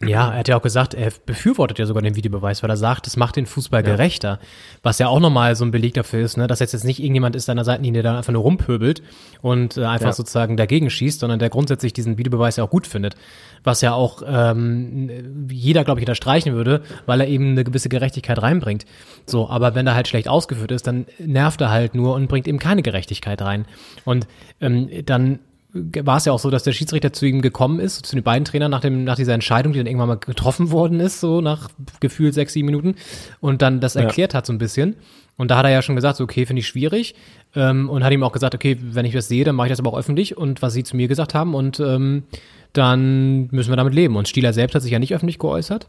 Ja, 0.00 0.30
er 0.30 0.38
hat 0.38 0.48
ja 0.48 0.56
auch 0.56 0.62
gesagt, 0.62 0.94
er 0.94 1.10
befürwortet 1.26 1.80
ja 1.80 1.86
sogar 1.86 2.02
den 2.02 2.14
Videobeweis, 2.14 2.62
weil 2.62 2.70
er 2.70 2.76
sagt, 2.76 3.08
es 3.08 3.16
macht 3.16 3.34
den 3.34 3.46
Fußball 3.46 3.82
gerechter. 3.82 4.38
Was 4.84 5.00
ja 5.00 5.08
auch 5.08 5.18
nochmal 5.18 5.56
so 5.56 5.64
ein 5.64 5.72
Beleg 5.72 5.94
dafür 5.94 6.20
ist, 6.20 6.36
ne, 6.36 6.46
dass 6.46 6.60
jetzt, 6.60 6.72
jetzt 6.72 6.84
nicht 6.84 7.00
irgendjemand 7.00 7.34
ist 7.34 7.50
an 7.50 7.56
der 7.56 7.64
Seitenlinie, 7.64 8.02
der 8.02 8.12
da 8.12 8.18
einfach 8.18 8.32
nur 8.32 8.42
rumpöbelt 8.42 9.02
und 9.42 9.76
äh, 9.76 9.84
einfach 9.84 10.06
Ja. 10.06 10.12
sozusagen 10.12 10.56
dagegen 10.56 10.88
schießt, 10.88 11.18
sondern 11.18 11.40
der 11.40 11.50
grundsätzlich 11.50 11.92
diesen 11.94 12.16
Videobeweis 12.16 12.56
ja 12.56 12.62
auch 12.64 12.70
gut 12.70 12.86
findet. 12.86 13.16
Was 13.64 13.80
ja 13.80 13.92
auch 13.92 14.22
ähm, 14.24 15.48
jeder, 15.50 15.82
glaube 15.82 15.98
ich, 16.00 16.04
unterstreichen 16.04 16.54
würde, 16.54 16.82
weil 17.06 17.20
er 17.20 17.26
eben 17.26 17.50
eine 17.50 17.64
gewisse 17.64 17.88
Gerechtigkeit 17.88 18.40
reinbringt. 18.40 18.84
So, 19.26 19.50
aber 19.50 19.74
wenn 19.74 19.88
er 19.88 19.96
halt 19.96 20.06
schlecht 20.06 20.28
ausgeführt 20.28 20.70
ist, 20.70 20.86
dann 20.86 21.06
nervt 21.18 21.60
er 21.60 21.70
halt 21.70 21.96
nur 21.96 22.14
und 22.14 22.28
bringt 22.28 22.46
eben 22.46 22.60
keine 22.60 22.82
Gerechtigkeit 22.82 23.42
rein. 23.42 23.66
Und 24.04 24.28
ähm, 24.60 24.88
dann 25.06 25.40
war 25.72 26.16
es 26.16 26.24
ja 26.24 26.32
auch 26.32 26.38
so, 26.38 26.50
dass 26.50 26.62
der 26.62 26.72
Schiedsrichter 26.72 27.12
zu 27.12 27.26
ihm 27.26 27.42
gekommen 27.42 27.78
ist, 27.78 28.06
zu 28.06 28.16
den 28.16 28.22
beiden 28.24 28.44
Trainern 28.44 28.70
nach, 28.70 28.80
dem, 28.80 29.04
nach 29.04 29.16
dieser 29.16 29.34
Entscheidung, 29.34 29.72
die 29.74 29.78
dann 29.78 29.86
irgendwann 29.86 30.08
mal 30.08 30.16
getroffen 30.18 30.70
worden 30.70 30.98
ist, 30.98 31.20
so 31.20 31.40
nach 31.42 31.68
gefühlt 32.00 32.32
sechs, 32.34 32.54
sieben 32.54 32.66
Minuten, 32.66 32.94
und 33.40 33.60
dann 33.60 33.80
das 33.80 33.94
Ja. 33.94 34.02
erklärt 34.02 34.32
hat 34.34 34.46
so 34.46 34.52
ein 34.52 34.58
bisschen. 34.58 34.96
Und 35.36 35.50
da 35.50 35.58
hat 35.58 35.66
er 35.66 35.70
ja 35.70 35.82
schon 35.82 35.94
gesagt, 35.94 36.16
so, 36.16 36.24
okay, 36.24 36.46
finde 36.46 36.60
ich 36.60 36.66
schwierig. 36.66 37.14
Ähm, 37.54 37.88
und 37.90 38.02
hat 38.02 38.12
ihm 38.12 38.22
auch 38.24 38.32
gesagt, 38.32 38.54
okay, 38.54 38.76
wenn 38.80 39.04
ich 39.04 39.12
das 39.12 39.28
sehe, 39.28 39.44
dann 39.44 39.54
mache 39.56 39.68
ich 39.68 39.72
das 39.72 39.78
aber 39.78 39.92
auch 39.92 39.98
öffentlich 39.98 40.36
und 40.36 40.62
was 40.62 40.72
sie 40.72 40.82
zu 40.84 40.96
mir 40.96 41.06
gesagt 41.06 41.34
haben 41.34 41.54
und 41.54 41.78
ähm, 41.80 42.24
dann 42.72 43.48
müssen 43.50 43.70
wir 43.70 43.76
damit 43.76 43.94
leben. 43.94 44.16
Und 44.16 44.26
Stieler 44.28 44.52
selbst 44.52 44.74
hat 44.74 44.82
sich 44.82 44.92
ja 44.92 44.98
nicht 44.98 45.14
öffentlich 45.14 45.38
geäußert. 45.38 45.88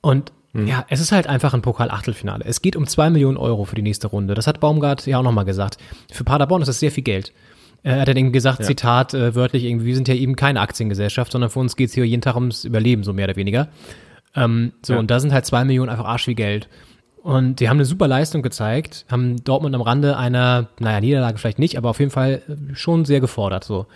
Und 0.00 0.32
ja, 0.54 0.84
es 0.90 1.00
ist 1.00 1.12
halt 1.12 1.28
einfach 1.28 1.54
ein 1.54 1.62
Pokal-Achtelfinale. 1.62 2.44
Es 2.44 2.60
geht 2.60 2.76
um 2.76 2.86
zwei 2.86 3.08
Millionen 3.08 3.38
Euro 3.38 3.64
für 3.64 3.74
die 3.74 3.80
nächste 3.80 4.08
Runde. 4.08 4.34
Das 4.34 4.46
hat 4.46 4.60
Baumgart 4.60 5.06
ja 5.06 5.18
auch 5.18 5.22
nochmal 5.22 5.46
gesagt. 5.46 5.78
Für 6.12 6.24
Paderborn 6.24 6.60
ist 6.60 6.68
das 6.68 6.78
sehr 6.78 6.90
viel 6.92 7.04
Geld. 7.04 7.32
Er 7.84 8.00
hat 8.00 8.08
dann 8.08 8.16
eben 8.16 8.32
gesagt, 8.32 8.60
Ja. 8.60 8.66
Zitat 8.66 9.12
äh, 9.14 9.34
wörtlich 9.34 9.64
irgendwie, 9.64 9.86
wir 9.86 9.94
sind 9.94 10.06
ja 10.08 10.14
eben 10.14 10.36
keine 10.36 10.60
Aktiengesellschaft, 10.60 11.32
sondern 11.32 11.50
für 11.50 11.58
uns 11.58 11.74
geht's 11.76 11.94
hier 11.94 12.04
jeden 12.06 12.22
Tag 12.22 12.34
ums 12.36 12.64
Überleben, 12.64 13.02
so 13.04 13.12
mehr 13.12 13.24
oder 13.26 13.36
weniger. 13.36 13.68
Ähm, 14.36 14.72
so, 14.82 14.92
Ja. 14.94 14.98
und 15.00 15.10
da 15.10 15.18
sind 15.20 15.32
halt 15.32 15.44
zwei 15.46 15.64
Millionen 15.64 15.88
einfach 15.90 16.04
arsch 16.04 16.26
wie 16.28 16.34
Geld. 16.34 16.68
Und 17.22 17.60
die 17.60 17.68
haben 17.68 17.76
eine 17.76 17.84
super 17.84 18.08
Leistung 18.08 18.42
gezeigt, 18.42 19.04
haben 19.10 19.42
Dortmund 19.44 19.74
am 19.74 19.80
Rande 19.80 20.16
einer, 20.16 20.68
naja, 20.80 21.00
Niederlage 21.00 21.38
vielleicht 21.38 21.58
nicht, 21.60 21.76
aber 21.76 21.90
auf 21.90 21.98
jeden 22.00 22.10
Fall 22.10 22.42
äh, 22.48 22.74
schon 22.74 23.04
sehr 23.04 23.20
gefordert, 23.20 23.64
so. 23.64 23.86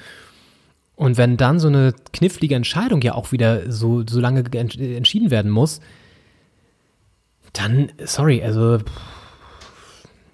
Und 0.94 1.16
wenn 1.18 1.36
dann 1.36 1.58
so 1.58 1.68
eine 1.68 1.92
knifflige 2.12 2.54
Entscheidung 2.54 3.02
ja 3.02 3.14
auch 3.14 3.30
wieder 3.30 3.70
so, 3.70 4.02
so 4.08 4.18
lange 4.20 4.42
ge- 4.44 4.62
ents- 4.62 4.96
entschieden 4.96 5.30
werden 5.30 5.50
muss, 5.50 5.80
dann, 7.52 7.90
sorry, 8.04 8.42
also, 8.42 8.78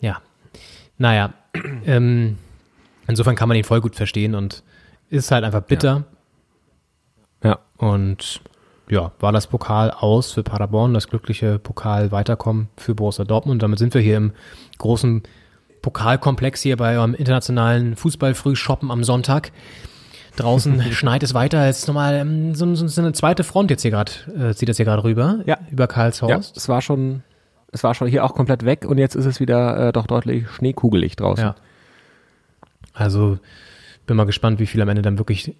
ja, 0.00 0.20
naja, 0.98 1.34
ähm, 1.86 2.38
insofern 3.06 3.36
kann 3.36 3.48
man 3.48 3.56
ihn 3.56 3.64
voll 3.64 3.80
gut 3.80 3.96
verstehen 3.96 4.34
und 4.34 4.62
ist 5.10 5.30
halt 5.30 5.44
einfach 5.44 5.62
bitter. 5.62 6.04
Ja. 7.42 7.58
Und 7.76 8.40
ja, 8.88 9.12
war 9.20 9.32
das 9.32 9.46
Pokal 9.46 9.90
aus 9.90 10.32
für 10.32 10.42
Paderborn, 10.42 10.94
das 10.94 11.08
glückliche 11.08 11.58
Pokal 11.58 12.12
weiterkommen 12.12 12.68
für 12.76 12.94
Borussia 12.94 13.24
Dortmund. 13.24 13.62
Damit 13.62 13.78
sind 13.78 13.94
wir 13.94 14.00
hier 14.00 14.16
im 14.16 14.32
großen 14.78 15.22
Pokalkomplex 15.82 16.62
hier 16.62 16.76
bei 16.76 16.96
eurem 16.96 17.14
internationalen 17.14 17.96
Fußballfrühshoppen 17.96 18.90
am 18.90 19.04
Sonntag. 19.04 19.52
Draußen 20.36 20.80
schneit 20.92 21.22
es 21.22 21.34
weiter. 21.34 21.66
Es 21.66 21.80
ist 21.80 21.88
nochmal 21.88 22.14
ähm, 22.14 22.54
so, 22.54 22.74
so, 22.74 22.86
so 22.86 23.00
eine 23.00 23.12
zweite 23.12 23.44
Front 23.44 23.70
jetzt 23.70 23.82
hier 23.82 23.90
gerade, 23.90 24.12
äh, 24.38 24.54
zieht 24.54 24.68
das 24.68 24.76
hier 24.76 24.86
gerade 24.86 25.04
rüber. 25.04 25.40
Ja. 25.46 25.58
Über 25.70 25.84
Ja, 25.84 25.88
Karlshorst. 25.88 26.56
es 26.56 26.68
war 26.68 26.80
schon, 26.80 27.22
es 27.72 27.82
war 27.84 27.94
schon 27.94 28.08
hier 28.08 28.24
auch 28.24 28.34
komplett 28.34 28.64
weg 28.64 28.84
und 28.86 28.98
jetzt 28.98 29.14
ist 29.14 29.26
es 29.26 29.40
wieder 29.40 29.88
äh, 29.88 29.92
doch 29.92 30.06
deutlich 30.06 30.48
schneekugelig 30.48 31.16
draußen. 31.16 31.44
Ja. 31.44 31.54
Also 32.92 33.38
bin 34.06 34.16
mal 34.16 34.24
gespannt, 34.24 34.58
wie 34.58 34.66
viel 34.66 34.82
am 34.82 34.88
Ende 34.88 35.02
dann 35.02 35.18
wirklich 35.18 35.54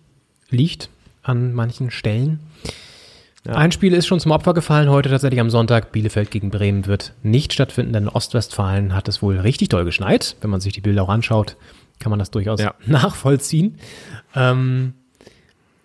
liegt 0.51 0.91
an 1.23 1.53
manchen 1.53 1.91
Stellen. 1.91 2.41
Ein 3.45 3.73
Spiel 3.73 3.93
ist 3.93 4.07
schon 4.07 4.21
zum 4.21 4.31
Opfer 4.31 4.55
gefallen 4.55 4.89
heute 4.89 5.09
tatsächlich 5.09 5.41
am 5.41 5.51
Sonntag. 5.51 5.91
Bielefeld 5.91 6.31
gegen 6.31 6.51
Bremen 6.51 6.87
wird 6.87 7.13
nicht 7.23 7.53
stattfinden, 7.53 7.93
denn 7.93 8.05
in 8.05 8.09
Ostwestfalen 8.09 8.95
hat 8.95 9.09
es 9.09 9.21
wohl 9.21 9.39
richtig 9.39 9.69
doll 9.69 9.85
geschneit. 9.85 10.37
Wenn 10.41 10.51
man 10.51 10.61
sich 10.61 10.73
die 10.73 10.81
Bilder 10.81 11.03
auch 11.03 11.09
anschaut, 11.09 11.57
kann 11.99 12.11
man 12.11 12.21
das 12.21 12.31
durchaus 12.31 12.61
Ja. 12.61 12.75
nachvollziehen. 12.87 13.79
Ähm, 14.37 14.95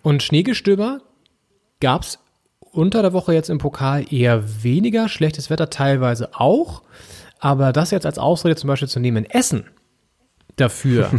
und 0.02 0.22
Schneegestöber 0.22 1.00
gab 1.80 2.02
es 2.02 2.20
unter 2.60 3.02
der 3.02 3.12
Woche 3.12 3.34
jetzt 3.34 3.50
im 3.50 3.58
Pokal 3.58 4.04
eher 4.12 4.62
weniger. 4.62 5.08
Schlechtes 5.08 5.50
Wetter 5.50 5.68
teilweise 5.68 6.34
auch. 6.34 6.82
Aber 7.40 7.72
das 7.72 7.90
jetzt 7.90 8.06
als 8.06 8.18
Ausrede 8.18 8.54
zum 8.54 8.68
Beispiel 8.68 8.88
zu 8.88 9.00
nehmen 9.00 9.24
in 9.24 9.30
Essen 9.30 9.64
dafür, 10.60 11.10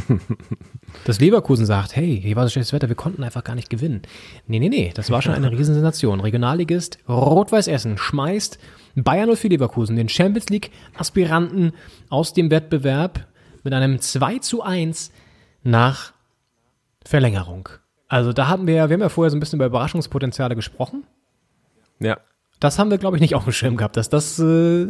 dass 1.05 1.19
Leverkusen 1.19 1.65
sagt, 1.65 1.95
hey, 1.95 2.19
hier 2.21 2.35
war 2.35 2.43
so 2.45 2.49
schlechtes 2.51 2.73
Wetter, 2.73 2.89
wir 2.89 2.95
konnten 2.95 3.23
einfach 3.23 3.43
gar 3.43 3.55
nicht 3.55 3.69
gewinnen. 3.69 4.01
Nee, 4.47 4.59
nee, 4.59 4.69
nee, 4.69 4.91
das 4.93 5.09
war 5.11 5.21
schon 5.21 5.33
eine 5.33 5.51
Riesensensation. 5.51 6.19
Regionalligist 6.21 6.99
Rot-Weiß 7.07 7.67
Essen 7.67 7.97
schmeißt 7.97 8.59
Bayern 8.95 9.35
04 9.35 9.51
Leverkusen, 9.51 9.95
den 9.95 10.09
Champions 10.09 10.49
League 10.49 10.71
Aspiranten 10.97 11.73
aus 12.09 12.33
dem 12.33 12.51
Wettbewerb 12.51 13.27
mit 13.63 13.73
einem 13.73 13.99
2 13.99 14.39
zu 14.39 14.61
1 14.63 15.11
nach 15.63 16.13
Verlängerung. 17.05 17.69
Also 18.07 18.33
da 18.33 18.47
haben 18.47 18.65
wir, 18.67 18.73
ja- 18.75 18.89
wir 18.89 18.95
haben 18.95 19.01
ja 19.01 19.09
vorher 19.09 19.29
so 19.29 19.37
ein 19.37 19.39
bisschen 19.39 19.57
über 19.57 19.65
Überraschungspotenziale 19.67 20.55
gesprochen. 20.55 21.03
Ja. 21.99 22.17
Das 22.59 22.77
haben 22.79 22.89
wir, 22.91 22.97
glaube 22.97 23.15
ich, 23.15 23.21
nicht 23.21 23.35
auf 23.35 23.43
dem 23.45 23.53
Schirm 23.53 23.77
gehabt, 23.77 23.95
dass 23.95 24.09
das 24.09 24.37
äh, 24.39 24.87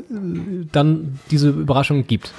dann 0.72 1.20
diese 1.30 1.50
Überraschung 1.50 2.08
gibt. 2.08 2.32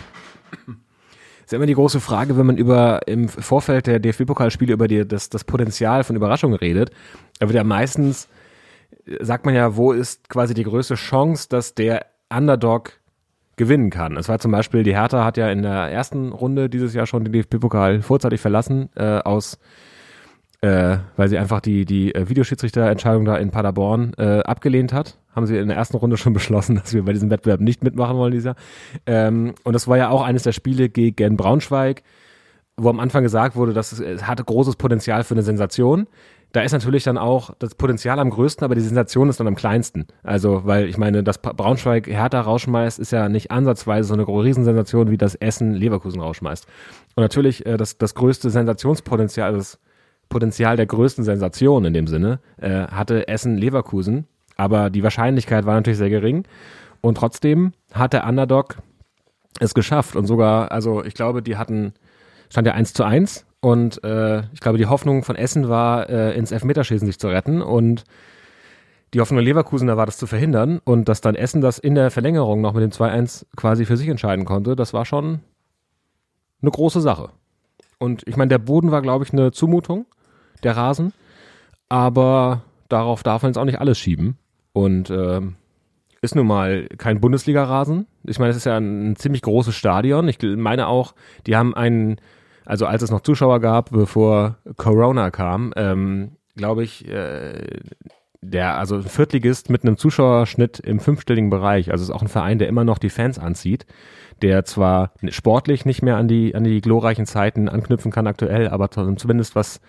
Ist 1.51 1.57
immer 1.57 1.66
die 1.66 1.74
große 1.74 1.98
Frage, 1.98 2.36
wenn 2.36 2.46
man 2.46 2.57
über 2.57 3.01
im 3.09 3.28
Vorfeld 3.28 3.88
der 3.88 3.98
DFB-Pokalspiele 3.98 4.72
über 4.72 4.86
die, 4.86 5.07
das, 5.07 5.30
das 5.30 5.42
Potenzial 5.42 6.05
von 6.05 6.14
Überraschungen 6.14 6.57
redet. 6.57 6.90
Da 7.40 7.48
wird 7.48 7.57
ja 7.57 7.64
meistens, 7.64 8.28
äh, 9.07 9.24
sagt 9.24 9.46
man 9.46 9.55
ja, 9.55 9.76
wo 9.76 9.92
ist 9.92 10.28
quasi 10.28 10.55
die 10.55 10.62
größte 10.62 10.94
Chance, 10.94 11.48
dass 11.48 11.74
der 11.74 12.07
Underdog 12.32 12.92
gewinnen 13.57 13.90
kann. 13.90 14.16
Es 14.16 14.28
war 14.28 14.38
zum 14.38 14.53
Beispiel, 14.53 14.84
die 14.84 14.94
Hertha 14.94 15.24
hat 15.24 15.36
ja 15.36 15.51
in 15.51 15.62
der 15.62 15.90
ersten 15.90 16.30
Runde 16.30 16.70
dieses 16.70 16.94
Jahr 16.94 17.07
schon 17.07 17.24
den 17.24 17.32
DFB-Pokal 17.32 18.01
vorzeitig 18.01 18.40
verlassen, 18.40 18.88
äh, 18.94 19.18
aus 19.18 19.59
äh, 20.61 20.98
weil 21.16 21.28
sie 21.28 21.38
einfach 21.38 21.61
die, 21.61 21.84
die 21.84 22.14
äh, 22.14 22.28
Videoschiedsrichterentscheidung 22.28 23.24
da 23.24 23.36
in 23.36 23.51
Paderborn 23.51 24.12
äh, 24.18 24.40
abgelehnt 24.40 24.92
hat. 24.92 25.18
Haben 25.33 25.47
sie 25.47 25.57
in 25.57 25.68
der 25.68 25.76
ersten 25.76 25.97
Runde 25.97 26.16
schon 26.16 26.33
beschlossen, 26.35 26.76
dass 26.76 26.93
wir 26.93 27.05
bei 27.05 27.12
diesem 27.12 27.31
Wettbewerb 27.31 27.61
nicht 27.61 27.85
mitmachen 27.85 28.16
wollen 28.16 28.33
dieses 28.33 28.47
Jahr. 28.47 28.57
Ähm, 29.07 29.55
und 29.64 29.72
das 29.72 29.89
war 29.89 29.97
ja 29.97 30.11
auch 30.11 30.22
eines 30.22 30.43
der 30.43 30.53
Spiele 30.53 30.89
gegen 30.89 31.37
Braunschweig, 31.37 32.03
wo 32.76 32.89
am 32.89 33.01
Anfang 33.01 33.22
gesagt 33.22 33.57
wurde, 33.57 33.72
dass 33.72 33.93
es, 33.93 34.01
es 34.01 34.26
hatte 34.26 34.45
großes 34.45 34.76
Potenzial 34.76 35.24
für 35.24 35.35
eine 35.35 35.43
Sensation. 35.43 36.07
Da 36.53 36.62
ist 36.62 36.72
natürlich 36.72 37.05
dann 37.05 37.16
auch 37.16 37.51
das 37.61 37.76
Potenzial 37.76 38.18
am 38.18 38.31
größten, 38.31 38.64
aber 38.64 38.74
die 38.74 38.81
Sensation 38.81 39.28
ist 39.28 39.39
dann 39.39 39.47
am 39.47 39.55
kleinsten. 39.55 40.07
Also, 40.24 40.62
weil 40.64 40.89
ich 40.89 40.99
meine, 40.99 41.22
dass 41.22 41.39
Braunschweig 41.39 42.09
Hertha 42.09 42.41
rausschmeißt, 42.41 42.99
ist 42.99 43.12
ja 43.12 43.28
nicht 43.28 43.53
ansatzweise 43.53 44.09
so 44.09 44.14
eine 44.14 44.26
Riesensensation, 44.26 45.11
wie 45.11 45.16
das 45.16 45.37
Essen 45.37 45.74
Leverkusen 45.74 46.20
rausschmeißt. 46.20 46.66
Und 47.14 47.22
natürlich 47.22 47.66
äh, 47.66 47.76
das, 47.76 47.99
das 47.99 48.14
größte 48.14 48.51
Sensationspotenzial, 48.51 49.53
das 49.53 49.78
Potenzial 50.28 50.76
der 50.76 50.87
größten 50.87 51.22
Sensation 51.24 51.85
in 51.85 51.95
dem 51.95 52.09
Sinne, 52.09 52.41
äh, 52.57 52.87
hatte 52.87 53.28
Essen 53.28 53.57
Leverkusen. 53.57 54.26
Aber 54.61 54.91
die 54.91 55.03
Wahrscheinlichkeit 55.03 55.65
war 55.65 55.75
natürlich 55.75 55.97
sehr 55.97 56.11
gering. 56.11 56.45
Und 57.01 57.15
trotzdem 57.15 57.73
hat 57.95 58.13
der 58.13 58.27
Underdog 58.27 58.77
es 59.59 59.73
geschafft. 59.73 60.17
Und 60.17 60.27
sogar, 60.27 60.71
also 60.71 61.03
ich 61.03 61.15
glaube, 61.15 61.43
die 61.43 61.57
hatten, 61.57 61.95
stand 62.51 62.67
ja 62.67 62.75
1 62.75 62.93
zu 62.93 63.05
1. 63.05 63.47
Und 63.61 64.05
äh, 64.05 64.41
ich 64.53 64.61
glaube, 64.61 64.77
die 64.77 64.85
Hoffnung 64.85 65.25
von 65.25 65.35
Essen 65.35 65.71
war, 65.71 66.11
äh, 66.11 66.37
ins 66.37 66.53
Elfmeterschießen 66.53 67.07
sich 67.07 67.19
zu 67.19 67.29
retten. 67.29 67.63
Und 67.63 68.05
die 69.15 69.21
Hoffnung 69.21 69.41
Leverkusener 69.41 69.97
war, 69.97 70.05
das 70.05 70.19
zu 70.19 70.27
verhindern. 70.27 70.79
Und 70.85 71.09
dass 71.09 71.23
dann 71.23 71.37
Essen 71.37 71.63
das 71.63 71.79
in 71.79 71.95
der 71.95 72.11
Verlängerung 72.11 72.61
noch 72.61 72.75
mit 72.75 72.83
dem 72.83 72.91
2-1 72.91 73.47
quasi 73.57 73.87
für 73.87 73.97
sich 73.97 74.09
entscheiden 74.09 74.45
konnte, 74.45 74.77
das 74.77 74.93
war 74.93 75.07
schon 75.07 75.41
eine 76.61 76.71
große 76.71 77.01
Sache. 77.01 77.31
Und 77.99 78.29
ich 78.29 78.37
meine, 78.37 78.51
der 78.51 78.59
Boden 78.59 78.91
war, 78.91 79.01
glaube 79.01 79.25
ich, 79.25 79.33
eine 79.33 79.53
Zumutung, 79.53 80.05
der 80.63 80.77
Rasen. 80.77 81.15
Aber 81.89 82.61
darauf 82.91 83.23
darf 83.23 83.43
man 83.43 83.53
jetzt 83.53 83.59
auch 83.59 83.65
nicht 83.65 83.81
alles 83.81 83.99
schieben. 83.99 84.37
Und 84.73 85.11
ähm, 85.11 85.57
ist 86.23 86.37
nun 86.37 86.47
mal 86.47 86.87
kein 86.99 87.21
Bundesliga-Rasen. 87.21 88.07
Ich 88.25 88.39
meine, 88.39 88.51
es 88.51 88.57
ist 88.57 88.66
ja 88.66 88.77
ein, 88.77 89.12
ein 89.12 89.16
ziemlich 89.16 89.43
großes 89.43 89.75
Stadion. 89.75 90.29
Ich 90.29 90.39
meine 90.43 90.87
auch, 90.87 91.14
die 91.47 91.57
haben 91.57 91.75
einen, 91.75 92.21
also 92.64 92.87
als 92.87 93.03
es 93.03 93.11
noch 93.11 93.23
Zuschauer 93.23 93.61
gab, 93.61 93.91
bevor 93.91 94.59
Corona 94.77 95.31
kam, 95.31 95.73
ähm, 95.77 96.33
glaube 96.57 96.85
ich, 96.85 97.09
äh, 97.09 97.81
der, 98.43 98.79
also 98.79 98.97
ein 98.97 99.03
Viertligist 99.03 99.71
mit 99.71 99.83
einem 99.83 99.97
Zuschauerschnitt 99.97 100.81
im 100.81 101.01
fünfstelligen 101.01 101.51
Bereich. 101.51 101.91
Also 101.91 102.03
es 102.03 102.09
ist 102.09 102.14
auch 102.14 102.23
ein 102.23 102.29
Verein, 102.29 102.59
der 102.59 102.68
immer 102.68 102.85
noch 102.85 102.99
die 102.99 103.11
Fans 103.11 103.39
anzieht, 103.39 103.87
der 104.43 104.64
zwar 104.64 105.12
sportlich 105.29 105.85
nicht 105.85 106.03
mehr 106.03 106.16
an 106.16 106.29
die, 106.29 106.55
an 106.55 106.64
die 106.64 106.81
glorreichen 106.81 107.27
Zeiten 107.27 107.68
anknüpfen 107.68 108.12
kann 108.12 108.27
aktuell, 108.27 108.68
aber 108.68 108.91
zumindest 108.91 109.55
was 109.55 109.81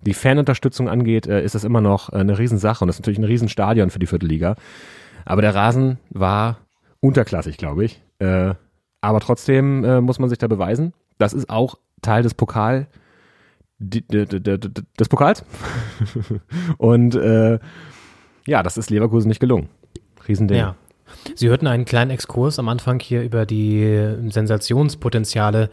die 0.00 0.14
Fanunterstützung 0.14 0.88
angeht, 0.88 1.26
äh, 1.26 1.42
ist 1.42 1.54
das 1.54 1.64
immer 1.64 1.80
noch 1.80 2.12
äh, 2.12 2.16
eine 2.16 2.38
Riesensache 2.38 2.84
und 2.84 2.88
das 2.88 2.96
ist 2.96 3.00
natürlich 3.00 3.18
ein 3.18 3.24
Riesenstadion 3.24 3.90
für 3.90 3.98
die 3.98 4.06
Viertelliga. 4.06 4.56
Aber 5.24 5.42
der 5.42 5.54
Rasen 5.54 5.98
war 6.10 6.58
unterklassig, 7.00 7.56
glaube 7.56 7.84
ich. 7.84 8.02
Äh, 8.18 8.54
aber 9.00 9.20
trotzdem 9.20 10.04
muss 10.04 10.18
man 10.18 10.28
sich 10.28 10.38
da 10.38 10.48
beweisen. 10.48 10.92
Das 11.18 11.32
ist 11.32 11.48
auch 11.50 11.78
Teil 12.02 12.24
des 12.24 12.34
Pokal, 12.34 12.88
des 13.78 15.08
Pokals. 15.08 15.44
und 16.78 17.14
äh, 17.14 17.60
ja, 18.44 18.62
das 18.64 18.76
ist 18.76 18.90
Leverkusen 18.90 19.28
nicht 19.28 19.38
gelungen. 19.38 19.68
Riesending. 20.26 20.58
Ja. 20.58 20.74
Sie 21.36 21.48
hörten 21.48 21.68
einen 21.68 21.84
kleinen 21.84 22.10
Exkurs 22.10 22.58
am 22.58 22.68
Anfang 22.68 22.98
hier 22.98 23.22
über 23.22 23.46
die 23.46 24.16
Sensationspotenziale 24.28 25.70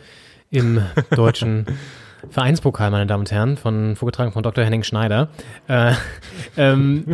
im 0.51 0.81
deutschen 1.09 1.65
Vereinspokal, 2.29 2.91
meine 2.91 3.05
Damen 3.05 3.21
und 3.21 3.31
Herren, 3.31 3.57
von, 3.57 3.95
vorgetragen 3.95 4.31
von 4.31 4.43
Dr. 4.43 4.63
Henning 4.63 4.83
Schneider. 4.83 5.29
Äh, 5.67 5.93
ähm, 6.57 7.05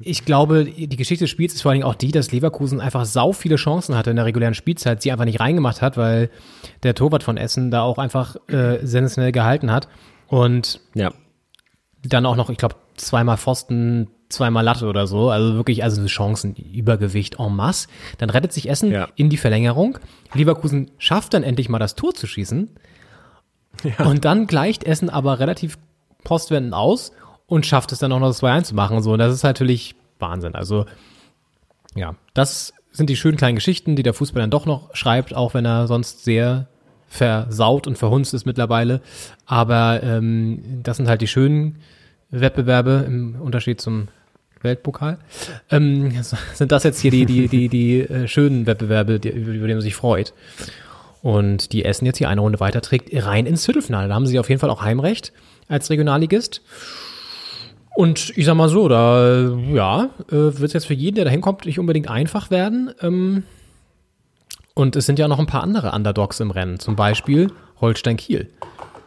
ich 0.00 0.24
glaube, 0.24 0.64
die 0.64 0.96
Geschichte 0.96 1.24
des 1.24 1.30
Spiels 1.30 1.54
ist 1.54 1.62
vor 1.62 1.70
allen 1.70 1.80
Dingen 1.80 1.88
auch 1.88 1.94
die, 1.94 2.12
dass 2.12 2.32
Leverkusen 2.32 2.80
einfach 2.80 3.04
sau 3.04 3.32
viele 3.32 3.56
Chancen 3.56 3.96
hatte 3.96 4.10
in 4.10 4.16
der 4.16 4.24
regulären 4.24 4.54
Spielzeit, 4.54 5.02
sie 5.02 5.12
einfach 5.12 5.24
nicht 5.24 5.40
reingemacht 5.40 5.82
hat, 5.82 5.96
weil 5.96 6.30
der 6.82 6.94
Torwart 6.94 7.22
von 7.22 7.36
Essen 7.36 7.70
da 7.70 7.82
auch 7.82 7.98
einfach 7.98 8.36
äh, 8.48 8.78
sensationell 8.82 9.32
gehalten 9.32 9.70
hat. 9.70 9.88
Und 10.26 10.80
ja. 10.94 11.12
dann 12.02 12.24
auch 12.26 12.36
noch, 12.36 12.48
ich 12.50 12.58
glaube, 12.58 12.76
zweimal 12.96 13.36
Pfosten, 13.36 14.08
zweimal 14.28 14.64
Latte 14.64 14.86
oder 14.86 15.06
so. 15.06 15.30
Also 15.30 15.54
wirklich, 15.54 15.84
also 15.84 16.06
Chancenübergewicht 16.08 17.38
en 17.38 17.54
masse. 17.54 17.88
Dann 18.18 18.30
rettet 18.30 18.52
sich 18.52 18.68
Essen 18.68 18.90
Ja. 18.90 19.08
in 19.16 19.28
die 19.28 19.36
Verlängerung. 19.36 19.98
Leverkusen 20.34 20.90
schafft 20.98 21.34
dann 21.34 21.42
endlich 21.42 21.68
mal 21.68 21.78
das 21.78 21.94
Tor 21.94 22.14
zu 22.14 22.26
schießen. 22.26 22.70
Und 24.04 24.24
dann 24.24 24.46
gleicht 24.46 24.84
Essen 24.84 25.10
aber 25.10 25.38
relativ 25.38 25.78
postwendend 26.24 26.74
aus 26.74 27.12
und 27.46 27.66
schafft 27.66 27.92
es 27.92 27.98
dann 27.98 28.12
auch 28.12 28.20
noch 28.20 28.28
das 28.28 28.42
2-1 28.42 28.64
zu 28.64 28.74
machen. 28.74 29.02
So, 29.02 29.12
und 29.12 29.18
das 29.18 29.34
ist 29.34 29.42
natürlich 29.42 29.94
Wahnsinn. 30.18 30.54
Also, 30.54 30.86
ja, 31.94 32.14
das 32.34 32.72
sind 32.92 33.10
die 33.10 33.16
schönen 33.16 33.36
kleinen 33.36 33.56
Geschichten, 33.56 33.96
die 33.96 34.02
der 34.02 34.14
Fußball 34.14 34.42
dann 34.42 34.50
doch 34.50 34.66
noch 34.66 34.94
schreibt, 34.94 35.34
auch 35.34 35.54
wenn 35.54 35.64
er 35.64 35.86
sonst 35.86 36.24
sehr 36.24 36.66
versaut 37.08 37.86
und 37.86 37.98
verhunzt 37.98 38.32
ist 38.34 38.46
mittlerweile. 38.46 39.00
Aber 39.46 40.02
ähm, 40.02 40.80
das 40.82 40.96
sind 40.96 41.08
halt 41.08 41.20
die 41.20 41.28
schönen 41.28 41.76
Wettbewerbe 42.30 43.04
im 43.06 43.40
Unterschied 43.40 43.80
zum 43.80 44.08
Weltpokal. 44.62 45.18
Ähm, 45.70 46.12
sind 46.54 46.72
das 46.72 46.84
jetzt 46.84 47.00
hier 47.00 47.10
die, 47.10 47.26
die, 47.26 47.48
die, 47.48 47.68
die 47.68 48.00
äh, 48.00 48.28
schönen 48.28 48.66
Wettbewerbe, 48.66 49.20
die, 49.20 49.28
über 49.28 49.52
über 49.52 49.66
die 49.66 49.74
man 49.74 49.82
sich 49.82 49.94
freut. 49.94 50.32
Und 51.22 51.72
die 51.72 51.84
Essen 51.84 52.04
jetzt 52.04 52.18
hier 52.18 52.28
eine 52.28 52.40
Runde 52.40 52.58
weiterträgt, 52.60 53.10
rein 53.24 53.46
ins 53.46 53.64
Viertelfinale. 53.64 54.08
Da 54.08 54.14
haben 54.14 54.26
sie 54.26 54.38
auf 54.40 54.48
jeden 54.48 54.60
Fall 54.60 54.70
auch 54.70 54.82
Heimrecht 54.82 55.32
als 55.68 55.88
Regionalligist. 55.88 56.62
Und 57.94 58.32
ich 58.36 58.44
sag 58.46 58.54
mal 58.56 58.68
so, 58.68 58.88
da 58.88 59.50
ja, 59.72 60.10
äh, 60.28 60.32
wird 60.32 60.62
es 60.62 60.72
jetzt 60.72 60.86
für 60.86 60.94
jeden, 60.94 61.14
der 61.16 61.24
da 61.26 61.30
hinkommt, 61.30 61.64
nicht 61.66 61.78
unbedingt 61.78 62.08
einfach 62.10 62.50
werden. 62.50 62.90
Ähm, 63.00 63.44
und 64.74 64.96
es 64.96 65.06
sind 65.06 65.18
ja 65.18 65.28
noch 65.28 65.38
ein 65.38 65.46
paar 65.46 65.62
andere 65.62 65.92
Underdogs 65.92 66.40
im 66.40 66.50
Rennen. 66.50 66.78
Zum 66.80 66.96
Beispiel 66.96 67.52
Holstein 67.80 68.16
Kiel. 68.16 68.48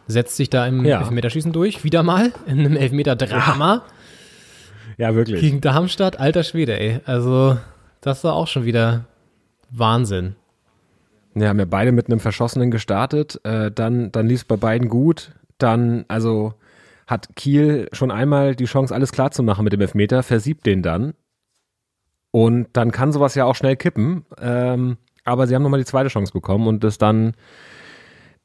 Setzt 0.06 0.36
sich 0.36 0.48
da 0.48 0.66
im 0.66 0.84
Ja. 0.84 1.00
Elfmeterschießen 1.00 1.52
durch, 1.52 1.82
wieder 1.82 2.02
mal, 2.04 2.32
in 2.46 2.60
einem 2.60 2.76
Elfmeter-Drama 2.76 3.82
Ja, 4.98 5.14
wirklich. 5.16 5.40
gegen 5.40 5.60
Darmstadt. 5.60 6.20
Alter 6.20 6.44
Schwede, 6.44 6.78
ey. 6.78 7.00
Also, 7.04 7.58
das 8.00 8.22
war 8.22 8.34
auch 8.34 8.46
schon 8.46 8.64
wieder 8.64 9.04
Wahnsinn. 9.70 10.36
Ja, 11.36 11.48
haben 11.48 11.58
ja 11.58 11.66
beide 11.66 11.92
mit 11.92 12.06
einem 12.06 12.20
Verschossenen 12.20 12.70
gestartet. 12.70 13.40
Äh, 13.44 13.70
dann 13.70 14.10
dann 14.10 14.26
lief 14.26 14.40
es 14.40 14.44
bei 14.44 14.56
beiden 14.56 14.88
gut. 14.88 15.32
Dann, 15.58 16.04
also 16.08 16.54
hat 17.06 17.36
Kiel 17.36 17.88
schon 17.92 18.10
einmal 18.10 18.56
die 18.56 18.64
Chance, 18.64 18.94
alles 18.94 19.12
klar 19.12 19.30
zu 19.30 19.42
machen 19.42 19.64
mit 19.64 19.72
dem 19.72 19.80
Elfmeter, 19.80 20.22
versiebt 20.22 20.66
den 20.66 20.82
dann. 20.82 21.14
Und 22.30 22.68
dann 22.72 22.90
kann 22.90 23.12
sowas 23.12 23.34
ja 23.34 23.44
auch 23.44 23.54
schnell 23.54 23.76
kippen. 23.76 24.24
Ähm, 24.40 24.96
aber 25.24 25.46
sie 25.46 25.54
haben 25.54 25.62
nochmal 25.62 25.80
die 25.80 25.86
zweite 25.86 26.08
Chance 26.08 26.32
bekommen 26.32 26.66
und 26.66 26.84
das 26.84 26.98
dann 26.98 27.34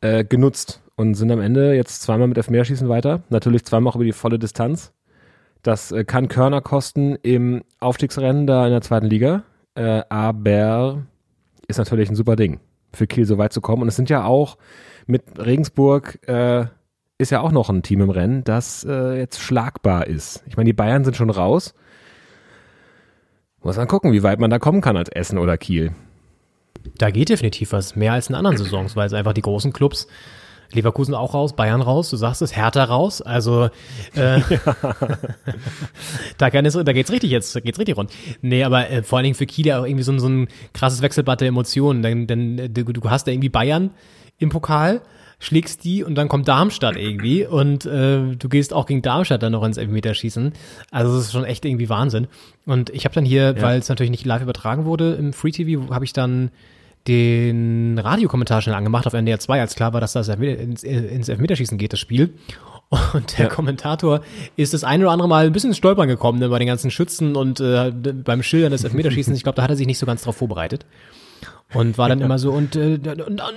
äh, 0.01 0.23
genutzt 0.23 0.81
und 0.95 1.15
sind 1.15 1.31
am 1.31 1.41
Ende 1.41 1.73
jetzt 1.75 2.01
zweimal 2.01 2.27
mit 2.27 2.37
Elfmeterschießen 2.37 2.89
weiter. 2.89 3.23
Natürlich 3.29 3.65
zweimal 3.65 3.91
auch 3.91 3.95
über 3.95 4.05
die 4.05 4.13
volle 4.13 4.39
Distanz. 4.39 4.93
Das 5.63 5.91
äh, 5.91 6.03
kann 6.03 6.27
Körner 6.27 6.61
kosten 6.61 7.15
im 7.21 7.63
Aufstiegsrennen 7.79 8.47
da 8.47 8.65
in 8.65 8.71
der 8.71 8.81
zweiten 8.81 9.07
Liga, 9.07 9.43
äh, 9.75 10.01
aber 10.09 11.03
ist 11.67 11.77
natürlich 11.77 12.09
ein 12.09 12.15
super 12.15 12.35
Ding, 12.35 12.59
für 12.93 13.07
Kiel 13.07 13.25
so 13.25 13.37
weit 13.37 13.53
zu 13.53 13.61
kommen. 13.61 13.81
Und 13.81 13.87
es 13.87 13.95
sind 13.95 14.09
ja 14.09 14.25
auch 14.25 14.57
mit 15.07 15.23
Regensburg 15.37 16.19
äh, 16.27 16.65
ist 17.21 17.29
ja 17.29 17.41
auch 17.41 17.51
noch 17.51 17.69
ein 17.69 17.83
Team 17.83 18.01
im 18.01 18.09
Rennen, 18.09 18.43
das 18.43 18.83
äh, 18.83 19.17
jetzt 19.17 19.39
schlagbar 19.39 20.07
ist. 20.07 20.43
Ich 20.47 20.57
meine, 20.57 20.67
die 20.67 20.73
Bayern 20.73 21.05
sind 21.05 21.15
schon 21.15 21.29
raus. 21.29 21.73
Muss 23.63 23.77
man 23.77 23.87
gucken, 23.87 24.11
wie 24.11 24.23
weit 24.23 24.39
man 24.39 24.49
da 24.49 24.57
kommen 24.57 24.81
kann 24.81 24.97
als 24.97 25.09
Essen 25.09 25.37
oder 25.37 25.57
Kiel. 25.57 25.93
Da 26.97 27.11
geht 27.11 27.29
definitiv 27.29 27.73
was, 27.73 27.95
mehr 27.95 28.13
als 28.13 28.29
in 28.29 28.35
anderen 28.35 28.57
Saisons, 28.57 28.95
weil 28.95 29.05
es 29.05 29.13
einfach 29.13 29.33
die 29.33 29.43
großen 29.43 29.71
Clubs 29.71 30.07
Leverkusen 30.73 31.13
auch 31.13 31.33
raus, 31.33 31.55
Bayern 31.55 31.81
raus, 31.81 32.09
du 32.09 32.17
sagst 32.17 32.41
es, 32.41 32.55
Hertha 32.55 32.83
raus. 32.83 33.21
Also 33.21 33.69
äh, 34.15 34.41
da, 36.37 36.49
kann 36.49 36.65
es, 36.65 36.73
da 36.73 36.93
geht's 36.93 37.11
richtig 37.11 37.31
jetzt, 37.31 37.55
da 37.55 37.59
geht's 37.59 37.79
richtig 37.79 37.97
rund. 37.97 38.11
Nee, 38.41 38.63
aber 38.63 38.89
äh, 38.89 39.03
vor 39.03 39.17
allen 39.17 39.23
Dingen 39.23 39.35
für 39.35 39.45
Kiel 39.45 39.67
ja 39.67 39.79
auch 39.79 39.85
irgendwie 39.85 40.03
so, 40.03 40.11
ein 40.11 40.19
so 40.19 40.27
ein 40.27 40.47
krasses 40.73 41.01
Wechselbad 41.01 41.41
der 41.41 41.49
Emotionen. 41.49 42.01
Denn, 42.01 42.27
denn 42.27 42.59
äh, 42.59 42.69
du, 42.69 42.83
du 42.83 43.09
hast 43.09 43.27
da 43.27 43.31
irgendwie 43.31 43.49
Bayern 43.49 43.91
im 44.37 44.49
Pokal, 44.49 45.01
schlägst 45.39 45.83
die 45.83 46.03
und 46.03 46.15
dann 46.15 46.27
kommt 46.27 46.47
Darmstadt 46.47 46.95
irgendwie 46.95 47.45
und 47.45 47.85
äh, 47.85 48.35
du 48.35 48.49
gehst 48.49 48.73
auch 48.73 48.85
gegen 48.85 49.01
Darmstadt 49.01 49.41
dann 49.43 49.51
noch 49.51 49.63
ins 49.63 49.77
Elfmeterschießen. 49.77 50.53
Also 50.91 51.15
das 51.15 51.25
ist 51.25 51.31
schon 51.31 51.45
echt 51.45 51.65
irgendwie 51.65 51.89
Wahnsinn. 51.89 52.27
Und 52.65 52.91
ich 52.91 53.05
habe 53.05 53.15
dann 53.15 53.25
hier, 53.25 53.55
ja. 53.55 53.61
weil 53.61 53.79
es 53.79 53.89
natürlich 53.89 54.11
nicht 54.11 54.25
live 54.25 54.43
übertragen 54.43 54.85
wurde 54.85 55.13
im 55.13 55.33
Free 55.33 55.51
TV, 55.51 55.93
habe 55.93 56.05
ich 56.05 56.13
dann 56.13 56.51
den 57.07 57.97
Radiokommentar 57.97 58.61
schnell 58.61 58.75
angemacht 58.75 59.07
auf 59.07 59.13
NDR 59.13 59.39
2, 59.39 59.59
als 59.59 59.75
klar 59.75 59.93
war, 59.93 60.01
dass 60.01 60.13
das 60.13 60.27
ins, 60.27 60.83
ins 60.83 61.29
Elfmeterschießen 61.29 61.77
geht, 61.77 61.93
das 61.93 61.99
Spiel. 61.99 62.33
Und 63.13 63.37
der 63.37 63.45
ja. 63.45 63.51
Kommentator 63.51 64.21
ist 64.57 64.73
das 64.73 64.83
eine 64.83 65.05
oder 65.05 65.13
andere 65.13 65.29
Mal 65.29 65.45
ein 65.45 65.53
bisschen 65.53 65.69
ins 65.69 65.77
Stolpern 65.77 66.09
gekommen 66.09 66.39
ne, 66.39 66.49
bei 66.49 66.59
den 66.59 66.67
ganzen 66.67 66.91
Schützen 66.91 67.35
und 67.35 67.59
äh, 67.61 67.91
beim 67.91 68.43
Schildern 68.43 68.71
des 68.71 68.83
Elfmeterschießens. 68.83 69.37
Ich 69.37 69.43
glaube, 69.43 69.55
da 69.55 69.63
hat 69.63 69.69
er 69.69 69.77
sich 69.77 69.87
nicht 69.87 69.97
so 69.97 70.05
ganz 70.05 70.23
drauf 70.23 70.35
vorbereitet. 70.35 70.85
Und 71.73 71.97
war 71.97 72.09
dann 72.09 72.19
immer 72.19 72.37
so, 72.37 72.51
und, 72.51 72.75
äh, 72.75 72.99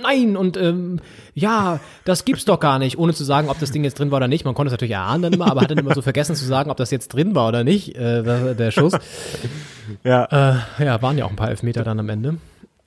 nein, 0.01 0.37
und 0.37 0.55
ähm, 0.55 1.01
ja, 1.33 1.81
das 2.05 2.23
gibt's 2.23 2.45
doch 2.45 2.61
gar 2.61 2.79
nicht, 2.79 2.97
ohne 2.97 3.13
zu 3.13 3.25
sagen, 3.25 3.49
ob 3.49 3.59
das 3.59 3.71
Ding 3.71 3.83
jetzt 3.83 3.99
drin 3.99 4.09
war 4.09 4.17
oder 4.17 4.29
nicht. 4.29 4.45
Man 4.45 4.53
konnte 4.53 4.69
es 4.69 4.71
natürlich 4.71 4.93
erahnen 4.93 5.23
dann 5.23 5.33
immer, 5.33 5.51
aber 5.51 5.59
hat 5.59 5.71
dann 5.71 5.79
immer 5.79 5.93
so 5.93 6.01
vergessen 6.01 6.33
zu 6.33 6.45
sagen, 6.45 6.71
ob 6.71 6.77
das 6.77 6.91
jetzt 6.91 7.09
drin 7.09 7.35
war 7.35 7.49
oder 7.49 7.65
nicht, 7.65 7.95
äh, 7.95 8.23
der, 8.23 8.53
der 8.53 8.71
Schuss. 8.71 8.93
Ja. 10.05 10.55
Äh, 10.79 10.85
ja, 10.85 11.01
waren 11.01 11.17
ja 11.17 11.25
auch 11.25 11.29
ein 11.29 11.35
paar 11.35 11.49
Elfmeter 11.49 11.83
dann 11.83 11.99
am 11.99 12.07
Ende. 12.07 12.37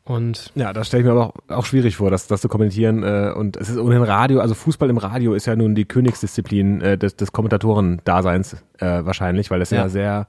Und 0.09 0.53
ja, 0.55 0.73
das 0.73 0.87
stelle 0.87 1.03
ich 1.03 1.07
mir 1.07 1.13
aber 1.13 1.27
auch, 1.27 1.35
auch 1.49 1.67
schwierig 1.67 1.97
vor, 1.97 2.11
das, 2.11 2.27
das 2.27 2.41
zu 2.41 2.49
kommentieren. 2.49 3.03
Äh, 3.03 3.33
und 3.37 3.59
es 3.59 3.69
ist 3.69 3.77
ohnehin 3.77 4.03
Radio, 4.03 4.41
also 4.41 4.55
Fußball 4.55 4.89
im 4.89 4.97
Radio 4.97 5.35
ist 5.35 5.45
ja 5.45 5.55
nun 5.55 5.75
die 5.75 5.85
Königsdisziplin 5.85 6.81
äh, 6.81 6.97
des, 6.97 7.15
des 7.17 7.31
Kommentatoren-Daseins 7.33 8.55
äh, 8.79 9.05
wahrscheinlich, 9.05 9.51
weil 9.51 9.61
es 9.61 9.69
ja. 9.69 9.83
ja 9.83 9.89
sehr, 9.91 10.27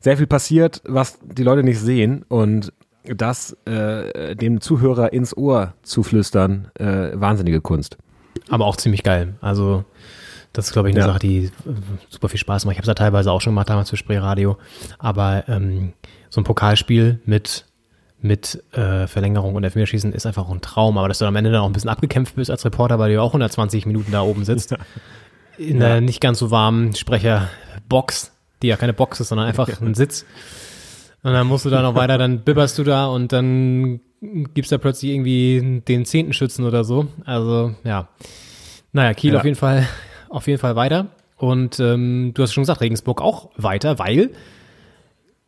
sehr 0.00 0.16
viel 0.16 0.26
passiert, 0.26 0.82
was 0.84 1.20
die 1.22 1.44
Leute 1.44 1.62
nicht 1.62 1.78
sehen. 1.78 2.24
Und 2.26 2.72
das 3.04 3.56
äh, 3.66 4.34
dem 4.34 4.60
Zuhörer 4.60 5.12
ins 5.12 5.34
Ohr 5.36 5.74
zu 5.82 6.02
flüstern, 6.02 6.70
wahnsinnige 6.78 7.60
Kunst. 7.60 7.96
Aber 8.50 8.66
auch 8.66 8.76
ziemlich 8.76 9.02
geil. 9.02 9.36
Also 9.40 9.84
das 10.52 10.66
ist, 10.66 10.72
glaube 10.72 10.88
ich, 10.88 10.94
eine 10.94 11.04
ja. 11.04 11.06
Sache, 11.06 11.20
die 11.20 11.50
super 12.08 12.28
viel 12.28 12.40
Spaß 12.40 12.64
macht. 12.64 12.72
Ich 12.72 12.78
habe 12.78 12.82
es 12.82 12.88
ja 12.88 12.94
teilweise 12.94 13.30
auch 13.30 13.40
schon 13.40 13.52
gemacht, 13.52 13.70
damals 13.70 13.90
für 13.90 13.96
Spreeradio. 13.96 14.58
Aber 14.98 15.44
ähm, 15.48 15.92
so 16.30 16.40
ein 16.40 16.44
Pokalspiel 16.44 17.20
mit 17.24 17.67
mit 18.20 18.62
äh, 18.72 19.06
Verlängerung 19.06 19.54
und 19.54 19.64
Elfmeterschießen 19.64 20.12
ist 20.12 20.26
einfach 20.26 20.48
ein 20.48 20.60
Traum. 20.60 20.98
Aber 20.98 21.08
dass 21.08 21.18
du 21.18 21.24
am 21.24 21.36
Ende 21.36 21.50
dann 21.52 21.60
auch 21.60 21.66
ein 21.66 21.72
bisschen 21.72 21.90
abgekämpft 21.90 22.36
bist 22.36 22.50
als 22.50 22.64
Reporter, 22.64 22.98
weil 22.98 23.10
du 23.10 23.14
ja 23.14 23.20
auch 23.20 23.30
120 23.30 23.86
Minuten 23.86 24.12
da 24.12 24.22
oben 24.22 24.44
sitzt, 24.44 24.74
in 25.58 25.80
ja. 25.80 25.86
einer 25.86 26.00
nicht 26.00 26.20
ganz 26.20 26.38
so 26.38 26.50
warmen 26.50 26.94
Sprecherbox, 26.94 28.32
die 28.62 28.68
ja 28.68 28.76
keine 28.76 28.92
Box 28.92 29.20
ist, 29.20 29.28
sondern 29.28 29.46
einfach 29.46 29.68
ein 29.80 29.94
Sitz. 29.94 30.24
Und 31.22 31.32
dann 31.32 31.46
musst 31.46 31.64
du 31.64 31.70
da 31.70 31.82
noch 31.82 31.94
weiter, 31.94 32.16
dann 32.18 32.40
bibberst 32.40 32.78
du 32.78 32.84
da 32.84 33.06
und 33.06 33.32
dann 33.32 34.00
gibt's 34.20 34.70
da 34.70 34.78
plötzlich 34.78 35.12
irgendwie 35.12 35.82
den 35.86 36.04
zehnten 36.04 36.32
Schützen 36.32 36.64
oder 36.64 36.84
so. 36.84 37.08
Also 37.24 37.74
ja, 37.84 38.08
naja, 38.92 39.14
Kiel 39.14 39.32
ja. 39.32 39.38
auf 39.38 39.44
jeden 39.44 39.56
Fall, 39.56 39.86
auf 40.28 40.46
jeden 40.46 40.60
Fall 40.60 40.76
weiter. 40.76 41.06
Und 41.36 41.78
ähm, 41.78 42.32
du 42.34 42.42
hast 42.42 42.52
schon 42.52 42.62
gesagt, 42.62 42.80
Regensburg 42.80 43.20
auch 43.20 43.50
weiter, 43.56 43.98
weil 43.98 44.30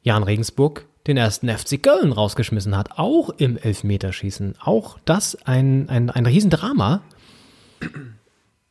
Jan 0.02 0.22
Regensburg 0.22 0.86
den 1.07 1.16
ersten 1.16 1.48
FC 1.48 1.82
Köln 1.82 2.12
rausgeschmissen 2.12 2.76
hat, 2.76 2.98
auch 2.98 3.30
im 3.30 3.57
Elfmeterschießen. 3.57 4.57
Auch 4.61 4.98
das 5.05 5.36
ein, 5.46 5.88
ein, 5.88 6.11
ein 6.11 6.26
Riesendrama, 6.26 7.03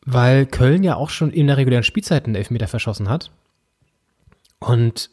weil 0.05 0.45
Köln 0.45 0.83
ja 0.83 0.95
auch 0.95 1.09
schon 1.09 1.31
in 1.31 1.47
der 1.47 1.57
regulären 1.57 1.83
Spielzeit 1.83 2.25
einen 2.25 2.35
Elfmeter 2.35 2.67
verschossen 2.67 3.09
hat. 3.09 3.31
Und 4.59 5.09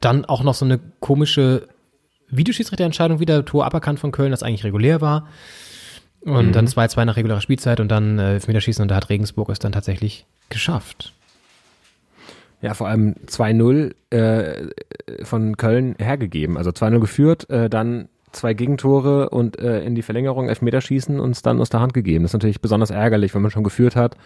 dann 0.00 0.24
auch 0.24 0.42
noch 0.42 0.54
so 0.54 0.64
eine 0.64 0.78
komische 1.00 1.68
Videoschiedsrichterentscheidung 2.28 3.18
wieder, 3.18 3.44
Tor 3.44 3.64
aberkannt 3.64 3.98
von 3.98 4.12
Köln, 4.12 4.30
das 4.30 4.42
eigentlich 4.42 4.64
regulär 4.64 5.00
war. 5.00 5.28
Und 6.20 6.48
mhm. 6.48 6.52
dann 6.52 6.66
2-2 6.66 7.04
nach 7.04 7.16
regulärer 7.16 7.40
Spielzeit 7.40 7.80
und 7.80 7.88
dann 7.88 8.18
äh, 8.18 8.34
Elfmeterschießen 8.34 8.82
und 8.82 8.88
da 8.88 8.96
hat 8.96 9.08
Regensburg 9.08 9.48
es 9.48 9.58
dann 9.58 9.72
tatsächlich 9.72 10.26
geschafft. 10.50 11.14
Ja, 12.62 12.74
vor 12.74 12.88
allem 12.88 13.14
2-0 13.26 13.94
äh, 14.10 15.24
von 15.24 15.56
Köln 15.56 15.94
hergegeben. 15.98 16.58
Also 16.58 16.70
2-0 16.70 17.00
geführt, 17.00 17.50
äh, 17.50 17.70
dann 17.70 18.08
zwei 18.32 18.54
Gegentore 18.54 19.30
und 19.30 19.58
äh, 19.58 19.82
in 19.82 19.94
die 19.94 20.02
Verlängerung 20.02 20.48
Elfmeterschießen 20.48 21.18
und 21.18 21.30
es 21.30 21.42
dann 21.42 21.60
aus 21.60 21.70
der 21.70 21.80
Hand 21.80 21.94
gegeben. 21.94 22.24
Das 22.24 22.30
ist 22.30 22.34
natürlich 22.34 22.60
besonders 22.60 22.90
ärgerlich, 22.90 23.34
wenn 23.34 23.42
man 23.42 23.50
schon 23.50 23.64
geführt 23.64 23.96
hat. 23.96 24.16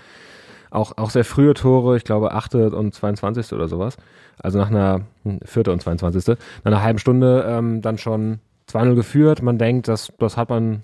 Auch, 0.70 0.98
auch 0.98 1.10
sehr 1.10 1.24
frühe 1.24 1.54
Tore, 1.54 1.96
ich 1.96 2.04
glaube 2.04 2.32
8. 2.32 2.56
und 2.56 2.92
22. 2.92 3.52
oder 3.52 3.68
sowas. 3.68 3.96
Also 4.42 4.58
nach 4.58 4.70
einer 4.70 5.02
4. 5.44 5.64
Hm, 5.64 5.72
und 5.72 5.82
22. 5.82 6.26
Nach 6.26 6.36
einer 6.64 6.82
halben 6.82 6.98
Stunde 6.98 7.44
ähm, 7.46 7.80
dann 7.80 7.98
schon 7.98 8.40
2-0 8.68 8.96
geführt. 8.96 9.42
Man 9.42 9.58
denkt, 9.58 9.86
das, 9.86 10.12
das 10.18 10.36
hat 10.36 10.50
man 10.50 10.82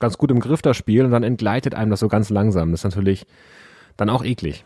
ganz 0.00 0.18
gut 0.18 0.32
im 0.32 0.40
Griff, 0.40 0.62
das 0.62 0.76
Spiel. 0.76 1.04
Und 1.04 1.12
dann 1.12 1.22
entgleitet 1.22 1.74
einem 1.74 1.90
das 1.90 2.00
so 2.00 2.08
ganz 2.08 2.30
langsam. 2.30 2.72
Das 2.72 2.80
ist 2.80 2.84
natürlich 2.84 3.26
dann 3.96 4.10
auch 4.10 4.24
eklig 4.24 4.64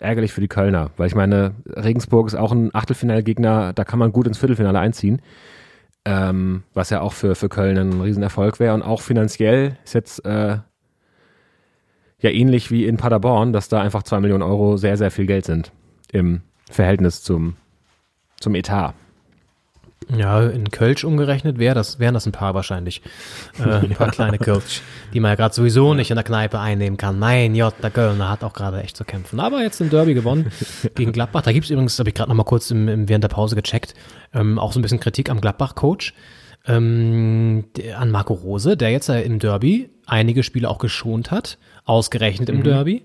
ärgerlich 0.00 0.32
für 0.32 0.40
die 0.40 0.48
Kölner, 0.48 0.90
weil 0.96 1.06
ich 1.06 1.14
meine, 1.14 1.54
Regensburg 1.66 2.26
ist 2.26 2.34
auch 2.34 2.52
ein 2.52 2.74
Achtelfinalgegner, 2.74 3.72
da 3.72 3.84
kann 3.84 3.98
man 3.98 4.12
gut 4.12 4.26
ins 4.26 4.38
Viertelfinale 4.38 4.78
einziehen. 4.78 5.20
Ähm, 6.06 6.62
was 6.72 6.88
ja 6.88 7.02
auch 7.02 7.12
für, 7.12 7.34
für 7.34 7.50
Köln 7.50 7.76
ein 7.76 8.00
Riesenerfolg 8.00 8.58
wäre. 8.58 8.72
Und 8.72 8.82
auch 8.82 9.02
finanziell 9.02 9.76
ist 9.84 9.92
jetzt 9.92 10.24
äh, 10.24 10.56
ja 12.20 12.30
ähnlich 12.30 12.70
wie 12.70 12.86
in 12.86 12.96
Paderborn, 12.96 13.52
dass 13.52 13.68
da 13.68 13.82
einfach 13.82 14.02
zwei 14.02 14.18
Millionen 14.20 14.42
Euro 14.42 14.78
sehr, 14.78 14.96
sehr 14.96 15.10
viel 15.10 15.26
Geld 15.26 15.44
sind 15.44 15.72
im 16.10 16.40
Verhältnis 16.70 17.22
zum, 17.22 17.56
zum 18.40 18.54
Etat. 18.54 18.94
Ja, 20.16 20.44
in 20.44 20.70
Kölsch 20.70 21.04
umgerechnet 21.04 21.58
wäre 21.58 21.74
das, 21.74 21.98
wären 21.98 22.14
das 22.14 22.26
ein 22.26 22.32
paar 22.32 22.54
wahrscheinlich. 22.54 23.02
Äh, 23.58 23.62
ein 23.84 23.90
paar 23.90 24.10
kleine 24.10 24.38
Kölsch, 24.38 24.82
die 25.12 25.20
man 25.20 25.30
ja 25.30 25.34
gerade 25.36 25.54
sowieso 25.54 25.94
nicht 25.94 26.10
in 26.10 26.16
der 26.16 26.24
Kneipe 26.24 26.58
einnehmen 26.58 26.96
kann. 26.96 27.18
Mein 27.18 27.54
J, 27.54 27.72
der 27.82 27.90
Kölner 27.90 28.28
hat 28.28 28.42
auch 28.42 28.52
gerade 28.52 28.82
echt 28.82 28.96
zu 28.96 29.04
kämpfen. 29.04 29.40
Aber 29.40 29.62
jetzt 29.62 29.80
im 29.80 29.90
Derby 29.90 30.14
gewonnen 30.14 30.50
gegen 30.94 31.12
Gladbach. 31.12 31.42
Da 31.42 31.52
gibt's 31.52 31.70
übrigens, 31.70 31.98
habe 31.98 32.08
ich 32.08 32.14
gerade 32.14 32.28
noch 32.30 32.36
mal 32.36 32.44
kurz 32.44 32.70
im, 32.70 32.88
im, 32.88 33.08
während 33.08 33.24
der 33.24 33.28
Pause 33.28 33.54
gecheckt, 33.54 33.94
ähm, 34.34 34.58
auch 34.58 34.72
so 34.72 34.78
ein 34.78 34.82
bisschen 34.82 35.00
Kritik 35.00 35.30
am 35.30 35.40
Gladbach-Coach. 35.40 36.14
Ähm, 36.66 37.64
an 37.96 38.10
Marco 38.10 38.34
Rose, 38.34 38.76
der 38.76 38.90
jetzt 38.90 39.08
im 39.08 39.38
Derby 39.38 39.88
einige 40.06 40.42
Spiele 40.42 40.68
auch 40.68 40.78
geschont 40.78 41.30
hat, 41.30 41.56
ausgerechnet 41.84 42.50
im 42.50 42.58
mhm. 42.58 42.64
Derby. 42.64 43.02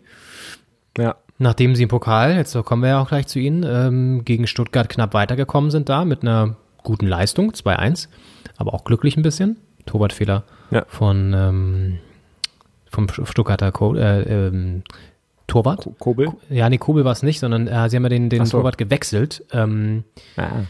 Ja. 0.97 1.15
Nachdem 1.37 1.75
sie 1.75 1.83
im 1.83 1.89
Pokal, 1.89 2.35
jetzt 2.35 2.53
kommen 2.63 2.81
wir 2.81 2.89
ja 2.89 3.01
auch 3.01 3.09
gleich 3.09 3.27
zu 3.27 3.39
ihnen, 3.39 3.65
ähm, 3.67 4.25
gegen 4.25 4.47
Stuttgart 4.47 4.89
knapp 4.89 5.13
weitergekommen 5.13 5.69
sind 5.69 5.89
da 5.89 6.05
mit 6.05 6.21
einer 6.21 6.55
guten 6.85 7.07
Leistung, 7.07 7.51
2-1, 7.51 8.07
aber 8.55 8.73
auch 8.73 8.85
glücklich 8.85 9.17
ein 9.17 9.23
bisschen. 9.23 9.57
Torwartfehler 9.85 10.43
ja. 10.71 10.85
von 10.87 11.33
ähm, 11.35 11.99
vom 12.89 13.07
Stuttgarter 13.09 13.71
Co 13.71 13.93
äh, 13.95 14.21
ähm, 14.21 14.83
Torwart. 15.47 15.87
Kobel? 15.99 16.29
Ja, 16.49 16.69
nee, 16.69 16.77
Kobel 16.77 17.05
war 17.05 17.11
es 17.11 17.21
nicht, 17.21 17.39
sondern 17.39 17.67
äh, 17.67 17.89
sie 17.89 17.97
haben 17.97 18.03
ja 18.03 18.09
den, 18.09 18.29
den 18.29 18.45
so. 18.45 18.57
Torwart 18.57 18.77
gewechselt. 18.77 19.43
Ähm, 19.51 20.05
ah. 20.37 20.63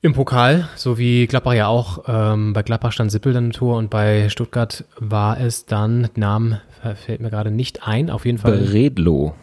Im 0.00 0.14
Pokal, 0.14 0.68
so 0.76 0.96
wie 0.96 1.26
Gladbach 1.26 1.52
ja 1.52 1.66
auch. 1.66 2.04
Ähm, 2.06 2.52
bei 2.52 2.62
Gladbach 2.62 2.92
stand 2.92 3.10
Sippel 3.10 3.32
dann 3.32 3.46
im 3.46 3.52
Tor 3.52 3.76
und 3.76 3.90
bei 3.90 4.28
Stuttgart 4.28 4.84
war 4.98 5.38
es 5.40 5.66
dann, 5.66 6.08
Namen 6.14 6.60
fällt 6.94 7.20
mir 7.20 7.30
gerade 7.30 7.50
nicht 7.50 7.86
ein, 7.86 8.10
auf 8.10 8.24
jeden 8.24 8.38
Fall. 8.38 8.54
Redlo. 8.54 9.34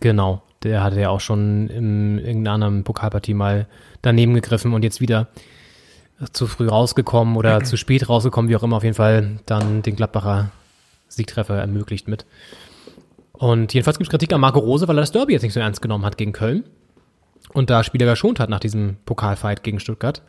Genau, 0.00 0.42
der 0.62 0.82
hatte 0.82 1.00
ja 1.00 1.10
auch 1.10 1.20
schon 1.20 1.68
in 1.68 2.18
irgendeiner 2.18 2.54
anderen 2.54 2.84
Pokalpartie 2.84 3.34
mal 3.34 3.66
daneben 4.02 4.34
gegriffen 4.34 4.72
und 4.72 4.82
jetzt 4.82 5.00
wieder 5.00 5.28
zu 6.32 6.46
früh 6.46 6.68
rausgekommen 6.68 7.36
oder 7.36 7.62
zu 7.64 7.76
spät 7.76 8.08
rausgekommen, 8.08 8.50
wie 8.50 8.56
auch 8.56 8.62
immer, 8.62 8.76
auf 8.76 8.84
jeden 8.84 8.96
Fall 8.96 9.38
dann 9.46 9.82
den 9.82 9.96
Gladbacher 9.96 10.50
Siegtreffer 11.08 11.56
ermöglicht 11.56 12.08
mit. 12.08 12.26
Und 13.32 13.74
jedenfalls 13.74 13.98
gibt 13.98 14.08
es 14.08 14.10
Kritik 14.10 14.32
an 14.32 14.40
Marco 14.40 14.58
Rose, 14.58 14.88
weil 14.88 14.96
er 14.98 15.02
das 15.02 15.12
Derby 15.12 15.32
jetzt 15.32 15.42
nicht 15.42 15.52
so 15.52 15.60
ernst 15.60 15.82
genommen 15.82 16.04
hat 16.04 16.16
gegen 16.16 16.32
Köln 16.32 16.64
und 17.52 17.70
da 17.70 17.84
Spieler 17.84 18.06
geschont 18.06 18.40
hat 18.40 18.50
nach 18.50 18.60
diesem 18.60 18.96
Pokalfight 19.04 19.62
gegen 19.62 19.78
Stuttgart. 19.78 20.22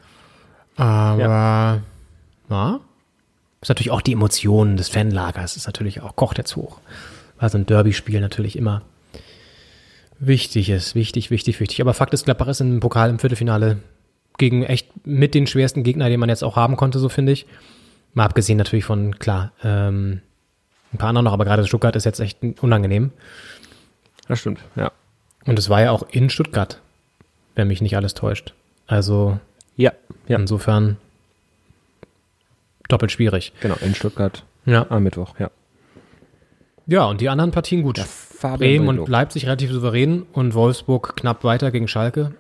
Aber 0.75 1.21
ja, 1.21 1.81
ja 2.49 2.79
ist 3.61 3.69
natürlich 3.69 3.91
auch 3.91 4.01
die 4.01 4.13
Emotionen 4.13 4.77
des 4.77 4.89
Fanlagers, 4.89 5.57
ist 5.57 5.65
natürlich 5.65 6.01
auch, 6.01 6.15
kocht 6.15 6.37
jetzt 6.37 6.55
hoch. 6.55 6.79
Weil 7.39 7.49
so 7.49 7.57
ein 7.57 7.65
Derby-Spiel 7.65 8.21
natürlich 8.21 8.55
immer 8.55 8.83
wichtig 10.19 10.69
ist. 10.69 10.95
Wichtig, 10.95 11.31
wichtig, 11.31 11.59
wichtig. 11.59 11.81
Aber 11.81 11.93
Fakt 11.93 12.13
ist, 12.13 12.25
Gladbach 12.25 12.47
ist 12.47 12.61
im 12.61 12.79
Pokal 12.79 13.09
im 13.09 13.19
Viertelfinale 13.19 13.77
gegen 14.37 14.63
echt 14.63 14.89
mit 15.05 15.33
den 15.35 15.47
schwersten 15.47 15.83
Gegnern, 15.83 16.09
den 16.09 16.19
man 16.19 16.29
jetzt 16.29 16.43
auch 16.43 16.55
haben 16.55 16.75
konnte, 16.75 16.99
so 16.99 17.09
finde 17.09 17.31
ich. 17.31 17.45
Mal 18.13 18.25
abgesehen 18.25 18.57
natürlich 18.57 18.85
von, 18.85 19.17
klar, 19.19 19.51
ähm, 19.63 20.21
ein 20.93 20.97
paar 20.97 21.09
anderen 21.09 21.25
noch, 21.25 21.33
aber 21.33 21.45
gerade 21.45 21.65
Stuttgart 21.65 21.95
ist 21.95 22.05
jetzt 22.05 22.19
echt 22.19 22.37
unangenehm. 22.61 23.11
Das 24.27 24.39
stimmt, 24.39 24.59
ja. 24.75 24.91
Und 25.45 25.57
es 25.59 25.69
war 25.69 25.81
ja 25.81 25.91
auch 25.91 26.07
in 26.11 26.29
Stuttgart, 26.29 26.81
wenn 27.55 27.67
mich 27.67 27.81
nicht 27.81 27.95
alles 27.95 28.13
täuscht. 28.13 28.53
Also 28.87 29.39
Ja, 29.75 29.91
ja. 30.27 30.37
insofern 30.37 30.97
doppelt 32.89 33.11
schwierig. 33.11 33.53
Genau, 33.61 33.75
in 33.81 33.95
Stuttgart 33.95 34.43
Ja. 34.65 34.85
am 34.89 35.03
Mittwoch, 35.03 35.35
ja. 35.39 35.49
Ja, 36.85 37.05
und 37.05 37.19
die 37.21 37.29
anderen 37.29 37.51
Partien 37.51 37.83
gut. 37.83 38.01
Bremen 38.41 38.87
und 38.87 39.09
Leipzig 39.09 39.45
relativ 39.45 39.71
souverän 39.71 40.23
und 40.31 40.53
Wolfsburg 40.53 41.17
knapp 41.17 41.43
weiter 41.43 41.71
gegen 41.71 41.87
Schalke. 41.87 42.33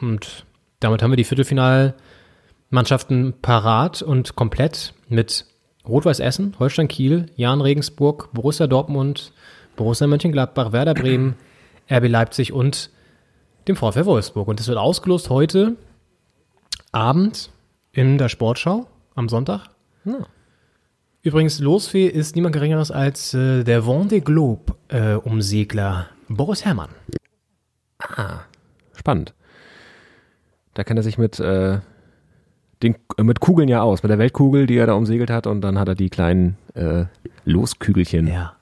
Und 0.00 0.44
damit 0.80 1.02
haben 1.02 1.10
wir 1.10 1.16
die 1.16 1.24
Viertelfinalmannschaften 1.24 3.34
parat 3.40 4.02
und 4.02 4.36
komplett 4.36 4.94
mit 5.08 5.46
Rot-Weiß 5.86 6.20
Essen, 6.20 6.54
Holstein 6.58 6.88
Kiel, 6.88 7.26
Jan 7.36 7.60
Regensburg, 7.60 8.30
Borussia 8.32 8.66
Dortmund, 8.66 9.32
Borussia 9.76 10.06
Mönchengladbach, 10.06 10.72
Werder 10.72 10.94
Bremen, 10.94 11.36
RB 11.90 12.08
Leipzig 12.08 12.52
und 12.52 12.90
dem 13.66 13.76
VfL 13.76 14.04
Wolfsburg. 14.04 14.48
Und 14.48 14.60
das 14.60 14.68
wird 14.68 14.78
ausgelost 14.78 15.30
heute 15.30 15.76
Abend 16.92 17.50
in 17.92 18.18
der 18.18 18.28
Sportschau 18.28 18.86
am 19.14 19.28
Sonntag. 19.28 19.70
Übrigens, 21.22 21.58
Losfee 21.58 22.06
ist 22.06 22.36
niemand 22.36 22.54
Geringeres 22.54 22.90
als 22.90 23.34
äh, 23.34 23.64
der 23.64 23.82
Vendée 23.82 24.20
Globe 24.20 24.74
äh, 24.88 25.16
Boris 26.28 26.64
Herrmann. 26.64 26.90
Spannend. 28.94 29.34
Da 30.78 30.84
kennt 30.84 30.96
er 30.96 31.02
sich 31.02 31.18
mit, 31.18 31.40
äh, 31.40 31.80
den, 32.84 32.94
äh, 33.16 33.24
mit 33.24 33.40
Kugeln 33.40 33.68
ja 33.68 33.82
aus, 33.82 34.04
mit 34.04 34.10
der 34.10 34.18
Weltkugel, 34.20 34.68
die 34.68 34.76
er 34.76 34.86
da 34.86 34.92
umsegelt 34.92 35.28
hat 35.28 35.48
und 35.48 35.60
dann 35.60 35.76
hat 35.76 35.88
er 35.88 35.96
die 35.96 36.08
kleinen 36.08 36.56
äh, 36.74 37.06
Loskügelchen 37.44 38.28
Ja. 38.28 38.52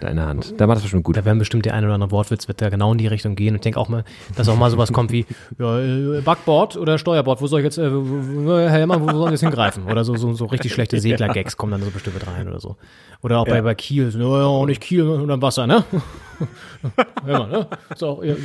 Da 0.00 0.08
in 0.08 0.16
der 0.16 0.26
Hand. 0.26 0.54
Da 0.58 0.66
macht 0.66 0.76
das 0.76 0.82
bestimmt 0.82 1.04
gut. 1.04 1.16
Da 1.16 1.24
werden 1.24 1.38
bestimmt 1.38 1.64
der 1.64 1.74
ein 1.74 1.84
oder 1.84 1.94
andere 1.94 2.10
Wortwitz 2.10 2.48
wird 2.48 2.60
da 2.60 2.68
genau 2.68 2.92
in 2.92 2.98
die 2.98 3.06
Richtung 3.06 3.34
gehen. 3.34 3.50
Und 3.50 3.56
ich 3.56 3.60
denke 3.62 3.78
auch 3.80 3.88
mal, 3.88 4.04
dass 4.36 4.48
auch 4.48 4.56
mal 4.56 4.70
sowas 4.70 4.92
kommt 4.92 5.12
wie 5.12 5.26
ja, 5.58 5.78
äh, 5.80 6.20
Backboard 6.20 6.76
oder 6.76 6.98
Steuerbord. 6.98 7.40
Wo 7.40 7.46
soll 7.46 7.60
ich 7.60 7.64
jetzt, 7.64 7.78
äh, 7.78 7.82
Herr 7.90 8.70
Herrmann, 8.70 9.02
wo 9.02 9.10
soll 9.10 9.26
ich 9.26 9.32
jetzt 9.32 9.40
hingreifen? 9.40 9.84
Oder 9.84 10.04
so, 10.04 10.16
so, 10.16 10.32
so 10.32 10.46
richtig 10.46 10.72
schlechte 10.72 10.98
Segler-Gags 11.00 11.56
kommen 11.56 11.72
dann 11.72 11.82
so 11.82 11.90
bestimmt 11.90 12.14
mit 12.16 12.26
rein 12.26 12.48
oder 12.48 12.60
so. 12.60 12.76
Oder 13.22 13.38
auch 13.38 13.46
bei, 13.46 13.62
bei 13.62 13.74
Kiel, 13.74 14.10
so, 14.10 14.18
ja, 14.18 14.44
auch 14.44 14.66
nicht 14.66 14.80
Kiel 14.80 15.02
unterm 15.02 15.40
Wasser, 15.42 15.66
ne? 15.66 15.84
Herrmann, 17.24 17.50
ne? 17.50 17.66
Ist 17.92 18.04
auch, 18.04 18.22
eher, 18.22 18.36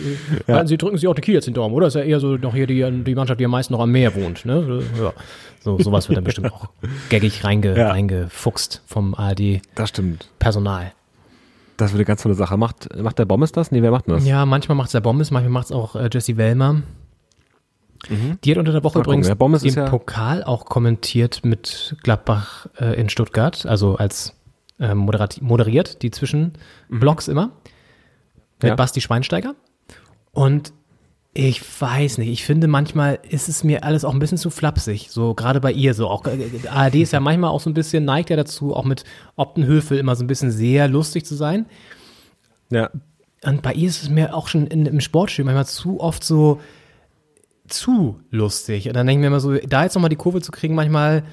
halten 0.47 0.67
Sie, 0.67 0.77
drücken 0.77 0.97
Sie 0.97 1.07
auch 1.07 1.15
die 1.15 1.21
Kiel 1.21 1.33
jetzt 1.35 1.47
in 1.47 1.53
den 1.53 1.55
Daumen, 1.61 1.73
oder? 1.75 1.87
Ist 1.87 1.95
ja 1.95 2.01
eher 2.01 2.19
so 2.19 2.37
noch 2.37 2.53
hier 2.53 2.67
die, 2.67 2.89
die 3.03 3.15
Mannschaft, 3.15 3.39
die 3.39 3.45
am 3.45 3.51
meisten 3.51 3.73
noch 3.73 3.81
am 3.81 3.91
Meer 3.91 4.15
wohnt, 4.15 4.45
ne? 4.45 4.81
Ja. 5.01 5.13
So, 5.61 5.77
sowas 5.79 6.07
wird 6.07 6.17
dann 6.17 6.23
bestimmt 6.23 6.53
auch 6.53 6.69
gaggig 7.09 7.43
reinge, 7.43 7.77
Ja. 7.77 7.89
reingefuchst 7.89 8.81
vom 8.85 9.13
ARD-Personal. 9.13 9.61
Das 9.75 9.89
stimmt. 9.89 10.29
Das 11.79 11.91
wird 11.93 11.99
eine 11.99 12.05
ganz 12.05 12.21
tolle 12.23 12.35
Sache. 12.35 12.57
Macht, 12.57 12.95
macht 12.97 13.17
der 13.19 13.25
Bommes 13.25 13.51
das? 13.53 13.71
Nee, 13.71 13.81
wer 13.81 13.91
macht 13.91 14.07
denn 14.07 14.15
das? 14.15 14.25
Ja, 14.25 14.45
manchmal 14.45 14.75
macht 14.75 14.87
es 14.87 14.91
der 14.91 14.99
Bommes, 15.01 15.31
manchmal 15.31 15.51
macht 15.51 15.65
es 15.65 15.71
auch 15.71 15.95
äh, 15.95 16.09
Jessie 16.11 16.35
Wellmer. 16.37 16.81
Die 18.43 18.51
hat 18.51 18.57
unter 18.57 18.71
der 18.71 18.83
Woche 18.83 18.99
Mal 18.99 19.03
gucken. 19.03 19.23
übrigens 19.23 19.63
ist 19.63 19.75
den 19.75 19.83
ja- 19.83 19.89
Pokal 19.89 20.43
auch 20.43 20.65
kommentiert 20.65 21.41
mit 21.43 21.95
Gladbach 22.03 22.67
äh, 22.79 22.99
in 22.99 23.09
Stuttgart, 23.09 23.65
also 23.65 23.95
als 23.97 24.35
äh, 24.79 24.93
moderiert, 24.95 26.01
die 26.01 26.11
Zwischenblocks 26.11 27.27
immer. 27.27 27.51
Mit 28.61 28.69
Ja. 28.69 28.75
Basti 28.75 29.01
Schweinsteiger. 29.01 29.55
Und 30.31 30.71
ich 31.47 31.61
weiß 31.81 32.17
nicht, 32.17 32.27
ich 32.27 32.43
finde 32.43 32.67
manchmal 32.67 33.19
ist 33.29 33.47
es 33.47 33.63
mir 33.63 33.85
alles 33.85 34.03
auch 34.03 34.11
ein 34.13 34.19
bisschen 34.19 34.37
zu 34.37 34.49
flapsig, 34.49 35.07
so 35.09 35.33
gerade 35.33 35.61
bei 35.61 35.71
ihr 35.71 35.93
so. 35.93 36.09
Auch 36.09 36.25
äh, 36.25 36.67
ARD 36.67 36.95
ist 36.95 37.13
ja 37.13 37.21
manchmal 37.21 37.51
auch 37.51 37.61
so 37.61 37.69
ein 37.69 37.73
bisschen, 37.73 38.03
neigt 38.03 38.29
ja 38.29 38.35
dazu, 38.35 38.75
auch 38.75 38.83
mit 38.83 39.05
Optenhöfel 39.37 39.97
immer 39.97 40.17
so 40.17 40.23
ein 40.25 40.27
bisschen 40.27 40.51
sehr 40.51 40.89
lustig 40.89 41.25
zu 41.25 41.35
sein. 41.35 41.65
Ja. 42.69 42.89
Und 43.45 43.61
bei 43.61 43.73
ihr 43.73 43.87
ist 43.87 44.03
es 44.03 44.09
mir 44.09 44.35
auch 44.35 44.49
schon 44.49 44.67
in, 44.67 44.85
im 44.85 44.99
Sportstudio 44.99 45.45
manchmal 45.45 45.65
zu 45.65 46.01
oft 46.01 46.25
so 46.25 46.59
zu 47.69 48.19
lustig. 48.31 48.87
Und 48.87 48.95
dann 48.95 49.07
denke 49.07 49.19
ich 49.19 49.21
mir 49.21 49.27
immer 49.27 49.39
so, 49.39 49.55
da 49.55 49.83
jetzt 49.83 49.95
nochmal 49.95 50.09
die 50.09 50.17
Kurve 50.17 50.41
zu 50.41 50.51
kriegen, 50.51 50.75
manchmal. 50.75 51.23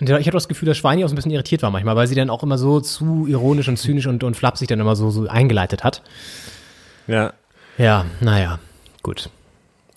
Und 0.00 0.08
ich 0.08 0.26
habe 0.26 0.32
das 0.32 0.48
Gefühl, 0.48 0.66
dass 0.66 0.76
Schweini 0.76 1.04
auch 1.04 1.08
so 1.08 1.12
ein 1.12 1.16
bisschen 1.16 1.30
irritiert 1.30 1.62
war 1.62 1.70
manchmal, 1.70 1.94
weil 1.94 2.08
sie 2.08 2.16
dann 2.16 2.30
auch 2.30 2.42
immer 2.42 2.58
so 2.58 2.80
zu 2.80 3.28
ironisch 3.28 3.68
und 3.68 3.76
zynisch 3.76 4.08
und, 4.08 4.24
und 4.24 4.36
flapsig 4.36 4.66
dann 4.66 4.80
immer 4.80 4.96
so, 4.96 5.10
so 5.10 5.28
eingeleitet 5.28 5.84
hat. 5.84 6.02
Ja. 7.06 7.32
Ja, 7.78 8.06
naja, 8.20 8.58
gut. 9.04 9.30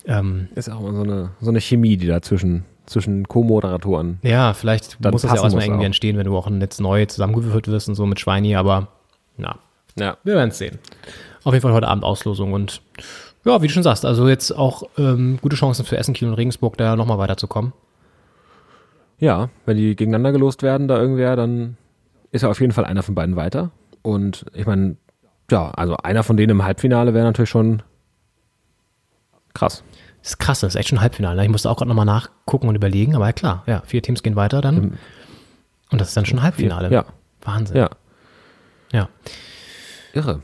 Ähm, 0.06 0.48
Ist 0.54 0.70
auch 0.70 0.80
immer 0.80 0.94
so 0.94 1.02
eine, 1.02 1.30
so 1.40 1.50
eine 1.50 1.60
Chemie, 1.60 1.96
die 1.96 2.06
da 2.06 2.22
zwischen, 2.22 2.64
Co-Moderatoren. 3.28 4.18
ja, 4.22 4.54
vielleicht 4.54 5.00
muss 5.04 5.22
das 5.22 5.32
ja 5.32 5.40
auch 5.40 5.44
erstmal 5.44 5.64
irgendwie 5.64 5.82
auch. 5.82 5.86
entstehen, 5.86 6.16
wenn 6.16 6.26
du 6.26 6.36
auch 6.36 6.48
jetzt 6.50 6.80
neu 6.80 7.06
zusammengewürfelt 7.06 7.66
wirst 7.68 7.88
und 7.88 7.96
so 7.96 8.06
mit 8.06 8.20
Schweini, 8.20 8.54
aber 8.54 8.88
na, 9.36 9.58
Ja. 9.98 10.16
Wir 10.22 10.34
werden 10.34 10.50
es 10.50 10.58
sehen. 10.58 10.78
Auf 11.42 11.52
jeden 11.52 11.62
Fall 11.62 11.72
heute 11.72 11.88
Abend 11.88 12.04
Auslosung 12.04 12.52
und 12.52 12.80
ja, 13.44 13.62
wie 13.62 13.66
du 13.68 13.72
schon 13.72 13.82
sagst, 13.82 14.04
also 14.04 14.28
jetzt 14.28 14.50
auch 14.52 14.84
ähm, 14.98 15.38
gute 15.42 15.56
Chancen 15.56 15.84
für 15.84 15.96
Essen, 15.96 16.14
Kiel 16.14 16.28
und 16.28 16.34
Regensburg 16.34 16.76
da 16.76 16.96
nochmal 16.96 17.18
weiterzukommen. 17.18 17.72
Ja, 19.18 19.48
wenn 19.64 19.76
die 19.76 19.96
gegeneinander 19.96 20.32
gelost 20.32 20.62
werden, 20.62 20.88
da 20.88 20.98
irgendwer, 21.00 21.36
dann 21.36 21.76
ist 22.32 22.42
ja 22.42 22.50
auf 22.50 22.60
jeden 22.60 22.72
Fall 22.72 22.84
einer 22.84 23.02
von 23.02 23.14
beiden 23.14 23.34
weiter. 23.36 23.70
Und 24.02 24.46
ich 24.52 24.66
meine, 24.66 24.96
ja, 25.50 25.70
also 25.70 25.96
einer 25.96 26.22
von 26.22 26.36
denen 26.36 26.50
im 26.50 26.64
Halbfinale 26.64 27.14
wäre 27.14 27.24
natürlich 27.24 27.50
schon 27.50 27.82
krass. 29.54 29.82
Das 30.26 30.32
ist 30.32 30.38
krass, 30.38 30.58
das 30.58 30.74
ist 30.74 30.80
echt 30.80 30.88
schon 30.88 31.00
Halbfinale. 31.00 31.44
Ich 31.44 31.48
musste 31.48 31.70
auch 31.70 31.76
gerade 31.76 31.88
nochmal 31.88 32.04
nachgucken 32.04 32.66
und 32.66 32.74
überlegen, 32.74 33.14
aber 33.14 33.26
ja 33.26 33.32
klar, 33.32 33.62
ja, 33.68 33.82
vier 33.86 34.02
Teams 34.02 34.24
gehen 34.24 34.34
weiter 34.34 34.60
dann. 34.60 34.98
Und 35.92 36.00
das 36.00 36.08
ist 36.08 36.16
dann 36.16 36.26
schon 36.26 36.42
Halbfinale. 36.42 36.90
Ja. 36.90 37.04
Wahnsinn. 37.42 37.76
Ja, 37.76 37.90
ja. 38.90 39.08
irre. 40.14 40.42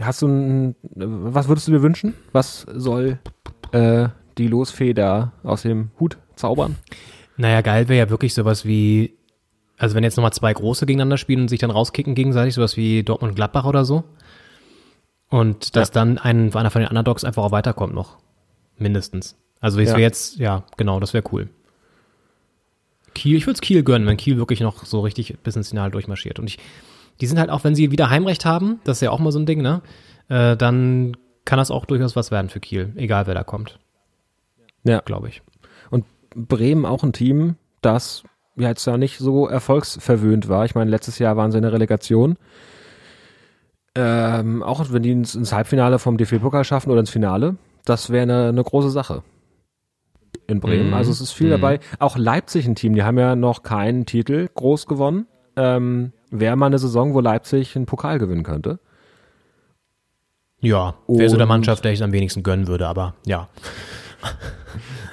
Hast 0.00 0.22
du 0.22 0.28
ein, 0.28 0.74
was 0.94 1.48
würdest 1.48 1.68
du 1.68 1.72
dir 1.72 1.82
wünschen? 1.82 2.14
Was 2.32 2.64
soll 2.72 3.18
äh, 3.72 4.08
die 4.38 4.48
Losfee 4.48 4.94
da 4.94 5.32
aus 5.42 5.60
dem 5.60 5.90
Hut 6.00 6.16
zaubern? 6.34 6.76
Naja, 7.36 7.60
geil 7.60 7.90
wäre 7.90 8.06
ja 8.06 8.08
wirklich 8.08 8.32
sowas 8.32 8.64
wie, 8.64 9.18
also 9.76 9.94
wenn 9.94 10.02
jetzt 10.02 10.16
nochmal 10.16 10.32
zwei 10.32 10.54
große 10.54 10.86
gegeneinander 10.86 11.18
spielen 11.18 11.42
und 11.42 11.48
sich 11.48 11.60
dann 11.60 11.70
rauskicken 11.70 12.14
gegenseitig, 12.14 12.54
sowas 12.54 12.78
wie 12.78 13.02
Dortmund 13.02 13.32
und 13.32 13.36
Gladbach 13.36 13.66
oder 13.66 13.84
so. 13.84 14.04
Und 15.28 15.76
dass 15.76 15.90
dann 15.90 16.16
ein, 16.16 16.54
einer 16.54 16.70
von 16.70 16.80
den 16.80 16.88
Underdogs 16.88 17.22
einfach 17.22 17.42
auch 17.42 17.52
weiterkommt 17.52 17.92
noch. 17.92 18.16
Mindestens. 18.78 19.36
Also 19.60 19.78
es 19.80 19.88
Ja. 19.88 19.94
wäre 19.94 20.02
jetzt, 20.02 20.36
ja, 20.36 20.64
genau, 20.76 21.00
das 21.00 21.14
wäre 21.14 21.24
cool. 21.32 21.48
Kiel, 23.14 23.36
ich 23.36 23.46
würde 23.46 23.54
es 23.54 23.60
Kiel 23.60 23.82
gönnen, 23.84 24.06
wenn 24.08 24.16
Kiel 24.16 24.36
wirklich 24.38 24.60
noch 24.60 24.84
so 24.84 25.00
richtig 25.00 25.38
bis 25.42 25.54
ins 25.56 25.68
Finale 25.68 25.90
durchmarschiert. 25.92 26.38
Und 26.38 26.48
ich, 26.48 26.58
die 27.20 27.26
sind 27.26 27.38
halt 27.38 27.50
auch, 27.50 27.62
wenn 27.64 27.74
sie 27.74 27.90
wieder 27.92 28.10
Heimrecht 28.10 28.44
haben, 28.44 28.80
das 28.84 28.98
ist 28.98 29.00
ja 29.02 29.10
auch 29.10 29.20
mal 29.20 29.30
so 29.32 29.38
ein 29.38 29.46
Ding, 29.46 29.62
ne? 29.62 29.82
Äh, 30.28 30.56
dann 30.56 31.16
kann 31.44 31.58
das 31.58 31.70
auch 31.70 31.84
durchaus 31.86 32.16
was 32.16 32.30
werden 32.30 32.48
für 32.48 32.58
Kiel, 32.60 32.92
egal 32.96 33.26
wer 33.26 33.34
da 33.34 33.44
kommt, 33.44 33.78
Ja. 34.82 35.00
glaube 35.00 35.28
ich. 35.28 35.42
Und 35.90 36.04
Bremen 36.34 36.84
auch 36.86 37.04
ein 37.04 37.12
Team, 37.12 37.56
das 37.82 38.24
ja 38.56 38.68
jetzt 38.68 38.84
ja 38.86 38.96
nicht 38.96 39.18
so 39.18 39.46
erfolgsverwöhnt 39.46 40.48
war. 40.48 40.64
Ich 40.64 40.74
meine, 40.74 40.90
letztes 40.90 41.18
Jahr 41.18 41.36
waren 41.36 41.52
sie 41.52 41.58
in 41.58 41.62
der 41.62 41.72
Relegation. 41.72 42.36
Ähm, 43.96 44.62
auch 44.64 44.84
wenn 44.90 45.02
die 45.04 45.12
ins, 45.12 45.34
ins 45.36 45.52
Halbfinale 45.52 45.98
vom 46.00 46.16
DFB-Pokal 46.16 46.64
schaffen 46.64 46.90
oder 46.90 47.00
ins 47.00 47.10
Finale, 47.10 47.56
das 47.84 48.10
wäre 48.10 48.22
eine, 48.22 48.48
eine 48.48 48.62
große 48.62 48.90
Sache 48.90 49.22
in 50.46 50.60
Bremen. 50.60 50.88
Mhm. 50.88 50.94
Also 50.94 51.10
es 51.10 51.20
ist 51.20 51.32
viel 51.32 51.50
dabei. 51.50 51.80
Auch 51.98 52.16
Leipzig 52.16 52.66
ein 52.66 52.74
Team, 52.74 52.94
die 52.94 53.02
haben 53.02 53.18
ja 53.18 53.36
noch 53.36 53.62
keinen 53.62 54.06
Titel 54.06 54.48
groß 54.54 54.86
gewonnen. 54.86 55.26
Ähm, 55.56 56.12
wäre 56.30 56.56
mal 56.56 56.66
eine 56.66 56.78
Saison, 56.78 57.14
wo 57.14 57.20
Leipzig 57.20 57.76
einen 57.76 57.86
Pokal 57.86 58.18
gewinnen 58.18 58.42
könnte. 58.42 58.78
Ja, 60.60 60.94
wäre 61.08 61.28
so 61.28 61.36
der 61.36 61.46
Mannschaft, 61.46 61.84
der 61.84 61.92
ich 61.92 61.98
es 61.98 62.02
am 62.02 62.12
wenigsten 62.12 62.42
gönnen 62.42 62.66
würde, 62.66 62.88
aber 62.88 63.14
ja. 63.26 63.48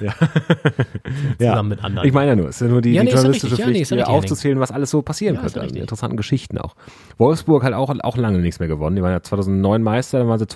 Ja. 0.00 0.14
Zusammen 1.38 1.68
mit 1.68 1.84
anderen. 1.84 2.08
Ich 2.08 2.14
meine 2.14 2.30
ja 2.30 2.36
nur, 2.36 2.48
es 2.48 2.56
ist 2.56 2.62
ja 2.62 2.68
nur 2.68 2.82
die, 2.82 2.92
Ja, 2.92 3.02
die 3.02 3.06
nee, 3.06 3.10
ja 3.10 3.16
journalistische 3.16 3.52
richtig, 3.52 3.66
nee, 3.66 3.72
Pflicht, 3.84 3.90
ja 3.92 3.96
Henning. 3.98 4.16
aufzuzählen, 4.18 4.60
was 4.60 4.72
alles 4.72 4.90
so 4.90 5.02
passieren 5.02 5.36
Ja, 5.36 5.42
könnte. 5.42 5.58
ja 5.58 5.62
Also 5.64 5.76
interessanten 5.76 6.16
Geschichten 6.16 6.58
auch. 6.58 6.74
Wolfsburg 7.18 7.62
hat 7.62 7.72
auch, 7.72 7.94
auch 8.02 8.16
lange 8.16 8.38
nichts 8.38 8.58
mehr 8.58 8.68
gewonnen. 8.68 8.96
Die 8.96 9.02
waren 9.02 9.12
ja 9.12 9.22
2009 9.22 9.82
Meister, 9.82 10.18
dann 10.18 10.28
waren 10.28 10.38
sie 10.38 10.46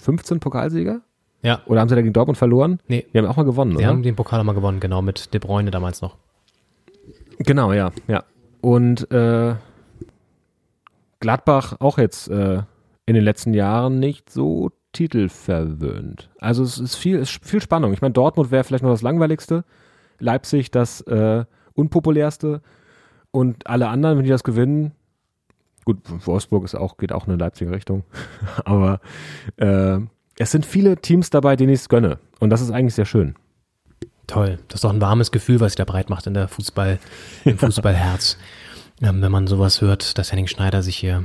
2015 0.00 0.40
Pokalsieger. 0.40 1.00
Ja. 1.42 1.62
Oder 1.66 1.80
haben 1.80 1.88
sie 1.88 1.94
da 1.94 2.02
gegen 2.02 2.12
Dortmund 2.12 2.36
verloren? 2.36 2.80
Nee. 2.88 3.06
Die 3.12 3.18
haben 3.18 3.26
auch 3.26 3.36
mal 3.36 3.44
gewonnen, 3.44 3.76
oder? 3.76 3.86
haben 3.86 4.02
den 4.02 4.16
Pokal 4.16 4.44
mal 4.44 4.52
gewonnen, 4.54 4.80
genau, 4.80 5.00
mit 5.02 5.32
De 5.32 5.40
Bruyne 5.40 5.70
damals 5.70 6.02
noch. 6.02 6.16
Genau, 7.38 7.72
ja, 7.72 7.92
ja. 8.06 8.24
Und 8.60 9.10
äh, 9.10 9.54
Gladbach 11.20 11.76
auch 11.80 11.96
jetzt 11.96 12.28
äh, 12.28 12.62
in 13.06 13.14
den 13.14 13.24
letzten 13.24 13.54
Jahren 13.54 13.98
nicht 13.98 14.30
so 14.30 14.70
titelverwöhnt. 14.92 16.28
Also 16.40 16.62
es 16.62 16.78
ist 16.78 16.96
viel, 16.96 17.16
es 17.16 17.30
ist 17.30 17.44
viel 17.44 17.62
Spannung. 17.62 17.92
Ich 17.92 18.02
meine, 18.02 18.12
Dortmund 18.12 18.50
wäre 18.50 18.64
vielleicht 18.64 18.82
noch 18.82 18.90
das 18.90 19.02
langweiligste, 19.02 19.64
Leipzig 20.18 20.70
das 20.70 21.00
äh, 21.02 21.44
unpopulärste 21.74 22.60
und 23.30 23.66
alle 23.66 23.88
anderen, 23.88 24.18
wenn 24.18 24.24
die 24.24 24.30
das 24.30 24.44
gewinnen, 24.44 24.92
Gut, 25.84 25.98
Wolfsburg 26.26 26.64
ist 26.64 26.74
auch, 26.74 26.96
geht 26.98 27.12
auch 27.12 27.26
in 27.26 27.32
eine 27.32 27.38
Leipziger 27.42 27.72
Richtung. 27.72 28.04
Aber 28.64 29.00
äh, 29.56 29.98
es 30.38 30.50
sind 30.50 30.66
viele 30.66 30.96
Teams 30.96 31.30
dabei, 31.30 31.56
denen 31.56 31.72
ich 31.72 31.80
es 31.80 31.88
gönne. 31.88 32.18
Und 32.38 32.50
das 32.50 32.60
ist 32.60 32.70
eigentlich 32.70 32.94
sehr 32.94 33.06
schön. 33.06 33.34
Toll. 34.26 34.58
Das 34.68 34.76
ist 34.76 34.84
doch 34.84 34.92
ein 34.92 35.00
warmes 35.00 35.32
Gefühl, 35.32 35.60
was 35.60 35.72
sich 35.72 35.76
da 35.76 35.84
breit 35.84 36.08
macht 36.08 36.26
in 36.26 36.34
der 36.34 36.48
Fußball, 36.48 36.98
im 37.44 37.58
Fußballherz. 37.58 38.38
ähm, 39.02 39.22
wenn 39.22 39.32
man 39.32 39.46
sowas 39.46 39.80
hört, 39.80 40.18
dass 40.18 40.30
Henning 40.30 40.46
Schneider 40.46 40.82
sich 40.82 40.96
hier 40.96 41.24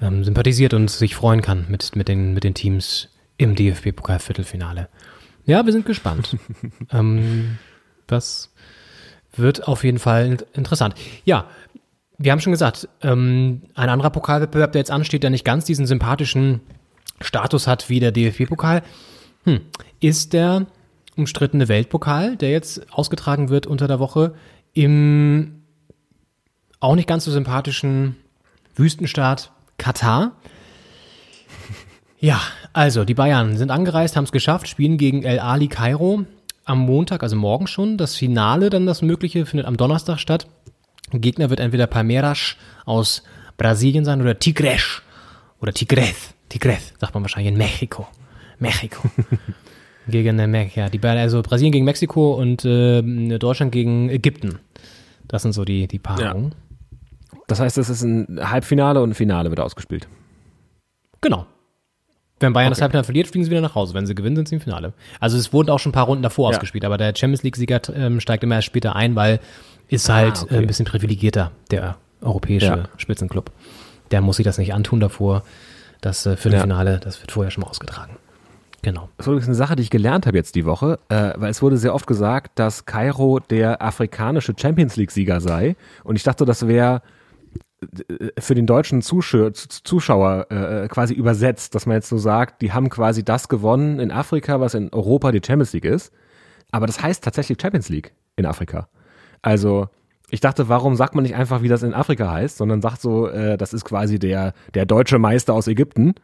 ähm, 0.00 0.24
sympathisiert 0.24 0.74
und 0.74 0.90
sich 0.90 1.14
freuen 1.14 1.42
kann 1.42 1.66
mit, 1.68 1.94
mit, 1.96 2.08
den, 2.08 2.34
mit 2.34 2.44
den 2.44 2.54
Teams 2.54 3.08
im 3.36 3.54
DFB-Pokal-Viertelfinale. 3.54 4.88
Ja, 5.44 5.64
wir 5.64 5.72
sind 5.72 5.86
gespannt. 5.86 6.36
ähm, 6.90 7.58
das 8.06 8.52
wird 9.34 9.66
auf 9.66 9.84
jeden 9.84 9.98
Fall 9.98 10.38
interessant. 10.52 10.94
Ja, 11.24 11.46
wir 12.22 12.32
haben 12.32 12.40
schon 12.40 12.52
gesagt, 12.52 12.88
ähm, 13.02 13.62
ein 13.74 13.88
anderer 13.88 14.10
Pokalwettbewerb, 14.10 14.72
der 14.72 14.80
jetzt 14.80 14.90
ansteht, 14.90 15.22
der 15.22 15.30
nicht 15.30 15.44
ganz 15.44 15.64
diesen 15.64 15.86
sympathischen 15.86 16.60
Status 17.20 17.66
hat 17.66 17.88
wie 17.88 18.00
der 18.00 18.12
DFB-Pokal, 18.12 18.82
hm, 19.44 19.60
ist 20.00 20.32
der 20.32 20.66
umstrittene 21.16 21.68
Weltpokal, 21.68 22.36
der 22.36 22.50
jetzt 22.50 22.92
ausgetragen 22.92 23.48
wird 23.48 23.66
unter 23.66 23.88
der 23.88 23.98
Woche 23.98 24.34
im 24.72 25.62
auch 26.80 26.94
nicht 26.96 27.08
ganz 27.08 27.24
so 27.24 27.30
sympathischen 27.30 28.16
Wüstenstaat 28.74 29.52
Katar. 29.78 30.32
Ja, 32.18 32.40
also 32.72 33.04
die 33.04 33.14
Bayern 33.14 33.56
sind 33.56 33.70
angereist, 33.70 34.16
haben 34.16 34.24
es 34.24 34.32
geschafft, 34.32 34.68
spielen 34.68 34.96
gegen 34.96 35.24
El 35.24 35.40
Ali 35.40 35.66
Kairo 35.68 36.24
am 36.64 36.78
Montag, 36.78 37.22
also 37.24 37.34
morgen 37.34 37.66
schon. 37.66 37.98
Das 37.98 38.14
Finale, 38.14 38.70
dann 38.70 38.86
das 38.86 39.02
Mögliche, 39.02 39.44
findet 39.44 39.66
am 39.66 39.76
Donnerstag 39.76 40.20
statt. 40.20 40.46
Gegner 41.20 41.50
wird 41.50 41.60
entweder 41.60 41.86
Palmeiras 41.86 42.56
aus 42.84 43.22
Brasilien 43.56 44.04
sein 44.04 44.20
oder 44.20 44.38
Tigres 44.38 45.02
oder 45.60 45.72
Tigres. 45.72 46.34
Tigres, 46.48 46.92
sagt 46.98 47.14
man 47.14 47.22
wahrscheinlich 47.22 47.52
in 47.52 47.58
Mexiko. 47.58 48.06
Mexiko. 48.58 49.08
gegen 50.08 50.38
äh, 50.38 50.70
ja, 50.74 50.88
die 50.88 50.98
beiden, 50.98 51.20
also 51.20 51.42
Brasilien 51.42 51.72
gegen 51.72 51.84
Mexiko 51.84 52.34
und 52.34 52.64
äh, 52.64 53.38
Deutschland 53.38 53.72
gegen 53.72 54.08
Ägypten. 54.08 54.58
Das 55.28 55.42
sind 55.42 55.52
so 55.52 55.64
die, 55.64 55.86
die 55.86 55.98
Paarungen. 55.98 56.50
Ja. 56.52 57.38
Das 57.46 57.60
heißt, 57.60 57.78
es 57.78 57.88
ist 57.88 58.02
ein 58.02 58.38
Halbfinale 58.50 59.02
und 59.02 59.10
ein 59.10 59.14
Finale 59.14 59.50
wird 59.50 59.60
ausgespielt. 59.60 60.08
Genau. 61.20 61.46
Wenn 62.40 62.52
Bayern 62.52 62.66
okay. 62.66 62.72
das 62.72 62.82
Halbfinale 62.82 63.04
verliert, 63.04 63.28
fliegen 63.28 63.44
sie 63.44 63.50
wieder 63.50 63.60
nach 63.60 63.74
Hause. 63.74 63.94
Wenn 63.94 64.06
sie 64.06 64.14
gewinnen, 64.14 64.36
sind 64.36 64.48
sie 64.48 64.56
im 64.56 64.60
Finale. 64.60 64.92
Also 65.20 65.38
es 65.38 65.52
wurden 65.52 65.70
auch 65.70 65.78
schon 65.78 65.90
ein 65.90 65.94
paar 65.94 66.06
Runden 66.06 66.22
davor 66.22 66.50
ja. 66.50 66.56
ausgespielt, 66.56 66.84
aber 66.84 66.98
der 66.98 67.14
Champions 67.16 67.42
League-Sieger 67.44 67.80
ähm, 67.94 68.20
steigt 68.20 68.42
immer 68.42 68.56
erst 68.56 68.66
später 68.66 68.96
ein, 68.96 69.14
weil 69.14 69.38
ist 69.92 70.08
ah, 70.10 70.14
halt 70.14 70.42
okay. 70.42 70.54
äh, 70.54 70.58
ein 70.58 70.66
bisschen 70.66 70.86
privilegierter, 70.86 71.52
der 71.70 71.96
europäische 72.20 72.66
ja. 72.66 72.84
Spitzenclub. 72.96 73.50
Der 74.10 74.20
muss 74.20 74.36
sich 74.36 74.44
das 74.44 74.58
nicht 74.58 74.74
antun 74.74 75.00
davor. 75.00 75.42
Das 76.00 76.26
äh, 76.26 76.36
Viertelfinale, 76.36 76.92
ja. 76.92 76.98
das 76.98 77.20
wird 77.20 77.32
vorher 77.32 77.50
schon 77.50 77.62
mal 77.62 77.70
ausgetragen. 77.70 78.16
Genau. 78.82 79.08
Das 79.16 79.26
ist 79.26 79.28
übrigens 79.28 79.46
eine 79.46 79.54
Sache, 79.54 79.76
die 79.76 79.82
ich 79.82 79.90
gelernt 79.90 80.26
habe 80.26 80.36
jetzt 80.36 80.56
die 80.56 80.64
Woche, 80.64 80.98
äh, 81.08 81.32
weil 81.36 81.50
es 81.50 81.62
wurde 81.62 81.76
sehr 81.76 81.94
oft 81.94 82.06
gesagt, 82.06 82.58
dass 82.58 82.84
Kairo 82.84 83.38
der 83.38 83.80
afrikanische 83.80 84.54
Champions 84.58 84.96
League-Sieger 84.96 85.40
sei. 85.40 85.76
Und 86.02 86.16
ich 86.16 86.24
dachte, 86.24 86.44
das 86.44 86.66
wäre 86.66 87.02
äh, 88.08 88.40
für 88.40 88.56
den 88.56 88.66
deutschen 88.66 89.00
Zuschauer, 89.02 89.52
Zuschauer 89.54 90.50
äh, 90.50 90.88
quasi 90.88 91.14
übersetzt, 91.14 91.76
dass 91.76 91.86
man 91.86 91.96
jetzt 91.96 92.08
so 92.08 92.18
sagt, 92.18 92.60
die 92.60 92.72
haben 92.72 92.88
quasi 92.88 93.24
das 93.24 93.48
gewonnen 93.48 94.00
in 94.00 94.10
Afrika, 94.10 94.58
was 94.58 94.74
in 94.74 94.92
Europa 94.92 95.30
die 95.30 95.40
Champions 95.46 95.72
League 95.72 95.84
ist. 95.84 96.12
Aber 96.72 96.88
das 96.88 97.00
heißt 97.00 97.22
tatsächlich 97.22 97.58
Champions 97.60 97.88
League 97.88 98.12
in 98.34 98.46
Afrika. 98.46 98.88
Also 99.42 99.88
ich 100.30 100.40
dachte, 100.40 100.68
warum 100.68 100.96
sagt 100.96 101.14
man 101.14 101.24
nicht 101.24 101.34
einfach, 101.34 101.62
wie 101.62 101.68
das 101.68 101.82
in 101.82 101.92
Afrika 101.92 102.30
heißt, 102.30 102.56
sondern 102.56 102.80
sagt 102.80 103.02
so, 103.02 103.28
äh, 103.28 103.58
das 103.58 103.74
ist 103.74 103.84
quasi 103.84 104.18
der, 104.18 104.54
der 104.72 104.86
deutsche 104.86 105.18
Meister 105.18 105.52
aus 105.52 105.68
Ägypten. 105.68 106.14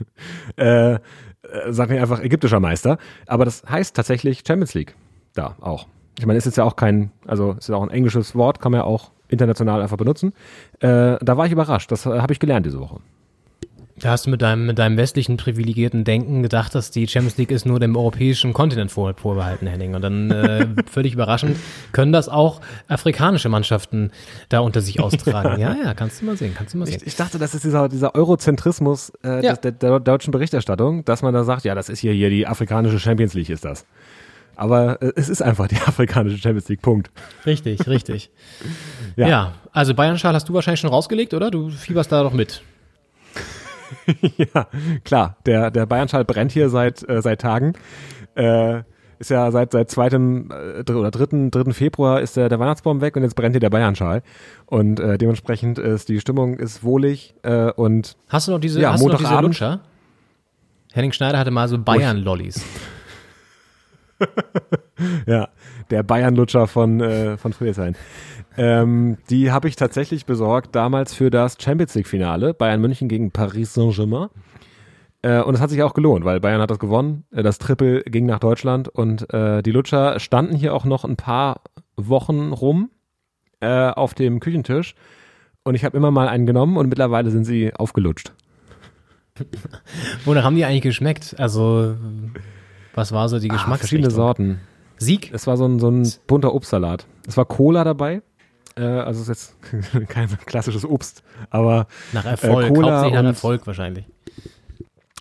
äh, 0.56 0.94
äh, 0.94 0.98
sagt 1.68 1.90
nicht 1.90 2.00
einfach 2.00 2.20
ägyptischer 2.20 2.60
Meister. 2.60 2.98
Aber 3.26 3.44
das 3.44 3.62
heißt 3.68 3.94
tatsächlich 3.94 4.42
Champions 4.46 4.74
League. 4.74 4.96
Da 5.34 5.56
auch. 5.60 5.86
Ich 6.18 6.26
meine, 6.26 6.38
ist 6.38 6.46
jetzt 6.46 6.56
ja 6.58 6.64
auch 6.64 6.76
kein, 6.76 7.10
also 7.26 7.52
ist 7.52 7.68
ja 7.68 7.76
auch 7.76 7.82
ein 7.82 7.90
englisches 7.90 8.34
Wort, 8.34 8.60
kann 8.60 8.72
man 8.72 8.80
ja 8.80 8.84
auch 8.84 9.10
international 9.28 9.82
einfach 9.82 9.96
benutzen. 9.96 10.32
Äh, 10.80 11.16
da 11.20 11.36
war 11.36 11.46
ich 11.46 11.52
überrascht. 11.52 11.90
Das 11.92 12.06
äh, 12.06 12.20
habe 12.20 12.32
ich 12.32 12.40
gelernt 12.40 12.66
diese 12.66 12.80
Woche. 12.80 13.00
Da 13.96 14.10
hast 14.10 14.26
du 14.26 14.30
mit 14.30 14.42
deinem, 14.42 14.66
mit 14.66 14.78
deinem 14.78 14.96
westlichen 14.96 15.36
privilegierten 15.36 16.02
Denken 16.02 16.42
gedacht, 16.42 16.74
dass 16.74 16.90
die 16.90 17.06
Champions 17.06 17.36
League 17.36 17.52
ist 17.52 17.64
nur 17.64 17.78
dem 17.78 17.96
europäischen 17.96 18.52
Kontinent 18.52 18.90
vor, 18.90 19.14
vorbehalten, 19.14 19.68
Henning. 19.68 19.94
Und 19.94 20.02
dann 20.02 20.30
äh, 20.32 20.66
völlig 20.90 21.14
überraschend 21.14 21.56
können 21.92 22.12
das 22.12 22.28
auch 22.28 22.60
afrikanische 22.88 23.48
Mannschaften 23.48 24.10
da 24.48 24.60
unter 24.60 24.80
sich 24.80 24.98
austragen. 24.98 25.60
Ja, 25.60 25.76
ja, 25.80 25.94
kannst 25.94 26.20
du 26.20 26.26
mal 26.26 26.36
sehen, 26.36 26.54
kannst 26.56 26.74
du 26.74 26.78
mal 26.78 26.86
sehen. 26.86 26.96
Ich, 27.02 27.06
ich 27.06 27.16
dachte, 27.16 27.38
das 27.38 27.54
ist 27.54 27.62
dieser, 27.62 27.88
dieser 27.88 28.16
Eurozentrismus 28.16 29.12
äh, 29.22 29.44
ja. 29.44 29.54
der, 29.54 29.70
der, 29.70 30.00
deutschen 30.00 30.32
Berichterstattung, 30.32 31.04
dass 31.04 31.22
man 31.22 31.32
da 31.32 31.44
sagt, 31.44 31.64
ja, 31.64 31.76
das 31.76 31.88
ist 31.88 32.00
hier, 32.00 32.12
hier 32.12 32.30
die 32.30 32.48
afrikanische 32.48 32.98
Champions 32.98 33.34
League 33.34 33.48
ist 33.48 33.64
das. 33.64 33.86
Aber 34.56 35.00
äh, 35.02 35.12
es 35.14 35.28
ist 35.28 35.40
einfach 35.40 35.68
die 35.68 35.76
afrikanische 35.86 36.38
Champions 36.38 36.68
League, 36.68 36.82
Punkt. 36.82 37.12
Richtig, 37.46 37.86
richtig. 37.86 38.30
ja. 39.16 39.28
ja, 39.28 39.52
also 39.72 39.94
Bayern-Schal 39.94 40.34
hast 40.34 40.48
du 40.48 40.52
wahrscheinlich 40.52 40.80
schon 40.80 40.90
rausgelegt, 40.90 41.32
oder? 41.32 41.52
Du 41.52 41.70
fieberst 41.70 42.10
da 42.10 42.24
doch 42.24 42.32
mit. 42.32 42.62
ja, 44.36 44.66
klar. 45.04 45.36
Der, 45.46 45.70
der 45.70 45.86
Bayernschal 45.86 46.24
brennt 46.24 46.52
hier 46.52 46.68
seit, 46.68 47.08
äh, 47.08 47.22
seit 47.22 47.40
Tagen. 47.40 47.74
Äh, 48.34 48.82
ist 49.18 49.30
ja 49.30 49.50
seit, 49.50 49.72
seit 49.72 49.90
zweitem 49.90 50.50
äh, 50.50 50.90
oder 50.92 51.10
dritten, 51.10 51.50
dritten 51.50 51.72
Februar 51.72 52.20
ist 52.20 52.36
der, 52.36 52.48
der 52.48 52.58
Weihnachtsbaum 52.58 53.00
weg 53.00 53.16
und 53.16 53.22
jetzt 53.22 53.34
brennt 53.34 53.54
hier 53.54 53.60
der 53.60 53.70
Bayernschal. 53.70 54.22
Und 54.66 55.00
äh, 55.00 55.18
dementsprechend 55.18 55.78
ist 55.78 56.08
die 56.08 56.20
Stimmung 56.20 56.58
ist 56.58 56.82
wohlig 56.82 57.34
äh, 57.42 57.70
und 57.72 58.16
Hast 58.28 58.48
du 58.48 58.52
noch 58.52 58.60
diese, 58.60 58.80
ja, 58.80 58.92
hast 58.92 59.04
du 59.04 59.08
noch 59.08 59.18
diese 59.18 59.40
Lutscher? 59.40 59.80
Henning 60.92 61.12
Schneider 61.12 61.38
hatte 61.38 61.50
mal 61.50 61.68
so 61.68 61.78
Bayern-Lollis. 61.78 62.64
ja, 65.26 65.48
der 65.90 66.02
Bayern-Lutscher 66.02 66.66
von, 66.66 67.00
äh, 67.00 67.36
von 67.36 67.52
Friedrichshain. 67.52 67.96
Ähm, 68.56 69.18
die 69.30 69.50
habe 69.50 69.68
ich 69.68 69.76
tatsächlich 69.76 70.26
besorgt 70.26 70.74
damals 70.74 71.14
für 71.14 71.30
das 71.30 71.56
Champions 71.60 71.94
League-Finale 71.94 72.54
Bayern 72.54 72.80
München 72.80 73.08
gegen 73.08 73.30
Paris 73.30 73.74
Saint-Germain. 73.74 74.28
Äh, 75.22 75.40
und 75.40 75.54
es 75.54 75.60
hat 75.60 75.70
sich 75.70 75.82
auch 75.82 75.94
gelohnt, 75.94 76.24
weil 76.24 76.38
Bayern 76.40 76.60
hat 76.60 76.70
das 76.70 76.78
gewonnen. 76.78 77.24
Äh, 77.32 77.42
das 77.42 77.58
Triple 77.58 78.02
ging 78.02 78.26
nach 78.26 78.38
Deutschland 78.38 78.88
und 78.88 79.32
äh, 79.32 79.62
die 79.62 79.72
Lutscher 79.72 80.20
standen 80.20 80.54
hier 80.54 80.74
auch 80.74 80.84
noch 80.84 81.04
ein 81.04 81.16
paar 81.16 81.62
Wochen 81.96 82.52
rum 82.52 82.90
äh, 83.60 83.88
auf 83.90 84.14
dem 84.14 84.38
Küchentisch. 84.40 84.94
Und 85.64 85.74
ich 85.74 85.84
habe 85.84 85.96
immer 85.96 86.10
mal 86.10 86.28
einen 86.28 86.46
genommen 86.46 86.76
und 86.76 86.88
mittlerweile 86.88 87.30
sind 87.30 87.44
sie 87.44 87.74
aufgelutscht. 87.74 88.32
Wonach 90.24 90.44
haben 90.44 90.56
die 90.56 90.64
eigentlich 90.64 90.82
geschmeckt? 90.82 91.34
Also, 91.38 91.96
was 92.94 93.10
war 93.12 93.28
so 93.28 93.38
die 93.38 93.48
Geschmacksrichtung? 93.48 93.72
Ah, 93.72 93.78
verschiedene 93.78 94.10
Sorten. 94.10 94.60
Sieg? 94.98 95.32
Es 95.32 95.46
war 95.46 95.56
so 95.56 95.64
ein, 95.64 95.78
so 95.80 95.90
ein 95.90 96.08
bunter 96.26 96.54
Obstsalat. 96.54 97.06
Es 97.26 97.36
war 97.36 97.46
Cola 97.46 97.82
dabei. 97.82 98.22
Äh, 98.76 98.82
also 98.82 99.22
ist 99.22 99.28
jetzt 99.28 99.56
kein 100.08 100.28
klassisches 100.46 100.84
Obst, 100.84 101.22
aber 101.50 101.86
nach 102.12 102.24
Erfolg, 102.24 102.66
äh, 102.66 102.68
Cola 102.68 102.92
hauptsächlich 102.92 103.14
nach 103.14 103.24
Erfolg 103.24 103.66
wahrscheinlich. 103.66 104.06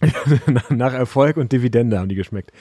nach 0.69 0.93
Erfolg 0.93 1.37
und 1.37 1.51
Dividende 1.51 1.99
haben 1.99 2.09
die 2.09 2.15
geschmeckt. 2.15 2.51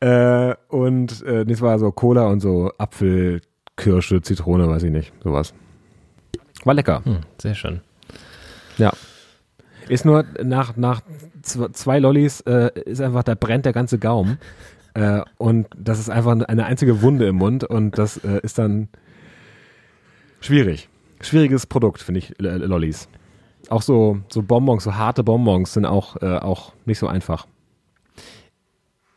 Äh, 0.00 0.54
und 0.68 1.22
äh, 1.22 1.44
das 1.44 1.60
war 1.60 1.78
so 1.78 1.92
Cola 1.92 2.26
und 2.28 2.40
so 2.40 2.72
Apfel, 2.78 3.40
Kirsche, 3.76 4.22
Zitrone, 4.22 4.68
weiß 4.68 4.84
ich 4.84 4.90
nicht, 4.90 5.12
sowas. 5.22 5.54
War 6.64 6.74
lecker. 6.74 7.02
Hm, 7.04 7.20
sehr 7.38 7.54
schön. 7.54 7.80
Ja. 8.78 8.92
Ist 9.88 10.04
nur 10.04 10.24
nach, 10.42 10.76
nach 10.76 11.02
zwei 11.42 11.98
Lollis 11.98 12.40
äh, 12.42 12.70
ist 12.84 13.00
einfach, 13.00 13.24
da 13.24 13.34
brennt 13.34 13.66
der 13.66 13.72
ganze 13.72 13.98
Gaumen. 13.98 14.38
Äh, 14.94 15.22
und 15.38 15.68
das 15.74 15.98
ist 15.98 16.10
einfach 16.10 16.38
eine 16.38 16.66
einzige 16.66 17.00
Wunde 17.00 17.26
im 17.26 17.36
Mund 17.36 17.64
und 17.64 17.96
das 17.96 18.18
äh, 18.18 18.40
ist 18.42 18.58
dann 18.58 18.90
Schwierig. 20.42 20.88
Schwieriges 21.20 21.66
Produkt, 21.66 22.02
finde 22.02 22.18
ich, 22.18 22.34
Lollis. 22.38 23.08
Auch 23.68 23.82
so, 23.82 24.18
so 24.28 24.42
Bonbons, 24.42 24.84
so 24.84 24.96
harte 24.96 25.22
Bonbons 25.22 25.72
sind 25.72 25.86
auch, 25.86 26.20
äh, 26.20 26.38
auch 26.38 26.72
nicht 26.84 26.98
so 26.98 27.06
einfach. 27.06 27.46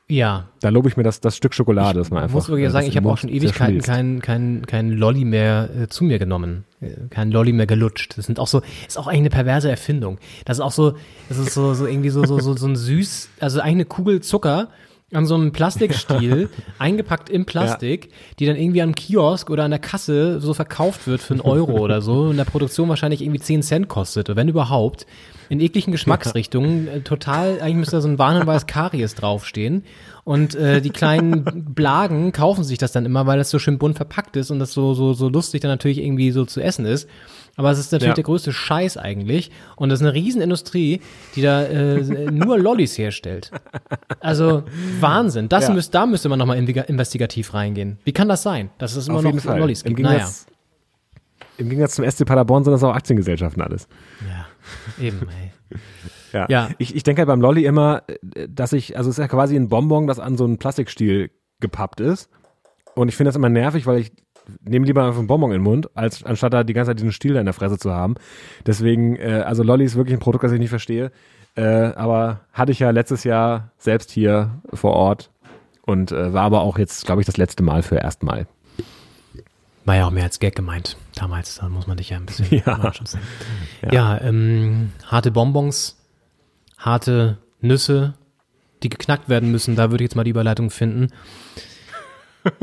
Ja. 0.08 0.50
Da 0.62 0.70
lobe 0.70 0.88
ich 0.88 0.98
mir 0.98 1.04
das, 1.04 1.20
das 1.20 1.36
Stück 1.36 1.56
Schokolade, 1.56 1.98
das 1.98 2.12
man 2.12 2.24
einfach. 2.24 2.30
Ich 2.30 2.36
muss 2.36 2.50
wirklich 2.50 2.68
äh, 2.68 2.72
sagen, 2.72 2.88
ich 2.88 2.96
habe 2.96 3.10
auch 3.10 3.18
schon 3.18 3.32
Ewigkeiten 3.32 3.82
kein, 3.82 4.22
kein, 4.22 4.64
kein 4.68 4.92
Lolli 4.92 5.26
mehr 5.26 5.70
äh, 5.76 5.88
zu 5.88 6.04
mir 6.04 6.20
genommen. 6.20 6.64
Äh, 6.80 6.92
kein 7.10 7.32
Lolli 7.32 7.54
mehr 7.54 7.66
gelutscht. 7.66 8.16
Das 8.16 8.28
sind 8.28 8.40
auch 8.40 8.48
so, 8.48 8.62
ist 8.88 9.00
auch 9.00 9.08
eigentlich 9.08 9.22
eine 9.22 9.30
perverse 9.32 9.70
Erfindung. 9.70 10.20
Das 10.46 10.58
ist 10.58 10.62
auch 10.62 10.72
so, 10.72 10.94
das 11.28 11.40
ist 11.40 11.56
so, 11.56 11.74
so 11.74 11.88
irgendwie 11.88 12.12
so, 12.12 12.24
so, 12.24 12.40
so, 12.40 12.56
so 12.56 12.68
ein 12.68 12.76
süß, 12.76 13.30
also 13.40 13.62
eigentlich 13.62 13.74
eine 13.74 13.86
Kugel 13.86 14.22
Zucker 14.22 14.70
an 15.16 15.26
so 15.26 15.36
einem 15.36 15.52
Plastikstiel, 15.52 16.50
eingepackt 16.80 17.30
im 17.30 17.46
Plastik, 17.46 18.06
ja. 18.06 18.12
die 18.40 18.46
dann 18.46 18.56
irgendwie 18.56 18.82
am 18.82 18.94
Kiosk 18.94 19.50
oder 19.50 19.64
an 19.64 19.72
der 19.72 19.80
Kasse 19.80 20.40
so 20.42 20.54
verkauft 20.54 21.08
wird 21.08 21.22
für 21.22 21.34
einen 21.34 21.42
Euro 21.42 21.80
oder 21.80 22.02
so, 22.02 22.30
in 22.30 22.38
der 22.38 22.46
Produktion 22.46 22.90
wahrscheinlich 22.90 23.22
irgendwie 23.22 23.40
10 23.40 23.64
Cent 23.64 23.88
kostet, 23.88 24.36
wenn 24.36 24.50
überhaupt, 24.50 25.06
in 25.50 25.60
ekligen 25.60 25.92
Geschmacksrichtungen, 25.92 26.88
äh, 26.88 27.02
total, 27.02 27.62
eigentlich 27.62 27.76
müsste 27.76 27.98
da 27.98 28.02
so 28.02 28.08
ein 28.08 28.20
Warnhinweis 28.20 28.68
Karies 28.68 29.16
draufstehen. 29.16 29.84
Und 30.24 30.56
äh, 30.56 30.82
die 30.82 30.90
kleinen 30.90 31.44
Blagen 31.76 32.32
kaufen 32.32 32.64
sich 32.64 32.80
das 32.80 32.92
dann 32.92 33.06
immer, 33.06 33.28
weil 33.28 33.38
das 33.38 33.52
so 33.52 33.60
schön 33.60 33.78
bunt 33.78 33.96
verpackt 33.96 34.36
ist 34.38 34.50
und 34.50 34.58
das 34.58 34.74
so, 34.74 34.96
so, 34.96 35.14
so 35.14 35.30
lustig 35.30 35.62
dann 35.62 35.70
natürlich 35.70 36.00
irgendwie 36.00 36.32
so 36.32 36.46
zu 36.46 36.62
essen 36.62 36.86
ist. 36.86 37.08
Aber 37.57 37.72
es 37.72 37.80
ist 37.80 37.91
natürlich 37.91 38.10
Ja. 38.10 38.15
der 38.15 38.23
größte 38.26 38.52
Scheiß 38.52 38.98
eigentlich. 38.98 39.49
Und 39.77 39.90
das 39.90 39.99
ist 40.02 40.06
eine 40.06 40.14
Riesenindustrie, 40.14 41.02
die 41.36 41.41
da 41.41 41.64
äh, 41.64 42.02
nur 42.32 42.60
Lollis 42.60 42.98
herstellt. 42.98 43.52
Also 44.19 44.64
Wahnsinn. 44.99 45.48
Das 45.49 45.68
Ja. 45.69 45.73
müsst, 45.73 45.94
da 45.95 46.06
müsste 46.06 46.27
man 46.30 46.38
nochmal 46.40 46.57
investigativ 46.57 47.53
reingehen. 47.53 47.98
Wie 48.03 48.11
kann 48.11 48.27
das 48.27 48.44
sein, 48.44 48.69
dass 48.77 48.95
es 48.95 49.07
immer 49.07 49.19
Auf 49.19 49.23
noch. 49.23 49.57
Lollis 49.57 49.84
Im 49.84 49.95
gibt? 49.95 50.02
Naja, 50.02 50.18
Gegensatz, 50.18 50.45
Im 51.57 51.69
Gegensatz 51.69 51.95
zum 51.95 52.03
SC 52.10 52.26
Paderborn 52.26 52.64
sind 52.65 52.73
das 52.73 52.84
auch 52.84 52.94
Aktiengesellschaften 52.94 53.61
alles. 53.61 53.88
eben, 54.99 55.22
ey. 55.30 55.80
Ja. 56.34 56.45
Ja. 56.49 56.69
Ich, 56.80 56.94
ich 56.95 57.03
denke 57.03 57.22
halt 57.22 57.27
beim 57.27 57.40
Lolli 57.40 57.65
immer, 57.65 58.03
dass 58.49 58.73
ich, 58.73 58.98
also 58.98 59.10
es 59.10 59.18
ist 59.18 59.22
ja 59.22 59.27
quasi 59.30 59.56
ein 59.56 59.69
Bonbon, 59.69 60.07
das 60.07 60.19
an 60.19 60.36
so 60.38 60.44
einen 60.44 60.57
Plastikstiel 60.57 61.32
gepappt 61.61 62.02
ist. 62.02 62.30
Und 62.95 63.07
ich 63.07 63.15
finde 63.15 63.30
das 63.30 63.36
immer 63.38 63.48
nervig, 63.49 63.86
weil 63.86 63.99
ich 63.99 64.11
nehme 64.64 64.86
lieber 64.86 65.04
einfach 65.06 65.20
einen 65.20 65.28
Bonbon 65.28 65.52
in 65.52 65.58
den 65.58 65.64
Mund, 65.64 65.90
als 65.96 66.24
anstatt 66.24 66.54
da 66.54 66.64
die 66.64 66.74
ganze 66.74 66.90
Zeit 66.92 67.00
diesen 67.00 67.12
Stiel 67.12 67.34
da 67.34 67.40
in 67.40 67.46
der 67.46 67.54
Fresse 67.54 67.78
zu 67.78 67.92
haben. 67.94 68.16
Deswegen, 68.66 69.16
äh, 69.18 69.44
also 69.46 69.64
Lolli 69.64 69.86
ist 69.86 69.96
wirklich 69.96 70.16
ein 70.16 70.20
Produkt, 70.20 70.44
das 70.44 70.52
ich 70.52 70.60
nicht 70.60 70.70
verstehe. 70.70 71.12
Äh, 71.56 71.64
aber 71.64 72.42
hatte 72.52 72.72
ich 72.72 72.80
ja 72.80 72.90
letztes 72.90 73.24
Jahr 73.24 73.72
selbst 73.78 74.12
hier 74.12 74.60
vor 74.74 74.94
Ort 74.94 75.30
und 75.84 76.12
äh, 76.12 76.34
war 76.34 76.44
aber 76.44 76.62
auch 76.62 76.78
jetzt, 76.78 77.06
glaube 77.06 77.22
ich, 77.22 77.26
das 77.26 77.38
letzte 77.38 77.64
Mal 77.64 77.82
für 77.84 77.96
erstmal. 77.96 78.48
War 79.86 79.96
ja 79.96 80.08
auch 80.08 80.12
mehr 80.12 80.24
als 80.24 80.40
Gag 80.40 80.56
gemeint. 80.56 80.98
Damals, 81.16 81.58
da 81.58 81.70
muss 81.70 81.86
man 81.88 81.98
dich 81.98 82.10
ja 82.10 82.18
ein 82.18 82.26
bisschen 82.26 82.48
Ja. 82.66 82.92
schützen. 82.92 83.20
Ja, 83.92 84.20
ähm, 84.20 84.92
harte 85.06 85.32
Bonbons, 85.32 85.96
harte 86.78 87.38
Nüsse, 87.62 88.16
die 88.84 88.90
geknackt 88.90 89.30
werden 89.30 89.52
müssen. 89.52 89.76
Da 89.76 89.92
würde 89.92 90.04
ich 90.04 90.10
jetzt 90.10 90.16
mal 90.16 90.24
die 90.24 90.32
Überleitung 90.32 90.72
finden. 90.72 91.10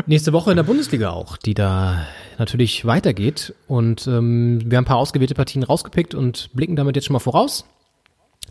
Nächste 0.06 0.32
Woche 0.32 0.50
in 0.50 0.56
der 0.56 0.64
Bundesliga 0.64 1.10
auch, 1.10 1.36
die 1.36 1.54
da 1.54 2.06
natürlich 2.38 2.84
weitergeht. 2.84 3.54
Und 3.66 4.06
ähm, 4.06 4.60
wir 4.64 4.76
haben 4.76 4.84
ein 4.84 4.88
paar 4.88 4.96
ausgewählte 4.96 5.34
Partien 5.34 5.62
rausgepickt 5.62 6.14
und 6.14 6.50
blicken 6.54 6.76
damit 6.76 6.96
jetzt 6.96 7.06
schon 7.06 7.14
mal 7.14 7.20
voraus. 7.20 7.64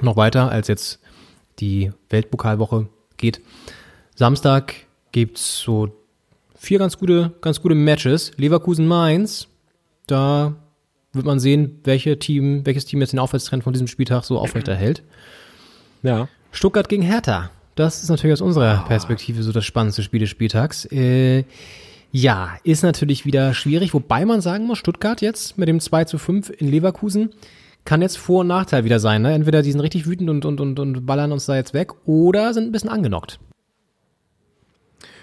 Noch 0.02 0.16
weiter, 0.16 0.52
als 0.52 0.68
jetzt 0.68 1.00
die 1.60 1.92
Weltpokalwoche 2.10 2.88
geht. 3.18 3.42
Samstag 4.16 4.76
gibt's 5.12 5.60
so 5.60 5.90
vier 6.56 6.80
ganz 6.80 6.98
gute, 6.98 7.34
ganz 7.42 7.62
gute 7.62 7.76
Matches. 7.76 8.32
Leverkusen 8.38 8.88
Mainz, 8.88 9.48
da 10.08 10.56
wird 11.14 11.26
man 11.26 11.40
sehen, 11.40 11.80
welche 11.84 12.20
Team, 12.20 12.66
welches 12.66 12.86
Team 12.86 13.02
jetzt 13.02 13.12
den 13.12 13.20
Aufwärtstrend 13.20 13.64
von 13.64 13.74
diesem 13.74 13.88
Spieltag 13.88 14.24
so 14.24 14.40
aufrechterhält. 14.40 15.04
Ja. 16.04 16.28
Stuttgart 16.52 16.90
gegen 16.90 17.04
Hertha. 17.04 17.50
Das 17.76 18.04
ist 18.04 18.10
natürlich 18.10 18.34
aus 18.34 18.42
unserer 18.42 18.86
Perspektive 18.86 19.44
so 19.44 19.52
das 19.52 19.66
spannendste 19.66 20.04
Spiel 20.04 20.20
des 20.20 20.30
Spieltags. 20.30 20.86
Äh, 20.92 21.46
ja, 22.12 22.50
ist 22.64 22.84
natürlich 22.84 23.26
wieder 23.26 23.54
schwierig, 23.54 23.94
wobei 23.94 24.26
man 24.26 24.42
sagen 24.42 24.66
muss, 24.66 24.78
Stuttgart 24.78 25.22
jetzt 25.22 25.58
mit 25.58 25.70
dem 25.70 25.80
2 25.80 26.04
zu 26.06 26.18
5 26.18 26.50
in 26.50 26.68
Leverkusen 26.68 27.30
kann 27.86 28.02
jetzt 28.02 28.18
Vor- 28.18 28.42
und 28.42 28.48
Nachteil 28.48 28.84
wieder 28.84 29.00
sein. 29.00 29.22
Ne? 29.22 29.34
Entweder 29.34 29.62
die 29.62 29.72
sind 29.72 29.82
richtig 29.82 30.06
wütend 30.06 30.30
und, 30.30 30.46
und, 30.46 30.60
und, 30.60 30.80
und 30.80 31.06
ballern 31.06 31.32
uns 31.32 31.46
da 31.46 31.56
jetzt 31.56 31.74
weg 31.74 31.92
oder 32.06 32.54
sind 32.54 32.66
ein 32.66 32.72
bisschen 32.72 32.90
angenockt. 32.90 33.40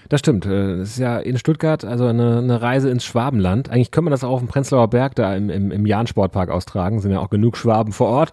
Das 0.08 0.20
stimmt. 0.20 0.46
äh, 0.46 0.78
Das 0.78 0.90
ist 0.90 0.98
ja 0.98 1.18
in 1.18 1.38
Stuttgart, 1.38 1.84
also 1.84 2.06
eine, 2.06 2.38
eine 2.38 2.62
Reise 2.62 2.90
ins 2.90 3.04
Schwabenland. 3.04 3.68
Eigentlich 3.68 3.90
könnte 3.90 4.06
man 4.06 4.12
das 4.12 4.24
auch 4.24 4.32
auf 4.32 4.40
dem 4.40 4.48
Prenzlauer 4.48 4.88
Berg 4.88 5.14
da 5.14 5.36
im, 5.36 5.50
im, 5.50 5.70
im 5.70 5.86
Jahn-Sportpark 5.86 6.48
austragen. 6.50 7.00
Sind 7.00 7.12
ja 7.12 7.20
auch 7.20 7.30
genug 7.30 7.56
Schwaben 7.56 7.92
vor 7.92 8.08
Ort. 8.08 8.32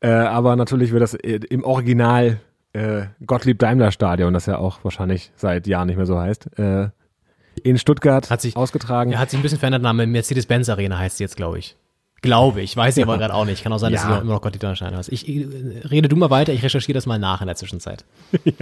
Äh, 0.00 0.10
aber 0.10 0.54
natürlich 0.56 0.92
wird 0.92 1.02
das 1.02 1.14
äh, 1.14 1.40
im 1.48 1.64
Original 1.64 2.38
äh, 2.72 3.02
Gottlieb-Daimler-Stadion, 3.26 4.32
das 4.32 4.46
ja 4.46 4.58
auch 4.58 4.82
wahrscheinlich 4.84 5.30
seit 5.36 5.66
Jahren 5.66 5.86
nicht 5.88 5.96
mehr 5.96 6.06
so 6.06 6.18
heißt, 6.18 6.58
äh, 6.58 6.88
in 7.62 7.78
Stuttgart 7.78 8.30
Hat 8.30 8.40
sich- 8.40 8.56
ausgetragen. 8.56 9.12
Ja, 9.12 9.18
hat 9.18 9.30
sich 9.30 9.38
ein 9.38 9.42
bisschen 9.42 9.58
verändert, 9.58 9.82
Name 9.82 10.06
Mercedes-Benz 10.06 10.68
Arena 10.70 10.98
heißt 10.98 11.18
sie 11.18 11.24
jetzt, 11.24 11.36
glaube 11.36 11.58
ich. 11.58 11.76
Glaube 12.22 12.60
ich, 12.62 12.76
weiß 12.76 12.96
ich 12.96 13.02
aber 13.02 13.18
gerade 13.18 13.34
auch 13.34 13.44
nicht. 13.44 13.62
Kann 13.64 13.72
auch 13.72 13.78
sein, 13.78 13.92
dass 13.92 14.04
Ja. 14.04 14.14
sie 14.14 14.20
immer 14.22 14.32
noch 14.34 14.40
Gott 14.40 14.54
die 14.54 14.58
Donnersteine 14.58 14.96
heißt. 14.96 15.10
Ich 15.12 15.28
äh, 15.28 15.46
rede 15.90 16.08
du 16.08 16.16
mal 16.16 16.30
weiter, 16.30 16.52
ich 16.52 16.62
recherchiere 16.62 16.94
das 16.94 17.04
mal 17.04 17.18
nach 17.18 17.40
in 17.42 17.46
der 17.48 17.56
Zwischenzeit. 17.56 18.04
Nee, 18.44 18.54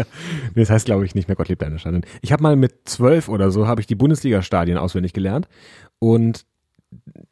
das 0.62 0.70
heißt, 0.70 0.86
glaube 0.86 1.04
ich, 1.04 1.14
nicht 1.14 1.28
mehr 1.28 1.36
Gottlieb-Daimler-Stadion. 1.36 2.02
Ich 2.22 2.32
habe 2.32 2.42
mal 2.42 2.56
mit 2.56 2.88
zwölf 2.88 3.28
oder 3.28 3.50
so, 3.50 3.68
habe 3.68 3.80
ich 3.80 3.86
die 3.86 3.94
Bundesliga-Stadien 3.94 4.76
auswendig 4.78 5.12
gelernt. 5.12 5.46
Und 6.00 6.44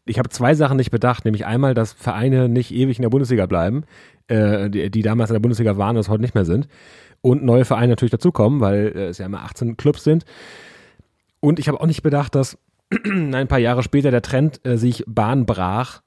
ich 0.05 0.19
habe 0.19 0.29
zwei 0.31 0.55
Sachen 0.55 0.77
nicht 0.77 0.91
bedacht, 0.91 1.25
nämlich 1.25 1.47
einmal, 1.47 1.75
dass 1.75 1.93
Vereine 1.93 2.49
nicht 2.49 2.73
ewig 2.73 2.99
in 2.99 3.03
der 3.03 3.11
Bundesliga 3.11 3.47
bleiben, 3.47 3.85
äh, 4.29 4.71
die, 4.71 4.91
die 4.91 5.03
damals 5.03 5.31
in 5.31 5.35
der 5.35 5.41
Bundesliga 5.41 5.77
waren 5.77 5.97
und 5.97 6.01
es 6.01 6.09
heute 6.09 6.23
nicht 6.23 6.35
mehr 6.35 6.45
sind. 6.45 6.69
Und 7.21 7.45
neue 7.45 7.65
Vereine 7.65 7.89
natürlich 7.89 8.13
dazukommen, 8.13 8.61
weil 8.61 8.93
äh, 8.95 9.07
es 9.07 9.19
ja 9.19 9.27
immer 9.27 9.43
18 9.43 9.77
Clubs 9.77 10.05
sind. 10.05 10.25
Und 11.41 11.59
ich 11.59 11.69
habe 11.69 11.81
auch 11.81 11.87
nicht 11.87 12.03
bedacht, 12.03 12.35
dass 12.35 12.59
ein 13.05 13.49
paar 13.49 13.59
Jahre 13.59 13.83
später 13.83 14.11
der 14.11 14.23
Trend 14.23 14.65
äh, 14.65 14.77
sich 14.77 15.05
Bahn 15.07 15.47
brach, 15.47 16.03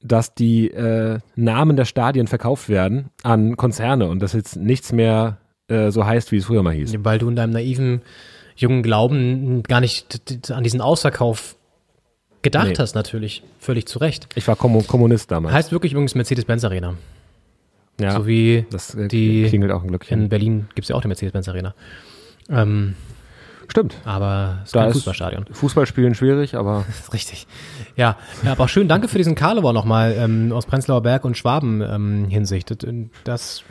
dass 0.00 0.34
die 0.34 0.70
äh, 0.70 1.18
Namen 1.36 1.76
der 1.76 1.84
Stadien 1.84 2.26
verkauft 2.26 2.68
werden 2.68 3.10
an 3.22 3.56
Konzerne 3.56 4.08
und 4.08 4.20
das 4.20 4.32
jetzt 4.32 4.56
nichts 4.56 4.92
mehr 4.92 5.38
äh, 5.68 5.90
so 5.90 6.04
heißt, 6.04 6.32
wie 6.32 6.38
es 6.38 6.46
früher 6.46 6.62
mal 6.62 6.74
hieß. 6.74 6.94
Weil 6.98 7.18
du 7.18 7.28
in 7.28 7.36
deinem 7.36 7.52
naiven 7.52 8.02
jungen 8.56 8.82
Glauben 8.82 9.62
gar 9.62 9.80
nicht 9.80 10.50
an 10.50 10.64
diesen 10.64 10.80
Ausverkauf 10.80 11.56
gedacht 12.42 12.68
Nee. 12.68 12.74
hast, 12.78 12.94
natürlich. 12.94 13.42
Völlig 13.58 13.86
zu 13.86 13.98
Recht. 13.98 14.28
Ich 14.34 14.46
war 14.48 14.56
Kommu- 14.56 14.86
Kommunist 14.86 15.30
damals. 15.30 15.54
Heißt 15.54 15.72
wirklich 15.72 15.92
übrigens 15.92 16.14
Mercedes-Benz 16.14 16.64
Arena. 16.64 16.94
ja, 18.00 18.12
So 18.12 18.26
wie 18.26 18.66
das 18.70 18.94
äh, 18.94 19.08
die 19.08 19.46
klingelt 19.48 19.72
auch 19.72 19.82
ein 19.82 19.88
Glöckchen. 19.88 20.22
in 20.22 20.28
Berlin 20.28 20.68
gibt's 20.74 20.88
ja 20.88 20.96
auch 20.96 21.02
die 21.02 21.08
Mercedes-Benz 21.08 21.48
Arena. 21.48 21.74
Ähm, 22.50 22.94
Stimmt. 23.68 23.94
aber 24.04 24.58
es 24.62 24.66
ist 24.66 24.74
Da 24.74 24.82
kein 24.84 24.92
Fußballstadion. 24.92 25.46
Fußballspielen 25.52 26.14
schwierig, 26.14 26.54
aber 26.56 26.84
Das 26.88 27.00
ist 27.00 27.12
richtig. 27.14 27.46
Ja, 27.96 28.16
ja 28.42 28.52
aber 28.52 28.64
auch 28.64 28.68
schön, 28.68 28.88
danke 28.88 29.08
für 29.08 29.18
diesen 29.18 29.34
Karlauer 29.34 29.72
nochmal 29.72 30.14
ähm, 30.18 30.52
aus 30.52 30.66
Prenzlauer 30.66 31.02
Berg 31.02 31.24
und 31.24 31.36
Schwaben 31.36 31.80
ähm, 31.80 32.26
Hinsicht. 32.28 32.70
Das- 32.70 32.88
Das, 33.24 33.62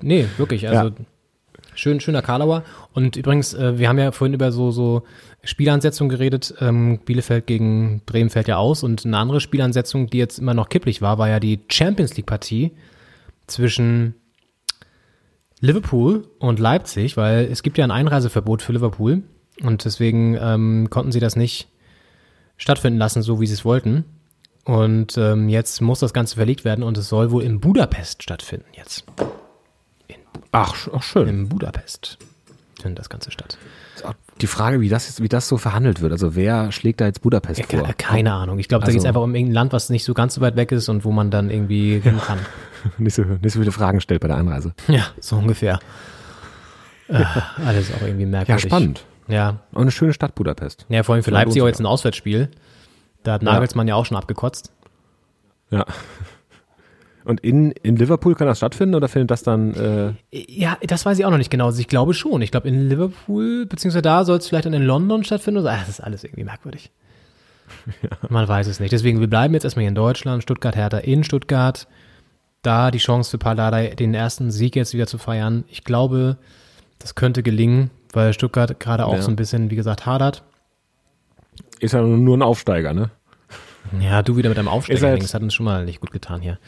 nee, 0.00 0.26
wirklich, 0.36 0.68
also 0.68 0.88
Ja. 0.88 0.94
Schön, 1.74 2.00
schöner 2.00 2.22
Karlauer. 2.22 2.64
Und 2.92 3.16
übrigens, 3.16 3.54
äh, 3.54 3.78
wir 3.78 3.88
haben 3.88 3.98
ja 3.98 4.12
vorhin 4.12 4.34
über 4.34 4.52
so, 4.52 4.70
so 4.70 5.02
Spielansetzungen 5.44 6.10
geredet. 6.10 6.54
Ähm, 6.60 7.00
Bielefeld 7.04 7.46
gegen 7.46 8.02
Bremen 8.06 8.30
fällt 8.30 8.48
ja 8.48 8.56
aus. 8.56 8.82
Und 8.82 9.04
eine 9.04 9.18
andere 9.18 9.40
Spielansetzung, 9.40 10.08
die 10.08 10.18
jetzt 10.18 10.38
immer 10.38 10.54
noch 10.54 10.68
kipplich 10.68 11.02
war, 11.02 11.18
war 11.18 11.28
ja 11.28 11.40
die 11.40 11.60
Champions 11.68 12.16
League 12.16 12.26
Partie 12.26 12.72
zwischen 13.46 14.14
Liverpool 15.60 16.28
und 16.38 16.58
Leipzig, 16.58 17.16
weil 17.16 17.44
es 17.50 17.62
gibt 17.62 17.78
ja 17.78 17.84
ein 17.84 17.90
Einreiseverbot 17.90 18.62
für 18.62 18.72
Liverpool 18.72 19.22
und 19.62 19.84
deswegen 19.84 20.36
ähm, 20.40 20.88
konnten 20.90 21.12
sie 21.12 21.20
das 21.20 21.36
nicht 21.36 21.68
stattfinden 22.56 22.98
lassen, 22.98 23.22
so 23.22 23.40
wie 23.40 23.46
sie 23.46 23.54
es 23.54 23.64
wollten. 23.64 24.04
Und 24.64 25.16
ähm, 25.16 25.48
jetzt 25.48 25.80
muss 25.80 26.00
das 26.00 26.12
Ganze 26.12 26.36
verlegt 26.36 26.64
werden 26.64 26.84
und 26.84 26.98
es 26.98 27.08
soll 27.08 27.30
wohl 27.30 27.42
in 27.42 27.60
Budapest 27.60 28.22
stattfinden 28.22 28.66
jetzt. 28.76 29.04
Ach, 30.52 30.88
ach 30.94 31.02
schön. 31.02 31.28
In 31.28 31.48
Budapest 31.48 32.18
findet 32.80 32.98
das 32.98 33.08
Ganze 33.08 33.30
statt. 33.30 33.58
Die 34.40 34.46
Frage, 34.48 34.80
wie 34.80 34.88
das, 34.88 35.06
jetzt, 35.06 35.22
wie 35.22 35.28
das 35.28 35.46
so 35.46 35.56
verhandelt 35.56 36.00
wird. 36.00 36.10
Also 36.10 36.34
wer 36.34 36.72
schlägt 36.72 37.00
da 37.00 37.04
jetzt 37.06 37.22
Budapest 37.22 37.60
Ja, 37.60 37.66
vor? 37.66 37.86
ke- 37.86 37.94
keine 37.94 38.32
Ahnung. 38.32 38.58
Ich 38.58 38.66
glaube, 38.66 38.80
da 38.82 38.86
Also- 38.86 38.96
geht 38.96 39.02
es 39.02 39.06
einfach 39.06 39.20
um 39.20 39.32
irgendein 39.34 39.54
Land, 39.54 39.72
was 39.72 39.88
nicht 39.90 40.02
so 40.04 40.14
ganz 40.14 40.34
so 40.34 40.40
weit 40.40 40.56
weg 40.56 40.72
ist 40.72 40.88
und 40.88 41.04
wo 41.04 41.12
man 41.12 41.30
dann 41.30 41.50
irgendwie 41.50 42.00
hin 42.00 42.18
kann. 42.26 42.38
Nicht 42.98 43.14
so, 43.14 43.22
nicht 43.22 43.52
so 43.52 43.60
viele 43.60 43.70
Fragen 43.70 44.00
stellt 44.00 44.20
bei 44.22 44.26
der 44.26 44.36
Einreise. 44.38 44.74
Ja, 44.88 45.06
so 45.20 45.36
ungefähr. 45.36 45.78
Äh, 47.06 47.22
alles 47.64 47.92
auch 47.94 48.02
irgendwie 48.02 48.24
Ja, 48.24 48.28
merkwürdig. 48.30 48.64
spannend. 48.64 49.04
Ja, 49.28 49.60
Und 49.70 49.82
eine 49.82 49.90
schöne 49.92 50.12
Stadt 50.12 50.34
Budapest. 50.34 50.84
ja 50.88 51.04
vor 51.04 51.14
allem 51.14 51.22
für 51.22 51.30
Ja, 51.30 51.38
Leipzig 51.38 51.62
auch 51.62 51.66
jetzt 51.68 51.78
ein 51.78 51.86
Auswärtsspiel. 51.86 52.50
Da 53.22 53.34
hat 53.34 53.42
Nagelsmann 53.44 53.86
ja 53.86 53.94
auch 53.94 54.04
schon 54.06 54.16
abgekotzt. 54.16 54.72
Ja. 55.70 55.86
Und 57.24 57.40
in, 57.40 57.70
in 57.70 57.96
Liverpool 57.96 58.34
kann 58.34 58.46
das 58.48 58.58
stattfinden 58.58 58.94
oder 58.96 59.08
findet 59.08 59.30
das 59.30 59.42
dann 59.42 59.74
äh, 59.74 60.12
Ja, 60.32 60.76
das 60.82 61.06
weiß 61.06 61.18
ich 61.18 61.24
auch 61.24 61.30
noch 61.30 61.38
nicht 61.38 61.50
genau. 61.50 61.66
Also 61.66 61.80
ich 61.80 61.88
glaube 61.88 62.14
schon. 62.14 62.42
Ich 62.42 62.50
glaube 62.50 62.68
in 62.68 62.88
Liverpool, 62.88 63.66
beziehungsweise 63.66 64.02
da 64.02 64.24
soll 64.24 64.38
es 64.38 64.48
vielleicht 64.48 64.66
dann 64.66 64.72
in 64.72 64.82
London 64.82 65.22
stattfinden. 65.24 65.60
Oder. 65.60 65.72
Ach, 65.72 65.80
das 65.80 65.88
ist 65.88 66.00
alles 66.00 66.24
irgendwie 66.24 66.44
merkwürdig. 66.44 66.90
Man 68.28 68.46
weiß 68.48 68.66
es 68.66 68.80
nicht. 68.80 68.92
Deswegen, 68.92 69.20
wir 69.20 69.28
bleiben 69.28 69.54
jetzt 69.54 69.64
erstmal 69.64 69.82
hier 69.82 69.88
in 69.90 69.94
Deutschland, 69.94 70.42
Stuttgart, 70.42 70.74
Hertha 70.76 70.98
in 70.98 71.22
Stuttgart. 71.24 71.86
Da 72.62 72.90
die 72.90 72.98
Chance 72.98 73.30
für 73.30 73.38
Pardadei, 73.38 73.88
den 73.88 74.14
ersten 74.14 74.50
Sieg 74.52 74.76
jetzt 74.76 74.94
wieder 74.94 75.06
zu 75.06 75.18
feiern. 75.18 75.64
Ich 75.68 75.82
glaube, 75.84 76.36
das 77.00 77.14
könnte 77.16 77.42
gelingen, 77.42 77.90
weil 78.12 78.32
Stuttgart 78.32 78.78
gerade 78.78 79.06
auch 79.06 79.14
Ja. 79.16 79.22
so 79.22 79.30
ein 79.30 79.36
bisschen, 79.36 79.70
wie 79.70 79.76
gesagt, 79.76 80.06
hadert. 80.06 80.42
ist 81.80 81.92
ja 81.94 82.02
nur 82.02 82.36
ein 82.36 82.42
Aufsteiger, 82.42 82.94
ne? 82.94 83.10
Ja, 84.00 84.22
du 84.22 84.36
wieder 84.36 84.48
mit 84.48 84.58
deinem 84.58 84.68
Ist 84.68 84.72
Aufsteiger. 84.72 85.08
halt- 85.08 85.22
Das 85.24 85.34
hat 85.34 85.42
uns 85.42 85.54
schon 85.54 85.64
mal 85.64 85.84
nicht 85.84 86.00
gut 86.00 86.12
getan 86.12 86.40
hier. 86.40 86.58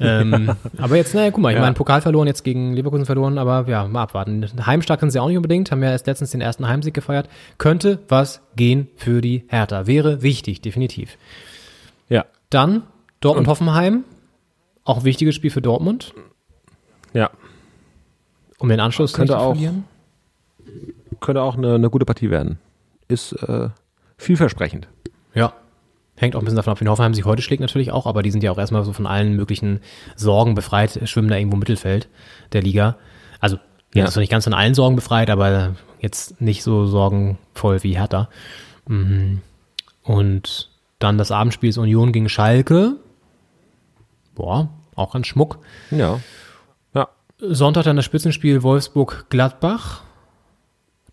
Ähm, 0.00 0.54
aber 0.78 0.96
jetzt, 0.96 1.14
naja, 1.14 1.30
guck 1.30 1.40
mal, 1.42 1.50
ich 1.50 1.56
Ja. 1.56 1.60
meine, 1.62 1.74
Pokal 1.74 2.00
verloren, 2.00 2.26
jetzt 2.26 2.44
gegen 2.44 2.72
Leverkusen 2.72 3.06
verloren, 3.06 3.38
aber 3.38 3.66
ja, 3.68 3.86
mal 3.86 4.02
abwarten. 4.02 4.46
Heimstark 4.66 5.00
sind 5.00 5.10
sie 5.10 5.18
auch 5.20 5.28
nicht 5.28 5.36
unbedingt, 5.36 5.70
haben 5.70 5.82
ja 5.82 5.90
erst 5.90 6.06
letztens 6.06 6.30
den 6.30 6.40
ersten 6.40 6.66
Heimsieg 6.68 6.94
gefeiert. 6.94 7.28
Könnte 7.58 7.98
was 8.08 8.40
gehen 8.56 8.88
für 8.96 9.20
die 9.20 9.44
Hertha. 9.48 9.86
Wäre 9.86 10.22
wichtig, 10.22 10.60
definitiv. 10.60 11.16
Ja. 12.08 12.24
Dann 12.50 12.82
Dortmund-Hoffenheim. 13.20 14.04
Auch 14.84 14.98
ein 14.98 15.04
wichtiges 15.04 15.34
Spiel 15.34 15.50
für 15.50 15.60
Dortmund, 15.60 16.14
Ja. 17.12 17.30
um 18.58 18.68
den 18.70 18.80
Anschluss 18.80 19.12
Könnte 19.12 19.32
nicht 19.34 19.40
zu 19.40 19.46
auch- 19.46 19.52
verlieren. 19.52 19.84
Könnte 21.20 21.42
auch 21.42 21.56
eine, 21.56 21.74
eine 21.74 21.90
gute 21.90 22.04
Partie 22.04 22.30
werden. 22.30 22.58
Ist 23.08 23.32
äh, 23.32 23.68
vielversprechend. 24.16 24.88
Ja. 25.34 25.52
Hängt 26.18 26.34
auch 26.34 26.40
ein 26.40 26.44
bisschen 26.44 26.56
davon 26.56 26.72
ab, 26.72 26.80
wie 26.80 26.88
Hoffenheim 26.88 27.14
sich 27.14 27.24
heute 27.24 27.42
schlägt 27.42 27.60
natürlich 27.60 27.92
auch, 27.92 28.06
aber 28.06 28.22
die 28.22 28.32
sind 28.32 28.42
ja 28.42 28.50
auch 28.50 28.58
erstmal 28.58 28.84
so 28.84 28.92
von 28.92 29.06
allen 29.06 29.34
möglichen 29.36 29.80
Sorgen 30.16 30.54
befreit, 30.54 31.00
schwimmen 31.08 31.28
da 31.28 31.36
irgendwo 31.36 31.54
im 31.54 31.60
Mittelfeld 31.60 32.08
der 32.52 32.62
Liga. 32.62 32.96
Also, 33.38 33.58
ja, 33.94 34.04
ist 34.04 34.16
noch 34.16 34.20
nicht 34.20 34.30
ganz 34.30 34.44
von 34.44 34.54
allen 34.54 34.74
Sorgen 34.74 34.96
befreit, 34.96 35.30
aber 35.30 35.76
jetzt 36.00 36.40
nicht 36.40 36.64
so 36.64 36.86
sorgenvoll 36.86 37.82
wie 37.84 37.96
Hertha. 37.96 38.28
Mhm. 38.88 39.42
Und 40.02 40.70
dann 40.98 41.18
das 41.18 41.30
Abendspiel 41.30 41.70
ist 41.70 41.78
Union 41.78 42.10
gegen 42.12 42.28
Schalke. 42.28 42.96
Boah, 44.34 44.70
auch 44.96 45.12
ganz 45.12 45.28
Schmuck. 45.28 45.58
Ja. 45.90 46.20
Ja. 46.94 47.08
Sonntag 47.38 47.84
dann 47.84 47.96
das 47.96 48.04
Spitzenspiel 48.04 48.62
Wolfsburg-Gladbach. 48.64 50.02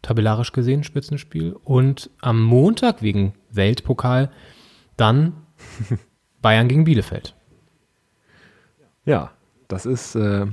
Tabellarisch 0.01 0.51
gesehen 0.51 0.83
Spitzenspiel. 0.83 1.55
Und 1.63 2.09
am 2.21 2.41
Montag 2.41 3.01
wegen 3.01 3.33
Weltpokal 3.51 4.31
dann 4.97 5.33
Bayern 6.41 6.67
gegen 6.67 6.83
Bielefeld. 6.83 7.35
Ja, 9.05 9.31
das 9.67 9.85
ist, 9.85 10.15
äh, 10.15 10.45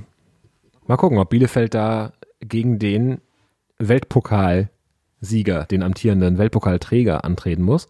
mal 0.86 0.96
gucken, 0.96 1.18
ob 1.18 1.30
Bielefeld 1.30 1.74
da 1.74 2.12
gegen 2.40 2.78
den 2.78 3.20
Weltpokalsieger, 3.78 5.64
den 5.64 5.82
amtierenden 5.82 6.38
Weltpokalträger 6.38 7.24
antreten 7.24 7.62
muss. 7.62 7.88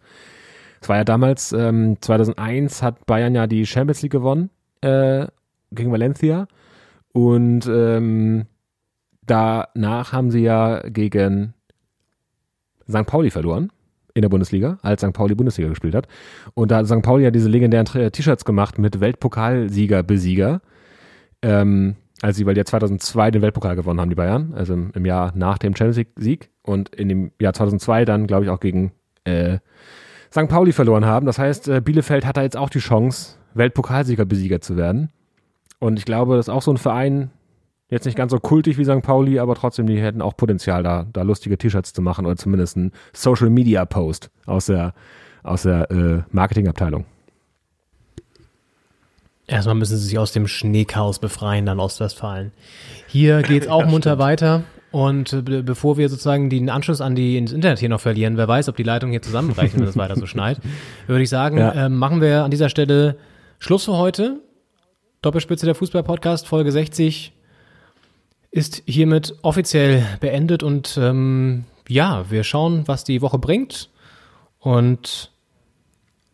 Es 0.81 0.89
war 0.89 0.97
ja 0.97 1.05
damals, 1.05 1.53
ähm, 1.53 1.97
2001 2.01 2.83
hat 2.83 3.07
Bayern 3.07 3.35
ja 3.35 3.47
die 3.47 3.67
Champions 3.67 4.03
League 4.03 4.13
gewonnen 4.13 4.51
äh, 4.81 5.27
gegen 5.71 5.93
Valencia 5.93 6.49
und 7.13 7.67
ähm, 7.67 8.47
danach 9.27 10.13
haben 10.13 10.31
sie 10.31 10.43
ja 10.43 10.81
gegen 10.89 11.55
St. 12.89 13.07
Pauli 13.07 13.31
verloren 13.31 13.71
in 14.15 14.23
der 14.23 14.29
Bundesliga, 14.29 14.79
als 14.83 15.03
St. 15.03 15.13
Pauli 15.13 15.35
Bundesliga 15.35 15.69
gespielt 15.69 15.95
hat. 15.95 16.09
Und 16.55 16.71
da 16.71 16.79
hat 16.79 16.87
St. 16.87 17.03
Pauli 17.03 17.25
ja 17.25 17.31
diese 17.31 17.49
legendären 17.49 17.87
T- 17.87 18.11
T-Shirts 18.11 18.45
gemacht 18.45 18.79
mit 18.79 19.01
Weltpokalsieger, 19.01 20.03
Besieger. 20.03 20.61
Ähm, 21.43 21.97
als 22.21 22.37
sie, 22.37 22.47
weil 22.47 22.55
die 22.55 22.59
ja 22.61 22.65
2002 22.65 23.33
den 23.33 23.43
Weltpokal 23.43 23.75
gewonnen 23.75 24.01
haben, 24.01 24.09
die 24.09 24.15
Bayern, 24.15 24.55
also 24.55 24.75
im, 24.75 25.05
Jahr 25.05 25.33
nach 25.35 25.59
dem 25.59 25.75
Champions 25.75 25.97
League-Sieg 25.97 26.51
und 26.63 26.95
in 26.95 27.09
dem 27.09 27.33
Jahr 27.41 27.53
2002 27.53 28.05
dann, 28.05 28.29
glaube 28.29 28.45
ich, 28.45 28.51
auch 28.51 28.61
gegen 28.61 28.93
äh, 29.25 29.59
St. 30.31 30.49
Pauli 30.49 30.73
verloren 30.73 31.05
haben. 31.05 31.27
Das 31.27 31.39
heißt, 31.39 31.69
äh, 31.69 31.81
Bielefeld 31.81 32.25
hat 32.25 32.37
da 32.37 32.43
jetzt 32.43 32.57
auch 32.57 32.71
die 32.71 32.79
Chance, 32.79 33.37
Weltpokalsieger, 33.55 34.25
Besieger 34.25 34.61
zu 34.61 34.77
werden. 34.77 35.11
Und 35.81 35.99
ich 35.99 36.05
glaube, 36.05 36.37
das 36.37 36.47
ist 36.47 36.51
auch 36.51 36.63
so 36.63 36.71
ein 36.71 36.77
Verein, 36.77 37.31
jetzt 37.93 38.07
nicht 38.07 38.17
ganz 38.17 38.33
so 38.33 38.41
kultig 38.41 38.79
wie 38.79 38.85
St. 38.85 39.03
Pauli, 39.03 39.39
aber 39.39 39.55
trotzdem, 39.55 39.87
die 39.87 40.01
hätten 40.01 40.23
auch 40.23 40.37
Potenzial, 40.37 40.83
da, 40.83 41.07
da 41.13 41.23
lustige 41.23 41.59
T-Shirts 41.59 41.93
zu 41.93 42.01
machen 42.03 42.25
oder 42.27 42.37
zumindest 42.37 42.77
einen 42.77 42.93
Social-Media-Post 43.13 44.31
aus 44.47 44.67
der, 44.67 44.95
aus 45.43 45.63
der 45.63 45.91
äh, 45.91 46.23
Marketingabteilung. 46.31 47.05
Erstmal 49.47 49.75
müssen 49.75 49.99
sie 49.99 50.07
sich 50.07 50.19
aus 50.19 50.33
dem 50.33 50.47
Schneechaos 50.47 51.19
befreien, 51.19 51.67
dann 51.67 51.81
Ostwestfalen. 51.81 52.53
Hier 53.09 53.43
geht's 53.43 53.69
auch 53.69 53.85
munter 53.89 54.19
weiter. 54.19 54.63
Und 54.91 55.33
äh, 55.33 55.43
be 55.43 55.63
bevor 55.63 55.97
wir 55.97 56.09
sozusagen 56.09 56.49
den 56.49 56.71
Anschluss 56.71 57.01
an 57.01 57.15
die 57.15 57.37
ins 57.37 57.53
Internet 57.53 57.79
hier 57.79 57.89
noch 57.89 58.01
verlieren, 58.01 58.37
wer 58.37 58.49
weiß, 58.49 58.69
ob 58.69 58.77
die 58.77 58.83
Leitungen 58.83 59.11
hier 59.13 59.23
zusammenbrechen, 59.23 59.81
wenn 59.81 59.89
es 59.89 59.97
weiter 59.97 60.17
so 60.17 60.27
schneit, 60.27 60.61
würde 61.07 61.23
ich 61.23 61.31
sagen, 61.31 61.59
Ja. 61.59 61.87
ähm, 61.87 61.97
machen 61.97 62.21
wir 62.21 62.45
an 62.45 62.51
dieser 62.51 62.69
Stelle 62.69 63.17
Schluss 63.59 63.85
für 63.85 63.97
heute. 63.97 64.41
Doppelspitze 65.23 65.67
der 65.67 65.75
Fußball-Podcast, 65.75 66.47
Folge 66.47 66.73
60 66.73 67.33
ist 68.53 68.83
hiermit 68.87 69.35
offiziell 69.43 70.07
beendet 70.21 70.63
und 70.63 70.97
ähm, 71.01 71.65
ja, 71.89 72.27
wir 72.31 72.45
schauen, 72.45 72.87
was 72.87 73.03
die 73.03 73.21
Woche 73.23 73.39
bringt 73.39 73.89
und 74.61 75.31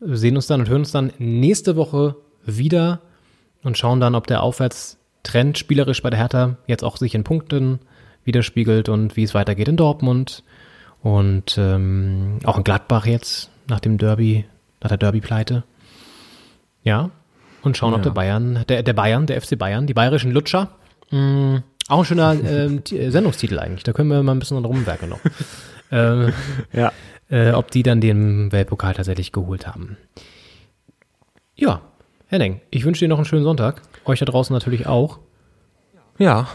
sehen 0.01 0.37
uns 0.37 0.47
dann 0.47 0.61
und 0.61 0.69
hören 0.69 0.81
uns 0.81 0.93
dann 0.93 1.13
nächste 1.19 1.77
Woche 1.77 2.17
wieder 2.45 3.01
und 3.63 3.79
schauen 3.79 4.01
dann, 4.01 4.15
ob 4.15 4.27
der 4.27 4.43
Aufwärtstrend 4.43 5.57
spielerisch 5.59 6.03
bei 6.03 6.11
der 6.11 6.19
Hertha 6.19 6.57
jetzt 6.67 6.85
auch 6.85 6.97
sich 6.97 7.15
in 7.15 7.25
Punkten 7.25 7.79
widerspiegelt 8.25 8.89
und 8.89 9.17
wie 9.17 9.23
es 9.23 9.35
weitergeht 9.35 9.69
in 9.69 9.77
Dortmund 9.77 10.43
und 11.03 11.57
ähm, 11.57 12.39
auch 12.45 12.59
in 12.59 12.65
Gladbach 12.65 13.07
jetzt 13.07 13.51
nach 13.69 13.81
dem 13.81 13.97
Derby, 13.97 14.45
nach 14.83 14.89
der 14.89 14.99
Derby-Pleite. 14.99 15.63
Ja, 16.83 17.11
und 17.63 17.77
schauen, 17.77 17.93
ob 17.95 18.01
Ja. 18.01 18.05
der 18.05 18.11
Bayern, 18.11 18.65
der, 18.69 18.83
der 18.83 18.93
Bayern, 18.93 19.27
der 19.27 19.41
FC 19.41 19.57
Bayern, 19.59 19.87
die 19.87 19.95
bayerischen 19.95 20.31
Lutscher, 20.33 20.71
mh, 21.11 21.63
auch 21.89 21.99
ein 22.01 22.05
schöner 22.05 22.33
ähm, 22.43 22.85
T- 22.85 23.11
Sendungstitel 23.11 23.59
eigentlich. 23.59 23.83
Da 23.83 23.93
können 23.93 24.09
wir 24.11 24.23
mal 24.23 24.33
ein 24.33 24.39
bisschen 24.39 24.63
rumwerken 24.65 25.09
noch. 25.09 25.21
ähm, 25.91 26.33
Ja. 26.73 26.93
äh, 27.31 27.51
ob 27.53 27.71
die 27.71 27.83
dann 27.83 28.01
den 28.01 28.53
Weltpokal 28.53 28.95
tatsächlich 28.95 29.33
geholt 29.33 29.67
haben. 29.67 29.97
Ja, 31.57 31.81
Henning, 32.27 32.61
ich 32.71 32.85
wünsche 32.85 33.05
dir 33.05 33.09
noch 33.09 33.19
einen 33.19 33.25
schönen 33.25 33.45
Sonntag. 33.45 33.83
Euch 34.05 34.19
da 34.21 34.25
draußen 34.27 34.55
natürlich 34.55 34.87
auch. 34.87 35.19
Ja. 36.19 36.47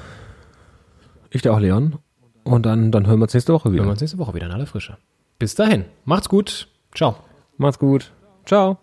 Ich 1.29 1.41
dir 1.41 1.53
auch, 1.53 1.59
Leon. 1.59 1.97
Und 2.43 2.65
dann, 2.65 2.91
dann 2.91 3.07
hören 3.07 3.19
wir 3.19 3.23
uns 3.23 3.33
nächste 3.33 3.53
Woche 3.53 3.71
wieder. 3.71 3.79
Hören 3.81 3.87
wir 3.89 3.91
uns 3.93 4.01
nächste 4.01 4.17
Woche 4.19 4.33
wieder 4.33 4.45
in 4.47 4.51
aller 4.51 4.67
Frische. 4.67 4.97
Bis 5.39 5.55
dahin, 5.55 5.85
macht's 6.05 6.29
gut. 6.29 6.67
Ciao. 6.93 7.15
Macht's 7.57 7.79
gut. 7.79 8.11
Ciao. 8.45 8.77